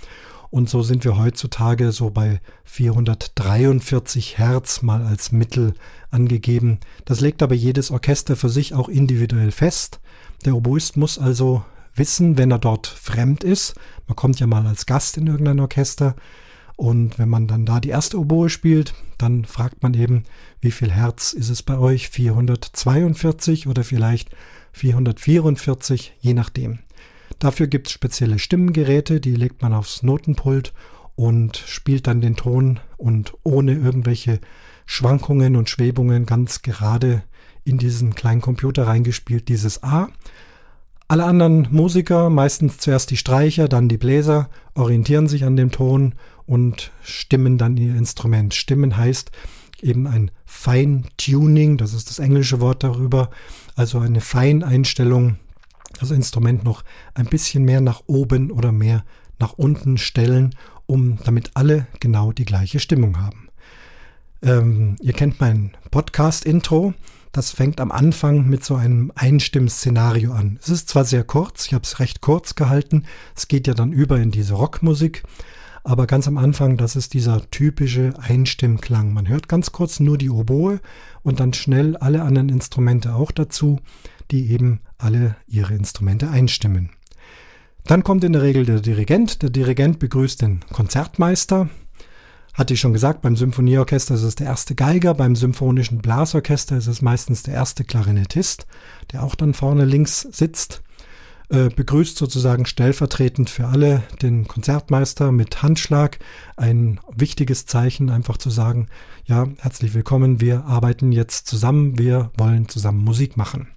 Und 0.49 0.69
so 0.69 0.81
sind 0.81 1.03
wir 1.03 1.17
heutzutage 1.17 1.91
so 1.91 2.09
bei 2.09 2.41
443 2.63 4.37
Hertz 4.37 4.81
mal 4.81 5.05
als 5.05 5.31
Mittel 5.31 5.75
angegeben. 6.09 6.79
Das 7.05 7.19
legt 7.19 7.43
aber 7.43 7.55
jedes 7.55 7.91
Orchester 7.91 8.35
für 8.35 8.49
sich 8.49 8.73
auch 8.73 8.89
individuell 8.89 9.51
fest. 9.51 9.99
Der 10.45 10.55
Oboist 10.55 10.97
muss 10.97 11.19
also 11.19 11.63
wissen, 11.99 12.37
wenn 12.37 12.51
er 12.51 12.59
dort 12.59 12.87
fremd 12.87 13.43
ist, 13.43 13.75
man 14.07 14.15
kommt 14.15 14.39
ja 14.39 14.47
mal 14.47 14.65
als 14.65 14.85
Gast 14.85 15.17
in 15.17 15.27
irgendein 15.27 15.59
Orchester, 15.59 16.15
und 16.79 17.19
wenn 17.19 17.27
man 17.27 17.45
dann 17.45 17.65
da 17.65 17.81
die 17.81 17.89
erste 17.89 18.17
Oboe 18.17 18.47
spielt, 18.47 18.93
dann 19.17 19.43
fragt 19.43 19.83
man 19.83 19.93
eben, 19.95 20.23
wie 20.61 20.71
viel 20.71 20.89
Herz 20.89 21.33
ist 21.33 21.49
es 21.49 21.61
bei 21.61 21.77
euch? 21.77 22.07
442 22.07 23.67
oder 23.67 23.83
vielleicht 23.83 24.29
444, 24.71 26.13
je 26.21 26.33
nachdem. 26.33 26.79
Dafür 27.37 27.67
gibt 27.67 27.87
es 27.87 27.93
spezielle 27.93 28.39
Stimmengeräte, 28.39 29.19
die 29.19 29.35
legt 29.35 29.61
man 29.61 29.73
aufs 29.73 30.03
Notenpult 30.03 30.73
und 31.17 31.57
spielt 31.57 32.07
dann 32.07 32.21
den 32.21 32.37
Ton 32.37 32.79
und 32.95 33.33
ohne 33.43 33.73
irgendwelche 33.73 34.39
Schwankungen 34.85 35.57
und 35.57 35.69
Schwebungen 35.69 36.25
ganz 36.25 36.61
gerade 36.61 37.23
in 37.65 37.77
diesen 37.77 38.15
kleinen 38.15 38.39
Computer 38.39 38.87
reingespielt 38.87 39.49
dieses 39.49 39.83
A. 39.83 40.07
Alle 41.11 41.25
anderen 41.25 41.67
Musiker, 41.71 42.29
meistens 42.29 42.77
zuerst 42.77 43.09
die 43.09 43.17
Streicher, 43.17 43.67
dann 43.67 43.89
die 43.89 43.97
Bläser, 43.97 44.47
orientieren 44.75 45.27
sich 45.27 45.43
an 45.43 45.55
dem 45.55 45.71
Ton 45.71 46.13
und 46.45 46.91
stimmen 47.01 47.57
dann 47.57 47.77
ihr 47.77 47.95
Instrument. 47.95 48.53
Stimmen 48.53 48.95
heißt 48.95 49.31
eben 49.81 50.05
ein 50.05 50.29
Feintuning, 50.45 51.77
das 51.77 51.95
ist 51.95 52.11
das 52.11 52.19
englische 52.19 52.61
Wort 52.61 52.83
darüber, 52.83 53.31
also 53.75 53.97
eine 53.97 54.21
Feineinstellung, 54.21 55.37
das 55.99 56.11
Instrument 56.11 56.63
noch 56.63 56.83
ein 57.15 57.25
bisschen 57.25 57.65
mehr 57.65 57.81
nach 57.81 58.03
oben 58.05 58.51
oder 58.51 58.71
mehr 58.71 59.03
nach 59.39 59.53
unten 59.53 59.97
stellen, 59.97 60.53
um 60.85 61.17
damit 61.25 61.49
alle 61.55 61.87
genau 61.99 62.31
die 62.31 62.45
gleiche 62.45 62.79
Stimmung 62.79 63.17
haben. 63.17 63.49
Ähm, 64.43 64.95
ihr 65.01 65.13
kennt 65.13 65.41
mein 65.41 65.71
Podcast-Intro. 65.89 66.93
Das 67.31 67.51
fängt 67.51 67.79
am 67.79 67.91
Anfang 67.91 68.47
mit 68.47 68.63
so 68.63 68.75
einem 68.75 69.11
Einstimmszenario 69.15 70.31
an. 70.33 70.57
Es 70.61 70.69
ist 70.69 70.89
zwar 70.89 71.05
sehr 71.05 71.23
kurz, 71.23 71.67
ich 71.67 71.73
habe 71.73 71.83
es 71.83 71.99
recht 71.99 72.21
kurz 72.21 72.55
gehalten, 72.55 73.03
es 73.35 73.47
geht 73.47 73.67
ja 73.67 73.73
dann 73.73 73.91
über 73.91 74.19
in 74.19 74.31
diese 74.31 74.55
Rockmusik, 74.55 75.23
aber 75.83 76.07
ganz 76.07 76.27
am 76.27 76.37
Anfang, 76.37 76.77
das 76.77 76.95
ist 76.95 77.13
dieser 77.13 77.49
typische 77.51 78.13
Einstimmklang. 78.19 79.13
Man 79.13 79.27
hört 79.27 79.47
ganz 79.47 79.71
kurz 79.71 79.99
nur 79.99 80.17
die 80.17 80.29
Oboe 80.29 80.79
und 81.23 81.39
dann 81.39 81.53
schnell 81.53 81.95
alle 81.97 82.23
anderen 82.23 82.49
Instrumente 82.49 83.13
auch 83.15 83.31
dazu, 83.31 83.79
die 84.31 84.51
eben 84.51 84.81
alle 84.97 85.35
ihre 85.47 85.73
Instrumente 85.73 86.29
einstimmen. 86.29 86.91
Dann 87.85 88.03
kommt 88.03 88.23
in 88.23 88.33
der 88.33 88.41
Regel 88.43 88.65
der 88.65 88.81
Dirigent. 88.81 89.41
Der 89.41 89.49
Dirigent 89.49 89.99
begrüßt 89.99 90.41
den 90.41 90.59
Konzertmeister. 90.71 91.69
Hatte 92.59 92.73
ich 92.73 92.81
schon 92.81 92.91
gesagt, 92.91 93.21
beim 93.21 93.37
Symphonieorchester 93.37 94.15
ist 94.15 94.23
es 94.23 94.35
der 94.35 94.47
erste 94.47 94.75
Geiger, 94.75 95.13
beim 95.13 95.37
Symphonischen 95.37 95.99
Blasorchester 95.99 96.75
ist 96.75 96.87
es 96.87 97.01
meistens 97.01 97.41
der 97.41 97.53
erste 97.53 97.85
Klarinettist, 97.85 98.67
der 99.13 99.23
auch 99.23 99.35
dann 99.35 99.53
vorne 99.53 99.85
links 99.85 100.27
sitzt. 100.29 100.83
Äh, 101.47 101.69
begrüßt 101.69 102.17
sozusagen 102.17 102.65
stellvertretend 102.65 103.49
für 103.49 103.67
alle 103.67 104.03
den 104.21 104.45
Konzertmeister 104.49 105.31
mit 105.31 105.63
Handschlag. 105.63 106.19
Ein 106.57 106.99
wichtiges 107.15 107.65
Zeichen, 107.65 108.09
einfach 108.09 108.35
zu 108.35 108.49
sagen, 108.49 108.87
ja, 109.23 109.47
herzlich 109.59 109.93
willkommen, 109.93 110.41
wir 110.41 110.65
arbeiten 110.65 111.13
jetzt 111.13 111.47
zusammen, 111.47 111.97
wir 111.97 112.29
wollen 112.37 112.67
zusammen 112.67 113.05
Musik 113.05 113.37
machen. 113.37 113.69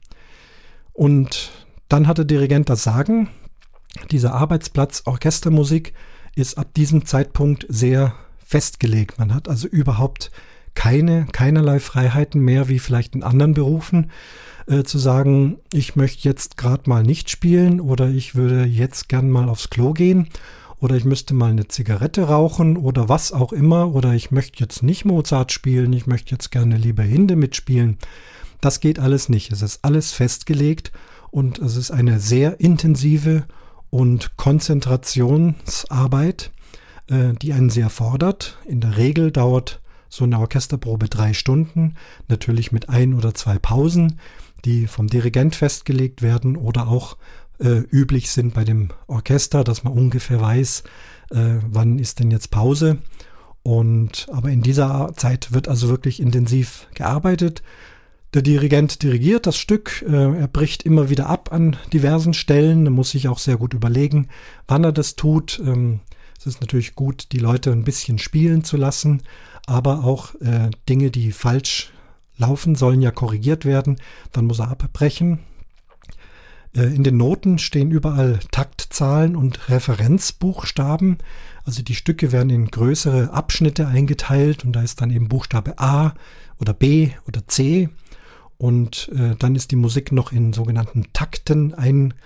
Und 0.92 1.52
dann 1.88 2.08
hat 2.08 2.18
der 2.18 2.24
Dirigent 2.24 2.68
das 2.68 2.82
Sagen. 2.82 3.28
Dieser 4.10 4.34
Arbeitsplatz 4.34 5.02
Orchestermusik 5.04 5.94
ist 6.34 6.58
ab 6.58 6.74
diesem 6.74 7.06
Zeitpunkt 7.06 7.64
sehr 7.68 8.16
festgelegt. 8.52 9.18
Man 9.18 9.34
hat 9.34 9.48
also 9.48 9.66
überhaupt 9.66 10.30
keine, 10.74 11.26
keinerlei 11.32 11.80
Freiheiten 11.80 12.42
mehr 12.42 12.68
wie 12.68 12.78
vielleicht 12.78 13.14
in 13.14 13.22
anderen 13.22 13.54
Berufen 13.54 14.10
äh, 14.66 14.82
zu 14.82 14.98
sagen, 14.98 15.56
ich 15.72 15.96
möchte 15.96 16.28
jetzt 16.28 16.58
gerade 16.58 16.86
mal 16.88 17.02
nicht 17.02 17.30
spielen 17.30 17.80
oder 17.80 18.10
ich 18.10 18.34
würde 18.34 18.64
jetzt 18.64 19.08
gern 19.08 19.30
mal 19.30 19.48
aufs 19.48 19.70
Klo 19.70 19.94
gehen 19.94 20.28
oder 20.80 20.96
ich 20.96 21.06
müsste 21.06 21.32
mal 21.32 21.50
eine 21.50 21.68
Zigarette 21.68 22.24
rauchen 22.24 22.76
oder 22.76 23.08
was 23.08 23.32
auch 23.32 23.54
immer 23.54 23.94
oder 23.94 24.12
ich 24.12 24.30
möchte 24.30 24.60
jetzt 24.60 24.82
nicht 24.82 25.06
Mozart 25.06 25.50
spielen, 25.50 25.94
ich 25.94 26.06
möchte 26.06 26.32
jetzt 26.32 26.50
gerne 26.50 26.76
lieber 26.76 27.04
Hinde 27.04 27.36
mitspielen. 27.36 27.96
Das 28.60 28.80
geht 28.80 28.98
alles 28.98 29.30
nicht. 29.30 29.50
Es 29.50 29.62
ist 29.62 29.82
alles 29.82 30.12
festgelegt 30.12 30.92
und 31.30 31.58
es 31.58 31.78
ist 31.78 31.90
eine 31.90 32.20
sehr 32.20 32.60
intensive 32.60 33.44
und 33.88 34.36
Konzentrationsarbeit, 34.36 36.50
die 37.10 37.52
einen 37.52 37.68
sehr 37.68 37.90
fordert. 37.90 38.58
In 38.64 38.80
der 38.80 38.96
Regel 38.96 39.32
dauert 39.32 39.80
so 40.08 40.24
eine 40.24 40.38
Orchesterprobe 40.38 41.08
drei 41.08 41.32
Stunden, 41.32 41.94
natürlich 42.28 42.70
mit 42.70 42.88
ein 42.88 43.14
oder 43.14 43.34
zwei 43.34 43.58
Pausen, 43.58 44.18
die 44.64 44.86
vom 44.86 45.08
Dirigent 45.08 45.54
festgelegt 45.54 46.22
werden 46.22 46.56
oder 46.56 46.88
auch 46.88 47.16
äh, 47.58 47.78
üblich 47.90 48.30
sind 48.30 48.54
bei 48.54 48.64
dem 48.64 48.90
Orchester, 49.06 49.64
dass 49.64 49.84
man 49.84 49.92
ungefähr 49.92 50.40
weiß, 50.40 50.84
äh, 51.30 51.56
wann 51.66 51.98
ist 51.98 52.20
denn 52.20 52.30
jetzt 52.30 52.50
Pause. 52.50 52.98
Und 53.62 54.26
aber 54.30 54.50
in 54.50 54.62
dieser 54.62 55.12
Zeit 55.16 55.52
wird 55.52 55.68
also 55.68 55.88
wirklich 55.88 56.20
intensiv 56.20 56.88
gearbeitet. 56.94 57.62
Der 58.34 58.42
Dirigent 58.42 59.02
dirigiert 59.02 59.46
das 59.46 59.56
Stück, 59.56 60.04
äh, 60.08 60.40
er 60.40 60.48
bricht 60.48 60.84
immer 60.84 61.10
wieder 61.10 61.28
ab 61.28 61.52
an 61.52 61.76
diversen 61.92 62.34
Stellen, 62.34 62.90
muss 62.92 63.10
sich 63.10 63.28
auch 63.28 63.38
sehr 63.38 63.56
gut 63.56 63.74
überlegen, 63.74 64.28
wann 64.66 64.84
er 64.84 64.92
das 64.92 65.16
tut. 65.16 65.60
Ähm, 65.64 66.00
es 66.42 66.56
ist 66.56 66.60
natürlich 66.60 66.96
gut, 66.96 67.28
die 67.30 67.38
Leute 67.38 67.70
ein 67.70 67.84
bisschen 67.84 68.18
spielen 68.18 68.64
zu 68.64 68.76
lassen, 68.76 69.22
aber 69.66 70.02
auch 70.02 70.34
äh, 70.40 70.70
Dinge, 70.88 71.12
die 71.12 71.30
falsch 71.30 71.92
laufen, 72.36 72.74
sollen 72.74 73.00
ja 73.00 73.12
korrigiert 73.12 73.64
werden. 73.64 74.00
Dann 74.32 74.46
muss 74.46 74.58
er 74.58 74.72
abbrechen. 74.72 75.38
Äh, 76.74 76.86
in 76.94 77.04
den 77.04 77.16
Noten 77.16 77.58
stehen 77.58 77.92
überall 77.92 78.40
Taktzahlen 78.50 79.36
und 79.36 79.68
Referenzbuchstaben. 79.68 81.18
Also 81.64 81.84
die 81.84 81.94
Stücke 81.94 82.32
werden 82.32 82.50
in 82.50 82.72
größere 82.72 83.32
Abschnitte 83.32 83.86
eingeteilt 83.86 84.64
und 84.64 84.72
da 84.72 84.82
ist 84.82 85.00
dann 85.00 85.12
eben 85.12 85.28
Buchstabe 85.28 85.78
A 85.78 86.14
oder 86.58 86.72
B 86.72 87.10
oder 87.28 87.46
C. 87.46 87.88
Und 88.58 89.10
äh, 89.14 89.36
dann 89.38 89.54
ist 89.54 89.70
die 89.70 89.76
Musik 89.76 90.10
noch 90.10 90.32
in 90.32 90.52
sogenannten 90.52 91.06
Takten 91.12 91.72
eingeteilt. 91.72 92.16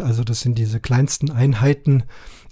Also 0.00 0.24
das 0.24 0.40
sind 0.40 0.58
diese 0.58 0.80
kleinsten 0.80 1.30
Einheiten 1.30 2.04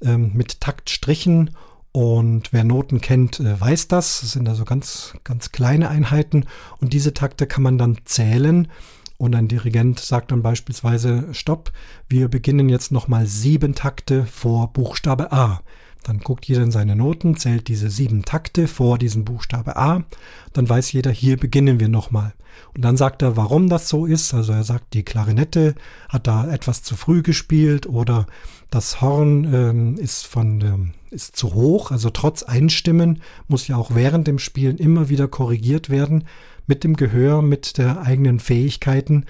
ähm, 0.03 0.33
mit 0.35 0.61
Taktstrichen. 0.61 1.51
Und 1.93 2.53
wer 2.53 2.65
Noten 2.65 3.01
kennt, 3.01 3.39
äh, 3.41 3.61
weiß 3.61 3.89
das. 3.89 4.21
Das 4.21 4.33
sind 4.33 4.49
also 4.49 4.65
ganz, 4.65 5.15
ganz 5.25 5.53
kleine 5.53 5.89
Einheiten. 5.89 6.47
Und 6.81 6.93
diese 6.93 7.15
Takte 7.15 7.47
kann 7.47 7.63
man 7.63 7.79
dann 7.79 7.99
zählen. 8.05 8.69
Und 9.17 9.35
ein 9.37 9.49
Dirigent 9.49 10.01
sagt 10.01 10.33
dann 10.33 10.43
beispielsweise, 10.43 11.29
stopp, 11.33 11.73
wir 12.09 12.29
beginnen 12.29 12.69
jetzt 12.69 12.91
nochmal 12.91 13.27
sieben 13.27 13.75
Takte 13.75 14.27
vor 14.27 14.73
Buchstabe 14.73 15.33
A. 15.33 15.63
Dann 16.05 16.21
guckt 16.21 16.45
jeder 16.45 16.63
in 16.63 16.71
seine 16.71 16.95
Noten, 16.95 17.37
zählt 17.37 17.67
diese 17.67 17.91
sieben 17.91 18.25
Takte 18.25 18.69
vor 18.69 18.99
diesem 18.99 19.25
Buchstabe 19.25 19.77
A. 19.77 20.05
Dann 20.53 20.69
weiß 20.69 20.93
jeder, 20.93 21.11
hier 21.11 21.37
beginnen 21.37 21.81
wir 21.81 21.89
nochmal. 21.89 22.35
Und 22.75 22.83
dann 22.85 22.97
sagt 22.97 23.23
er, 23.23 23.37
warum 23.37 23.69
das 23.69 23.89
so 23.89 24.07
ist. 24.07 24.33
Also 24.35 24.53
er 24.53 24.65
sagt, 24.65 24.95
die 24.95 25.03
Klarinette 25.03 25.75
hat 26.09 26.27
da 26.27 26.47
etwas 26.47 26.83
zu 26.83 26.95
früh 26.95 27.23
gespielt 27.23 27.87
oder 27.87 28.27
das 28.71 29.01
Horn 29.01 29.53
ähm, 29.53 29.97
ist 29.99 30.27
von 30.27 30.61
ähm, 30.61 30.91
ist 31.11 31.37
zu 31.37 31.55
hoch. 31.55 31.91
Also 31.91 32.11
trotz 32.11 32.43
Einstimmen 32.43 33.23
muss 33.49 33.67
ja 33.69 33.77
auch 33.77 33.95
während 33.95 34.27
dem 34.27 34.39
Spielen 34.39 34.77
immer 34.77 35.09
wieder 35.09 35.29
korrigiert 35.29 35.89
werden 35.89 36.25
mit 36.67 36.85
dem 36.85 36.97
Gehör, 36.97 37.41
mit 37.41 37.79
der 37.79 38.03
eigenen 38.03 38.41
Fähigkeiten. 38.41 39.25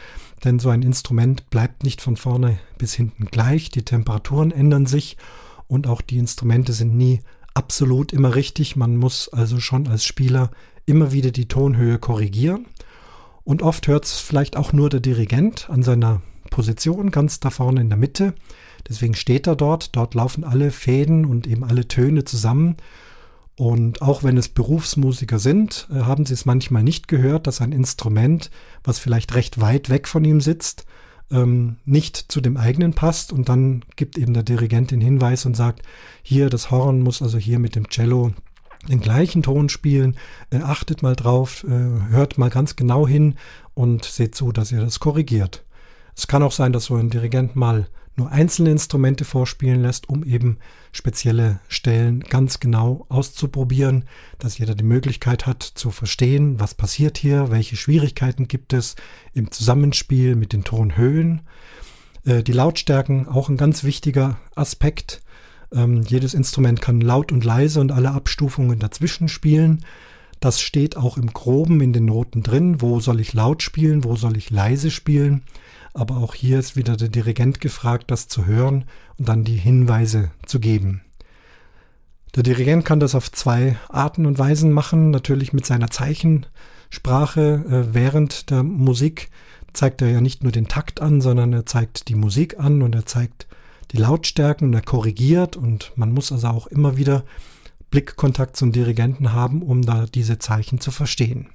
Denn 0.45 0.59
so 0.59 0.71
ein 0.71 0.83
Instrument 0.83 1.49
bleibt 1.51 1.85
nicht 1.85 2.01
von 2.01 2.17
vorne 2.17 2.59
bis 2.79 2.95
hinten 2.95 3.27
gleich. 3.27 3.71
Die 3.71 3.85
Temperaturen 3.85 4.51
ändern 4.51 4.87
sich 4.87 5.17
und 5.75 5.89
auch 5.89 6.01
die 6.01 6.19
Instrumente 6.19 6.73
sind 6.73 6.97
nie 6.97 7.21
absolut 7.53 8.13
immer 8.13 8.37
richtig. 8.37 8.77
Man 8.77 8.97
muss 8.97 9.29
also 9.29 9.59
schon 9.59 9.89
als 9.89 10.05
Spieler 10.05 10.51
immer 10.87 11.11
wieder 11.13 11.33
die 11.33 11.49
Tonhöhe 11.49 11.99
korrigieren. 11.99 12.67
Und 13.43 13.63
oft 13.63 13.89
hört 13.89 14.05
es 14.05 14.21
vielleicht 14.21 14.57
auch 14.57 14.73
nur 14.73 14.89
der 14.89 15.01
Dirigent 15.01 15.69
an 15.69 15.83
seiner 15.83 16.23
Position 16.51 17.11
ganz 17.11 17.41
da 17.41 17.51
vorne 17.51 17.81
in 17.81 17.89
der 17.89 17.99
Mitte. 17.99 18.35
Deswegen 18.89 19.15
steht 19.15 19.49
er 19.49 19.57
dort. 19.57 19.97
Dort 19.97 20.15
laufen 20.15 20.45
alle 20.45 20.71
Fäden 20.71 21.25
und 21.25 21.47
eben 21.47 21.65
alle 21.65 21.89
Töne 21.89 22.25
zusammen. 22.25 22.77
Und 23.57 24.01
auch 24.01 24.23
wenn 24.23 24.37
es 24.37 24.49
Berufsmusiker 24.49 25.41
sind, 25.41 25.89
äh, 25.91 26.01
haben 26.01 26.25
sie 26.25 26.35
es 26.35 26.45
manchmal 26.45 26.83
nicht 26.83 27.09
gehört, 27.09 27.47
dass 27.47 27.61
ein 27.61 27.73
Instrument, 27.73 28.51
was 28.83 28.99
vielleicht 28.99 29.35
recht 29.35 29.61
weit 29.61 29.91
weg 29.91 30.09
von 30.09 30.25
ihm 30.25 30.41
sitzt, 30.41 30.87
ähm, 31.35 31.77
nicht 31.85 32.17
zu 32.17 32.41
dem 32.41 32.57
eigenen 32.57 32.95
passt. 32.95 33.33
Und 33.33 33.49
dann 33.49 33.85
gibt 33.97 34.17
eben 34.17 34.33
der 34.33 34.45
Dirigent 34.45 34.93
den 34.93 35.01
Hinweis 35.01 35.45
und 35.45 35.57
sagt, 35.57 35.83
hier 36.23 36.49
das 36.49 36.71
Horn 36.71 37.03
muss 37.03 37.21
also 37.21 37.37
hier 37.37 37.59
mit 37.59 37.75
dem 37.75 37.89
Cello 37.89 38.33
den 38.89 39.01
gleichen 39.01 39.43
Ton 39.43 39.69
spielen. 39.69 40.17
Äh, 40.51 40.59
achtet 40.59 41.03
mal 41.03 41.17
drauf, 41.17 41.65
äh, 41.65 42.11
hört 42.11 42.39
mal 42.39 42.51
ganz 42.51 42.77
genau 42.77 43.07
hin 43.07 43.35
und 43.75 44.05
seht 44.05 44.35
zu, 44.35 44.53
dass 44.53 44.73
ihr 44.73 44.81
das 44.81 45.01
korrigiert. 45.01 45.65
Es 46.17 46.29
kann 46.29 46.43
auch 46.43 46.53
sein, 46.53 46.73
dass 46.73 46.85
so 46.85 46.95
ein 46.95 47.11
Dirigent 47.11 47.57
mal 47.57 47.89
nur 48.17 48.31
einzelne 48.31 48.71
Instrumente 48.71 49.25
vorspielen 49.25 49.83
lässt, 49.83 50.09
um 50.09 50.25
eben 50.25 50.59
spezielle 50.93 51.61
Stellen 51.69 52.21
ganz 52.21 52.61
genau 52.61 53.07
auszuprobieren, 53.09 54.05
dass 54.39 54.59
jeder 54.59 54.75
die 54.75 54.85
Möglichkeit 54.85 55.47
hat 55.47 55.63
zu 55.63 55.91
verstehen, 55.91 56.61
was 56.61 56.75
passiert 56.75 57.19
hier, 57.19 57.51
welche 57.51 57.77
Schwierigkeiten 57.77 58.47
gibt 58.47 58.73
es 58.73 58.95
im 59.33 59.51
Zusammenspiel 59.51 60.37
mit 60.37 60.53
den 60.53 60.65
Tonhöhen. 60.65 61.43
Äh, 62.25 62.43
die 62.43 62.53
Lautstärken, 62.53 63.27
auch 63.27 63.49
ein 63.49 63.57
ganz 63.57 63.85
wichtiger 63.85 64.39
Aspekt. 64.55 65.23
Ähm, 65.73 66.03
jedes 66.03 66.35
Instrument 66.35 66.81
kann 66.81 67.01
laut 67.01 67.33
und 67.33 67.45
leise 67.45 67.81
und 67.81 67.91
alle 67.91 68.13
Abstufungen 68.13 68.79
dazwischen 68.79 69.29
spielen. 69.29 69.85
Das 70.41 70.61
steht 70.61 70.97
auch 70.97 71.17
im 71.17 71.33
groben 71.33 71.81
in 71.81 71.93
den 71.93 72.05
Noten 72.05 72.43
drin. 72.43 72.81
Wo 72.81 73.01
soll 73.01 73.21
ich 73.21 73.33
laut 73.33 73.63
spielen? 73.63 74.05
Wo 74.05 74.15
soll 74.15 74.37
ich 74.37 74.51
leise 74.51 74.91
spielen? 74.91 75.43
Aber 75.95 76.17
auch 76.17 76.35
hier 76.35 76.59
ist 76.59 76.77
wieder 76.77 76.97
der 76.97 77.09
Dirigent 77.09 77.61
gefragt, 77.61 78.11
das 78.11 78.29
zu 78.29 78.47
hören 78.47 78.85
und 79.17 79.29
dann 79.29 79.45
die 79.45 79.57
Hinweise 79.57 80.33
zu 80.45 80.59
geben. 80.61 81.03
Der 82.35 82.43
Dirigent 82.43 82.85
kann 82.85 82.99
das 82.99 83.15
auf 83.15 83.31
zwei 83.31 83.77
Arten 83.89 84.27
und 84.27 84.39
Weisen 84.39 84.73
machen. 84.73 85.11
Natürlich 85.11 85.53
mit 85.53 85.65
seiner 85.65 85.91
Zeichensprache. 85.91 87.65
Äh, 87.69 87.95
während 87.95 88.51
der 88.51 88.65
Musik 88.65 89.31
zeigt 89.73 90.03
er 90.03 90.11
ja 90.11 90.21
nicht 90.21 90.43
nur 90.43 90.53
den 90.53 90.67
Takt 90.67 91.01
an, 91.01 91.21
sondern 91.21 91.53
er 91.53 91.65
zeigt 91.65 92.09
die 92.09 92.17
Musik 92.17 92.59
an 92.59 92.83
und 92.83 92.95
er 92.95 93.07
zeigt 93.07 93.47
die 93.93 93.99
Lautstärken 93.99 94.69
und 94.69 94.75
er 94.75 94.83
korrigiert 94.83 95.57
und 95.57 95.93
man 95.95 96.13
muss 96.13 96.33
also 96.33 96.49
auch 96.49 96.67
immer 96.67 96.97
wieder 96.97 97.25
Blickkontakt 97.91 98.57
zum 98.57 98.73
Dirigenten 98.73 99.33
haben, 99.33 99.63
um 99.63 99.83
da 99.83 100.07
diese 100.07 100.39
Zeichen 100.39 100.81
zu 100.81 100.91
verstehen. 100.91 101.51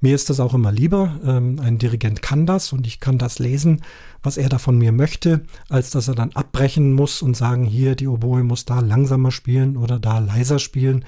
Mir 0.00 0.14
ist 0.14 0.28
das 0.28 0.40
auch 0.40 0.54
immer 0.54 0.72
lieber. 0.72 1.18
Ähm, 1.24 1.58
ein 1.60 1.78
Dirigent 1.78 2.22
kann 2.22 2.46
das 2.46 2.72
und 2.72 2.86
ich 2.86 3.00
kann 3.00 3.18
das 3.18 3.38
lesen, 3.38 3.82
was 4.22 4.36
er 4.36 4.48
da 4.48 4.58
von 4.58 4.76
mir 4.76 4.92
möchte, 4.92 5.44
als 5.68 5.90
dass 5.90 6.08
er 6.08 6.14
dann 6.14 6.32
abbrechen 6.32 6.92
muss 6.92 7.22
und 7.22 7.36
sagen, 7.36 7.64
hier, 7.64 7.94
die 7.94 8.08
Oboe 8.08 8.42
muss 8.42 8.64
da 8.64 8.80
langsamer 8.80 9.30
spielen 9.30 9.76
oder 9.76 9.98
da 9.98 10.18
leiser 10.18 10.58
spielen. 10.58 11.04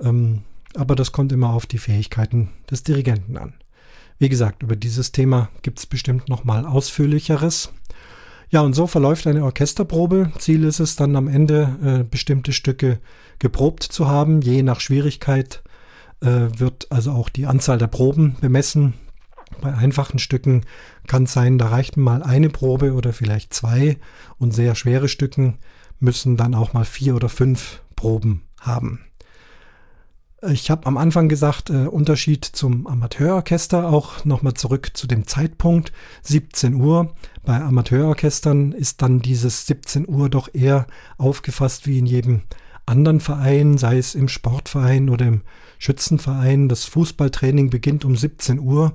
Ähm, 0.00 0.42
aber 0.74 0.94
das 0.94 1.12
kommt 1.12 1.32
immer 1.32 1.50
auf 1.50 1.66
die 1.66 1.78
Fähigkeiten 1.78 2.50
des 2.70 2.82
Dirigenten 2.82 3.36
an. 3.36 3.54
Wie 4.18 4.28
gesagt, 4.28 4.62
über 4.62 4.76
dieses 4.76 5.12
Thema 5.12 5.48
gibt 5.62 5.78
es 5.78 5.86
bestimmt 5.86 6.28
nochmal 6.28 6.66
ausführlicheres. 6.66 7.72
Ja, 8.50 8.60
und 8.60 8.74
so 8.74 8.86
verläuft 8.86 9.26
eine 9.26 9.44
Orchesterprobe. 9.44 10.32
Ziel 10.38 10.64
ist 10.64 10.80
es 10.80 10.96
dann 10.96 11.16
am 11.16 11.26
Ende, 11.26 11.76
äh, 11.82 12.04
bestimmte 12.04 12.52
Stücke 12.52 12.98
geprobt 13.38 13.82
zu 13.82 14.08
haben, 14.08 14.42
je 14.42 14.62
nach 14.62 14.80
Schwierigkeit 14.80 15.62
wird 16.20 16.90
also 16.90 17.12
auch 17.12 17.28
die 17.28 17.46
Anzahl 17.46 17.78
der 17.78 17.86
Proben 17.86 18.36
bemessen. 18.40 18.94
Bei 19.60 19.74
einfachen 19.74 20.18
Stücken 20.18 20.64
kann 21.06 21.24
es 21.24 21.32
sein, 21.32 21.58
da 21.58 21.68
reicht 21.68 21.96
mal 21.96 22.22
eine 22.22 22.50
Probe 22.50 22.94
oder 22.94 23.12
vielleicht 23.12 23.52
zwei 23.52 23.98
und 24.38 24.52
sehr 24.52 24.74
schwere 24.74 25.08
Stücken 25.08 25.58
müssen 25.98 26.36
dann 26.36 26.54
auch 26.54 26.72
mal 26.72 26.84
vier 26.84 27.14
oder 27.14 27.28
fünf 27.28 27.82
Proben 27.94 28.42
haben. 28.60 29.00
Ich 30.48 30.70
habe 30.70 30.86
am 30.86 30.96
Anfang 30.96 31.28
gesagt, 31.28 31.68
äh, 31.68 31.86
Unterschied 31.86 32.46
zum 32.46 32.86
Amateurorchester, 32.86 33.86
auch 33.86 34.24
nochmal 34.24 34.54
zurück 34.54 34.92
zu 34.94 35.06
dem 35.06 35.26
Zeitpunkt, 35.26 35.92
17 36.22 36.76
Uhr. 36.76 37.14
Bei 37.44 37.60
Amateurorchestern 37.60 38.72
ist 38.72 39.02
dann 39.02 39.20
dieses 39.20 39.66
17 39.66 40.08
Uhr 40.08 40.30
doch 40.30 40.48
eher 40.54 40.86
aufgefasst 41.18 41.86
wie 41.86 41.98
in 41.98 42.06
jedem 42.06 42.42
anderen 42.90 43.20
Verein, 43.20 43.78
sei 43.78 43.96
es 43.96 44.14
im 44.14 44.28
Sportverein 44.28 45.08
oder 45.08 45.26
im 45.26 45.40
Schützenverein. 45.78 46.68
Das 46.68 46.84
Fußballtraining 46.84 47.70
beginnt 47.70 48.04
um 48.04 48.16
17 48.16 48.58
Uhr. 48.58 48.92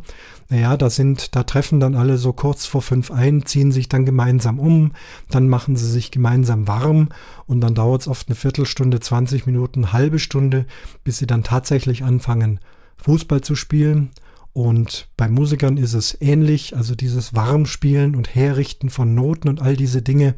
Naja, 0.50 0.78
da 0.78 0.92
sind, 0.92 1.36
da 1.36 1.44
treffen 1.44 1.80
dann 1.80 1.96
alle 1.96 2.18
so 2.18 2.32
kurz 2.32 2.68
vor 2.68 2.84
fünf 2.84 3.10
ein, 3.10 3.46
ziehen 3.46 3.72
sich 3.72 3.90
dann 3.90 4.06
gemeinsam 4.06 4.60
um, 4.60 4.92
dann 5.32 5.50
machen 5.50 5.76
sie 5.76 5.90
sich 5.90 6.12
gemeinsam 6.12 6.68
warm 6.68 7.10
und 7.48 7.62
dann 7.62 7.74
dauert 7.74 8.02
es 8.02 8.08
oft 8.08 8.28
eine 8.28 8.36
Viertelstunde, 8.36 9.00
20 9.00 9.48
Minuten, 9.48 9.92
halbe 9.92 10.20
Stunde, 10.20 10.68
bis 11.04 11.18
sie 11.18 11.26
dann 11.26 11.44
tatsächlich 11.44 12.04
anfangen, 12.04 12.60
Fußball 12.98 13.42
zu 13.42 13.56
spielen. 13.56 14.12
Und 14.54 15.10
bei 15.18 15.28
Musikern 15.28 15.76
ist 15.76 15.96
es 15.96 16.16
ähnlich, 16.22 16.78
also 16.78 16.96
dieses 16.96 17.34
Warmspielen 17.34 18.16
und 18.16 18.36
Herrichten 18.36 18.90
von 18.90 19.14
Noten 19.14 19.50
und 19.50 19.62
all 19.62 19.76
diese 19.76 20.02
Dinge, 20.02 20.36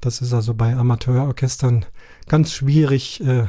das 0.00 0.20
ist 0.20 0.34
also 0.34 0.52
bei 0.52 0.76
Amateurorchestern 0.76 1.86
ganz 2.26 2.52
schwierig 2.52 3.22
äh, 3.24 3.46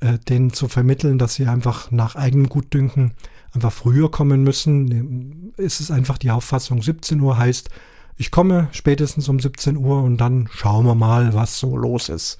äh, 0.00 0.18
denen 0.28 0.52
zu 0.52 0.68
vermitteln, 0.68 1.18
dass 1.18 1.34
sie 1.34 1.46
einfach 1.46 1.90
nach 1.90 2.16
eigenem 2.16 2.48
Gutdünken 2.48 3.12
einfach 3.52 3.72
früher 3.72 4.10
kommen 4.10 4.42
müssen. 4.42 5.52
Ist 5.56 5.80
es 5.80 5.90
einfach 5.90 6.18
die 6.18 6.30
Auffassung, 6.30 6.82
17 6.82 7.20
Uhr 7.20 7.38
heißt, 7.38 7.70
ich 8.18 8.30
komme 8.30 8.68
spätestens 8.72 9.28
um 9.28 9.40
17 9.40 9.76
Uhr 9.76 10.02
und 10.02 10.16
dann 10.18 10.48
schauen 10.50 10.86
wir 10.86 10.94
mal, 10.94 11.34
was 11.34 11.58
so 11.58 11.76
los 11.76 12.08
ist. 12.08 12.38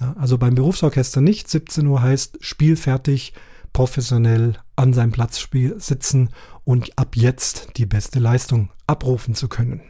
Ja, 0.00 0.14
also 0.18 0.38
beim 0.38 0.54
Berufsorchester 0.54 1.20
nicht. 1.20 1.48
17 1.48 1.86
Uhr 1.86 2.02
heißt 2.02 2.38
spielfertig, 2.40 3.32
professionell 3.72 4.54
an 4.76 4.92
seinem 4.92 5.12
Platz 5.12 5.46
sitzen 5.78 6.30
und 6.64 6.98
ab 6.98 7.16
jetzt 7.16 7.68
die 7.76 7.86
beste 7.86 8.18
Leistung 8.18 8.70
abrufen 8.86 9.34
zu 9.34 9.48
können. 9.48 9.80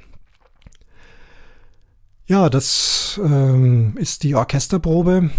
Ja, 2.28 2.50
das 2.50 3.18
ähm, 3.24 3.94
ist 3.96 4.22
die 4.22 4.34
Orchesterprobe. 4.34 5.30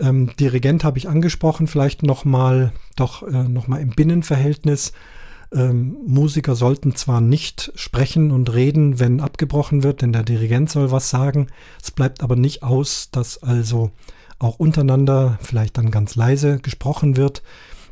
Ähm, 0.00 0.32
Dirigent 0.34 0.82
habe 0.82 0.98
ich 0.98 1.08
angesprochen, 1.08 1.68
vielleicht 1.68 2.02
nochmal, 2.02 2.72
doch 2.96 3.22
äh, 3.22 3.44
nochmal 3.44 3.80
im 3.82 3.90
Binnenverhältnis. 3.90 4.92
Ähm, 5.54 5.96
Musiker 6.04 6.56
sollten 6.56 6.96
zwar 6.96 7.20
nicht 7.20 7.70
sprechen 7.76 8.32
und 8.32 8.52
reden, 8.52 8.98
wenn 8.98 9.20
abgebrochen 9.20 9.84
wird, 9.84 10.02
denn 10.02 10.12
der 10.12 10.24
Dirigent 10.24 10.70
soll 10.70 10.90
was 10.90 11.08
sagen. 11.08 11.46
Es 11.80 11.92
bleibt 11.92 12.20
aber 12.20 12.34
nicht 12.34 12.64
aus, 12.64 13.10
dass 13.12 13.44
also 13.44 13.92
auch 14.40 14.58
untereinander 14.58 15.38
vielleicht 15.40 15.78
dann 15.78 15.92
ganz 15.92 16.16
leise 16.16 16.58
gesprochen 16.58 17.16
wird, 17.16 17.44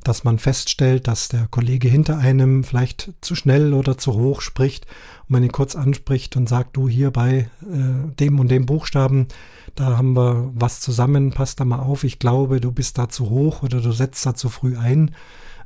dass 0.04 0.24
man 0.24 0.38
feststellt, 0.38 1.08
dass 1.08 1.28
der 1.28 1.48
Kollege 1.50 1.88
hinter 1.88 2.18
einem 2.18 2.64
vielleicht 2.64 3.12
zu 3.20 3.34
schnell 3.34 3.74
oder 3.74 3.98
zu 3.98 4.14
hoch 4.14 4.40
spricht 4.40 4.86
und 5.22 5.30
man 5.30 5.42
ihn 5.42 5.52
kurz 5.52 5.74
anspricht 5.74 6.36
und 6.36 6.48
sagt, 6.48 6.76
du 6.76 6.88
hier 6.88 7.10
bei 7.10 7.48
äh, 7.62 8.14
dem 8.20 8.38
und 8.38 8.48
dem 8.48 8.66
Buchstaben, 8.66 9.26
da 9.74 9.96
haben 9.96 10.14
wir 10.14 10.50
was 10.54 10.80
zusammen, 10.80 11.32
passt 11.32 11.60
da 11.60 11.64
mal 11.64 11.80
auf, 11.80 12.04
ich 12.04 12.18
glaube, 12.18 12.60
du 12.60 12.70
bist 12.70 12.98
da 12.98 13.08
zu 13.08 13.30
hoch 13.30 13.62
oder 13.62 13.80
du 13.80 13.92
setzt 13.92 14.24
da 14.24 14.34
zu 14.34 14.48
früh 14.48 14.76
ein. 14.76 15.14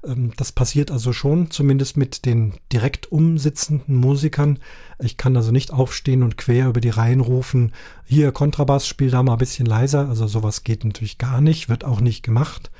Ähm, 0.04 0.32
das 0.36 0.52
passiert 0.52 0.90
also 0.90 1.12
schon, 1.12 1.50
zumindest 1.50 1.96
mit 1.96 2.24
den 2.24 2.54
direkt 2.72 3.10
umsitzenden 3.10 3.96
Musikern. 3.96 4.58
Ich 5.00 5.16
kann 5.16 5.36
also 5.36 5.52
nicht 5.52 5.72
aufstehen 5.72 6.22
und 6.22 6.38
quer 6.38 6.68
über 6.68 6.80
die 6.80 6.90
Reihen 6.90 7.20
rufen, 7.20 7.72
hier 8.04 8.32
Kontrabass, 8.32 8.86
spiel 8.86 9.10
da 9.10 9.22
mal 9.22 9.32
ein 9.32 9.38
bisschen 9.38 9.66
leiser. 9.66 10.08
Also 10.08 10.26
sowas 10.26 10.64
geht 10.64 10.84
natürlich 10.84 11.18
gar 11.18 11.40
nicht, 11.40 11.68
wird 11.68 11.84
auch 11.84 12.00
nicht 12.00 12.22
gemacht. 12.22 12.70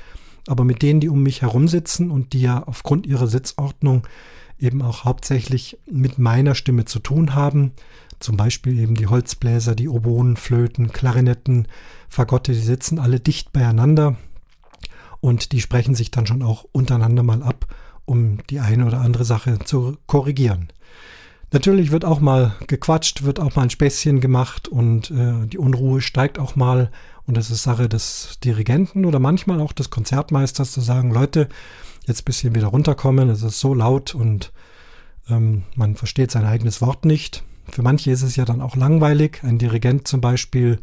Aber 0.49 0.63
mit 0.63 0.81
denen, 0.81 0.99
die 0.99 1.09
um 1.09 1.21
mich 1.21 1.43
herum 1.43 1.67
sitzen 1.67 2.09
und 2.09 2.33
die 2.33 2.41
ja 2.41 2.63
aufgrund 2.63 3.05
ihrer 3.05 3.27
Sitzordnung 3.27 4.07
eben 4.57 4.81
auch 4.81 5.05
hauptsächlich 5.05 5.77
mit 5.89 6.17
meiner 6.17 6.55
Stimme 6.55 6.85
zu 6.85 6.97
tun 6.99 7.35
haben, 7.35 7.71
zum 8.19 8.35
Beispiel 8.35 8.79
eben 8.79 8.95
die 8.95 9.07
Holzbläser, 9.07 9.75
die 9.75 9.87
Oboen, 9.87 10.37
Flöten, 10.37 10.91
Klarinetten, 10.91 11.67
Fagotte, 12.09 12.53
die 12.53 12.59
sitzen 12.59 12.97
alle 12.97 13.19
dicht 13.19 13.53
beieinander 13.53 14.17
und 15.21 15.51
die 15.51 15.61
sprechen 15.61 15.93
sich 15.93 16.09
dann 16.09 16.25
schon 16.25 16.41
auch 16.41 16.65
untereinander 16.71 17.21
mal 17.21 17.43
ab, 17.43 17.67
um 18.05 18.39
die 18.49 18.59
eine 18.59 18.87
oder 18.87 19.01
andere 19.01 19.25
Sache 19.25 19.59
zu 19.59 19.97
korrigieren. 20.07 20.69
Natürlich 21.51 21.91
wird 21.91 22.05
auch 22.05 22.19
mal 22.19 22.55
gequatscht, 22.67 23.23
wird 23.23 23.39
auch 23.39 23.55
mal 23.55 23.63
ein 23.63 23.69
Späßchen 23.69 24.19
gemacht 24.19 24.67
und 24.67 25.09
äh, 25.11 25.47
die 25.47 25.57
Unruhe 25.57 26.01
steigt 26.01 26.37
auch 26.37 26.55
mal. 26.55 26.91
Und 27.29 27.37
es 27.37 27.51
ist 27.51 27.61
Sache 27.61 27.87
des 27.87 28.39
Dirigenten 28.43 29.05
oder 29.05 29.19
manchmal 29.19 29.61
auch 29.61 29.71
des 29.71 29.91
Konzertmeisters 29.91 30.71
zu 30.71 30.81
sagen, 30.81 31.13
Leute, 31.13 31.47
jetzt 32.07 32.21
ein 32.21 32.25
bisschen 32.25 32.55
wieder 32.55 32.65
runterkommen, 32.65 33.29
es 33.29 33.43
ist 33.43 33.59
so 33.59 33.75
laut 33.75 34.15
und 34.15 34.51
ähm, 35.29 35.61
man 35.75 35.93
versteht 35.93 36.31
sein 36.31 36.43
eigenes 36.43 36.81
Wort 36.81 37.05
nicht. 37.05 37.43
Für 37.69 37.83
manche 37.83 38.09
ist 38.09 38.23
es 38.23 38.35
ja 38.35 38.45
dann 38.45 38.61
auch 38.63 38.75
langweilig. 38.75 39.41
Ein 39.43 39.59
Dirigent 39.59 40.07
zum 40.07 40.21
Beispiel 40.21 40.79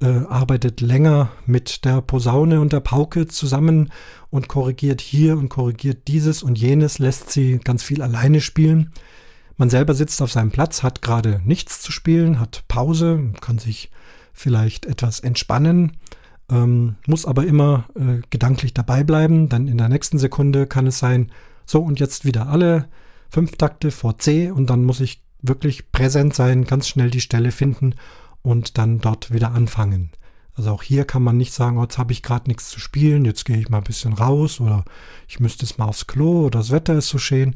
äh, 0.00 0.06
arbeitet 0.28 0.80
länger 0.80 1.30
mit 1.46 1.84
der 1.84 2.00
Posaune 2.00 2.60
und 2.60 2.72
der 2.72 2.78
Pauke 2.78 3.26
zusammen 3.26 3.90
und 4.30 4.46
korrigiert 4.46 5.00
hier 5.00 5.36
und 5.36 5.48
korrigiert 5.48 6.06
dieses 6.06 6.44
und 6.44 6.56
jenes, 6.60 7.00
lässt 7.00 7.30
sie 7.30 7.58
ganz 7.58 7.82
viel 7.82 8.02
alleine 8.02 8.40
spielen. 8.40 8.92
Man 9.56 9.68
selber 9.68 9.94
sitzt 9.94 10.22
auf 10.22 10.30
seinem 10.30 10.52
Platz, 10.52 10.84
hat 10.84 11.02
gerade 11.02 11.40
nichts 11.44 11.82
zu 11.82 11.90
spielen, 11.90 12.38
hat 12.38 12.62
Pause, 12.68 13.32
kann 13.40 13.58
sich 13.58 13.90
vielleicht 14.38 14.86
etwas 14.86 15.20
entspannen, 15.20 15.96
ähm, 16.50 16.96
muss 17.06 17.26
aber 17.26 17.46
immer 17.46 17.86
äh, 17.94 18.22
gedanklich 18.30 18.72
dabei 18.74 19.04
bleiben, 19.04 19.48
denn 19.48 19.68
in 19.68 19.78
der 19.78 19.88
nächsten 19.88 20.18
Sekunde 20.18 20.66
kann 20.66 20.86
es 20.86 20.98
sein, 20.98 21.30
so 21.66 21.80
und 21.82 22.00
jetzt 22.00 22.24
wieder 22.24 22.48
alle 22.48 22.88
fünf 23.30 23.56
Takte 23.56 23.90
vor 23.90 24.18
C 24.18 24.50
und 24.50 24.70
dann 24.70 24.84
muss 24.84 25.00
ich 25.00 25.22
wirklich 25.42 25.92
präsent 25.92 26.34
sein, 26.34 26.64
ganz 26.64 26.88
schnell 26.88 27.10
die 27.10 27.20
Stelle 27.20 27.52
finden 27.52 27.94
und 28.42 28.78
dann 28.78 28.98
dort 29.00 29.32
wieder 29.32 29.52
anfangen. 29.52 30.10
Also 30.54 30.72
auch 30.72 30.82
hier 30.82 31.04
kann 31.04 31.22
man 31.22 31.36
nicht 31.36 31.52
sagen, 31.52 31.78
oh, 31.78 31.82
jetzt 31.82 31.98
habe 31.98 32.12
ich 32.12 32.22
gerade 32.22 32.48
nichts 32.48 32.68
zu 32.70 32.80
spielen, 32.80 33.24
jetzt 33.24 33.44
gehe 33.44 33.58
ich 33.58 33.68
mal 33.68 33.78
ein 33.78 33.84
bisschen 33.84 34.14
raus 34.14 34.60
oder 34.60 34.84
ich 35.28 35.38
müsste 35.38 35.64
es 35.64 35.78
mal 35.78 35.84
aufs 35.84 36.06
Klo 36.06 36.46
oder 36.46 36.58
das 36.58 36.70
Wetter 36.70 36.94
ist 36.94 37.08
so 37.08 37.18
schön 37.18 37.54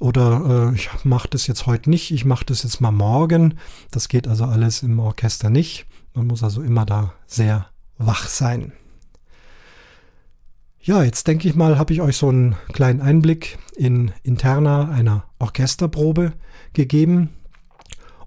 oder 0.00 0.70
äh, 0.72 0.74
ich 0.74 0.88
mache 1.04 1.28
das 1.28 1.46
jetzt 1.46 1.66
heute 1.66 1.90
nicht, 1.90 2.10
ich 2.10 2.24
mache 2.24 2.44
das 2.46 2.62
jetzt 2.62 2.80
mal 2.80 2.90
morgen. 2.90 3.58
Das 3.90 4.08
geht 4.08 4.26
also 4.26 4.44
alles 4.44 4.82
im 4.82 4.98
Orchester 4.98 5.50
nicht. 5.50 5.86
Man 6.20 6.26
muss 6.26 6.42
also 6.42 6.60
immer 6.60 6.84
da 6.84 7.14
sehr 7.26 7.70
wach 7.96 8.28
sein. 8.28 8.74
Ja, 10.82 11.02
jetzt 11.02 11.26
denke 11.26 11.48
ich 11.48 11.54
mal, 11.54 11.78
habe 11.78 11.94
ich 11.94 12.02
euch 12.02 12.18
so 12.18 12.28
einen 12.28 12.56
kleinen 12.74 13.00
Einblick 13.00 13.56
in 13.74 14.12
Interna 14.22 14.90
einer 14.90 15.24
Orchesterprobe 15.38 16.34
gegeben. 16.74 17.30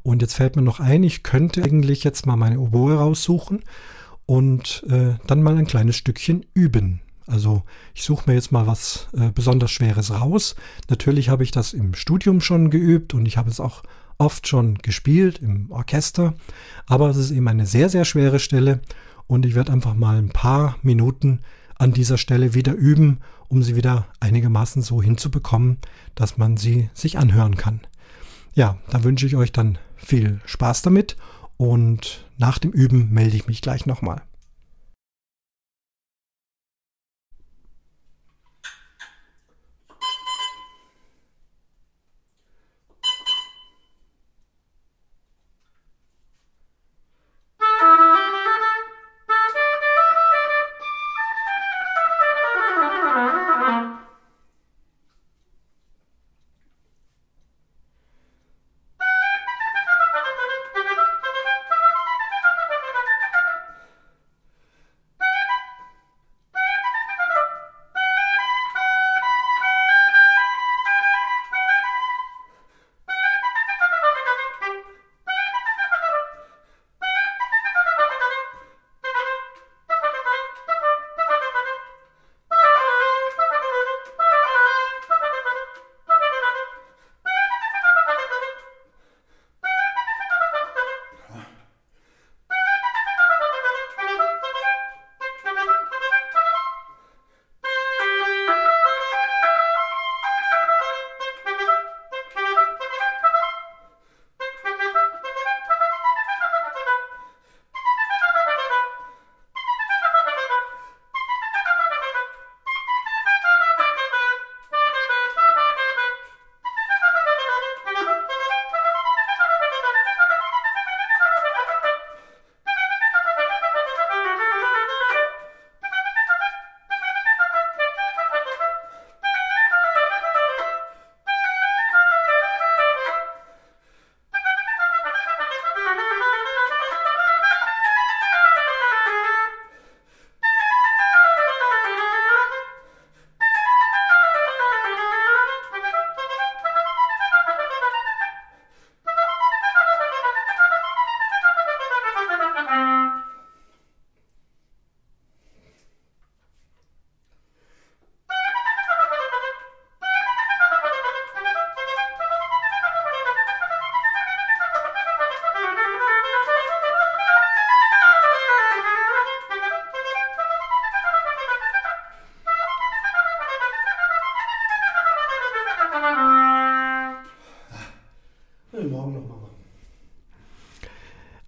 Und 0.02 0.24
jetzt 0.24 0.34
fällt 0.34 0.56
mir 0.56 0.64
noch 0.64 0.80
ein, 0.80 1.04
ich 1.04 1.22
könnte 1.22 1.64
eigentlich 1.64 2.04
jetzt 2.04 2.26
mal 2.26 2.36
meine 2.36 2.60
Oboe 2.60 2.96
raussuchen 2.96 3.60
und 4.26 4.84
äh, 4.90 5.14
dann 5.28 5.44
mal 5.44 5.56
ein 5.56 5.68
kleines 5.68 5.96
Stückchen 5.96 6.48
üben. 6.56 7.00
Also 7.28 7.62
ich 7.94 8.02
suche 8.02 8.28
mir 8.28 8.34
jetzt 8.34 8.52
mal 8.52 8.66
was 8.66 9.08
äh, 9.14 9.30
besonders 9.30 9.70
Schweres 9.70 10.10
raus. 10.10 10.56
Natürlich 10.90 11.30
habe 11.30 11.44
ich 11.44 11.52
das 11.52 11.74
im 11.74 11.94
Studium 11.94 12.42
schon 12.42 12.72
geübt 12.72 13.14
und 13.14 13.28
ich 13.28 13.38
habe 13.38 13.52
es 13.52 13.60
auch 13.60 13.84
oft 14.24 14.48
schon 14.48 14.78
gespielt 14.80 15.40
im 15.40 15.70
Orchester. 15.72 16.34
Aber 16.88 17.10
es 17.10 17.18
ist 17.18 17.32
eben 17.32 17.48
eine 17.48 17.66
sehr, 17.66 17.90
sehr 17.90 18.06
schwere 18.06 18.40
Stelle 18.40 18.80
und 19.28 19.46
ich 19.46 19.56
werde 19.56 19.72
einfach 19.72 19.94
mal 19.94 20.18
ein 20.18 20.30
paar 20.30 20.78
Minuten 20.82 21.40
an 21.76 21.92
dieser 21.92 22.18
Stelle 22.18 22.54
wieder 22.54 22.74
üben, 22.74 23.20
um 23.50 23.62
sie 23.62 23.76
wieder 23.76 24.08
einigermaßen 24.20 24.82
so 24.82 25.02
hinzubekommen, 25.02 25.78
dass 26.16 26.38
man 26.38 26.58
sie 26.58 26.90
sich 26.94 27.18
anhören 27.18 27.56
kann. 27.56 27.82
Ja, 28.54 28.78
da 28.90 29.04
wünsche 29.04 29.26
ich 29.26 29.36
euch 29.36 29.52
dann 29.52 29.78
viel 29.96 30.40
Spaß 30.46 30.84
damit 30.84 31.18
und 31.58 32.26
nach 32.38 32.60
dem 32.60 32.72
Üben 32.72 33.12
melde 33.12 33.36
ich 33.36 33.48
mich 33.48 33.62
gleich 33.62 33.86
nochmal. 33.86 34.22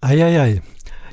Eieiei. 0.06 0.62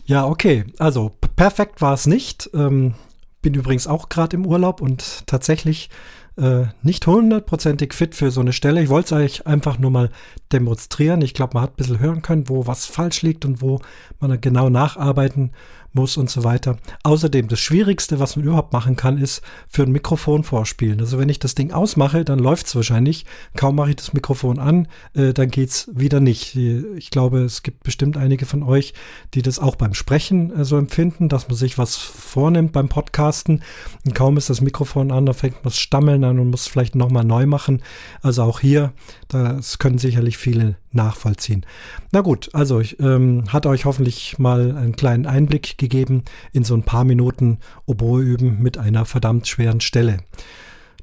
Ja, 0.06 0.28
okay. 0.28 0.66
Also 0.78 1.12
perfekt 1.36 1.82
war 1.82 1.96
es 1.96 2.06
nicht. 2.06 2.50
Ähm, 2.54 2.94
bin 3.42 3.56
übrigens 3.56 3.88
auch 3.88 4.08
gerade 4.08 4.36
im 4.36 4.46
Urlaub 4.46 4.82
und 4.82 5.26
tatsächlich 5.26 5.90
äh, 6.38 6.66
nicht 6.84 7.08
hundertprozentig 7.08 7.94
fit 7.94 8.14
für 8.14 8.30
so 8.30 8.42
eine 8.42 8.54
Stelle. 8.54 8.84
Ich 8.84 8.90
wollte 8.90 9.16
es 9.16 9.22
euch 9.22 9.48
einfach 9.48 9.80
nur 9.80 9.90
mal 9.90 10.10
demonstrieren. 10.52 11.22
Ich 11.22 11.34
glaube, 11.34 11.56
man 11.56 11.64
hat 11.64 11.72
ein 11.72 11.78
bisschen 11.78 12.00
hören 12.00 12.22
können, 12.22 12.50
wo 12.50 12.68
was 12.68 12.86
falsch 12.86 13.24
liegt 13.24 13.46
und 13.46 13.62
wo 13.62 13.82
man 14.20 14.40
genau 14.40 14.70
nacharbeiten 14.70 15.52
muss 15.94 16.18
und 16.18 16.30
so 16.30 16.44
weiter. 16.44 16.78
Außerdem, 17.04 17.48
das 17.48 17.60
Schwierigste, 17.60 18.20
was 18.20 18.36
man 18.36 18.46
überhaupt 18.46 18.74
machen 18.74 18.96
kann, 18.96 19.18
ist 19.18 19.44
für 19.68 19.84
ein 19.84 19.92
Mikrofon 19.92 20.44
vorspielen. 20.44 21.00
Also 21.00 21.20
wenn 21.20 21.30
ich 21.30 21.40
das 21.40 21.56
Ding 21.56 21.72
ausmache, 21.72 22.26
dann 22.26 22.40
läuft 22.40 22.68
es 22.68 22.76
wahrscheinlich. 22.76 23.26
Kaum 23.64 23.76
mache 23.76 23.92
ich 23.92 23.96
das 23.96 24.12
Mikrofon 24.12 24.60
an, 24.60 24.90
äh, 25.14 25.32
dann 25.32 25.50
es 25.56 25.90
wieder 25.94 26.20
nicht. 26.20 26.54
Ich 26.58 27.12
glaube, 27.12 27.44
es 27.44 27.64
gibt 27.64 27.84
bestimmt 27.84 28.18
einige 28.18 28.46
von 28.46 28.62
euch, 28.62 28.94
die 29.36 29.42
das 29.42 29.58
auch 29.58 29.78
beim 29.78 29.94
Sprechen 29.94 30.54
äh, 30.54 30.66
so 30.66 30.76
empfinden, 30.76 31.30
dass 31.30 31.48
man 31.48 31.56
sich 31.56 31.78
was 31.78 31.96
vornimmt 31.96 32.74
beim 32.74 32.90
Podcasten. 32.90 33.64
Und 34.06 34.16
kaum 34.16 34.36
ist 34.36 34.50
das 34.50 34.60
Mikrofon 34.60 35.14
an, 35.14 35.26
dann 35.26 35.34
fängt 35.34 35.54
man 35.54 35.64
das 35.64 35.80
Stammeln 35.80 36.26
an 36.26 36.40
und 36.40 36.50
muss 36.50 36.68
vielleicht 36.68 36.96
nochmal 36.96 37.24
neu 37.24 37.46
machen. 37.46 37.82
Also 38.22 38.44
auch 38.44 38.60
hier, 38.60 38.92
das 39.30 39.80
können 39.80 39.98
sicherlich 39.98 40.38
viele 40.38 40.76
nachvollziehen. 40.92 41.66
Na 42.12 42.20
gut, 42.20 42.50
also 42.52 42.82
ich 42.82 43.00
ähm, 43.00 43.46
hatte 43.48 43.70
euch 43.70 43.86
hoffentlich 43.86 44.40
mal 44.40 44.76
einen 44.76 44.98
kleinen 44.98 45.26
Einblick 45.26 45.78
gegeben 45.78 46.26
in 46.52 46.66
so 46.66 46.76
ein 46.76 46.84
paar 46.84 47.06
Minuten 47.06 47.60
Oboe 47.86 48.24
üben 48.24 48.62
mit 48.62 48.78
einer 48.78 49.06
verdammt 49.06 49.48
schweren 49.48 49.80
Stelle. 49.80 50.18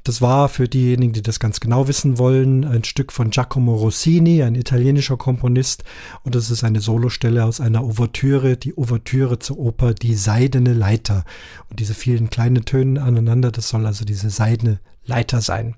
Das 0.03 0.21
war 0.21 0.49
für 0.49 0.67
diejenigen, 0.67 1.13
die 1.13 1.21
das 1.21 1.39
ganz 1.39 1.59
genau 1.59 1.87
wissen 1.87 2.17
wollen, 2.17 2.65
ein 2.65 2.83
Stück 2.83 3.11
von 3.11 3.29
Giacomo 3.29 3.75
Rossini, 3.75 4.41
ein 4.41 4.55
italienischer 4.55 5.17
Komponist. 5.17 5.83
Und 6.23 6.33
das 6.33 6.49
ist 6.49 6.63
eine 6.63 6.79
Solostelle 6.79 7.45
aus 7.45 7.61
einer 7.61 7.83
Ouvertüre, 7.83 8.57
die 8.57 8.75
Ouvertüre 8.75 9.37
zur 9.37 9.59
Oper 9.59 9.93
Die 9.93 10.15
Seidene 10.15 10.73
Leiter. 10.73 11.23
Und 11.69 11.79
diese 11.79 11.93
vielen 11.93 12.29
kleinen 12.29 12.65
Töne 12.65 13.01
aneinander, 13.01 13.51
das 13.51 13.69
soll 13.69 13.85
also 13.85 14.03
diese 14.03 14.29
seidene 14.31 14.79
Leiter 15.05 15.41
sein. 15.41 15.75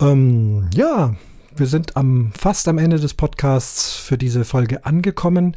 Ähm, 0.00 0.70
ja, 0.74 1.14
wir 1.56 1.66
sind 1.66 1.96
am, 1.96 2.30
fast 2.38 2.68
am 2.68 2.78
Ende 2.78 3.00
des 3.00 3.14
Podcasts 3.14 3.96
für 3.96 4.16
diese 4.16 4.44
Folge 4.44 4.86
angekommen. 4.86 5.56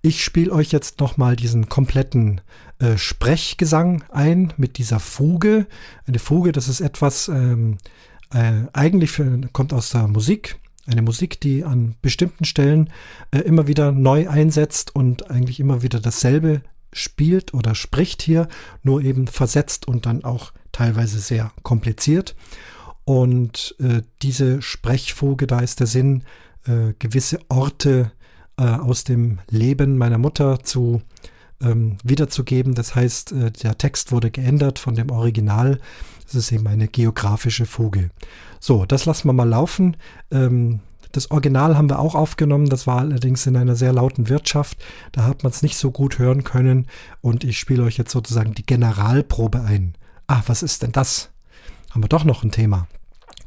Ich 0.00 0.24
spiele 0.24 0.50
euch 0.50 0.72
jetzt 0.72 0.98
nochmal 1.00 1.36
diesen 1.36 1.68
kompletten 1.68 2.40
äh, 2.82 2.98
Sprechgesang 2.98 4.02
ein 4.10 4.52
mit 4.56 4.76
dieser 4.76 4.98
Fuge. 4.98 5.66
Eine 6.06 6.18
Fuge, 6.18 6.50
das 6.50 6.68
ist 6.68 6.80
etwas, 6.80 7.28
ähm, 7.28 7.78
äh, 8.34 8.64
eigentlich 8.72 9.12
für, 9.12 9.40
kommt 9.52 9.72
aus 9.72 9.90
der 9.90 10.08
Musik. 10.08 10.58
Eine 10.86 11.02
Musik, 11.02 11.40
die 11.40 11.62
an 11.62 11.94
bestimmten 12.02 12.44
Stellen 12.44 12.90
äh, 13.30 13.38
immer 13.38 13.68
wieder 13.68 13.92
neu 13.92 14.28
einsetzt 14.28 14.96
und 14.96 15.30
eigentlich 15.30 15.60
immer 15.60 15.82
wieder 15.82 16.00
dasselbe 16.00 16.62
spielt 16.92 17.54
oder 17.54 17.76
spricht 17.76 18.20
hier, 18.20 18.48
nur 18.82 19.00
eben 19.02 19.28
versetzt 19.28 19.86
und 19.86 20.06
dann 20.06 20.24
auch 20.24 20.52
teilweise 20.72 21.20
sehr 21.20 21.52
kompliziert. 21.62 22.34
Und 23.04 23.76
äh, 23.78 24.02
diese 24.22 24.60
Sprechfuge, 24.60 25.46
da 25.46 25.60
ist 25.60 25.78
der 25.78 25.86
Sinn, 25.86 26.24
äh, 26.66 26.94
gewisse 26.98 27.38
Orte 27.48 28.10
äh, 28.56 28.64
aus 28.64 29.04
dem 29.04 29.38
Leben 29.48 29.98
meiner 29.98 30.18
Mutter 30.18 30.64
zu 30.64 31.00
ähm, 31.62 31.96
wiederzugeben. 32.04 32.74
Das 32.74 32.94
heißt, 32.94 33.32
äh, 33.32 33.50
der 33.50 33.78
Text 33.78 34.12
wurde 34.12 34.30
geändert 34.30 34.78
von 34.78 34.94
dem 34.94 35.10
Original. 35.10 35.78
Das 36.24 36.34
ist 36.34 36.52
eben 36.52 36.66
eine 36.66 36.88
geografische 36.88 37.66
Fuge. 37.66 38.10
So, 38.60 38.84
das 38.84 39.06
lassen 39.06 39.28
wir 39.28 39.32
mal 39.32 39.48
laufen. 39.48 39.96
Ähm, 40.30 40.80
das 41.12 41.30
Original 41.30 41.76
haben 41.76 41.90
wir 41.90 41.98
auch 41.98 42.14
aufgenommen, 42.14 42.70
das 42.70 42.86
war 42.86 43.00
allerdings 43.00 43.46
in 43.46 43.54
einer 43.56 43.76
sehr 43.76 43.92
lauten 43.92 44.30
Wirtschaft. 44.30 44.78
Da 45.12 45.24
hat 45.24 45.42
man 45.42 45.52
es 45.52 45.60
nicht 45.60 45.76
so 45.76 45.90
gut 45.90 46.18
hören 46.18 46.42
können 46.42 46.86
und 47.20 47.44
ich 47.44 47.58
spiele 47.58 47.82
euch 47.82 47.98
jetzt 47.98 48.12
sozusagen 48.12 48.54
die 48.54 48.64
Generalprobe 48.64 49.60
ein. 49.60 49.94
Ah, 50.26 50.40
was 50.46 50.62
ist 50.62 50.82
denn 50.82 50.92
das? 50.92 51.28
haben 51.92 52.02
wir 52.02 52.08
doch 52.08 52.24
noch 52.24 52.42
ein 52.42 52.50
Thema. 52.50 52.88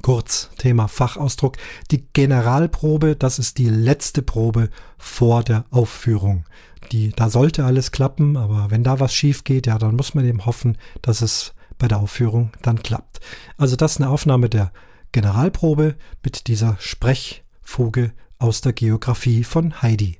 Kurz, 0.02 0.50
Thema 0.60 0.88
Fachausdruck. 0.88 1.58
Die 1.90 2.06
Generalprobe, 2.14 3.16
das 3.16 3.40
ist 3.40 3.58
die 3.58 3.70
letzte 3.70 4.22
Probe 4.22 4.70
vor 4.98 5.44
der 5.44 5.66
Aufführung. 5.72 6.46
Die, 6.92 7.10
da 7.10 7.30
sollte 7.30 7.66
alles 7.66 7.92
klappen, 7.92 8.38
aber 8.38 8.72
wenn 8.72 8.84
da 8.84 9.00
was 9.00 9.14
schief 9.14 9.44
geht, 9.44 9.68
ja, 9.68 9.78
dann 9.78 9.96
muss 9.96 10.14
man 10.14 10.26
eben 10.26 10.46
hoffen, 10.46 10.78
dass 11.02 11.22
es 11.22 11.54
bei 11.78 11.88
der 11.88 12.00
Aufführung 12.00 12.52
dann 12.62 12.82
klappt. 12.82 13.20
Also 13.58 13.76
das 13.76 13.94
ist 13.94 14.02
eine 14.02 14.10
Aufnahme 14.10 14.50
der 14.50 14.72
Generalprobe 15.12 15.96
mit 16.24 16.48
dieser 16.48 16.78
Sprechfuge 16.80 18.12
aus 18.38 18.62
der 18.62 18.74
Geografie 18.74 19.44
von 19.44 19.82
Heidi. 19.82 20.20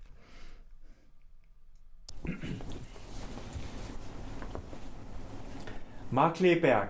Markleberg 6.12 6.90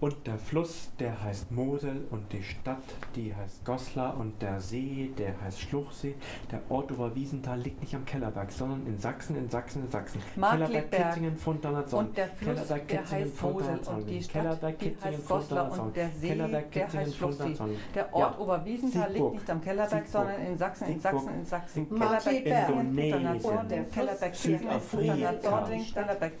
und 0.00 0.26
der 0.26 0.36
Fluss, 0.36 0.90
der 0.98 1.22
heißt 1.22 1.50
Mosel 1.50 2.06
und 2.10 2.30
die 2.32 2.42
Stadt, 2.42 2.82
die 3.14 3.34
heißt 3.34 3.64
Goslar 3.64 4.16
und 4.18 4.40
der 4.42 4.60
See, 4.60 5.10
der 5.16 5.40
heißt 5.40 5.60
Schluchsee. 5.60 6.14
Der 6.52 6.60
Ort 6.68 6.92
Oberwiesenthal 6.92 7.58
liegt 7.58 7.80
nicht 7.80 7.94
am 7.94 8.04
Kellerberg, 8.04 8.52
sondern 8.52 8.86
in 8.86 8.98
Sachsen, 8.98 9.36
in 9.36 9.48
Sachsen, 9.48 9.84
in 9.84 9.90
Sachsen. 9.90 10.20
Kellerberg, 10.34 10.90
Kitzingen, 10.90 11.36
Fundanatzon. 11.36 12.06
Und 12.06 12.16
der 12.16 12.28
Fluss, 12.28 12.54
Kellerberg, 12.54 12.88
der 12.88 13.10
heißt 13.10 13.42
Mosel 13.42 13.80
und 13.86 14.10
die 14.10 14.22
Stadt, 14.22 14.42
Kellerberg, 14.42 14.78
die 14.78 14.96
heißt 15.02 15.28
Goslar 15.28 15.80
und 15.80 15.96
der 15.96 16.10
See, 16.10 16.28
Kellerberg, 16.28 16.72
der 16.72 16.92
heißt 16.92 17.16
Schluchsee. 17.16 17.56
Der 17.94 18.14
Ort 18.14 18.34
ja. 18.34 18.38
Oberwiesenthal 18.38 19.12
liegt 19.12 19.32
nicht 19.32 19.50
am 19.50 19.60
Kellerberg, 19.62 20.06
sondern 20.06 20.40
in 20.42 20.58
Sachsen, 20.58 20.88
in 20.88 21.00
Sachsen, 21.00 21.34
in 21.34 21.46
Sachsen. 21.46 21.88
Kellerberg, 21.88 22.22
Kitzingen, 22.22 23.40
Fundanatzon. 23.40 23.90
Kellerberg, 23.92 24.32
Kitzingen, 24.32 24.80
Fundanatzon. 24.80 25.64
Kellerberg, 25.94 26.38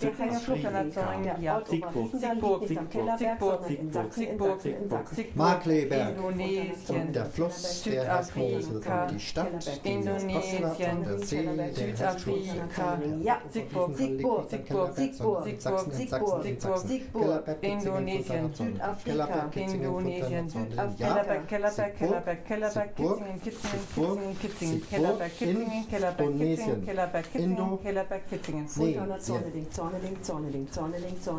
Kitzingen, 0.00 0.40
Fundanatzon. 0.40 1.04
Kellerberg, 1.04 1.43
Kitzingen, 1.44 1.92
Fundanatzon. 1.92 2.18
Siegburg, 2.18 2.66
Siegburg, 2.66 3.18
Siegburg, 3.18 3.64
Siegburg, 3.66 4.12
Siegburg, 4.12 4.60
Siegburg, 4.60 5.08
Siegburg, 5.08 5.36
Markleberg, 5.36 6.16
Indonesien, 6.16 7.12
der 7.12 7.26
Fluss, 7.26 7.82
der 7.82 8.14
heißt 8.16 8.36
Mosel, 8.36 8.80
die 9.10 9.20
Stadt, 9.20 9.80
Indonesien, 9.84 11.04
der 11.04 11.18
See, 11.18 11.48
Südafrika, 11.72 12.98
ja, 13.22 13.40
Siegburg, 13.50 13.96
Siegburg, 13.96 14.48
Siegburg, 14.50 14.94
Siegburg, 14.96 15.44
Siegburg, 15.44 15.92
Siegburg, 15.92 16.42
Siegburg, 16.42 16.78
Siegburg, 16.78 17.56
Indonesien, 17.60 18.52
Südafrika, 18.54 19.50
Indonesien, 19.54 20.48
Südafrika, 20.48 21.38
Kellerberg, 21.48 21.96
Kellerberg, 21.98 22.46
Kellerberg, 22.46 22.96
Kitzingen, 22.96 23.40
Kitzingen, 23.40 24.38
Kitzingen, 24.38 24.38
Kitzingen, 24.38 24.82
Kellerberg, 24.90 25.38
Kitzingen, 25.38 25.88
Kellerberg, 25.90 26.34
Kitzingen, 26.44 26.84
Kellerberg, 26.86 27.24
Kitzingen, 27.32 27.78
Kellerberg, 27.82 28.22
Kitzingen, 28.30 28.68
Zorneling, 28.68 29.20
Zorneling, 29.20 29.70
Zorneling, 29.70 30.22
Zorneling, 30.22 30.70
Zorneling, 30.70 30.70
Zorneling, 30.70 30.70
Zorneling, 30.70 31.20
Zorneling, 31.20 31.33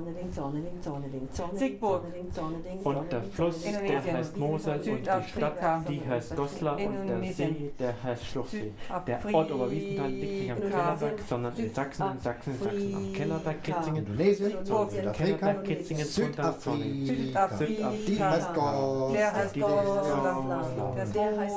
Siegburg. 1.54 2.04
Und 2.84 3.12
der 3.12 3.24
Fluss, 3.24 3.64
der 3.64 4.04
heißt 4.04 4.38
Mosel 4.38 4.80
und 4.80 4.86
die 4.86 5.30
Stadt, 5.30 5.90
die 5.90 6.02
heißt 6.08 6.36
Goslar 6.36 6.78
und 6.78 7.08
der 7.08 7.34
See, 7.34 7.72
der 7.80 8.04
heißt 8.04 8.26
Schluchsee. 8.26 8.72
Der 9.08 9.20
Ort 9.34 9.52
Oberwiesenthal 9.52 10.10
liegt 10.10 10.42
nicht 10.42 10.52
am 10.52 10.60
Kellerberg, 10.60 11.20
sondern 11.28 11.56
in 11.56 11.74
Sachsen, 11.74 12.12
in 12.12 12.20
Sachsen, 12.20 12.54
in 12.54 12.60
Sachsen. 12.60 12.96
Am 12.96 13.14
Kellerberg, 13.14 13.64
Kitzingen, 13.64 14.06
Indonesien, 14.06 14.66
Südafrika, 14.66 15.54
Kitzingen, 15.56 16.06
Südafrika, 16.06 17.50
die 18.08 18.24
heißt 18.24 18.54
Goslar, 18.54 19.12
der 19.14 19.34
heißt 19.34 19.56
Goslar, 19.56 21.06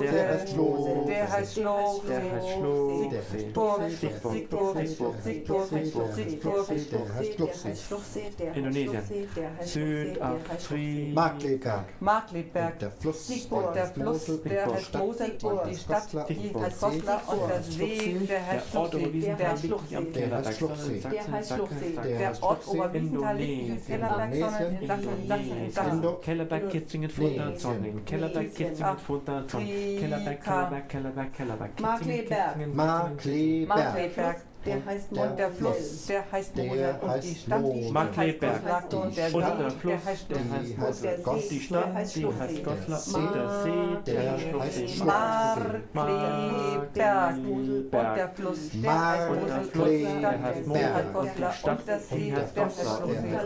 der 0.00 0.28
heißt 0.28 0.48
Schloh, 0.50 1.04
der 1.06 1.32
heißt 1.32 1.54
Schloh, 1.54 2.02
der 2.08 2.32
heißt 2.32 2.48
Schloh, 2.48 3.10
Siegburg, 3.30 3.80
Siegburg, 3.90 4.76
Siegburg, 4.78 5.16
Siegburg, 5.22 5.66
Siegburg, 6.14 6.66
der 6.68 7.14
heißt 7.14 7.82
Schluchsee. 7.86 8.27
Indonesien, 8.54 9.02
Südafrika, 9.64 11.14
Markleberg, 11.14 11.84
Markleberg, 12.00 12.78
der 12.78 12.90
Fluss, 12.90 13.26
Siegburg, 13.26 13.74
der 13.74 13.86
Fluss, 13.86 14.26
der 14.44 14.66
heißt 14.66 14.94
Mosel 14.94 15.32
und 15.42 15.60
die 15.70 15.76
Stadt, 15.76 16.08
die 16.28 16.54
heißt 16.54 16.80
Goslar 16.80 17.22
und 17.28 17.50
der 17.50 17.62
See, 17.62 18.18
der 18.28 18.46
heißt 18.46 18.70
Schluchsee, 18.70 19.34
der 19.38 19.56
Schluchsee, 19.56 20.04
der 20.14 20.30
heißt 20.38 20.56
Schluchsee, 20.58 21.00
der 21.00 21.28
heißt 21.32 21.52
Schluchsee, 21.54 21.98
der 22.18 22.42
Ort 22.42 22.68
Oberwiesenthal 22.68 23.36
liegt 23.36 23.68
in 23.68 23.84
Kellerberg, 23.86 24.34
sondern 24.34 24.76
in 24.76 24.86
Sachsen, 24.86 25.08
in 25.20 25.28
Sachsen, 25.28 25.56
in 25.64 25.70
Sachsen. 25.70 26.20
Kellerberg, 26.22 26.70
Kitzingen, 26.70 27.10
Fulda, 27.10 27.54
Zorning, 27.56 28.04
Kellerberg, 28.04 28.54
Kitzingen, 28.54 28.98
Fulda, 28.98 29.46
Zorning, 29.46 29.98
Kellerberg, 29.98 30.42
Kellerberg, 30.44 30.88
Kellerberg, 30.88 31.32
Kellerberg, 31.32 31.80
Markleberg, 31.80 32.74
Markleberg, 32.74 33.68
Markleberg, 33.68 34.36
der 34.68 34.84
heißt. 34.84 35.12
Und 35.12 35.38
der 35.38 35.50
Fluss, 35.50 36.06
der 36.06 36.24
heißt 36.30 36.56
Mosel. 36.56 36.94
Und 37.00 37.22
die 37.24 37.34
Stadt, 37.34 37.64
die 37.64 37.92
heißt 38.16 38.40
Goslar. 38.40 38.82
Und 38.92 39.16
der 39.16 39.30
See, 39.30 39.88
der 39.88 40.04
heißt 40.04 40.28
Goslar. 40.28 41.24
Und 41.26 41.50
die 41.50 41.60
Stadt, 41.60 41.90
die 42.16 42.26
heißt 42.26 42.62
Goslar. 42.64 42.98
Und 43.18 43.34
der 43.34 43.48
See, 43.62 43.98
der 44.06 44.32
heißt 44.60 45.04
Markleberg. 45.94 47.36
Und 47.36 47.90
der 47.92 48.28
Fluss, 48.34 48.70
der 48.72 48.92
heißt 48.92 49.74
Mosel. 49.76 50.20
Der 50.20 50.94
heißt 50.94 51.12
Goslar. 51.12 51.54
Und 51.64 51.88
der 51.88 52.00
See, 52.00 52.30
der 52.30 52.64
heißt 52.64 52.78
Schlussee. 52.98 53.38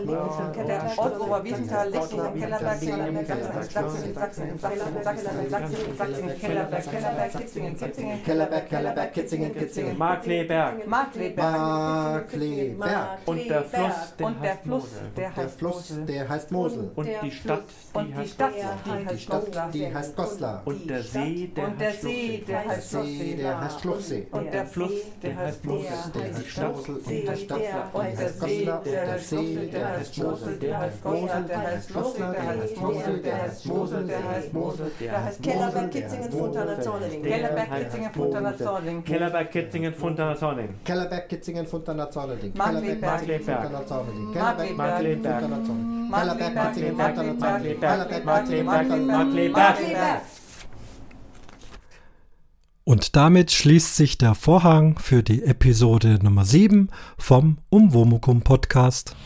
Der 0.67 0.81
Ort 0.97 1.21
Oberwiesenthal 1.21 1.91
liegt 1.91 2.13
in 2.13 2.19
Kellerberg, 2.41 2.81
Kellerberg, 2.81 3.71
Sachsen, 3.71 4.15
Sachsen, 4.15 4.59
Sachsen, 4.59 5.03
Sachsen, 5.03 5.03
Sachsen, 5.03 5.51
Sachsen, 5.51 5.97
Sachsen, 5.99 6.41
Kellerberg, 6.41 6.85
Kellerberg, 6.91 7.33
Kitzingen, 7.33 7.77
Kitzingen, 7.77 8.25
Kellerberg, 8.25 8.69
Kellerberg, 8.69 9.13
Kitzingen, 9.13 9.55
Kitzingen. 9.55 9.99
Markleberg. 9.99 10.87
Markleberg. 10.87 11.12
Markleberg. 11.37 13.19
Und 13.27 13.49
der 13.49 13.63
Fluss, 13.65 14.15
der 14.19 14.27
und 14.27 14.43
der 14.43 14.57
Fluss, 14.57 14.89
der 15.17 15.37
heißt 15.37 15.59
Fluss, 15.59 15.95
der 16.09 16.29
heißt 16.29 16.51
Mosel. 16.51 16.91
Und 16.95 17.09
die 17.23 17.31
Stadt, 17.31 17.65
die 17.95 18.15
heißt 18.15 18.39
Goslar. 18.39 19.11
Die 19.13 19.19
Stadt, 19.19 19.75
die 19.75 19.95
heißt 19.95 20.17
Goslar. 20.17 20.63
Und 20.65 20.89
der 20.89 21.03
See, 21.03 21.53
der 21.55 21.79
heißt 21.79 22.03
See, 22.03 22.45
der 22.47 22.69
heißt 22.69 22.91
See, 22.91 23.37
der 23.37 23.61
heißt 23.61 23.81
Schluchsee. 23.81 24.27
Und 24.31 24.53
der 24.53 24.67
Fluss, 24.67 24.93
der 25.23 25.37
heißt 25.37 25.65
Mosel. 25.65 25.91
Der 26.15 26.35
heißt 26.35 26.49
Stadt, 26.49 26.89
und 26.89 27.29
der 27.29 27.37
Stadt, 27.37 27.95
und 27.95 28.19
der 28.19 28.29
See, 28.29 28.65
der 28.65 29.09
heißt 29.13 29.29
See, 29.29 29.69
der 29.73 29.89
heißt 29.89 30.19
Mosel, 30.19 30.59
der 30.59 30.79
heißt 30.79 31.03
Goslar, 31.03 31.43
der 31.43 31.63
heißt 31.63 31.93
Goslar, 31.93 32.33
der 32.33 32.47
heißt 32.47 32.77
Mosel, 32.77 33.21
der 33.23 33.43
heißt 33.43 33.67
Mosel, 33.67 34.07
der 34.07 34.29
heißt 34.29 34.53
Mosel, 34.53 34.93
der 35.01 35.25
heißt 35.25 35.43
Kellerberg, 35.43 35.91
Kitzingen, 35.91 36.33
Fontana, 36.33 36.81
Zorning. 36.81 37.23
Kellerberg, 37.23 37.71
Kitzingen, 37.71 38.13
Fontana, 38.13 38.57
Zorning. 38.57 39.05
Kellerberg, 39.05 39.51
Kitzingen, 39.51 39.95
Fontana, 39.95 40.37
Zorning. 40.37 40.69
Kellerberg, 40.93 41.27
Kitzingen, 41.27 41.67
Fontana, 41.67 42.11
Zorning. 42.11 42.53
Kellerberg, 42.53 43.01
Markleberg, 43.01 43.43
Fontana, 43.43 43.87
Zorning. 43.87 44.31
Kellerberg, 44.35 44.69
Kitzingen, 44.69 45.31
Fontana, 45.31 45.65
Zorning. 45.65 46.11
Markleberg, 47.81 48.25
Markleberg, 48.27 49.07
Markleberg. 49.07 49.77
Und 52.85 53.17
damit 53.17 53.53
schließt 53.53 53.97
sich 53.97 54.19
der 54.19 54.35
Vorhang 54.35 54.99
für 54.99 55.23
die 55.23 55.45
Episode 55.45 56.19
Nummer 56.23 56.45
7 56.45 56.91
vom 57.17 57.57
Umwomukum 57.71 58.43
Podcast. 58.43 59.17